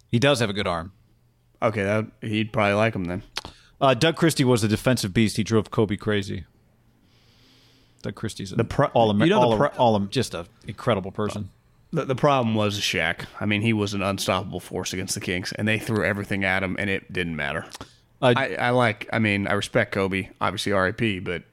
he 0.10 0.20
does 0.20 0.40
have 0.40 0.50
a 0.50 0.54
good 0.54 0.68
arm. 0.68 0.92
Okay, 1.62 1.84
that 1.84 2.06
he'd 2.22 2.52
probably 2.54 2.74
like 2.74 2.96
him 2.96 3.06
then. 3.06 3.24
Uh, 3.80 3.94
Doug 3.94 4.16
Christie 4.16 4.44
was 4.44 4.64
a 4.64 4.68
defensive 4.68 5.14
beast. 5.14 5.38
He 5.38 5.44
drove 5.44 5.72
Kobe 5.72 5.96
crazy. 5.98 6.46
Doug 8.02 8.16
Christie's 8.16 8.52
an 8.52 8.64
pro- 8.66 8.88
all, 8.88 9.10
Amer- 9.12 9.26
you 9.26 9.30
know 9.32 9.40
the 9.42 9.48
all, 9.48 9.58
pro- 9.58 9.68
all 9.78 10.00
just 10.02 10.34
an 10.34 10.46
incredible 10.68 11.12
person. 11.12 11.50
The, 11.92 12.06
the 12.06 12.16
problem 12.16 12.54
was 12.56 12.80
Shaq. 12.80 13.26
I 13.40 13.46
mean, 13.46 13.62
he 13.62 13.74
was 13.74 13.94
an 13.94 14.02
unstoppable 14.02 14.60
force 14.60 14.94
against 14.94 15.14
the 15.16 15.22
Kings, 15.22 15.52
and 15.54 15.68
they 15.68 15.80
threw 15.80 16.04
everything 16.04 16.44
at 16.44 16.62
him, 16.64 16.76
and 16.80 16.90
it 16.90 17.12
didn't 17.12 17.36
matter. 17.36 17.66
Uh, 18.22 18.34
I, 18.36 18.56
I 18.56 18.70
like. 18.72 19.08
I 19.14 19.20
mean, 19.20 19.48
I 19.48 19.54
respect 19.54 19.94
Kobe, 19.94 20.30
obviously 20.42 20.72
R.I.P., 20.72 21.20
but 21.20 21.44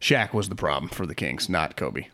Shaq 0.00 0.32
was 0.32 0.48
the 0.48 0.54
problem 0.54 0.88
for 0.90 1.06
the 1.06 1.14
Kings, 1.14 1.48
not 1.48 1.76
Kobe. 1.76 2.06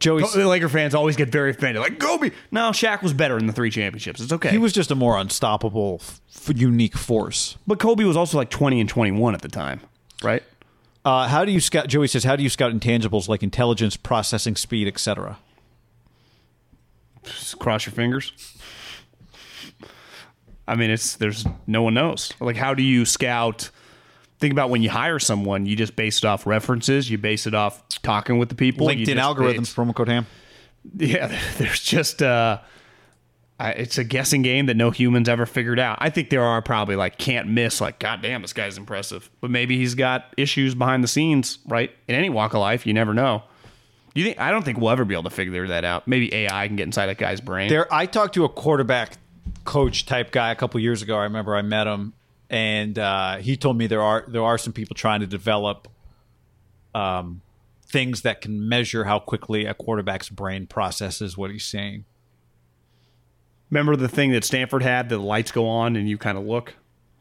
Joey, 0.00 0.22
The 0.34 0.48
Laker 0.48 0.68
fans 0.68 0.94
always 0.94 1.14
get 1.14 1.28
very 1.28 1.50
offended, 1.50 1.82
like 1.82 1.98
Kobe. 1.98 2.30
No, 2.50 2.70
Shaq 2.70 3.02
was 3.02 3.12
better 3.12 3.36
in 3.38 3.46
the 3.46 3.52
three 3.52 3.70
championships. 3.70 4.20
It's 4.20 4.32
okay. 4.32 4.50
he 4.50 4.58
was 4.58 4.72
just 4.72 4.90
a 4.90 4.94
more 4.94 5.16
unstoppable, 5.18 6.00
f- 6.00 6.20
unique 6.56 6.96
force. 6.96 7.58
but 7.66 7.78
Kobe 7.78 8.04
was 8.04 8.16
also 8.16 8.38
like 8.38 8.48
twenty 8.50 8.80
and 8.80 8.88
twenty-one 8.88 9.34
at 9.34 9.42
the 9.42 9.48
time, 9.48 9.80
right? 10.22 10.42
Uh, 11.04 11.28
how 11.28 11.44
do 11.44 11.52
you 11.52 11.60
scout? 11.60 11.86
Joey 11.88 12.08
says, 12.08 12.24
"How 12.24 12.34
do 12.34 12.42
you 12.42 12.48
scout 12.48 12.72
intangibles 12.72 13.28
like 13.28 13.42
intelligence, 13.42 13.96
processing 13.96 14.56
speed, 14.56 14.88
etc." 14.88 15.38
Cross 17.58 17.84
your 17.86 17.92
fingers. 17.92 18.32
I 20.66 20.76
mean, 20.76 20.90
it's 20.90 21.16
there's 21.16 21.44
no 21.66 21.82
one 21.82 21.94
knows. 21.94 22.32
Like, 22.40 22.56
how 22.56 22.74
do 22.74 22.82
you 22.82 23.04
scout? 23.04 23.70
Think 24.40 24.52
about 24.52 24.70
when 24.70 24.82
you 24.82 24.90
hire 24.90 25.18
someone, 25.18 25.66
you 25.66 25.76
just 25.76 25.96
base 25.96 26.18
it 26.18 26.24
off 26.24 26.46
references. 26.46 27.10
You 27.10 27.18
base 27.18 27.46
it 27.46 27.54
off 27.54 27.86
talking 28.02 28.38
with 28.38 28.48
the 28.48 28.54
people. 28.54 28.86
LinkedIn 28.86 29.16
algorithms, 29.16 29.74
promo 29.74 29.94
code 29.94 30.08
ham. 30.08 30.26
Yeah, 30.96 31.38
there's 31.58 31.80
just 31.80 32.22
uh, 32.22 32.58
it's 33.60 33.98
a 33.98 34.04
guessing 34.04 34.42
game 34.42 34.66
that 34.66 34.76
no 34.76 34.90
humans 34.90 35.28
ever 35.28 35.44
figured 35.44 35.78
out. 35.78 35.98
I 36.00 36.08
think 36.10 36.30
there 36.30 36.42
are 36.42 36.62
probably 36.62 36.96
like 36.96 37.18
can't 37.18 37.48
miss. 37.48 37.80
Like, 37.80 37.98
God 37.98 38.22
damn, 38.22 38.42
this 38.42 38.54
guy's 38.54 38.78
impressive. 38.78 39.30
But 39.40 39.50
maybe 39.50 39.76
he's 39.76 39.94
got 39.94 40.32
issues 40.36 40.74
behind 40.74 41.04
the 41.04 41.08
scenes, 41.08 41.58
right? 41.66 41.90
In 42.08 42.14
any 42.14 42.30
walk 42.30 42.54
of 42.54 42.60
life, 42.60 42.86
you 42.86 42.94
never 42.94 43.12
know. 43.12 43.42
You 44.14 44.24
think? 44.24 44.40
I 44.40 44.50
don't 44.50 44.64
think 44.64 44.78
we'll 44.78 44.90
ever 44.90 45.04
be 45.04 45.14
able 45.14 45.24
to 45.24 45.30
figure 45.30 45.68
that 45.68 45.84
out. 45.84 46.08
Maybe 46.08 46.34
AI 46.34 46.66
can 46.66 46.76
get 46.76 46.84
inside 46.84 47.06
that 47.06 47.18
guy's 47.18 47.40
brain. 47.40 47.68
There, 47.68 47.92
I 47.92 48.06
talked 48.06 48.34
to 48.34 48.44
a 48.44 48.48
quarterback 48.48 49.18
coach 49.64 50.06
type 50.06 50.32
guy 50.32 50.50
a 50.50 50.56
couple 50.56 50.80
years 50.80 51.02
ago. 51.02 51.16
I 51.16 51.24
remember 51.24 51.54
I 51.54 51.62
met 51.62 51.86
him, 51.86 52.14
and 52.50 52.98
uh, 52.98 53.36
he 53.36 53.56
told 53.56 53.78
me 53.78 53.86
there 53.86 54.02
are 54.02 54.24
there 54.26 54.42
are 54.42 54.58
some 54.58 54.72
people 54.72 54.96
trying 54.96 55.20
to 55.20 55.26
develop 55.26 55.86
um, 56.94 57.42
things 57.86 58.22
that 58.22 58.40
can 58.40 58.68
measure 58.68 59.04
how 59.04 59.20
quickly 59.20 59.64
a 59.66 59.72
quarterback's 59.72 60.28
brain 60.28 60.66
processes 60.66 61.38
what 61.38 61.50
he's 61.52 61.64
saying. 61.64 62.04
Remember 63.70 63.94
the 63.94 64.08
thing 64.08 64.32
that 64.32 64.44
Stanford 64.44 64.82
had? 64.82 65.08
The 65.08 65.18
lights 65.18 65.52
go 65.52 65.68
on 65.68 65.94
and 65.94 66.08
you 66.08 66.18
kind 66.18 66.36
of 66.36 66.44
look, 66.44 66.74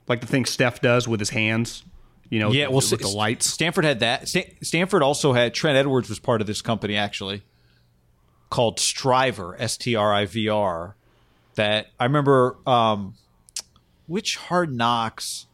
like 0.07 0.19
the 0.19 0.27
thing 0.27 0.45
Steph 0.45 0.81
does 0.81 1.07
with 1.07 1.19
his 1.19 1.29
hands. 1.29 1.83
You 2.31 2.39
know, 2.39 2.51
Yeah, 2.51 2.67
well, 2.67 2.77
with 2.77 2.99
the 2.99 3.07
lights. 3.07 3.45
Stanford 3.45 3.85
had 3.85 3.99
that. 3.99 4.27
Stanford 4.61 5.03
also 5.03 5.33
had 5.33 5.53
Trent 5.53 5.77
Edwards 5.77 6.09
was 6.09 6.17
part 6.17 6.41
of 6.41 6.47
this 6.47 6.63
company 6.63 6.95
actually, 6.95 7.43
called 8.49 8.79
Striver 8.79 9.55
S 9.59 9.77
T 9.77 9.95
R 9.95 10.11
I 10.11 10.25
V 10.25 10.49
R. 10.49 10.95
That 11.53 11.87
I 11.99 12.05
remember. 12.05 12.57
Um, 12.65 13.13
which 14.09 14.35
Hard 14.35 14.73
Knocks? 14.73 15.45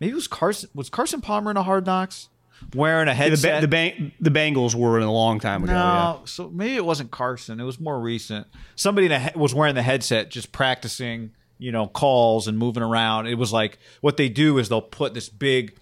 Maybe 0.00 0.10
it 0.12 0.14
was 0.16 0.26
Carson. 0.26 0.68
Was 0.74 0.90
Carson 0.90 1.20
Palmer 1.20 1.50
in 1.52 1.56
a 1.56 1.62
Hard 1.62 1.86
Knocks? 1.86 2.28
Wearing 2.74 3.06
a 3.06 3.12
The, 3.12 3.14
headset. 3.14 3.56
ba- 3.58 3.60
the, 3.60 3.68
bang, 3.68 4.12
the 4.20 4.30
Bengals 4.30 4.74
were 4.74 4.98
in 4.98 5.04
a 5.04 5.12
long 5.12 5.38
time 5.38 5.62
ago. 5.62 5.72
no, 5.72 5.78
yeah. 5.78 6.16
so 6.24 6.50
maybe 6.50 6.74
it 6.74 6.84
wasn't 6.84 7.12
Carson. 7.12 7.60
It 7.60 7.64
was 7.64 7.78
more 7.78 8.00
recent. 8.00 8.48
Somebody 8.74 9.08
he- 9.16 9.38
was 9.38 9.54
wearing 9.54 9.76
the 9.76 9.82
headset, 9.82 10.28
just 10.30 10.50
practicing, 10.50 11.30
you 11.58 11.70
know, 11.70 11.86
calls 11.86 12.48
and 12.48 12.58
moving 12.58 12.82
around. 12.82 13.28
It 13.28 13.36
was 13.36 13.52
like 13.52 13.78
what 14.00 14.16
they 14.16 14.28
do 14.28 14.58
is 14.58 14.68
they'll 14.68 14.80
put 14.82 15.14
this 15.14 15.28
big, 15.28 15.76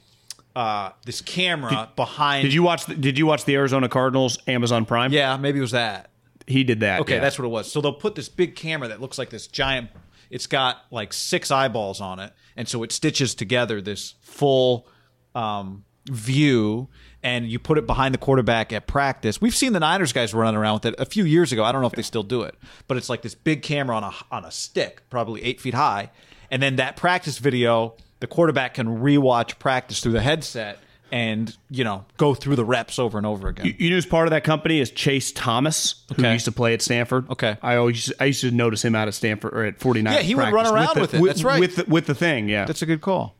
uh, 0.54 0.90
this 1.06 1.22
camera 1.22 1.90
behind. 1.96 2.42
Did 2.42 2.52
you 2.52 2.62
watch? 2.62 2.84
The, 2.84 2.94
did 2.94 3.16
you 3.18 3.24
watch 3.24 3.46
the 3.46 3.54
Arizona 3.54 3.88
Cardinals 3.88 4.38
Amazon 4.46 4.84
Prime? 4.84 5.12
Yeah, 5.14 5.38
maybe 5.38 5.58
it 5.58 5.62
was 5.62 5.70
that. 5.70 6.10
he 6.46 6.62
did 6.62 6.80
that. 6.80 7.00
Okay, 7.00 7.14
yeah. 7.14 7.20
that's 7.20 7.38
what 7.38 7.46
it 7.46 7.50
was. 7.50 7.72
So 7.72 7.80
they'll 7.80 7.92
put 7.94 8.14
this 8.16 8.28
big 8.28 8.54
camera 8.54 8.88
that 8.88 9.00
looks 9.00 9.16
like 9.18 9.30
this 9.30 9.46
giant. 9.46 9.88
It's 10.30 10.46
got 10.46 10.78
like 10.90 11.12
six 11.12 11.50
eyeballs 11.50 12.00
on 12.00 12.18
it, 12.18 12.32
and 12.56 12.68
so 12.68 12.82
it 12.82 12.92
stitches 12.92 13.34
together 13.34 13.80
this 13.80 14.14
full 14.20 14.86
um, 15.34 15.84
view. 16.08 16.88
And 17.22 17.48
you 17.48 17.58
put 17.58 17.76
it 17.76 17.88
behind 17.88 18.14
the 18.14 18.18
quarterback 18.18 18.72
at 18.72 18.86
practice. 18.86 19.40
We've 19.40 19.54
seen 19.54 19.72
the 19.72 19.80
Niners 19.80 20.12
guys 20.12 20.32
running 20.32 20.56
around 20.56 20.74
with 20.74 20.86
it 20.86 20.94
a 20.98 21.04
few 21.04 21.24
years 21.24 21.50
ago. 21.50 21.64
I 21.64 21.72
don't 21.72 21.80
know 21.80 21.88
if 21.88 21.94
they 21.94 22.02
still 22.02 22.22
do 22.22 22.42
it, 22.42 22.54
but 22.86 22.96
it's 22.96 23.08
like 23.08 23.22
this 23.22 23.34
big 23.34 23.62
camera 23.62 23.96
on 23.96 24.04
a 24.04 24.12
on 24.30 24.44
a 24.44 24.50
stick, 24.52 25.02
probably 25.10 25.42
eight 25.42 25.60
feet 25.60 25.74
high. 25.74 26.10
And 26.50 26.62
then 26.62 26.76
that 26.76 26.96
practice 26.96 27.38
video, 27.38 27.96
the 28.20 28.28
quarterback 28.28 28.74
can 28.74 28.86
rewatch 28.86 29.58
practice 29.58 30.00
through 30.00 30.12
the 30.12 30.22
headset 30.22 30.78
and 31.12 31.56
you 31.70 31.84
know 31.84 32.04
go 32.16 32.34
through 32.34 32.56
the 32.56 32.64
reps 32.64 32.98
over 32.98 33.16
and 33.18 33.26
over 33.26 33.48
again. 33.48 33.74
You 33.78 33.90
know, 33.90 33.96
who's 33.96 34.06
part 34.06 34.26
of 34.26 34.30
that 34.32 34.44
company 34.44 34.80
is 34.80 34.90
Chase 34.90 35.32
Thomas, 35.32 36.02
who 36.14 36.22
Okay. 36.22 36.32
used 36.32 36.44
to 36.46 36.52
play 36.52 36.74
at 36.74 36.82
Stanford. 36.82 37.30
Okay. 37.30 37.56
I 37.62 37.76
always 37.76 38.12
I 38.20 38.24
used 38.26 38.40
to 38.42 38.50
notice 38.50 38.84
him 38.84 38.94
out 38.94 39.08
at 39.08 39.14
Stanford 39.14 39.54
or 39.54 39.64
at 39.64 39.78
49. 39.80 40.12
Yeah, 40.12 40.20
he 40.20 40.34
would 40.34 40.52
run 40.52 40.66
around 40.66 41.00
with 41.00 41.14
it. 41.14 41.22
That's 41.24 41.44
right. 41.44 41.60
With 41.60 41.76
the, 41.76 41.84
with 41.84 42.06
the 42.06 42.14
thing, 42.14 42.48
yeah. 42.48 42.64
That's 42.64 42.82
a 42.82 42.86
good 42.86 43.00
call. 43.00 43.34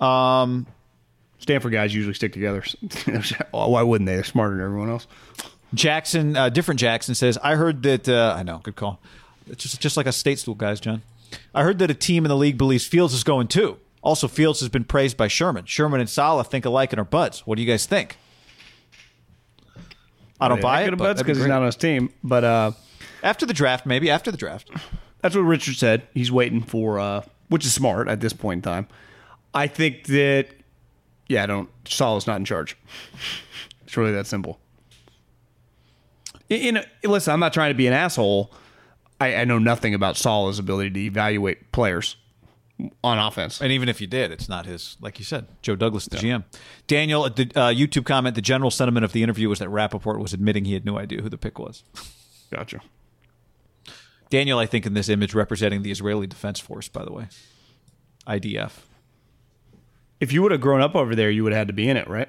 Um, 0.00 0.66
Stanford 1.38 1.72
guys 1.72 1.94
usually 1.94 2.14
stick 2.14 2.32
together. 2.32 2.62
Why 3.50 3.82
wouldn't 3.82 4.06
they? 4.06 4.14
They're 4.14 4.24
smarter 4.24 4.56
than 4.56 4.64
everyone 4.64 4.90
else. 4.90 5.06
Jackson, 5.72 6.36
uh, 6.36 6.48
different 6.48 6.80
Jackson 6.80 7.14
says, 7.14 7.38
I 7.42 7.54
heard 7.54 7.82
that, 7.84 8.08
uh, 8.08 8.34
I 8.36 8.42
know, 8.42 8.58
good 8.62 8.76
call. 8.76 9.00
It's 9.46 9.62
just, 9.62 9.80
just 9.80 9.96
like 9.96 10.06
a 10.06 10.12
state 10.12 10.38
school, 10.38 10.54
guys, 10.54 10.80
John. 10.80 11.02
I 11.54 11.62
heard 11.62 11.78
that 11.78 11.90
a 11.90 11.94
team 11.94 12.24
in 12.24 12.28
the 12.28 12.36
league 12.36 12.58
believes 12.58 12.86
Fields 12.86 13.14
is 13.14 13.24
going 13.24 13.46
too. 13.48 13.78
Also, 14.02 14.28
Fields 14.28 14.60
has 14.60 14.68
been 14.68 14.84
praised 14.84 15.16
by 15.16 15.28
Sherman. 15.28 15.66
Sherman 15.66 16.00
and 16.00 16.08
Saleh 16.08 16.46
think 16.46 16.64
alike 16.64 16.92
and 16.92 17.00
are 17.00 17.04
buds. 17.04 17.46
What 17.46 17.56
do 17.56 17.62
you 17.62 17.68
guys 17.68 17.86
think? 17.86 18.16
I 20.40 20.48
don't 20.48 20.62
buy 20.62 20.82
it, 20.82 20.90
be 20.90 20.96
because 20.96 21.36
he's 21.36 21.46
not 21.46 21.60
on 21.60 21.66
his 21.66 21.76
team. 21.76 22.10
But 22.24 22.44
uh, 22.44 22.72
after 23.22 23.44
the 23.44 23.52
draft, 23.52 23.84
maybe 23.84 24.10
after 24.10 24.30
the 24.30 24.38
draft. 24.38 24.70
that's 25.20 25.34
what 25.34 25.42
Richard 25.42 25.76
said. 25.76 26.06
He's 26.14 26.32
waiting 26.32 26.62
for, 26.62 26.98
uh, 26.98 27.22
which 27.48 27.66
is 27.66 27.74
smart 27.74 28.08
at 28.08 28.20
this 28.20 28.32
point 28.32 28.58
in 28.58 28.62
time. 28.62 28.88
I 29.52 29.66
think 29.66 30.06
that, 30.06 30.48
yeah, 31.28 31.42
I 31.42 31.46
don't. 31.46 31.68
Saleh's 31.86 32.26
not 32.26 32.36
in 32.36 32.44
charge. 32.44 32.76
It's 33.84 33.96
really 33.96 34.12
that 34.12 34.26
simple. 34.26 34.60
In, 36.48 36.76
in 36.76 36.84
listen, 37.10 37.32
I'm 37.32 37.40
not 37.40 37.52
trying 37.52 37.70
to 37.70 37.76
be 37.76 37.86
an 37.86 37.92
asshole. 37.92 38.52
I, 39.20 39.34
I 39.34 39.44
know 39.44 39.58
nothing 39.58 39.94
about 39.94 40.16
Saleh's 40.16 40.58
ability 40.58 40.90
to 40.90 41.00
evaluate 41.00 41.72
players 41.72 42.16
on 43.02 43.18
offense. 43.18 43.60
And 43.60 43.72
even 43.72 43.88
if 43.88 44.00
you 44.00 44.06
did, 44.06 44.30
it's 44.30 44.48
not 44.48 44.66
his, 44.66 44.96
like 45.00 45.18
you 45.18 45.24
said, 45.24 45.46
Joe 45.62 45.76
Douglas, 45.76 46.06
the 46.06 46.16
GM. 46.16 46.44
Daniel, 46.86 47.28
the 47.28 47.50
uh, 47.54 47.72
YouTube 47.72 48.04
comment, 48.04 48.34
the 48.34 48.42
general 48.42 48.70
sentiment 48.70 49.04
of 49.04 49.12
the 49.12 49.22
interview 49.22 49.48
was 49.48 49.58
that 49.58 49.68
Rapoport 49.68 50.20
was 50.20 50.32
admitting 50.32 50.64
he 50.64 50.74
had 50.74 50.84
no 50.84 50.98
idea 50.98 51.22
who 51.22 51.28
the 51.28 51.38
pick 51.38 51.58
was. 51.58 51.84
Gotcha. 52.50 52.80
Daniel, 54.30 54.58
I 54.58 54.66
think, 54.66 54.86
in 54.86 54.94
this 54.94 55.08
image 55.08 55.34
representing 55.34 55.82
the 55.82 55.90
Israeli 55.90 56.26
Defense 56.26 56.60
Force, 56.60 56.88
by 56.88 57.04
the 57.04 57.12
way. 57.12 57.28
IDF. 58.26 58.72
If 60.20 60.32
you 60.32 60.42
would 60.42 60.52
have 60.52 60.60
grown 60.60 60.80
up 60.80 60.94
over 60.94 61.14
there, 61.14 61.30
you 61.30 61.42
would 61.42 61.52
have 61.52 61.60
had 61.60 61.66
to 61.68 61.74
be 61.74 61.88
in 61.88 61.96
it, 61.96 62.08
right? 62.08 62.28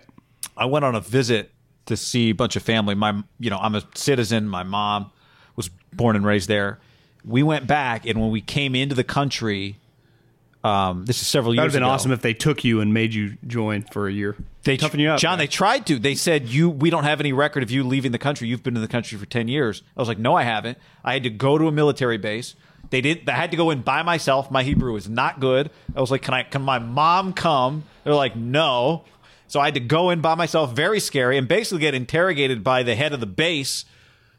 I 0.57 0.65
went 0.65 0.85
on 0.85 0.95
a 0.95 1.01
visit 1.01 1.51
to 1.85 1.97
see 1.97 2.29
a 2.29 2.33
bunch 2.33 2.55
of 2.55 2.63
family. 2.63 2.95
My, 2.95 3.23
you 3.39 3.49
know, 3.49 3.57
I'm 3.57 3.75
a 3.75 3.83
citizen. 3.95 4.47
My 4.47 4.63
mom 4.63 5.11
was 5.55 5.69
born 5.93 6.15
and 6.15 6.25
raised 6.25 6.47
there. 6.47 6.79
We 7.23 7.43
went 7.43 7.67
back, 7.67 8.05
and 8.07 8.19
when 8.19 8.31
we 8.31 8.41
came 8.41 8.73
into 8.73 8.95
the 8.95 9.03
country, 9.03 9.77
um, 10.63 11.05
this 11.05 11.21
is 11.21 11.27
several 11.27 11.53
years 11.55 11.57
ago. 11.57 11.61
That 11.61 11.63
would 11.63 11.65
years 11.65 11.73
have 11.73 11.79
been 11.79 11.83
ago. 11.83 11.91
awesome 11.93 12.11
if 12.11 12.21
they 12.21 12.33
took 12.33 12.63
you 12.63 12.81
and 12.81 12.93
made 12.93 13.13
you 13.13 13.37
join 13.47 13.83
for 13.83 14.07
a 14.07 14.11
year. 14.11 14.35
They 14.63 14.77
toughen 14.77 14.99
you 14.99 15.09
up, 15.09 15.19
John. 15.19 15.31
man. 15.33 15.39
They 15.39 15.47
tried 15.47 15.87
to. 15.87 15.97
They 15.97 16.13
said 16.15 16.47
you. 16.47 16.69
We 16.69 16.89
don't 16.91 17.03
have 17.03 17.19
any 17.19 17.33
record 17.33 17.63
of 17.63 17.71
you 17.71 17.83
leaving 17.83 18.11
the 18.11 18.19
country. 18.19 18.47
You've 18.47 18.61
been 18.61 18.75
in 18.75 18.81
the 18.81 18.87
country 18.87 19.17
for 19.17 19.25
ten 19.25 19.47
years. 19.47 19.81
I 19.97 19.99
was 19.99 20.07
like, 20.07 20.19
no, 20.19 20.35
I 20.35 20.43
haven't. 20.43 20.77
I 21.03 21.13
had 21.13 21.23
to 21.23 21.29
go 21.31 21.57
to 21.57 21.67
a 21.67 21.71
military 21.71 22.17
base. 22.17 22.55
They 22.91 23.01
did. 23.01 23.27
I 23.27 23.33
had 23.33 23.51
to 23.51 23.57
go 23.57 23.71
in 23.71 23.81
by 23.81 24.03
myself. 24.03 24.51
My 24.51 24.63
Hebrew 24.63 24.95
is 24.95 25.09
not 25.09 25.39
good. 25.39 25.71
I 25.95 26.01
was 26.01 26.11
like, 26.11 26.21
can 26.21 26.33
I? 26.33 26.43
Can 26.43 26.61
my 26.61 26.77
mom 26.77 27.33
come? 27.33 27.85
They're 28.03 28.13
like, 28.13 28.35
no. 28.35 29.03
So 29.47 29.59
I 29.59 29.65
had 29.65 29.73
to 29.73 29.79
go 29.79 30.11
in 30.11 30.21
by 30.21 30.35
myself. 30.35 30.73
Very 30.75 30.99
scary, 30.99 31.37
and 31.37 31.47
basically 31.47 31.79
get 31.81 31.93
interrogated 31.95 32.63
by 32.63 32.83
the 32.83 32.95
head 32.95 33.13
of 33.13 33.19
the 33.19 33.25
base 33.25 33.85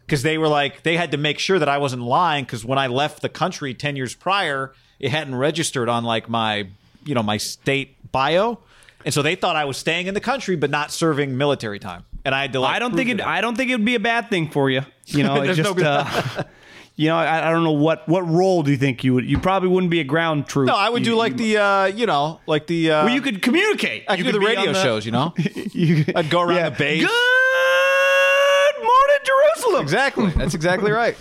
because 0.06 0.22
they 0.22 0.38
were 0.38 0.48
like 0.48 0.82
they 0.82 0.96
had 0.96 1.10
to 1.12 1.16
make 1.16 1.38
sure 1.38 1.58
that 1.58 1.68
I 1.68 1.78
wasn't 1.78 2.02
lying 2.02 2.44
because 2.44 2.64
when 2.64 2.78
I 2.78 2.86
left 2.86 3.22
the 3.22 3.28
country 3.28 3.74
10 3.74 3.96
years 3.96 4.14
prior 4.14 4.72
it 5.02 5.10
hadn't 5.10 5.34
registered 5.34 5.88
on 5.90 6.04
like 6.04 6.28
my 6.30 6.68
you 7.04 7.14
know 7.14 7.22
my 7.22 7.36
state 7.36 7.96
bio 8.12 8.58
and 9.04 9.12
so 9.12 9.20
they 9.20 9.34
thought 9.34 9.56
I 9.56 9.64
was 9.66 9.76
staying 9.76 10.06
in 10.06 10.14
the 10.14 10.20
country 10.20 10.56
but 10.56 10.70
not 10.70 10.90
serving 10.92 11.36
military 11.36 11.78
time 11.78 12.04
and 12.24 12.34
I 12.34 12.42
had 12.42 12.52
to 12.52 12.60
like, 12.60 12.76
I 12.76 12.78
don't 12.78 12.94
think 12.94 13.10
it. 13.10 13.20
I 13.20 13.40
don't 13.40 13.56
think 13.56 13.70
it 13.70 13.74
would 13.74 13.84
be 13.84 13.96
a 13.96 14.00
bad 14.00 14.30
thing 14.30 14.48
for 14.50 14.70
you. 14.70 14.82
You 15.06 15.24
know, 15.24 15.42
it 15.42 15.46
There's 15.46 15.56
just. 15.56 15.76
no- 15.76 15.84
uh, 15.84 16.42
you 16.96 17.08
know, 17.08 17.16
I, 17.16 17.48
I 17.48 17.50
don't 17.50 17.64
know 17.64 17.72
what 17.72 18.08
what 18.08 18.22
role 18.28 18.62
do 18.62 18.70
you 18.70 18.76
think 18.76 19.02
you 19.02 19.14
would? 19.14 19.24
You 19.28 19.38
probably 19.40 19.68
wouldn't 19.68 19.90
be 19.90 19.98
a 19.98 20.04
ground 20.04 20.46
troop. 20.46 20.68
no 20.68 20.76
I 20.76 20.88
would 20.88 21.04
You- 21.04 21.12
do 21.12 21.18
like 21.18 21.36
the 21.36 21.56
uh 21.58 21.84
you 21.86 22.06
know 22.06 22.40
like 22.46 22.68
the 22.68 22.92
uh 22.92 23.04
Well, 23.06 23.14
you 23.14 23.20
could 23.20 23.42
communicate. 23.42 24.04
I 24.08 24.14
you 24.14 24.22
could 24.22 24.32
do 24.32 24.38
the 24.38 24.46
radio 24.46 24.68
on 24.68 24.74
shows 24.76 25.04
you 25.04 25.10
know 25.10 25.34
you 25.72 26.04
could- 26.04 26.16
I'd 26.16 26.30
go 26.30 26.40
around 26.40 26.56
yeah. 26.56 26.70
the 26.70 26.76
base 26.76 27.02
Good 27.02 28.78
morning, 28.78 29.18
Jerusalem. 29.24 29.82
Exactly. 29.82 30.30
That's 30.30 30.54
exactly 30.54 30.92
right. 30.92 31.16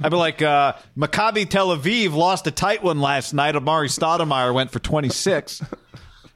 I'd 0.00 0.10
be 0.10 0.16
like, 0.16 0.42
uh, 0.42 0.74
Maccabi 0.96 1.48
Tel 1.48 1.68
Aviv 1.76 2.14
lost 2.14 2.46
a 2.46 2.50
tight 2.50 2.82
one 2.82 3.00
last 3.00 3.34
night. 3.34 3.54
Amar'e 3.54 3.86
Stoudemire 3.88 4.52
went 4.54 4.70
for 4.70 4.78
26. 4.78 5.62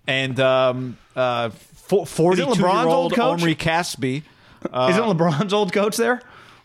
And 0.07 0.39
um, 0.39 0.99
uh, 1.17 1.51
42 1.51 2.43
year 2.43 2.53
LeBron's 2.53 2.87
old 2.87 2.95
old 2.95 3.15
coach? 3.15 3.41
Omri 3.41 3.55
Casspi. 3.55 4.23
Isn't 4.65 5.03
LeBron's 5.05 5.53
old 5.53 5.73
coach 5.73 5.97
there? 5.97 6.21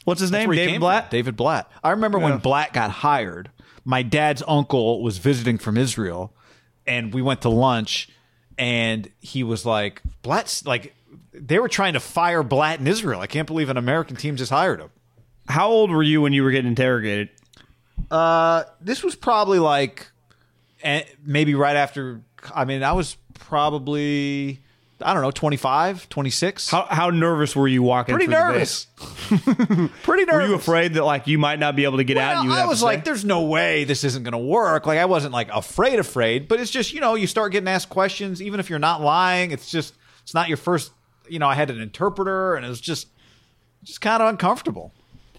What's 0.05 0.21
his 0.21 0.31
name? 0.31 0.49
David 0.51 0.79
Blatt. 0.79 1.03
from. 1.05 1.11
David 1.11 1.35
Blatt. 1.35 1.71
I 1.83 1.91
remember 1.91 2.19
when 2.19 2.37
Blatt 2.39 2.73
got 2.73 2.89
hired. 2.91 3.51
My 3.85 4.03
dad's 4.03 4.43
uncle 4.47 5.01
was 5.01 5.17
visiting 5.17 5.57
from 5.57 5.77
Israel, 5.77 6.33
and 6.85 7.13
we 7.13 7.21
went 7.21 7.41
to 7.41 7.49
lunch, 7.49 8.09
and 8.57 9.09
he 9.19 9.43
was 9.43 9.65
like, 9.65 10.01
"Blatt's 10.21 10.65
like." 10.65 10.95
They 11.33 11.59
were 11.59 11.69
trying 11.69 11.93
to 11.93 11.99
fire 11.99 12.43
Blatt 12.43 12.79
in 12.79 12.87
Israel. 12.87 13.21
I 13.21 13.27
can't 13.27 13.47
believe 13.47 13.69
an 13.69 13.77
American 13.77 14.17
team 14.17 14.35
just 14.35 14.51
hired 14.51 14.81
him. 14.81 14.89
How 15.51 15.69
old 15.69 15.91
were 15.91 16.03
you 16.03 16.21
when 16.21 16.33
you 16.33 16.43
were 16.43 16.51
getting 16.51 16.69
interrogated? 16.69 17.29
Uh, 18.09 18.63
this 18.79 19.03
was 19.03 19.15
probably 19.15 19.59
like, 19.59 20.09
eh, 20.81 21.03
maybe 21.23 21.55
right 21.55 21.75
after. 21.75 22.21
I 22.55 22.65
mean, 22.65 22.83
I 22.83 22.93
was 22.93 23.17
probably, 23.33 24.61
I 25.01 25.13
don't 25.13 25.21
know, 25.21 25.31
25, 25.31 26.09
26. 26.09 26.69
How 26.69 26.85
how 26.89 27.09
nervous 27.09 27.55
were 27.55 27.67
you 27.67 27.83
walking? 27.83 28.15
Pretty 28.15 28.31
nervous. 28.31 28.87
Pretty 30.03 30.25
nervous. 30.25 30.33
Were 30.33 30.47
you 30.47 30.55
afraid 30.55 30.93
that 30.93 31.03
like 31.03 31.27
you 31.27 31.37
might 31.37 31.59
not 31.59 31.75
be 31.75 31.83
able 31.83 31.97
to 31.97 32.03
get 32.03 32.17
out? 32.17 32.43
And 32.43 32.53
I 32.53 32.65
was 32.65 32.81
like, 32.81 33.03
"There's 33.03 33.25
no 33.25 33.43
way 33.43 33.83
this 33.83 34.03
isn't 34.03 34.23
going 34.23 34.31
to 34.31 34.37
work." 34.37 34.85
Like, 34.85 34.99
I 34.99 35.05
wasn't 35.05 35.33
like 35.33 35.49
afraid, 35.53 35.99
afraid, 35.99 36.47
but 36.47 36.59
it's 36.59 36.71
just 36.71 36.93
you 36.93 37.01
know, 37.01 37.15
you 37.15 37.27
start 37.27 37.51
getting 37.51 37.67
asked 37.67 37.89
questions, 37.89 38.41
even 38.41 38.59
if 38.59 38.69
you're 38.69 38.79
not 38.79 39.01
lying. 39.01 39.51
It's 39.51 39.69
just, 39.69 39.93
it's 40.23 40.33
not 40.33 40.47
your 40.47 40.57
first. 40.57 40.91
You 41.29 41.39
know, 41.39 41.47
I 41.47 41.55
had 41.55 41.69
an 41.69 41.79
interpreter, 41.79 42.55
and 42.55 42.65
it 42.65 42.69
was 42.69 42.81
just, 42.81 43.07
just 43.83 44.01
kind 44.01 44.21
of 44.21 44.29
uncomfortable. 44.29 44.91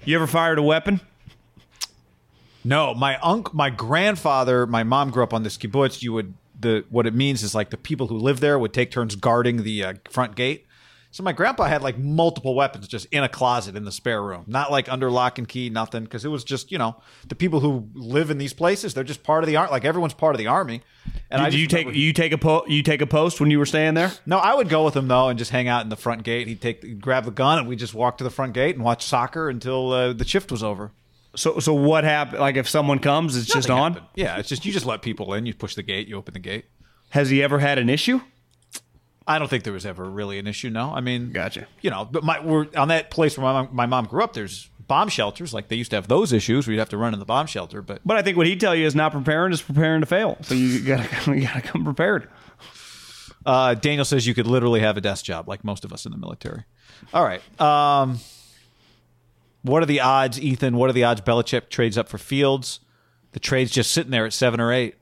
You 0.05 0.17
ever 0.17 0.27
fired 0.27 0.59
a 0.59 0.63
weapon? 0.63 1.01
No, 2.65 2.95
my 2.95 3.19
uncle, 3.19 3.55
my 3.55 3.71
grandfather, 3.71 4.67
my 4.67 4.85
mom 4.85 5.11
grew 5.11 5.23
up 5.23 5.35
on 5.35 5.43
this 5.43 5.57
kibbutz. 5.57 6.03
You 6.03 6.13
would 6.13 6.35
the 6.61 6.85
what 6.91 7.07
it 7.07 7.15
means 7.15 7.43
is 7.43 7.55
like 7.55 7.71
the 7.71 7.77
people 7.77 8.07
who 8.07 8.17
live 8.17 8.41
there 8.41 8.59
would 8.59 8.73
take 8.73 8.91
turns 8.91 9.17
guarding 9.17 9.63
the 9.65 9.85
uh, 9.85 9.95
front 10.09 10.37
gate. 10.37 10.67
So 11.11 11.23
my 11.23 11.33
grandpa 11.33 11.65
had 11.65 11.83
like 11.83 11.99
multiple 11.99 12.55
weapons 12.55 12.89
just 12.89 13.07
in 13.11 13.23
a 13.23 13.29
closet 13.29 13.77
in 13.77 13.85
the 13.85 13.93
spare 13.93 14.23
room, 14.23 14.45
not 14.47 14.71
like 14.71 14.91
under 14.91 15.11
lock 15.11 15.37
and 15.37 15.47
key, 15.47 15.69
nothing, 15.69 16.05
because 16.05 16.25
it 16.25 16.29
was 16.29 16.43
just 16.43 16.73
you 16.73 16.79
know 16.79 16.97
the 17.29 17.35
people 17.35 17.61
who 17.61 17.89
live 17.95 18.31
in 18.31 18.39
these 18.39 18.55
places, 18.55 18.95
they're 18.95 19.05
just 19.05 19.23
part 19.23 19.43
of 19.43 19.49
the 19.49 19.57
army. 19.57 19.71
Like 19.71 19.85
everyone's 19.85 20.15
part 20.15 20.35
of 20.35 20.39
the 20.39 20.47
army. 20.47 20.83
And 21.33 21.41
Did 21.43 21.51
just 21.53 21.59
you 21.61 21.67
take 21.67 21.87
remember- 21.87 21.99
you 21.99 22.13
take 22.13 22.33
a 22.33 22.39
po- 22.39 22.65
you 22.69 22.83
take 22.83 23.01
a 23.01 23.07
post 23.07 23.41
when 23.41 23.51
you 23.51 23.59
were 23.59 23.67
staying 23.67 23.95
there? 23.95 24.13
No, 24.27 24.39
I 24.39 24.55
would 24.55 24.69
go 24.69 24.85
with 24.85 24.95
him 24.97 25.09
though 25.09 25.29
and 25.29 25.39
just 25.39 25.51
hang 25.51 25.67
out 25.67 25.83
in 25.83 25.89
the 25.89 25.97
front 25.97 26.23
gate. 26.25 26.47
He'd 26.47 26.61
take 26.61 26.83
he'd 26.85 27.01
grab 27.01 27.25
the 27.25 27.31
gun 27.31 27.59
and 27.59 27.67
we 27.67 27.75
just 27.75 27.95
walk 27.95 28.19
to 28.19 28.25
the 28.25 28.31
front 28.31 28.53
gate 28.53 28.75
and 28.77 28.85
watch 28.85 29.05
soccer 29.05 29.49
until 29.49 29.93
uh, 29.93 30.13
the 30.13 30.25
shift 30.27 30.53
was 30.53 30.63
over. 30.63 30.93
So 31.35 31.59
so 31.59 31.73
what 31.73 32.05
happened? 32.05 32.41
Like 32.41 32.57
if 32.57 32.69
someone 32.69 32.99
comes, 32.99 33.37
it's 33.37 33.47
just 33.53 33.71
on. 33.71 33.95
happened. 33.95 34.09
Yeah, 34.15 34.37
it's 34.39 34.49
just 34.51 34.67
you 34.67 34.73
just 34.73 34.85
let 34.87 35.01
people 35.03 35.33
in. 35.35 35.47
You 35.47 35.55
push 35.55 35.75
the 35.75 35.83
gate, 35.83 36.07
you 36.07 36.17
open 36.17 36.35
the 36.35 36.41
gate. 36.41 36.67
Has 37.11 37.31
he 37.31 37.43
ever 37.43 37.59
had 37.59 37.79
an 37.79 37.89
issue? 37.89 38.21
I 39.27 39.39
don't 39.39 39.49
think 39.49 39.63
there 39.65 39.73
was 39.73 39.87
ever 39.87 40.05
really 40.11 40.39
an 40.39 40.47
issue. 40.49 40.69
No, 40.69 40.93
I 40.93 41.01
mean, 41.01 41.31
Gotcha. 41.31 41.67
You 41.81 41.91
know, 41.91 42.05
but 42.05 42.25
my 42.25 42.45
we're 42.45 42.67
on 42.77 42.89
that 42.89 43.11
place 43.11 43.39
where 43.39 43.45
my 43.45 43.53
mom, 43.63 43.69
my 43.73 43.87
mom 43.87 44.05
grew 44.07 44.23
up. 44.25 44.33
There's 44.35 44.69
bomb 44.89 45.09
shelters. 45.09 45.53
Like 45.55 45.69
they 45.69 45.77
used 45.77 45.91
to 45.91 45.97
have 45.97 46.09
those 46.09 46.33
issues 46.33 46.67
where 46.67 46.73
you'd 46.75 46.79
have 46.81 46.89
to 46.91 46.97
run 46.97 47.13
in 47.13 47.19
the 47.19 47.25
bomb 47.27 47.47
shelter. 47.47 47.83
But 47.83 48.01
But 48.05 48.17
I 48.17 48.23
think 48.23 48.37
what 48.37 48.47
he'd 48.47 48.61
tell 48.61 48.75
you 48.75 48.87
is 48.87 48.95
not 48.95 49.13
preparing 49.13 49.53
is 49.53 49.63
preparing 49.63 50.01
to 50.01 50.07
fail. 50.07 50.39
So 50.43 50.55
you 50.55 50.81
gotta 50.85 51.35
you 51.37 51.47
gotta 51.47 51.61
come 51.63 51.85
prepared. 51.85 52.29
uh, 53.47 53.75
Daniel 53.75 54.05
says 54.05 54.27
you 54.27 54.35
could 54.35 54.47
literally 54.47 54.81
have 54.81 54.97
a 54.97 55.01
desk 55.01 55.25
job, 55.25 55.49
like 55.49 55.65
most 55.65 55.85
of 55.85 55.93
us 55.93 56.07
in 56.07 56.13
the 56.13 56.19
military. 56.19 56.65
All 57.13 57.25
right. 57.25 57.43
Um, 57.61 58.19
what 59.63 59.83
are 59.83 59.87
the 59.87 60.01
odds, 60.01 60.41
Ethan? 60.41 60.77
What 60.77 60.91
are 60.91 60.93
the 60.93 61.05
odds 61.05 61.21
Belichick 61.21 61.69
trades 61.69 61.97
up 61.99 62.09
for 62.09 62.19
Fields? 62.19 62.81
The 63.33 63.41
trade's 63.41 63.71
just 63.71 63.93
sitting 63.93 64.11
there 64.11 64.27
at 64.27 64.33
seven 64.33 64.61
or 64.61 64.73
eight. 64.73 64.97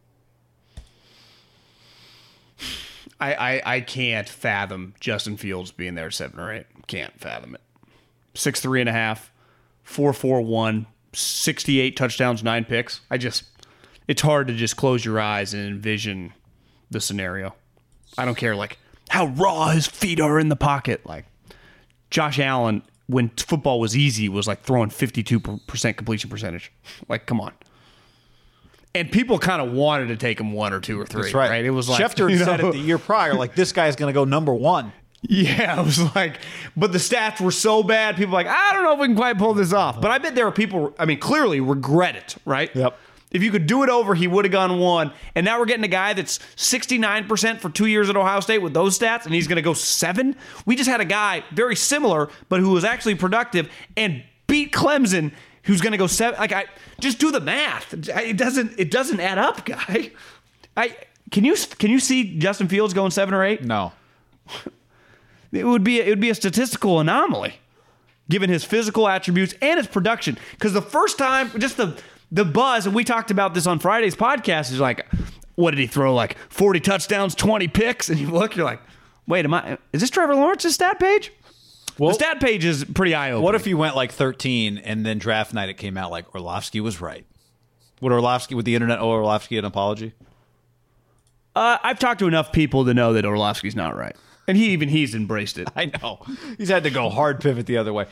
I, 3.18 3.34
I, 3.34 3.62
I 3.76 3.80
can't 3.80 4.28
fathom 4.28 4.94
Justin 5.00 5.36
Fields 5.36 5.72
being 5.72 5.94
there 5.94 6.06
at 6.06 6.14
seven 6.14 6.40
or 6.40 6.52
eight. 6.52 6.66
Can't 6.86 7.18
fathom 7.20 7.54
it. 7.54 7.60
Six 8.34 8.60
three 8.60 8.80
and 8.80 8.88
a 8.88 8.92
half, 8.92 9.29
four 9.90 10.12
four 10.12 10.40
one, 10.40 10.86
68 11.12 11.96
touchdowns, 11.96 12.44
nine 12.44 12.64
picks. 12.64 13.00
I 13.10 13.18
just 13.18 13.44
it's 14.06 14.22
hard 14.22 14.46
to 14.46 14.54
just 14.54 14.76
close 14.76 15.04
your 15.04 15.20
eyes 15.20 15.52
and 15.52 15.66
envision 15.66 16.32
the 16.90 17.00
scenario. 17.00 17.54
I 18.16 18.24
don't 18.24 18.36
care 18.36 18.56
like 18.56 18.78
how 19.10 19.26
raw 19.26 19.68
his 19.68 19.86
feet 19.86 20.20
are 20.20 20.38
in 20.38 20.48
the 20.48 20.56
pocket. 20.56 21.04
Like 21.04 21.26
Josh 22.10 22.38
Allen, 22.38 22.82
when 23.08 23.30
football 23.30 23.80
was 23.80 23.96
easy, 23.96 24.28
was 24.28 24.46
like 24.46 24.62
throwing 24.62 24.90
52% 24.90 25.96
completion 25.96 26.30
percentage. 26.30 26.72
Like, 27.08 27.26
come 27.26 27.40
on. 27.40 27.52
And 28.94 29.10
people 29.10 29.38
kind 29.38 29.62
of 29.62 29.72
wanted 29.72 30.08
to 30.08 30.16
take 30.16 30.40
him 30.40 30.52
one 30.52 30.72
or 30.72 30.80
two 30.80 31.00
or 31.00 31.06
three. 31.06 31.22
That's 31.22 31.34
right. 31.34 31.64
It 31.64 31.70
was 31.70 31.88
like 31.88 32.02
Schefter 32.02 32.30
you 32.30 32.38
had 32.38 32.46
said 32.46 32.60
it 32.60 32.72
the 32.72 32.78
year 32.78 32.98
prior, 32.98 33.34
like 33.34 33.54
this 33.54 33.72
guy's 33.72 33.94
going 33.96 34.12
to 34.12 34.14
go 34.14 34.24
number 34.24 34.52
one. 34.54 34.92
Yeah, 35.22 35.74
I 35.78 35.80
was 35.82 36.14
like, 36.14 36.40
but 36.76 36.92
the 36.92 36.98
stats 36.98 37.40
were 37.40 37.50
so 37.50 37.82
bad. 37.82 38.16
People 38.16 38.32
were 38.32 38.42
like, 38.42 38.46
I 38.46 38.72
don't 38.72 38.82
know 38.84 38.94
if 38.94 39.00
we 39.00 39.06
can 39.06 39.16
quite 39.16 39.38
pull 39.38 39.54
this 39.54 39.72
off. 39.72 40.00
But 40.00 40.10
I 40.10 40.18
bet 40.18 40.34
there 40.34 40.46
are 40.46 40.52
people. 40.52 40.94
I 40.98 41.04
mean, 41.04 41.18
clearly 41.18 41.60
regret 41.60 42.16
it, 42.16 42.36
right? 42.44 42.74
Yep. 42.74 42.98
If 43.30 43.44
you 43.44 43.52
could 43.52 43.66
do 43.66 43.84
it 43.84 43.88
over, 43.88 44.14
he 44.14 44.26
would 44.26 44.44
have 44.44 44.50
gone 44.50 44.78
one. 44.80 45.12
And 45.36 45.44
now 45.44 45.60
we're 45.60 45.66
getting 45.66 45.84
a 45.84 45.88
guy 45.88 46.14
that's 46.14 46.38
69% 46.56 47.60
for 47.60 47.70
two 47.70 47.86
years 47.86 48.10
at 48.10 48.16
Ohio 48.16 48.40
State 48.40 48.58
with 48.58 48.74
those 48.74 48.98
stats, 48.98 49.24
and 49.24 49.32
he's 49.32 49.46
going 49.46 49.56
to 49.56 49.62
go 49.62 49.72
seven. 49.72 50.34
We 50.66 50.74
just 50.74 50.90
had 50.90 51.00
a 51.00 51.04
guy 51.04 51.44
very 51.52 51.76
similar, 51.76 52.28
but 52.48 52.58
who 52.58 52.70
was 52.70 52.82
actually 52.82 53.14
productive 53.14 53.70
and 53.96 54.24
beat 54.48 54.72
Clemson, 54.72 55.30
who's 55.62 55.80
going 55.80 55.92
to 55.92 55.98
go 55.98 56.08
seven. 56.08 56.40
Like, 56.40 56.50
I 56.50 56.64
just 56.98 57.20
do 57.20 57.30
the 57.30 57.40
math. 57.40 57.92
It 57.94 58.36
doesn't. 58.36 58.72
It 58.78 58.90
doesn't 58.90 59.20
add 59.20 59.38
up, 59.38 59.64
guy. 59.64 60.10
I 60.76 60.96
can 61.30 61.44
you 61.44 61.54
can 61.78 61.90
you 61.90 62.00
see 62.00 62.38
Justin 62.38 62.66
Fields 62.66 62.94
going 62.94 63.12
seven 63.12 63.32
or 63.32 63.44
eight? 63.44 63.62
No. 63.62 63.92
It 65.52 65.64
would 65.64 65.84
be 65.84 66.00
it 66.00 66.08
would 66.08 66.20
be 66.20 66.30
a 66.30 66.34
statistical 66.34 67.00
anomaly, 67.00 67.54
given 68.28 68.50
his 68.50 68.64
physical 68.64 69.08
attributes 69.08 69.54
and 69.60 69.78
his 69.78 69.86
production. 69.86 70.38
Because 70.52 70.72
the 70.72 70.82
first 70.82 71.18
time, 71.18 71.50
just 71.58 71.76
the 71.76 72.00
the 72.30 72.44
buzz, 72.44 72.86
and 72.86 72.94
we 72.94 73.02
talked 73.04 73.30
about 73.30 73.54
this 73.54 73.66
on 73.66 73.78
Friday's 73.80 74.14
podcast, 74.14 74.70
is 74.72 74.78
like, 74.78 75.06
what 75.56 75.72
did 75.72 75.80
he 75.80 75.86
throw? 75.86 76.14
Like 76.14 76.36
forty 76.48 76.80
touchdowns, 76.80 77.34
twenty 77.34 77.68
picks, 77.68 78.08
and 78.08 78.18
you 78.18 78.30
look, 78.30 78.54
you're 78.56 78.64
like, 78.64 78.80
wait, 79.26 79.44
am 79.44 79.54
I? 79.54 79.78
Is 79.92 80.00
this 80.00 80.10
Trevor 80.10 80.34
Lawrence's 80.34 80.74
stat 80.74 81.00
page? 81.00 81.32
Well, 81.98 82.10
the 82.10 82.14
stat 82.14 82.40
page 82.40 82.64
is 82.64 82.84
pretty 82.84 83.14
eye 83.14 83.30
opening. 83.30 83.44
what 83.44 83.54
if 83.54 83.66
you 83.66 83.76
went 83.76 83.94
like 83.94 84.10
13 84.10 84.78
and 84.78 85.04
then 85.04 85.18
draft 85.18 85.52
night 85.52 85.68
it 85.68 85.74
came 85.74 85.98
out 85.98 86.10
like 86.10 86.34
Orlovsky 86.34 86.80
was 86.80 86.98
right? 86.98 87.26
Would 88.00 88.10
Orlovsky, 88.10 88.54
would 88.54 88.64
the 88.64 88.74
internet 88.74 89.00
owe 89.00 89.10
Orlovsky 89.10 89.58
an 89.58 89.66
apology? 89.66 90.14
Uh, 91.54 91.76
I've 91.82 91.98
talked 91.98 92.20
to 92.20 92.26
enough 92.26 92.52
people 92.52 92.86
to 92.86 92.94
know 92.94 93.12
that 93.12 93.26
Orlovsky's 93.26 93.76
not 93.76 93.96
right, 93.96 94.16
and 94.50 94.58
he 94.58 94.70
even 94.70 94.88
he's 94.88 95.14
embraced 95.14 95.58
it. 95.58 95.68
I 95.76 95.86
know. 95.86 96.18
He's 96.58 96.68
had 96.68 96.82
to 96.82 96.90
go 96.90 97.08
hard 97.08 97.40
pivot 97.40 97.66
the 97.66 97.76
other 97.76 97.92
way. 97.92 98.06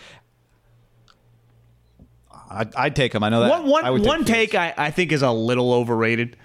I'd, 2.48 2.74
I'd 2.76 2.96
take 2.96 3.12
him. 3.12 3.24
I 3.24 3.28
know 3.28 3.40
that. 3.40 3.50
One, 3.50 3.66
one, 3.66 3.84
I 3.84 3.90
would 3.90 4.04
one 4.04 4.24
take 4.24 4.54
I, 4.54 4.72
I 4.76 4.90
think 4.92 5.10
is 5.10 5.22
a 5.22 5.32
little 5.32 5.72
overrated 5.72 6.36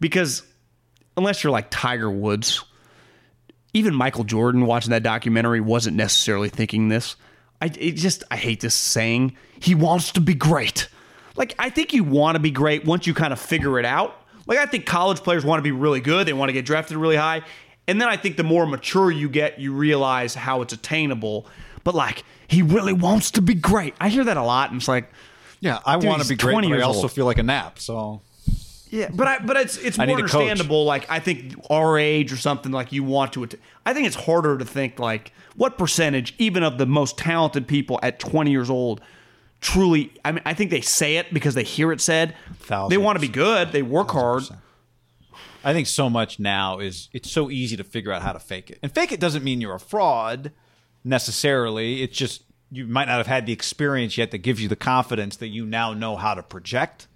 because 0.00 0.42
unless 1.14 1.44
you're 1.44 1.50
like 1.50 1.66
Tiger 1.70 2.10
Woods, 2.10 2.64
even 3.74 3.94
Michael 3.94 4.24
Jordan 4.24 4.64
watching 4.64 4.90
that 4.90 5.02
documentary 5.02 5.60
wasn't 5.60 5.96
necessarily 5.96 6.48
thinking 6.48 6.88
this. 6.88 7.16
I 7.60 7.66
it 7.66 7.92
just 7.92 8.24
I 8.30 8.36
hate 8.36 8.60
this 8.60 8.74
saying. 8.74 9.36
He 9.60 9.74
wants 9.74 10.12
to 10.12 10.22
be 10.22 10.34
great. 10.34 10.88
Like 11.36 11.54
I 11.58 11.68
think 11.68 11.92
you 11.92 12.02
want 12.02 12.36
to 12.36 12.40
be 12.40 12.50
great 12.50 12.86
once 12.86 13.06
you 13.06 13.12
kind 13.12 13.34
of 13.34 13.38
figure 13.38 13.78
it 13.78 13.84
out. 13.84 14.16
Like 14.46 14.58
I 14.58 14.66
think 14.66 14.86
college 14.86 15.20
players 15.20 15.44
want 15.44 15.58
to 15.58 15.62
be 15.62 15.72
really 15.72 16.00
good. 16.00 16.26
They 16.26 16.32
want 16.32 16.48
to 16.48 16.54
get 16.54 16.64
drafted 16.64 16.96
really 16.96 17.16
high. 17.16 17.42
And 17.86 18.00
then 18.00 18.08
I 18.08 18.16
think 18.16 18.36
the 18.36 18.44
more 18.44 18.66
mature 18.66 19.10
you 19.10 19.28
get, 19.28 19.58
you 19.60 19.72
realize 19.72 20.34
how 20.34 20.62
it's 20.62 20.72
attainable. 20.72 21.46
But 21.84 21.94
like 21.94 22.24
he 22.48 22.62
really 22.62 22.92
wants 22.92 23.30
to 23.32 23.42
be 23.42 23.54
great. 23.54 23.94
I 24.00 24.08
hear 24.08 24.24
that 24.24 24.36
a 24.36 24.42
lot 24.42 24.70
and 24.70 24.78
it's 24.80 24.88
like 24.88 25.10
Yeah, 25.60 25.80
I 25.84 25.96
want 25.96 26.22
to 26.22 26.28
be 26.28 26.34
great, 26.36 26.52
20 26.52 26.68
but 26.70 26.78
I 26.78 26.82
also 26.82 27.02
old. 27.02 27.12
feel 27.12 27.26
like 27.26 27.38
a 27.38 27.42
nap. 27.42 27.78
So 27.78 28.22
Yeah, 28.88 29.10
but 29.12 29.26
I, 29.28 29.38
but 29.40 29.56
it's 29.58 29.76
it's 29.76 29.98
more 29.98 30.06
a 30.06 30.08
coach. 30.08 30.18
understandable. 30.34 30.84
Like 30.84 31.10
I 31.10 31.18
think 31.18 31.54
our 31.68 31.98
age 31.98 32.32
or 32.32 32.36
something 32.38 32.72
like 32.72 32.92
you 32.92 33.02
want 33.04 33.32
to. 33.34 33.44
Att- 33.44 33.54
I 33.84 33.92
think 33.92 34.06
it's 34.06 34.16
harder 34.16 34.56
to 34.56 34.64
think 34.64 34.98
like 34.98 35.32
what 35.56 35.76
percentage, 35.78 36.34
even 36.38 36.62
of 36.62 36.78
the 36.78 36.86
most 36.86 37.18
talented 37.18 37.66
people 37.68 38.00
at 38.02 38.18
20 38.18 38.50
years 38.50 38.70
old, 38.70 39.00
truly. 39.60 40.10
I 40.24 40.32
mean, 40.32 40.42
I 40.46 40.54
think 40.54 40.70
they 40.70 40.80
say 40.80 41.16
it 41.16 41.32
because 41.34 41.54
they 41.54 41.62
hear 41.64 41.92
it 41.92 42.00
said. 42.00 42.34
Thousand 42.60 42.90
They 42.90 42.96
want 42.98 43.16
to 43.16 43.20
be 43.20 43.28
good. 43.28 43.72
They 43.72 43.82
work 43.82 44.10
hard. 44.10 44.44
I 45.64 45.72
think 45.72 45.86
so 45.86 46.10
much 46.10 46.38
now 46.38 46.78
is 46.78 47.08
it's 47.12 47.30
so 47.30 47.50
easy 47.50 47.76
to 47.76 47.84
figure 47.84 48.12
out 48.12 48.22
how 48.22 48.32
to 48.32 48.38
fake 48.38 48.70
it. 48.70 48.78
And 48.82 48.92
fake 48.92 49.12
it 49.12 49.20
doesn't 49.20 49.42
mean 49.42 49.60
you're 49.60 49.74
a 49.74 49.80
fraud 49.80 50.52
necessarily. 51.02 52.02
It's 52.02 52.16
just 52.16 52.42
you 52.70 52.86
might 52.86 53.06
not 53.06 53.18
have 53.18 53.26
had 53.26 53.46
the 53.46 53.52
experience 53.52 54.18
yet 54.18 54.30
that 54.32 54.38
gives 54.38 54.60
you 54.60 54.68
the 54.68 54.76
confidence 54.76 55.36
that 55.36 55.48
you 55.48 55.64
now 55.64 55.94
know 55.94 56.16
how 56.16 56.34
to 56.34 56.42
project. 56.42 57.08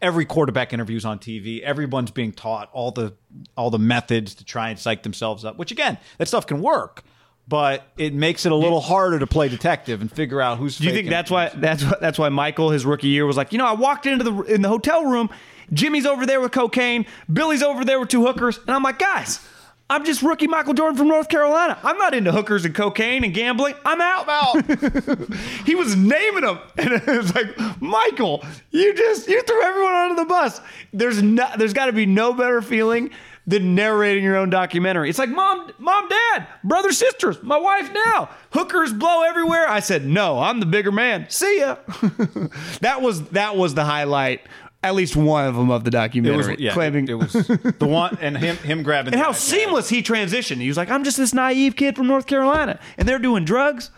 Every 0.00 0.24
quarterback 0.24 0.72
interviews 0.72 1.04
on 1.04 1.18
TV. 1.18 1.62
Everyone's 1.62 2.10
being 2.10 2.32
taught 2.32 2.70
all 2.72 2.90
the 2.90 3.14
all 3.56 3.70
the 3.70 3.78
methods 3.78 4.34
to 4.36 4.44
try 4.44 4.68
and 4.68 4.78
psych 4.78 5.02
themselves 5.02 5.44
up. 5.44 5.56
Which 5.56 5.72
again, 5.72 5.98
that 6.18 6.28
stuff 6.28 6.46
can 6.46 6.60
work, 6.60 7.02
but 7.48 7.86
it 7.96 8.12
makes 8.12 8.44
it 8.44 8.52
a 8.52 8.56
little 8.56 8.80
harder 8.80 9.18
to 9.18 9.26
play 9.26 9.48
detective 9.48 10.00
and 10.00 10.10
figure 10.10 10.40
out 10.40 10.58
who's. 10.58 10.78
Do 10.78 10.84
you 10.84 10.92
think 10.92 11.08
that's 11.08 11.30
why 11.30 11.50
that's 11.54 11.84
why, 11.84 11.94
that's 12.00 12.18
why 12.18 12.28
Michael 12.28 12.70
his 12.70 12.84
rookie 12.84 13.08
year 13.08 13.26
was 13.26 13.36
like, 13.36 13.52
you 13.52 13.58
know, 13.58 13.66
I 13.66 13.72
walked 13.72 14.06
into 14.06 14.24
the 14.24 14.42
in 14.42 14.62
the 14.62 14.68
hotel 14.68 15.04
room, 15.04 15.30
Jimmy's 15.72 16.06
over 16.06 16.26
there 16.26 16.40
with 16.40 16.52
cocaine, 16.52 17.06
Billy's 17.32 17.62
over 17.62 17.84
there 17.84 18.00
with 18.00 18.08
two 18.08 18.26
hookers, 18.26 18.58
and 18.58 18.70
I'm 18.70 18.82
like, 18.82 18.98
guys, 18.98 19.46
I'm 19.88 20.04
just 20.04 20.22
rookie 20.22 20.48
Michael 20.48 20.74
Jordan 20.74 20.96
from 20.96 21.06
North 21.06 21.28
Carolina. 21.28 21.78
I'm 21.84 21.96
not 21.98 22.12
into 22.12 22.32
hookers 22.32 22.64
and 22.64 22.74
cocaine 22.74 23.22
and 23.22 23.32
gambling. 23.32 23.74
I'm 23.84 24.00
out. 24.00 24.28
out? 24.28 25.34
he 25.64 25.76
was 25.76 25.94
naming 25.94 26.42
them, 26.42 26.58
and 26.76 26.94
it 26.94 27.06
was 27.06 27.32
like, 27.32 27.80
Michael, 27.80 28.44
you 28.72 28.92
just 28.94 29.28
you 29.28 29.40
threw 29.42 29.62
everyone 29.62 29.94
under 29.94 30.16
the 30.16 30.28
bus. 30.28 30.60
There's 30.92 31.22
no, 31.22 31.48
there's 31.56 31.72
got 31.72 31.86
to 31.86 31.92
be 31.92 32.06
no 32.06 32.32
better 32.32 32.60
feeling 32.60 33.10
than 33.46 33.74
narrating 33.76 34.24
your 34.24 34.36
own 34.36 34.50
documentary. 34.50 35.08
It's 35.08 35.18
like, 35.18 35.28
mom, 35.30 35.70
mom, 35.78 36.08
dad, 36.08 36.48
brothers, 36.64 36.98
sisters, 36.98 37.40
my 37.42 37.56
wife 37.56 37.92
now. 37.92 38.28
Hookers 38.50 38.92
blow 38.92 39.22
everywhere. 39.22 39.68
I 39.68 39.80
said, 39.80 40.04
no, 40.04 40.40
I'm 40.40 40.58
the 40.60 40.66
bigger 40.66 40.90
man. 40.90 41.26
See 41.30 41.60
ya. 41.60 41.76
that 42.80 42.98
was 43.00 43.28
that 43.30 43.56
was 43.56 43.74
the 43.74 43.84
highlight. 43.84 44.40
At 44.82 44.94
least 44.94 45.16
one 45.16 45.46
of 45.46 45.54
them 45.56 45.70
of 45.70 45.82
the 45.84 45.88
It 45.88 45.92
documentary, 45.92 46.52
was 46.54 46.60
yeah. 46.60 46.72
claiming 46.72 47.08
it 47.08 47.14
was 47.14 47.32
the 47.32 47.86
one 47.88 48.18
and 48.20 48.36
him 48.36 48.56
him 48.58 48.82
grabbing 48.84 49.14
and 49.14 49.22
how 49.22 49.30
iPad. 49.32 49.36
seamless 49.36 49.88
he 49.88 50.02
transitioned. 50.02 50.56
He 50.60 50.68
was 50.68 50.76
like, 50.76 50.90
I'm 50.90 51.02
just 51.02 51.16
this 51.16 51.32
naive 51.34 51.74
kid 51.74 51.96
from 51.96 52.06
North 52.06 52.26
Carolina, 52.26 52.78
and 52.96 53.08
they're 53.08 53.18
doing 53.18 53.44
drugs. 53.44 53.90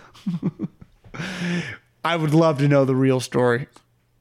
I 2.05 2.17
would 2.17 2.33
love 2.33 2.59
to 2.59 2.69
know 2.69 2.85
the 2.85 2.95
real 2.95 3.21
story. 3.21 3.67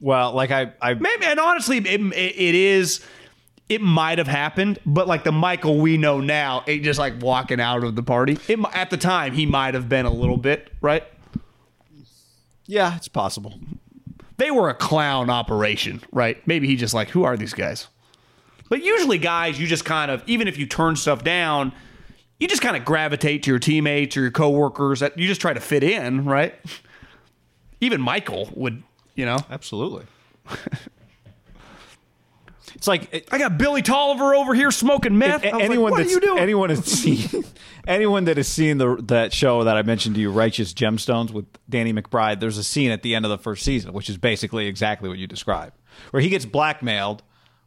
Well, 0.00 0.32
like 0.32 0.50
I 0.50 0.72
I 0.82 0.94
Maybe, 0.94 1.24
and 1.24 1.40
honestly, 1.40 1.78
it, 1.78 1.86
it, 1.86 2.14
it 2.14 2.54
is. 2.54 3.04
It 3.68 3.82
might 3.82 4.18
have 4.18 4.28
happened, 4.28 4.78
but 4.86 5.06
like 5.06 5.24
the 5.24 5.32
Michael 5.32 5.78
we 5.78 5.98
know 5.98 6.20
now, 6.20 6.64
it 6.66 6.80
just 6.80 6.98
like 6.98 7.20
walking 7.20 7.60
out 7.60 7.84
of 7.84 7.96
the 7.96 8.02
party. 8.02 8.38
It, 8.48 8.58
at 8.72 8.88
the 8.90 8.96
time, 8.96 9.34
he 9.34 9.44
might 9.44 9.74
have 9.74 9.88
been 9.88 10.06
a 10.06 10.12
little 10.12 10.38
bit 10.38 10.72
right. 10.80 11.04
yeah, 12.66 12.96
it's 12.96 13.08
possible. 13.08 13.60
They 14.38 14.50
were 14.50 14.70
a 14.70 14.74
clown 14.74 15.28
operation, 15.28 16.00
right? 16.12 16.44
Maybe 16.46 16.66
he 16.66 16.76
just 16.76 16.94
like, 16.94 17.10
who 17.10 17.24
are 17.24 17.36
these 17.36 17.52
guys? 17.52 17.88
But 18.70 18.82
usually, 18.82 19.18
guys, 19.18 19.58
you 19.58 19.66
just 19.66 19.84
kind 19.84 20.10
of 20.10 20.22
even 20.26 20.48
if 20.48 20.56
you 20.58 20.66
turn 20.66 20.96
stuff 20.96 21.24
down, 21.24 21.72
you 22.38 22.48
just 22.48 22.62
kind 22.62 22.76
of 22.76 22.84
gravitate 22.84 23.42
to 23.44 23.50
your 23.50 23.58
teammates 23.58 24.16
or 24.16 24.22
your 24.22 24.30
coworkers. 24.30 25.00
That 25.00 25.18
you 25.18 25.26
just 25.26 25.40
try 25.40 25.52
to 25.52 25.60
fit 25.60 25.82
in, 25.82 26.24
right? 26.24 26.54
Even 27.80 28.00
Michael 28.00 28.50
would, 28.54 28.82
you 29.14 29.24
know. 29.24 29.38
Absolutely. 29.50 30.04
it's 32.78 32.86
like 32.86 33.12
it, 33.12 33.28
I 33.30 33.38
got 33.38 33.58
Billy 33.58 33.82
Tolliver 33.82 34.34
over 34.34 34.54
here 34.54 34.70
smoking 34.70 35.18
meth. 35.18 35.44
a- 35.44 35.48
I 35.50 35.52
was 35.52 35.60
like, 35.60 35.64
anyone 35.64 35.90
what 35.90 36.00
are 36.00 36.04
that's 36.04 36.14
you 36.14 36.20
doing? 36.20 36.38
anyone 36.38 36.70
has 36.70 36.84
seen 36.84 37.44
anyone 37.86 38.24
that 38.24 38.36
has 38.36 38.46
seen 38.48 38.78
the 38.78 38.96
that 39.08 39.32
show 39.32 39.64
that 39.64 39.76
I 39.76 39.82
mentioned 39.82 40.14
to 40.14 40.20
you, 40.20 40.30
Righteous 40.30 40.72
Gemstones 40.72 41.32
with 41.32 41.44
Danny 41.68 41.92
McBride. 41.92 42.40
There's 42.40 42.56
a 42.56 42.64
scene 42.64 42.90
at 42.90 43.02
the 43.02 43.14
end 43.16 43.24
of 43.24 43.30
the 43.30 43.38
first 43.38 43.64
season, 43.64 43.92
which 43.92 44.08
is 44.08 44.16
basically 44.16 44.66
exactly 44.68 45.08
what 45.08 45.18
you 45.18 45.26
described, 45.26 45.76
where 46.12 46.22
he 46.22 46.28
gets 46.28 46.44
blackmailed 46.46 47.22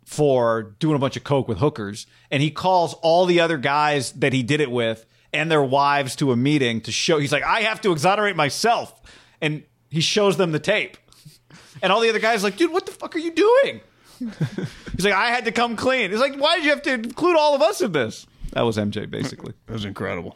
for 0.06 0.76
doing 0.80 0.96
a 0.96 1.00
bunch 1.00 1.16
of 1.18 1.24
coke 1.24 1.48
with 1.48 1.60
hookers, 1.60 2.08
and 2.32 2.42
he 2.42 2.50
calls 2.50 2.94
all 3.02 3.26
the 3.26 3.40
other 3.40 3.58
guys 3.58 4.14
that 4.14 4.34
he 4.34 4.42
did 4.44 4.60
it 4.62 4.72
with 4.72 5.06
and 5.34 5.52
their 5.52 5.64
wives 5.64 6.16
to 6.16 6.32
a 6.32 6.36
meeting 6.36 6.82
to 6.82 6.92
show. 6.92 7.20
He's 7.20 7.32
like, 7.32 7.44
I 7.44 7.62
have 7.62 7.82
to 7.82 7.92
exonerate 7.92 8.36
myself, 8.36 9.00
and 9.42 9.64
he 9.90 10.02
shows 10.02 10.38
them 10.38 10.52
the 10.54 10.60
tape, 10.60 10.98
and 11.82 11.92
all 11.92 12.00
the 12.00 12.10
other 12.10 12.20
guys 12.20 12.44
are 12.44 12.48
like, 12.48 12.58
dude, 12.58 12.72
what 12.72 12.86
the 12.86 12.92
fuck 12.94 13.16
are 13.16 13.20
you 13.20 13.32
doing? 13.32 13.82
He's 14.96 15.06
like, 15.06 15.14
I 15.14 15.28
had 15.28 15.46
to 15.46 15.52
come 15.52 15.76
clean. 15.76 16.12
He's 16.12 16.20
like, 16.20 16.36
why 16.36 16.56
did 16.58 16.66
you 16.66 16.70
have 16.72 16.82
to 16.84 16.94
include 16.94 17.36
all 17.38 17.56
of 17.56 17.62
us 17.62 17.82
in 17.82 17.92
this? 17.92 18.26
That 18.54 18.62
was 18.64 18.78
MJ, 18.78 19.10
basically. 19.10 19.54
That 19.68 19.74
was 19.74 19.86
incredible. 19.86 20.36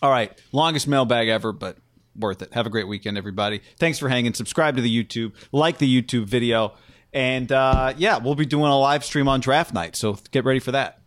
All 0.00 0.10
right. 0.10 0.32
Longest 0.52 0.88
mailbag 0.88 1.28
ever, 1.28 1.52
but 1.52 1.76
worth 2.16 2.42
it. 2.42 2.52
Have 2.52 2.66
a 2.66 2.70
great 2.70 2.88
weekend, 2.88 3.18
everybody. 3.18 3.60
Thanks 3.78 3.98
for 3.98 4.08
hanging. 4.08 4.34
Subscribe 4.34 4.76
to 4.76 4.82
the 4.82 5.04
YouTube, 5.04 5.32
like 5.52 5.78
the 5.78 6.02
YouTube 6.02 6.24
video. 6.26 6.74
And 7.12 7.50
uh, 7.52 7.94
yeah, 7.96 8.18
we'll 8.18 8.34
be 8.34 8.46
doing 8.46 8.70
a 8.70 8.78
live 8.78 9.04
stream 9.04 9.28
on 9.28 9.40
draft 9.40 9.74
night. 9.74 9.96
So 9.96 10.16
get 10.30 10.44
ready 10.44 10.60
for 10.60 10.72
that. 10.72 11.00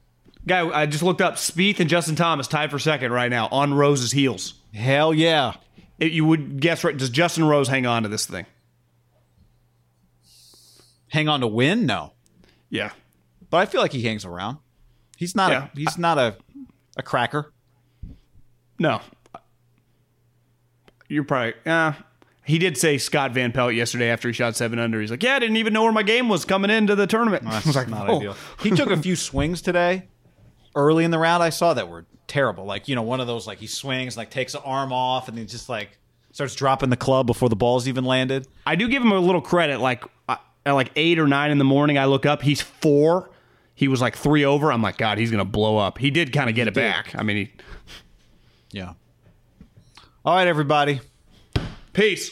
Guy, 0.45 0.67
I 0.67 0.85
just 0.85 1.01
looked 1.01 1.21
up 1.21 1.35
Spieth 1.35 1.79
and 1.79 1.89
Justin 1.89 2.15
Thomas 2.15 2.47
tied 2.47 2.69
for 2.69 2.77
second 2.77 3.11
right 3.11 3.29
now 3.31 3.47
on 3.51 3.73
Rose's 3.73 4.11
heels. 4.11 4.53
Hell 4.73 5.13
yeah. 5.13 5.53
It- 5.99 6.11
you 6.11 6.25
would 6.25 6.59
guess 6.59 6.83
right? 6.83 6.95
Does 6.95 7.09
Justin 7.09 7.45
Rose 7.45 7.67
hang 7.67 7.85
on 7.85 8.03
to 8.03 8.09
this 8.09 8.25
thing? 8.25 8.45
Hang 11.15 11.29
on 11.29 11.39
to 11.39 11.47
win? 11.47 11.85
No. 11.85 12.11
Yeah. 12.69 12.91
But 13.49 13.57
I 13.57 13.65
feel 13.67 13.79
like 13.79 13.93
he 13.93 14.01
hangs 14.01 14.25
around. 14.25 14.57
He's 15.15 15.33
not 15.33 15.49
Yeah. 15.51 15.67
a 15.73 15.77
he's 15.77 15.97
not 15.97 16.17
a 16.17 16.35
a 16.97 17.03
cracker. 17.03 17.53
No. 18.77 18.99
You're 21.07 21.23
probably. 21.23 21.53
Uh, 21.65 21.93
he 22.43 22.57
did 22.59 22.77
say 22.77 22.97
Scott 22.97 23.31
Van 23.31 23.51
Pelt 23.51 23.73
yesterday 23.73 24.09
after 24.09 24.27
he 24.27 24.33
shot 24.33 24.55
seven 24.55 24.77
under. 24.77 24.99
He's 24.99 25.11
like, 25.11 25.23
"Yeah, 25.23 25.35
I 25.35 25.39
didn't 25.39 25.57
even 25.57 25.71
know 25.71 25.83
where 25.83 25.91
my 25.91 26.03
game 26.03 26.27
was 26.29 26.43
coming 26.45 26.69
into 26.71 26.95
the 26.95 27.07
tournament." 27.07 27.45
I 27.47 27.61
was 27.65 27.75
like, 27.77 27.87
not 27.87 28.09
"Oh." 28.09 28.17
ideal. 28.17 28.35
He 28.61 28.71
took 28.71 28.89
a 28.91 28.97
few 28.97 29.15
swings 29.15 29.61
today, 29.61 30.07
early 30.75 31.03
in 31.05 31.11
the 31.11 31.19
round. 31.19 31.41
I 31.43 31.49
saw 31.49 31.73
that 31.75 31.87
were 31.87 32.05
terrible. 32.27 32.65
Like 32.65 32.87
you 32.87 32.95
know, 32.95 33.03
one 33.03 33.19
of 33.21 33.27
those 33.27 33.47
like 33.47 33.59
he 33.59 33.67
swings, 33.67 34.17
like 34.17 34.31
takes 34.31 34.53
an 34.53 34.61
arm 34.65 34.91
off, 34.91 35.27
and 35.29 35.37
then 35.37 35.47
just 35.47 35.69
like 35.69 35.97
starts 36.31 36.55
dropping 36.55 36.89
the 36.89 36.97
club 36.97 37.25
before 37.27 37.49
the 37.49 37.55
ball's 37.55 37.87
even 37.87 38.03
landed. 38.03 38.47
I 38.65 38.75
do 38.75 38.89
give 38.89 39.01
him 39.01 39.11
a 39.11 39.19
little 39.19 39.41
credit. 39.41 39.79
Like 39.79 40.03
uh, 40.27 40.35
at 40.65 40.71
like 40.73 40.91
eight 40.95 41.19
or 41.19 41.27
nine 41.27 41.51
in 41.51 41.57
the 41.57 41.63
morning, 41.63 41.97
I 41.97 42.05
look 42.05 42.25
up. 42.25 42.41
He's 42.41 42.61
four. 42.61 43.29
He 43.75 43.87
was 43.87 44.01
like 44.01 44.15
three 44.15 44.45
over. 44.45 44.71
I'm 44.71 44.81
like, 44.81 44.97
God, 44.97 45.17
he's 45.17 45.31
gonna 45.31 45.45
blow 45.45 45.77
up. 45.77 45.97
He 45.97 46.09
did 46.11 46.31
kind 46.33 46.49
of 46.49 46.55
get 46.55 46.67
it 46.67 46.73
back. 46.73 47.13
I 47.15 47.23
mean, 47.23 47.37
he, 47.37 47.51
Yeah. 48.71 48.93
All 50.23 50.35
right, 50.35 50.47
everybody. 50.47 51.01
peace. 51.93 52.31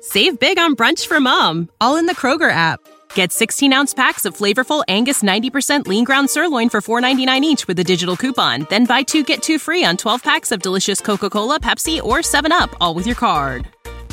Save 0.00 0.38
big 0.38 0.58
on 0.58 0.76
brunch 0.76 1.06
for 1.06 1.18
mom, 1.18 1.68
all 1.80 1.96
in 1.96 2.06
the 2.06 2.14
Kroger 2.14 2.50
app. 2.50 2.78
Get 3.14 3.32
16 3.32 3.72
ounce 3.72 3.94
packs 3.94 4.24
of 4.24 4.36
flavorful 4.36 4.84
Angus 4.86 5.22
90% 5.22 5.86
lean 5.88 6.04
ground 6.04 6.30
sirloin 6.30 6.68
for 6.68 6.80
$4.99 6.80 7.40
each 7.42 7.66
with 7.66 7.78
a 7.80 7.84
digital 7.84 8.14
coupon. 8.16 8.66
Then 8.68 8.84
buy 8.84 9.02
two 9.02 9.24
get 9.24 9.42
two 9.42 9.58
free 9.58 9.84
on 9.84 9.96
12 9.96 10.22
packs 10.22 10.52
of 10.52 10.62
delicious 10.62 11.00
Coca 11.00 11.30
Cola, 11.30 11.58
Pepsi, 11.58 12.00
or 12.02 12.18
7UP, 12.18 12.74
all 12.80 12.94
with 12.94 13.06
your 13.06 13.16
card. 13.16 13.66